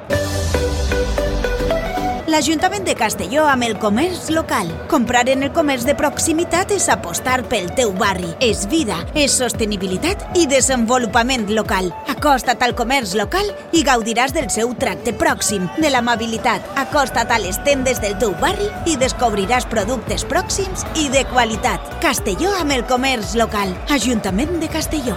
[2.29, 4.69] L'Ajuntament de Castelló amb el comerç local.
[4.91, 8.29] Comprar en el comerç de proximitat és apostar pel teu barri.
[8.45, 11.89] És vida, és sostenibilitat i desenvolupament local.
[12.13, 16.69] Acosta't al comerç local i gaudiràs del seu tracte pròxim, de l'amabilitat.
[16.77, 21.97] Acosta't a les tendes del teu barri i descobriràs productes pròxims i de qualitat.
[22.05, 23.73] Castelló amb el comerç local.
[23.89, 25.17] Ajuntament de Castelló.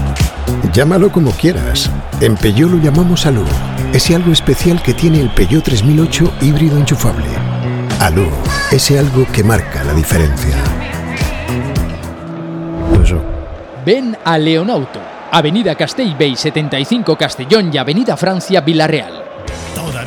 [0.73, 1.89] Llámalo como quieras.
[2.21, 3.43] En Peugeot lo llamamos Alú.
[3.93, 7.27] Ese algo especial que tiene el Peugeot 3008 híbrido enchufable.
[7.99, 8.27] Alú,
[8.71, 10.55] ese algo que marca la diferencia.
[13.85, 14.99] Ven a Leonauto,
[15.31, 19.20] Avenida Castellbey 75 Castellón y Avenida Francia Villarreal.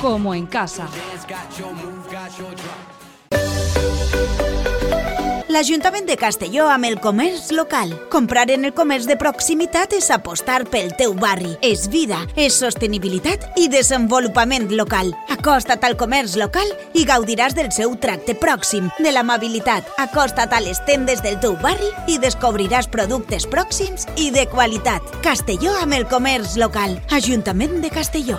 [0.00, 0.88] como en casa.
[5.50, 7.90] L'Ajuntament de Castelló amb el comerç local.
[8.08, 11.56] Comprar en el comerç de proximitat és apostar pel teu barri.
[11.60, 15.10] És vida, és sostenibilitat i desenvolupament local.
[15.28, 19.90] Acosta't al comerç local i gaudiràs del seu tracte pròxim, de l'amabilitat.
[19.98, 25.02] Acosta't a les tendes del teu barri i descobriràs productes pròxims i de qualitat.
[25.26, 27.00] Castelló amb el comerç local.
[27.10, 28.38] Ajuntament de Castelló.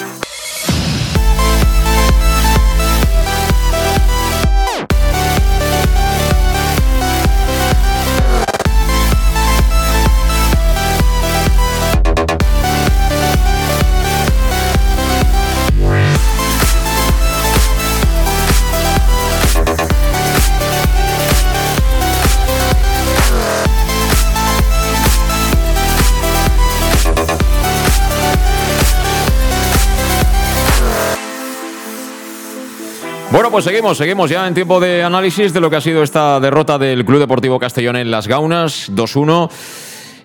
[33.51, 36.77] Pues seguimos, seguimos ya en tiempo de análisis de lo que ha sido esta derrota
[36.77, 39.51] del Club Deportivo Castellón en Las Gaunas, 2-1.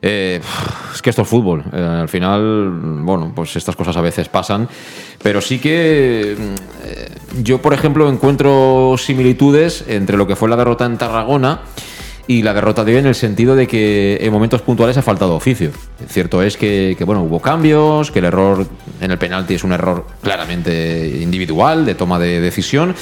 [0.01, 0.41] Eh,
[0.95, 1.65] es que esto es fútbol.
[1.73, 2.71] Eh, al final,
[3.03, 4.69] bueno, pues estas cosas a veces pasan.
[5.21, 6.37] Pero sí que
[6.85, 7.09] eh,
[7.43, 11.63] yo, por ejemplo, encuentro similitudes entre lo que fue la derrota en Tarragona
[12.27, 15.71] y la derrota de en el sentido de que en momentos puntuales ha faltado oficio.
[16.09, 18.67] Cierto es que, que, bueno, hubo cambios, que el error
[19.01, 22.95] en el penalti es un error claramente individual de toma de decisión.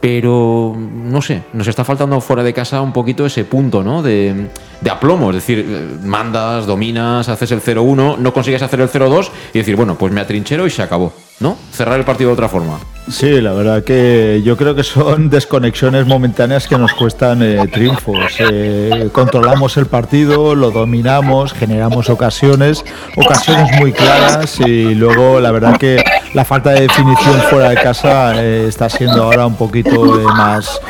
[0.00, 4.02] Pero no sé, nos está faltando fuera de casa un poquito ese punto ¿no?
[4.02, 4.48] de,
[4.82, 5.30] de aplomo.
[5.30, 9.96] Es decir, mandas, dominas, haces el 0-1, no consigues hacer el 0-2 y decir, bueno,
[9.96, 11.12] pues me atrinchero y se acabó.
[11.40, 11.56] ¿No?
[11.72, 12.78] Cerrar el partido de otra forma.
[13.08, 18.18] Sí, la verdad que yo creo que son desconexiones momentáneas que nos cuestan eh, triunfos.
[18.38, 22.82] Eh, controlamos el partido, lo dominamos, generamos ocasiones,
[23.16, 26.02] ocasiones muy claras y luego la verdad que
[26.32, 30.80] la falta de definición fuera de casa eh, está siendo ahora un poquito eh, más,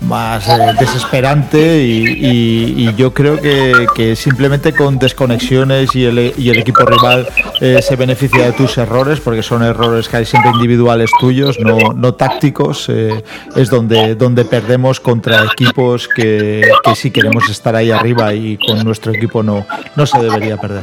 [0.00, 0.46] más
[0.78, 7.26] desesperante y, yo creo que, que simplemente con desconexiones y el, y el equipo rival
[7.58, 12.14] se beneficia de tus errores porque son errores que hay siempre individuales tuyos, no, no
[12.14, 13.22] tácticos, eh,
[13.56, 18.82] es donde, donde perdemos contra equipos que, que sí queremos estar ahí arriba y con
[18.84, 19.66] nuestro equipo no,
[19.96, 20.82] no se debería perder.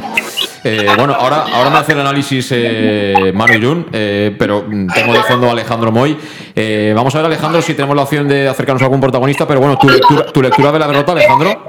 [0.64, 5.24] Eh, bueno, ahora, ahora me hace el análisis eh, Manu Yun, eh, pero tengo de
[5.24, 6.18] fondo a Alejandro Moy.
[6.56, 9.60] Eh, vamos a ver, Alejandro, si tenemos la opción de acercarnos a algún protagonista, pero
[9.62, 11.66] bueno, tu lectura, tu lectura de la derrota, Alejandro.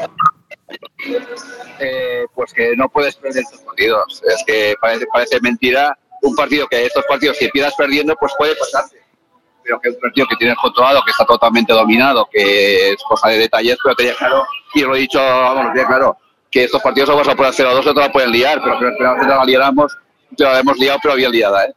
[1.78, 4.22] eh, pues que no puedes perder estos partidos.
[4.26, 8.54] Es que parece, parece mentira un partido que estos partidos, si empiezas perdiendo, pues puede
[8.56, 8.96] pasarse.
[9.62, 13.38] Pero que un partido que tienes controlado, que está totalmente dominado, que es cosa de
[13.38, 16.16] detalles, pero tenía claro, y lo he dicho, vamos, tenía claro,
[16.50, 19.26] que estos partidos vas a dos, no te la pueden liar, pero que esperamos que
[19.26, 19.98] la liáramos,
[20.36, 21.74] te la hemos liado, pero bien liada, ¿eh?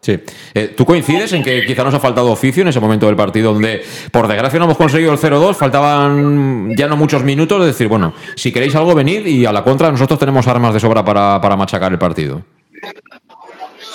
[0.00, 0.18] Sí.
[0.54, 3.52] Eh, ¿Tú coincides en que quizá nos ha faltado oficio en ese momento del partido
[3.52, 7.88] donde, por desgracia, no hemos conseguido el 0-2, faltaban ya no muchos minutos de decir,
[7.88, 11.40] bueno, si queréis algo, venid y a la contra nosotros tenemos armas de sobra para,
[11.40, 12.44] para machacar el partido?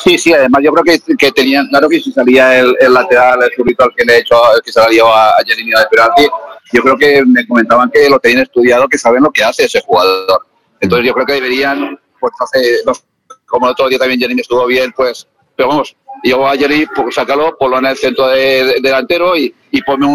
[0.04, 3.52] Sí, sí, además yo creo que, que tenían claro que si salía el, lateral, el
[3.56, 6.28] zurrito, el que le he hecho, el que se la a, a Jeremy de penalti,
[6.74, 9.80] yo creo que me comentaban que lo tenían estudiado, que saben lo que hace ese
[9.82, 10.46] jugador.
[10.82, 12.82] Entonces yo creo que deberían, pues hace,
[13.46, 15.26] como el otro día también Jeremy estuvo bien, pues,
[15.56, 20.06] pero vamos, yo ayer pues, sácalo, ponlo en el centro de, delantero y, y ponme,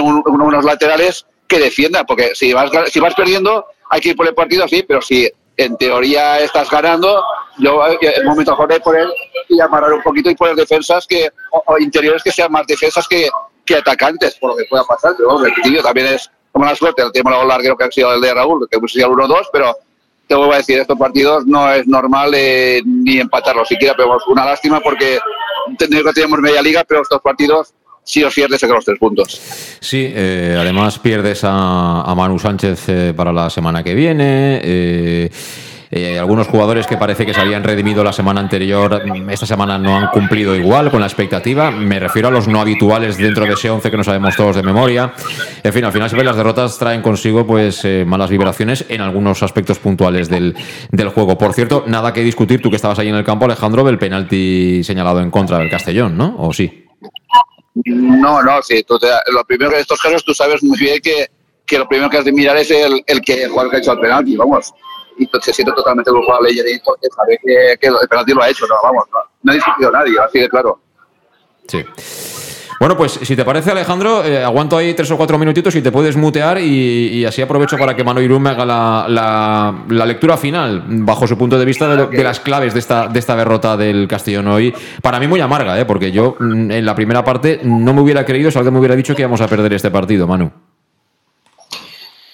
[0.00, 4.34] unos laterales que defiendan, porque si vas, si vas perdiendo hay que ir por el
[4.34, 7.22] partido así, pero si en teoría estás ganando,
[7.60, 9.08] yo en el momento mejor por él
[9.48, 13.28] y amarrar un poquito y poner defensas que, o, interiores que sean más defensas que,
[13.64, 15.14] que atacantes, por lo que pueda pasar.
[15.18, 18.34] El tío también es como la suerte, el tema larguero que ha sido el de
[18.34, 19.76] Raúl, que hemos sido el 1-2, pero
[20.26, 24.26] te voy a decir, estos partidos no es normal eh, ni empatarlos siquiera, pero es
[24.26, 25.18] una lástima porque
[25.78, 27.74] tenemos media liga, pero estos partidos
[28.04, 29.40] sí o sí es de los tres puntos.
[29.80, 34.60] Sí, eh, además pierdes a, a Manu Sánchez eh, para la semana que viene.
[34.62, 35.30] Eh,
[35.92, 39.96] eh, algunos jugadores que parece que se habían redimido la semana anterior, esta semana no
[39.96, 41.72] han cumplido igual con la expectativa.
[41.72, 44.62] Me refiero a los no habituales dentro de ese 11 que no sabemos todos de
[44.62, 45.12] memoria.
[45.64, 49.42] En fin, al final siempre las derrotas traen consigo pues eh, malas vibraciones en algunos
[49.42, 50.54] aspectos puntuales del,
[50.92, 51.36] del, juego.
[51.36, 54.84] Por cierto, nada que discutir, tú que estabas ahí en el campo, Alejandro, del penalti
[54.84, 56.36] señalado en contra del Castellón, ¿no?
[56.38, 56.84] ¿O sí?
[57.74, 58.84] No, no, sí.
[59.32, 61.26] lo primero que en estos casos tú sabes muy bien que,
[61.66, 63.92] que lo primero que has de mirar es el, el que el que ha hecho
[63.92, 64.72] el penalti, vamos
[65.20, 68.66] y se siente totalmente culpable y porque sabe que, que el penalti lo ha hecho,
[68.66, 69.04] no, vamos,
[69.42, 70.80] no, ha discutido nadie, así de claro.
[71.68, 71.84] Sí.
[72.80, 75.92] Bueno, pues si te parece, Alejandro, eh, aguanto ahí tres o cuatro minutitos y te
[75.92, 80.84] puedes mutear y, así aprovecho para que Manu Irún me haga la, la, lectura final,
[80.86, 84.48] bajo su punto de vista, de, las claves de esta, de esta derrota del Castellón
[84.48, 84.74] hoy.
[85.02, 85.84] Para mí muy amarga, ¿eh?
[85.84, 88.96] porque yo mm, en la primera parte no me hubiera creído, si alguien me hubiera
[88.96, 90.50] dicho que íbamos a perder este partido, Manu.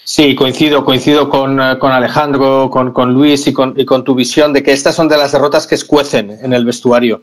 [0.09, 4.15] Sí, coincido, coincido con, eh, con Alejandro, con, con Luis y con, y con, tu
[4.15, 7.23] visión de que estas son de las derrotas que escuecen en el vestuario.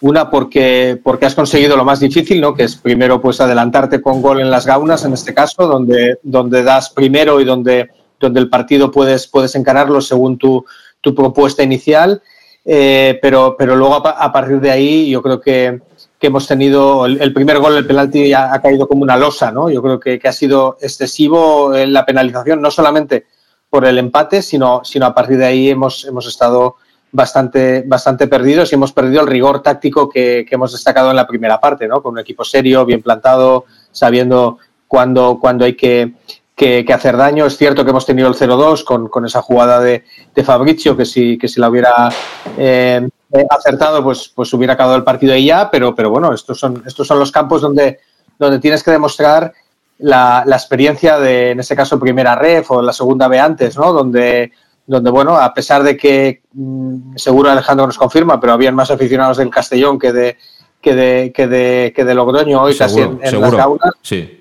[0.00, 2.54] Una porque, porque has conseguido lo más difícil, ¿no?
[2.54, 6.62] que es primero pues adelantarte con gol en las gaunas, en este caso, donde, donde
[6.62, 10.64] das primero y donde, donde el partido puedes, puedes encararlo según tu,
[11.00, 12.22] tu propuesta inicial.
[12.64, 15.80] Eh, pero, pero luego a, a, partir de ahí yo creo que,
[16.20, 19.70] que hemos tenido, el, primer gol, el penalti ha, ha, caído como una losa, ¿no?
[19.70, 23.24] Yo creo que, que, ha sido excesivo en la penalización, no solamente
[23.70, 26.76] por el empate, sino, sino a partir de ahí hemos, hemos estado
[27.10, 31.26] bastante, bastante perdidos y hemos perdido el rigor táctico que, que hemos destacado en la
[31.26, 32.02] primera parte, ¿no?
[32.02, 36.12] Con un equipo serio, bien plantado, sabiendo cuándo, cuándo hay que,
[36.54, 37.46] que, que, hacer daño.
[37.46, 41.06] Es cierto que hemos tenido el 0-2 con, con, esa jugada de, de, Fabricio, que
[41.06, 42.10] si, que si la hubiera
[42.58, 43.08] eh,
[43.48, 47.06] acertado, pues, pues hubiera acabado el partido ahí ya, pero, pero bueno, estos son, estos
[47.06, 48.00] son los campos donde,
[48.38, 49.52] donde tienes que demostrar
[49.98, 53.92] la, la experiencia de, en este caso, primera ref o la segunda B antes, ¿no?
[53.92, 54.50] Donde,
[54.86, 59.36] donde, bueno, a pesar de que mmm, seguro Alejandro nos confirma, pero habían más aficionados
[59.36, 60.36] del Castellón que de,
[60.80, 63.92] que de, que de, que de Logroño hoy seguro, casi en, en las gaunas.
[64.02, 64.36] Sí.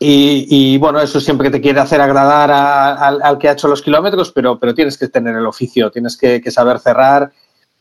[0.00, 3.66] Y, y, bueno, eso siempre te quiere hacer agradar a, a, al que ha hecho
[3.66, 7.32] los kilómetros, pero, pero tienes que tener el oficio, tienes que, que saber cerrar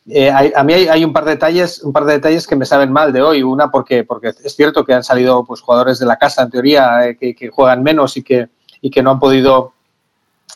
[0.10, 2.56] eh, hay, a mí hay, hay, un par de detalles, un par de detalles que
[2.56, 3.44] me saben mal de hoy.
[3.44, 7.08] Una porque, porque es cierto que han salido pues, jugadores de la casa, en teoría,
[7.08, 8.48] eh, que, que, juegan menos y que,
[8.82, 9.74] y que no han podido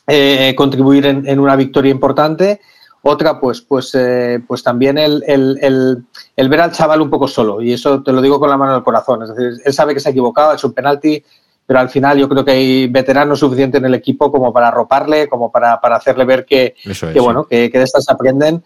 [0.07, 2.61] eh, contribuir en, en, una victoria importante.
[3.03, 6.03] Otra, pues, pues, eh, pues también el, el, el,
[6.35, 7.61] el, ver al chaval un poco solo.
[7.61, 9.23] Y eso te lo digo con la mano el corazón.
[9.23, 11.21] Es decir, él sabe que se ha equivocado, ha hecho un penalti,
[11.65, 15.27] pero al final yo creo que hay veteranos suficientes en el equipo como para arroparle,
[15.27, 18.63] como para, para hacerle ver que, es, que bueno, que, que de estas aprenden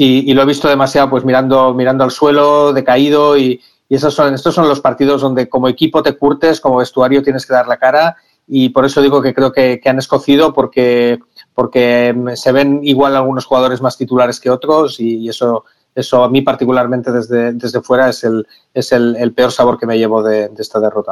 [0.00, 4.32] y, lo he visto demasiado pues mirando, mirando al suelo, decaído y, y esos son,
[4.32, 7.78] estos son los partidos donde como equipo te curtes, como vestuario tienes que dar la
[7.78, 11.18] cara y por eso digo que creo que, que han escocido porque,
[11.52, 15.64] porque se ven igual algunos jugadores más titulares que otros y, eso,
[15.96, 19.98] eso a mí particularmente desde, desde fuera es, el, es el, peor sabor que me
[19.98, 21.10] llevo de, esta derrota.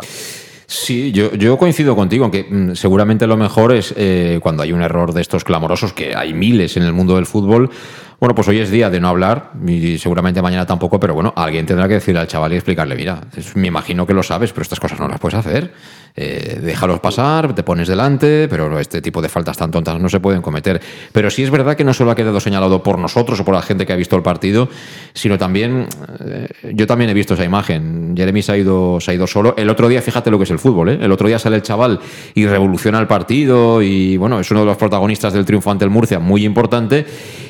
[0.68, 4.82] Sí, yo, yo, coincido contigo, aunque mmm, seguramente lo mejor es eh, cuando hay un
[4.82, 7.70] error de estos clamorosos, que hay miles en el mundo del fútbol,
[8.18, 11.66] bueno, pues hoy es día de no hablar y seguramente mañana tampoco, pero bueno, alguien
[11.66, 13.20] tendrá que decirle al chaval y explicarle, mira,
[13.54, 15.72] me imagino que lo sabes, pero estas cosas no las puedes hacer.
[16.18, 20.18] Eh, déjalos pasar, te pones delante, pero este tipo de faltas tan tontas no se
[20.18, 20.80] pueden cometer.
[21.12, 23.60] Pero sí es verdad que no solo ha quedado señalado por nosotros o por la
[23.60, 24.70] gente que ha visto el partido,
[25.12, 25.86] sino también,
[26.24, 28.14] eh, yo también he visto esa imagen.
[28.16, 29.54] Jeremy se ha, ido, se ha ido solo.
[29.58, 30.98] El otro día, fíjate lo que es el fútbol, ¿eh?
[31.02, 32.00] el otro día sale el chaval
[32.34, 35.90] y revoluciona el partido y bueno, es uno de los protagonistas del triunfo ante el
[35.90, 37.04] Murcia, muy importante.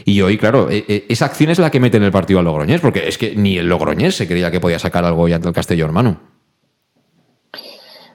[0.08, 2.44] Y hoy, claro, eh, eh, esa acción es la que mete en el partido al
[2.44, 5.48] Logroñés, porque es que ni el Logroñés se creía que podía sacar algo hoy ante
[5.48, 6.20] el Castellón, hermano.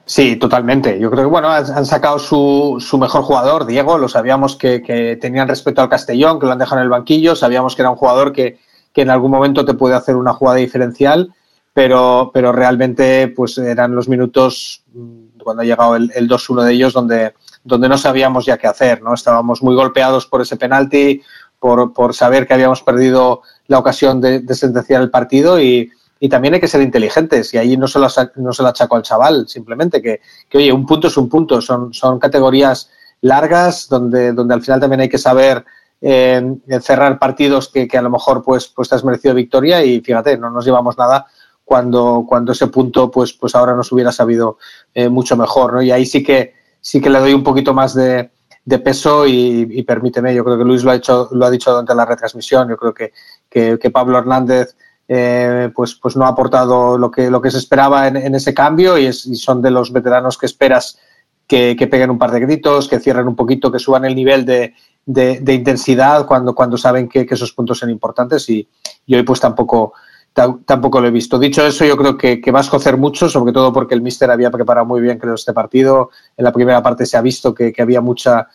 [0.06, 0.98] Sí, totalmente.
[0.98, 3.98] Yo creo que bueno, han sacado su, su mejor jugador, Diego.
[3.98, 7.36] Lo sabíamos que, que, tenían respeto al Castellón, que lo han dejado en el banquillo.
[7.36, 8.58] Sabíamos que era un jugador que,
[8.94, 11.34] que en algún momento te puede hacer una jugada diferencial,
[11.74, 16.72] pero, pero realmente pues eran los minutos mm, cuando ha llegado el, el 2-1 de
[16.72, 19.02] ellos donde, donde no sabíamos ya qué hacer.
[19.02, 19.12] ¿no?
[19.12, 21.22] Estábamos muy golpeados por ese penalti,
[21.62, 25.92] por, por saber que habíamos perdido la ocasión de, sentenciar el partido y,
[26.28, 27.54] también hay que ser inteligentes.
[27.54, 30.20] Y ahí no se lo, no se lo achaco al chaval, simplemente que,
[30.54, 35.02] oye, un punto es un punto, son, son categorías largas donde, donde al final también
[35.02, 35.64] hay que saber
[36.00, 36.42] eh,
[36.80, 39.84] cerrar partidos que, a lo mejor pues, pues te has merecido victoria.
[39.84, 41.26] Y fíjate, no nos llevamos nada
[41.64, 44.58] cuando, cuando ese punto pues, pues ahora nos hubiera sabido
[44.94, 45.82] eh, mucho mejor, ¿no?
[45.82, 48.30] Y ahí sí que sí que le doy un poquito más de,
[48.64, 51.94] de peso y, permíteme, yo creo que Luis lo ha hecho, lo ha dicho durante
[51.94, 53.12] la retransmisión, yo creo que,
[53.50, 54.76] que, Pablo Hernández
[55.08, 58.96] eh, pues, pues no ha aportado lo que, lo que se esperaba en, ese cambio
[58.98, 60.98] y, es, y, son de los veteranos que esperas
[61.46, 64.44] que, que, peguen un par de gritos, que cierren un poquito, que suban el nivel
[64.46, 64.74] de,
[65.04, 68.68] de, intensidad cuando, cuando saben que, esos puntos son importantes y,
[69.06, 69.94] y hoy pues tampoco
[70.32, 71.38] tampoco lo he visto.
[71.38, 74.50] Dicho eso, yo creo que, va a escocer mucho, sobre todo porque el míster había
[74.50, 76.10] preparado muy bien, creo, este partido.
[76.36, 78.48] En la primera parte se ha visto que, había mucha,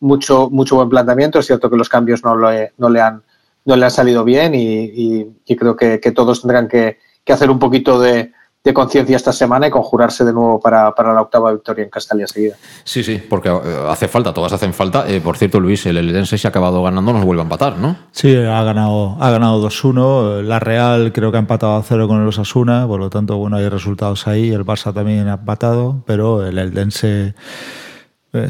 [0.00, 1.38] mucho, mucho buen planteamiento.
[1.38, 2.50] Es cierto que los cambios no, no,
[2.90, 3.22] le, han,
[3.64, 8.32] no le han salido bien y, creo que, todos tendrán que hacer un poquito de,
[8.64, 12.56] de conciencia esta semana y conjurarse de nuevo para, la octava victoria en Castalia seguida.
[12.82, 15.04] Sí, sí, porque eh, hace falta, todas hacen falta.
[15.06, 17.96] Eh, por cierto, Luis, el Eldense se ha acabado ganando, nos vuelve a empatar, ¿no?
[18.12, 20.42] Sí, ha ganado, ha ganado 2-1.
[20.44, 23.58] La Real creo que ha empatado a 0 con el Osasuna, por lo tanto, bueno,
[23.58, 24.50] hay resultados ahí.
[24.50, 27.34] El Barça también ha empatado, pero el Eldense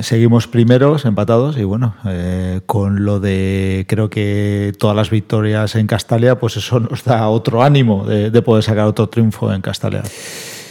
[0.00, 5.86] seguimos primeros, empatados, y bueno, eh, con lo de creo que todas las victorias en
[5.86, 10.02] Castalia, pues eso nos da otro ánimo de, poder sacar otro triunfo en Castalia.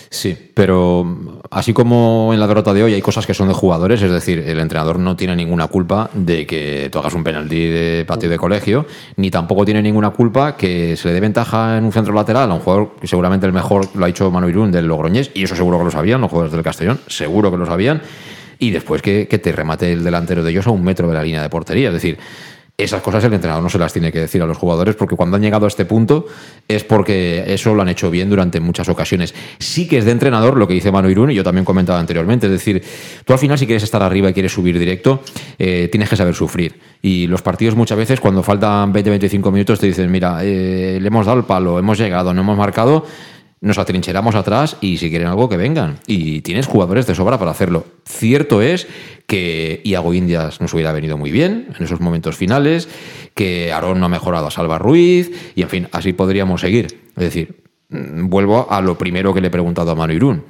[0.10, 4.00] Sí, pero así como en la derrota de hoy hay cosas que son de jugadores,
[4.04, 8.06] es decir, el entrenador no tiene ninguna culpa de que tú hagas un penalti de
[8.06, 8.86] patio de colegio,
[9.16, 12.54] ni tampoco tiene ninguna culpa que se le dé ventaja en un centro lateral a
[12.54, 15.56] un jugador que seguramente el mejor lo ha hecho Manu Irún del Logroñés, y eso
[15.56, 18.04] seguro que lo sabían los jugadores del Castellón, seguro que lo sabían
[18.64, 21.42] y después que, te remate el delantero de ellos a un metro de la línea
[21.42, 21.90] de portería.
[21.90, 22.18] Es decir,
[22.78, 25.36] esas cosas el entrenador no se las tiene que decir a los jugadores porque cuando
[25.36, 26.26] han llegado a este punto
[26.68, 29.36] es porque eso lo han hecho bien durante muchas ocasiones.
[29.60, 32.48] Sí que es de entrenador lo que dice Manu Irún y yo también comentaba anteriormente.
[32.48, 32.82] Es decir,
[33.26, 35.22] tú al final si quieres estar arriba y quieres subir directo,
[35.60, 36.80] eh, tienes que saber sufrir.
[37.02, 41.26] Y los partidos muchas veces cuando faltan 20-25 minutos te dicen, mira, eh, le hemos
[41.26, 43.06] dado el palo, hemos llegado, no hemos marcado
[43.64, 46.00] nos atrincheramos atrás y si quieren algo que vengan.
[46.06, 47.86] Y tienes jugadores de sobra para hacerlo.
[48.04, 48.88] Cierto es
[49.26, 52.90] que Iago Indias nos hubiera venido muy bien en esos momentos finales,
[53.34, 56.88] que Aarón no ha mejorado a Salva Ruiz, y en fin, así podríamos seguir.
[57.16, 60.44] Es decir, mm, vuelvo a lo primero que le he preguntado a Manu Irún.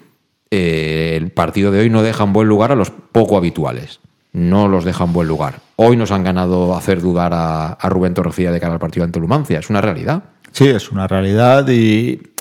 [0.50, 4.00] Eh, el partido de hoy no deja en buen lugar a los poco habituales.
[4.32, 5.60] No los deja en buen lugar.
[5.76, 9.20] Hoy nos han ganado hacer dudar a, a Rubén Torrecilla de cara al partido ante
[9.20, 9.60] Lumancia.
[9.60, 10.24] Es una realidad.
[10.52, 12.34] Sí, es una realidad y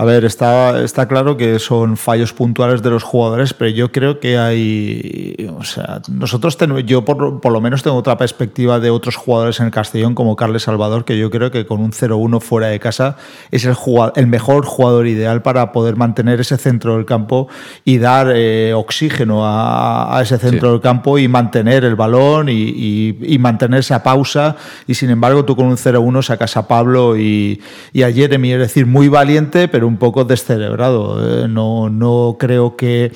[0.00, 4.18] a ver, está, está claro que son fallos puntuales de los jugadores, pero yo creo
[4.18, 5.46] que hay.
[5.58, 6.86] O sea, nosotros tenemos.
[6.86, 10.36] Yo, por, por, lo menos, tengo otra perspectiva de otros jugadores en el Castellón, como
[10.36, 13.18] Carles Salvador, que yo creo que con un 0-1 fuera de casa
[13.50, 13.76] es el,
[14.16, 17.48] el mejor jugador ideal para poder mantener ese centro del campo
[17.84, 23.38] y dar eh, oxígeno a, ese centro del campo y mantener el balón y, y,
[23.38, 24.56] mantener esa pausa.
[24.86, 27.60] Y sin embargo, tú con un 0-1 sacas a Pablo y,
[27.92, 31.44] y a Jeremy, es decir, muy valiente, pero un poco descerebrado.
[31.44, 33.12] Eh, no, no creo que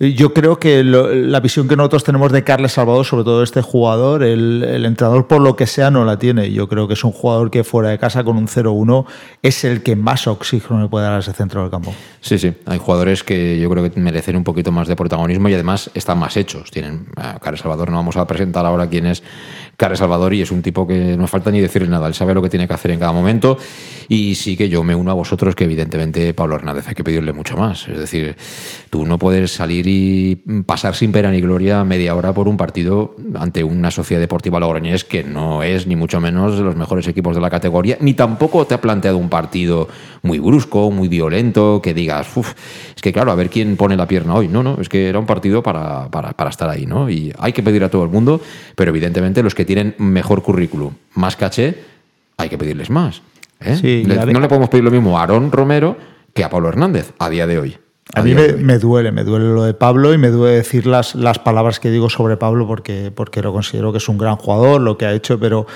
[0.00, 4.24] yo creo que la visión que nosotros tenemos de Carles Salvador, sobre todo este jugador,
[4.24, 6.50] el, entrenador por lo que sea no la tiene.
[6.50, 9.06] Yo creo que es un jugador que fuera de casa con un 0-1
[9.42, 11.94] es el que más oxígeno le puede dar a ese centro del campo.
[12.20, 15.54] Sí, sí, hay jugadores que yo creo que merecen un poquito más de protagonismo y
[15.54, 16.72] además están más hechos.
[16.72, 19.22] Tienen a Carles Salvador, no vamos a presentar ahora quién es
[19.76, 22.42] Carles Salvador y es un tipo que no falta ni decirle nada, él sabe lo
[22.42, 23.58] que tiene que hacer en cada momento
[24.08, 27.32] y sí que yo me uno a vosotros que evidentemente Pablo Hernández hay que pedirle
[27.32, 27.88] mucho más.
[27.88, 28.36] Es decir,
[28.90, 30.36] tú no puedes salir y
[30.66, 35.04] pasar sin pena ni gloria media hora por un partido ante una sociedad deportiva logroñés
[35.04, 38.66] que no es ni mucho menos de los mejores equipos de la categoría, ni tampoco
[38.66, 39.88] te ha planteado un partido
[40.22, 42.54] muy brusco, muy violento, que digas, uff,
[42.96, 44.48] es que claro, a ver quién pone la pierna hoy.
[44.48, 47.10] No, no, es que era un partido para, para, estar ahí, ¿no?
[47.10, 48.40] Y hay que pedir a todo el mundo,
[48.74, 51.78] pero evidentemente los que tienen mejor currículum, más caché,
[52.36, 53.22] hay que pedirles más.
[53.60, 54.04] ¿eh?
[54.06, 55.96] no le podemos pedir lo mismo a Aarón Romero
[56.32, 57.78] que a Pablo Hernández a día de hoy.
[58.12, 61.38] A, mí me, duele, me duele lo de Pablo y me duele decir las, las
[61.38, 64.98] palabras que digo sobre Pablo porque, porque lo considero que es un gran jugador, lo
[64.98, 65.66] que ha hecho, pero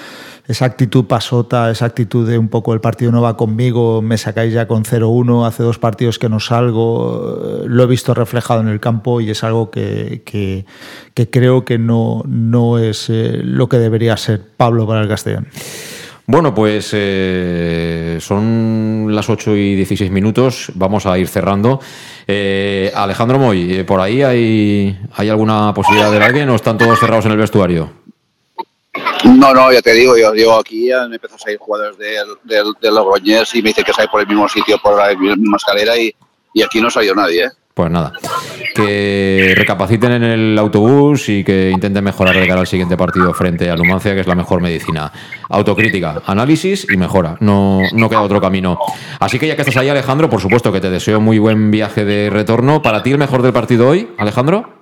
[0.48, 4.54] esa actitud pasota, esa actitud de un poco el partido no va conmigo, me sacáis
[4.54, 8.68] ya con 0-1, hace dos partidos que no salgo, eh, lo he visto reflejado en
[8.68, 10.64] el campo y es algo que, que,
[11.30, 15.48] creo que no, no es eh, lo que debería ser Pablo para el Castellón.
[16.26, 21.80] Bueno, pues eh, son las 8 y 16 minutos, vamos a ir cerrando.
[22.94, 27.32] Alejandro Moy, ¿por ahí hay, hay alguna posibilidad de alguien o están todos cerrados en
[27.32, 28.07] el vestuario?
[29.24, 32.72] No, no, ya te digo, yo llego aquí, me empezó a salir jugadores del, del,
[32.80, 35.96] de Logroñés y me dice que sale por el mismo sitio, por la misma escalera
[35.96, 36.14] y,
[36.54, 37.44] y aquí no salió nadie.
[37.44, 37.50] ¿eh?
[37.74, 38.12] Pues nada,
[38.74, 43.70] que recapaciten en el autobús y que intenten mejorar de cara al siguiente partido frente
[43.70, 45.12] a Numancia, que es la mejor medicina.
[45.48, 47.36] Autocrítica, análisis y mejora.
[47.38, 48.80] No, no queda otro camino.
[49.20, 52.04] Así que ya que estás ahí, Alejandro, por supuesto que te deseo muy buen viaje
[52.04, 52.82] de retorno.
[52.82, 54.77] ¿Para ti el mejor del partido hoy, Alejandro?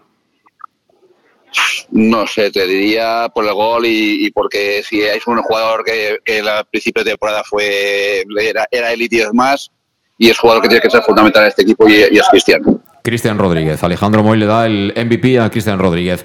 [1.91, 6.41] No sé, te diría por el gol y, porque si es un jugador que, que
[6.41, 9.71] al principio de temporada fue era, era élite y más,
[10.19, 12.63] y es jugador que tiene que ser fundamental en este equipo y, y es Cristian.
[13.03, 13.83] Cristian Rodríguez.
[13.85, 16.25] Alejandro Moy le da el MVP a Cristian Rodríguez.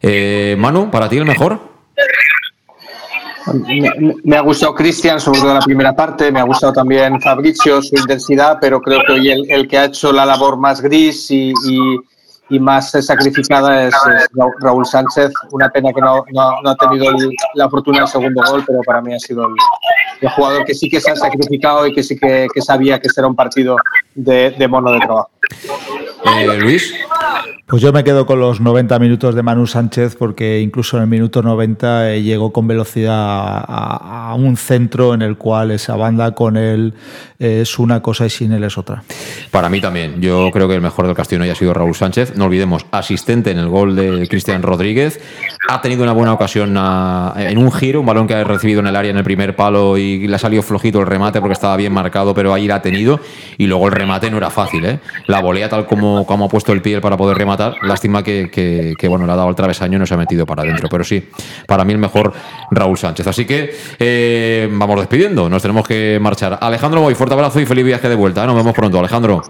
[0.00, 1.60] Eh, Manu, ¿para ti el mejor?
[3.66, 3.90] Me,
[4.24, 7.96] me ha gustado Cristian, sobre todo la primera parte, me ha gustado también Fabricio, su
[7.96, 11.52] intensidad, pero creo que hoy el, el que ha hecho la labor más gris y,
[11.66, 11.98] y,
[12.50, 14.28] y más sacrificada es, es,
[14.60, 15.32] Raúl Sánchez.
[15.50, 17.06] Una pena que no, no, ha tenido
[17.54, 19.54] la fortuna del segundo gol, pero para mí ha sido el,
[20.20, 23.08] el jugador que sí que se ha sacrificado y que sí que, que sabía que
[23.08, 23.76] será un partido
[24.14, 25.30] de, de mono de trabajo.
[26.24, 26.94] Eh, Luis.
[27.66, 31.08] Pues yo me quedo con los 90 minutos de Manu Sánchez porque incluso en el
[31.08, 36.34] minuto 90 eh, llegó con velocidad a, a, un centro en el cual esa banda
[36.34, 36.94] con él
[37.38, 39.02] es una cosa y sin él es otra.
[39.50, 40.18] Para mí también.
[40.22, 42.36] Yo creo que el mejor del Castillo ya ha sido Raúl Sánchez.
[42.36, 45.20] No olvidemos, asistente en el gol de Cristian Rodríguez.
[45.68, 48.86] Ha tenido una buena ocasión a, en un giro, un balón que ha recibido en
[48.86, 51.76] el área en el primer palo y le ha salido flojito el remate porque estaba
[51.76, 53.20] bien marcado, pero ahí la ha tenido.
[53.56, 54.84] Y luego el remate no era fácil.
[54.84, 55.00] ¿eh?
[55.26, 59.08] La volea tal como, como ha puesto el pie para poder rematar Lástima que, que,
[59.08, 60.88] bueno, le ha dado el travesaño y no se ha metido para adentro.
[60.90, 61.28] Pero sí,
[61.66, 62.32] para mí el mejor
[62.70, 63.26] Raúl Sánchez.
[63.26, 66.58] Así que eh, vamos despidiendo, nos tenemos que marchar.
[66.60, 68.44] Alejandro Boy, fuerte abrazo y feliz viaje de vuelta.
[68.44, 68.46] ¿eh?
[68.46, 69.42] Nos vemos pronto, Alejandro.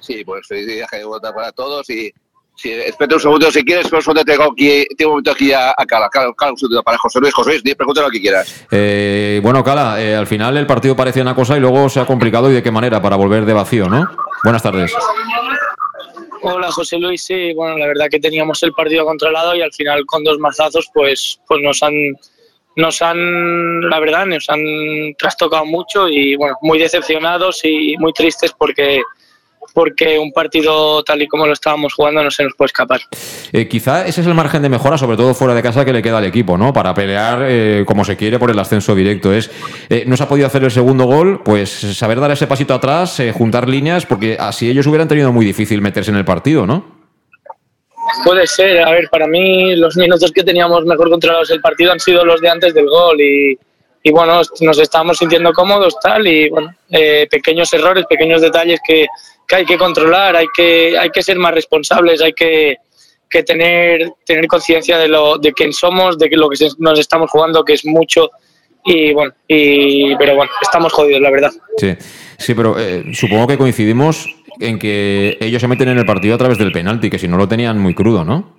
[0.00, 2.12] Sí, pues feliz viaje de vuelta para todos y
[2.56, 5.70] Sí, espera un segundo, si quieres, pues te tengo aquí, tengo un momento aquí a,
[5.70, 8.66] a Cala, Cala, Cala, un segundo para José Luis, José Luis, pregúntale lo que quieras.
[8.70, 12.06] Eh, bueno, Cala, eh, al final el partido parecía una cosa y luego se ha
[12.06, 14.08] complicado y de qué manera para volver de vacío, ¿no?
[14.44, 14.94] Buenas tardes.
[16.42, 20.04] Hola José Luis, sí, bueno, la verdad que teníamos el partido controlado y al final
[20.06, 21.94] con dos mazazos pues, pues nos han,
[22.76, 24.60] nos han, la verdad, nos han
[25.18, 29.00] trastocado mucho y bueno, muy decepcionados y muy tristes porque
[29.74, 33.00] porque un partido tal y como lo estábamos jugando no se nos puede escapar.
[33.52, 36.00] Eh, quizá ese es el margen de mejora, sobre todo fuera de casa, que le
[36.00, 36.72] queda al equipo, ¿no?
[36.72, 39.32] Para pelear eh, como se quiere por el ascenso directo.
[39.32, 39.50] Es
[39.90, 43.18] eh, no se ha podido hacer el segundo gol, pues saber dar ese pasito atrás,
[43.20, 47.04] eh, juntar líneas, porque así ellos hubieran tenido muy difícil meterse en el partido, ¿no?
[48.24, 51.98] Puede ser, a ver, para mí los minutos que teníamos mejor controlados el partido han
[51.98, 53.58] sido los de antes del gol y,
[54.06, 59.06] y bueno, nos estábamos sintiendo cómodos tal y bueno, eh, pequeños errores, pequeños detalles que,
[59.48, 62.76] que, hay que controlar, hay que, hay que ser más responsables, hay que,
[63.30, 67.30] que tener, tener conciencia de, lo, de quién somos, de que lo que nos estamos
[67.30, 68.30] jugando, que es mucho
[68.84, 71.52] y bueno, y, pero bueno, estamos jodidos, la verdad.
[71.78, 71.96] Sí,
[72.36, 74.28] sí pero eh, supongo que coincidimos
[74.60, 77.38] en que ellos se meten en el partido a través del penalti, que si no
[77.38, 78.54] lo tenían muy crudo, ¿no?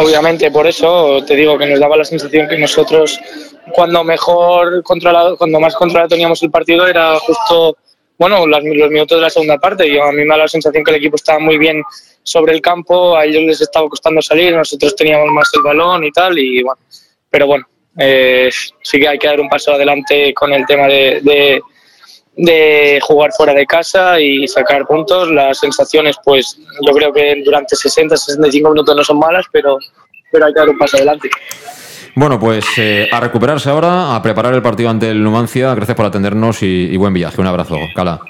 [0.00, 3.20] Obviamente, por eso te digo que nos daba la sensación que nosotros
[3.72, 7.76] cuando mejor controlado, cuando más controlado teníamos el partido era justo,
[8.18, 9.86] bueno, los, minutos de la segunda parte.
[9.86, 11.82] Y a mí me da la sensación que el equipo estaba muy bien
[12.22, 16.12] sobre el campo, a ellos les estaba costando salir, nosotros teníamos más el balón y
[16.12, 16.78] tal, y bueno,
[17.30, 17.66] pero bueno,
[17.98, 18.50] eh,
[18.82, 21.60] sí que hay que dar un paso adelante con el tema de, de,
[22.36, 25.30] de, jugar fuera de casa y sacar puntos.
[25.30, 29.78] Las sensaciones, pues yo creo que durante 60, 65 minutos no son malas, pero,
[30.30, 31.28] pero hay que dar un paso adelante.
[32.14, 35.74] Bueno, pues eh, a recuperarse ahora, a preparar el partido ante el Numancia.
[35.74, 37.40] Gracias por atendernos y, y buen viaje.
[37.40, 38.20] Un abrazo, Cala.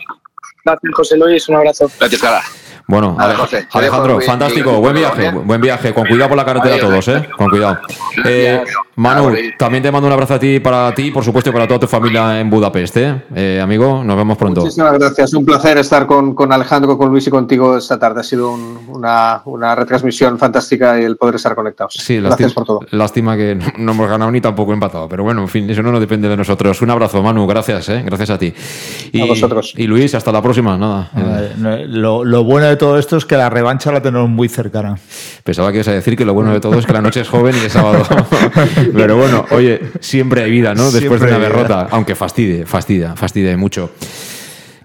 [0.65, 1.49] Gracias, José Luis.
[1.49, 1.91] Un abrazo.
[1.99, 2.43] Gracias, Cala.
[2.87, 7.07] Bueno, José, Alejandro, fantástico, buen viaje, buen viaje, con cuidado por la carretera a todos,
[7.09, 7.29] ¿eh?
[7.37, 7.81] Con cuidado.
[8.25, 8.65] Eh,
[8.99, 11.79] Manu, también te mando un abrazo a ti, para ti, por supuesto, y para toda
[11.79, 13.23] tu familia en Budapest, ¿eh?
[13.33, 14.63] eh amigo, nos vemos pronto.
[14.63, 18.21] Muchísimas gracias, un placer estar con, con Alejandro, con Luis y contigo esta tarde.
[18.21, 21.95] Ha sido un, una, una, retransmisión fantástica y el poder estar conectados.
[21.95, 22.81] Sí, gracias por todo.
[22.91, 25.93] Lástima que no, no, hemos ganado ni tampoco empatado, pero bueno, en fin, eso no
[25.93, 26.83] nos depende de nosotros.
[26.83, 28.03] Un abrazo, Manu, gracias, ¿eh?
[28.05, 28.53] Gracias a ti.
[29.13, 29.75] Y, a vosotros.
[29.77, 31.13] Y Luis, hasta la próxima, nada.
[31.17, 34.99] Eh, lo, lo bueno de todo esto es que la revancha la tenemos muy cercana.
[35.45, 37.29] Pensaba que ibas a decir que lo bueno de todo es que la noche es
[37.29, 38.03] joven y es sábado.
[38.95, 40.91] Pero bueno, oye, siempre hay vida, ¿no?
[40.91, 43.91] Después siempre de una derrota, aunque fastide, fastida, fastide mucho.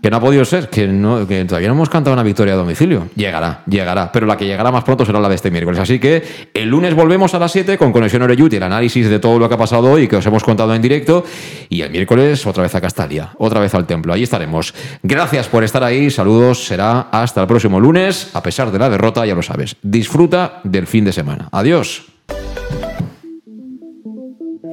[0.03, 2.57] Que no ha podido ser, que, no, que todavía no hemos cantado una victoria a
[2.57, 3.07] domicilio.
[3.15, 4.11] Llegará, llegará.
[4.11, 5.79] Pero la que llegará más pronto será la de este miércoles.
[5.79, 6.21] Así que
[6.53, 9.47] el lunes volvemos a las 7 con Conexión Oreyut y el análisis de todo lo
[9.47, 11.23] que ha pasado hoy que os hemos contado en directo.
[11.69, 14.11] Y el miércoles otra vez a Castalia, otra vez al templo.
[14.11, 14.73] Allí estaremos.
[15.03, 16.11] Gracias por estar ahí.
[16.11, 16.65] Saludos.
[16.65, 18.29] Será hasta el próximo lunes.
[18.33, 19.77] A pesar de la derrota, ya lo sabes.
[19.81, 21.47] Disfruta del fin de semana.
[21.49, 22.07] Adiós.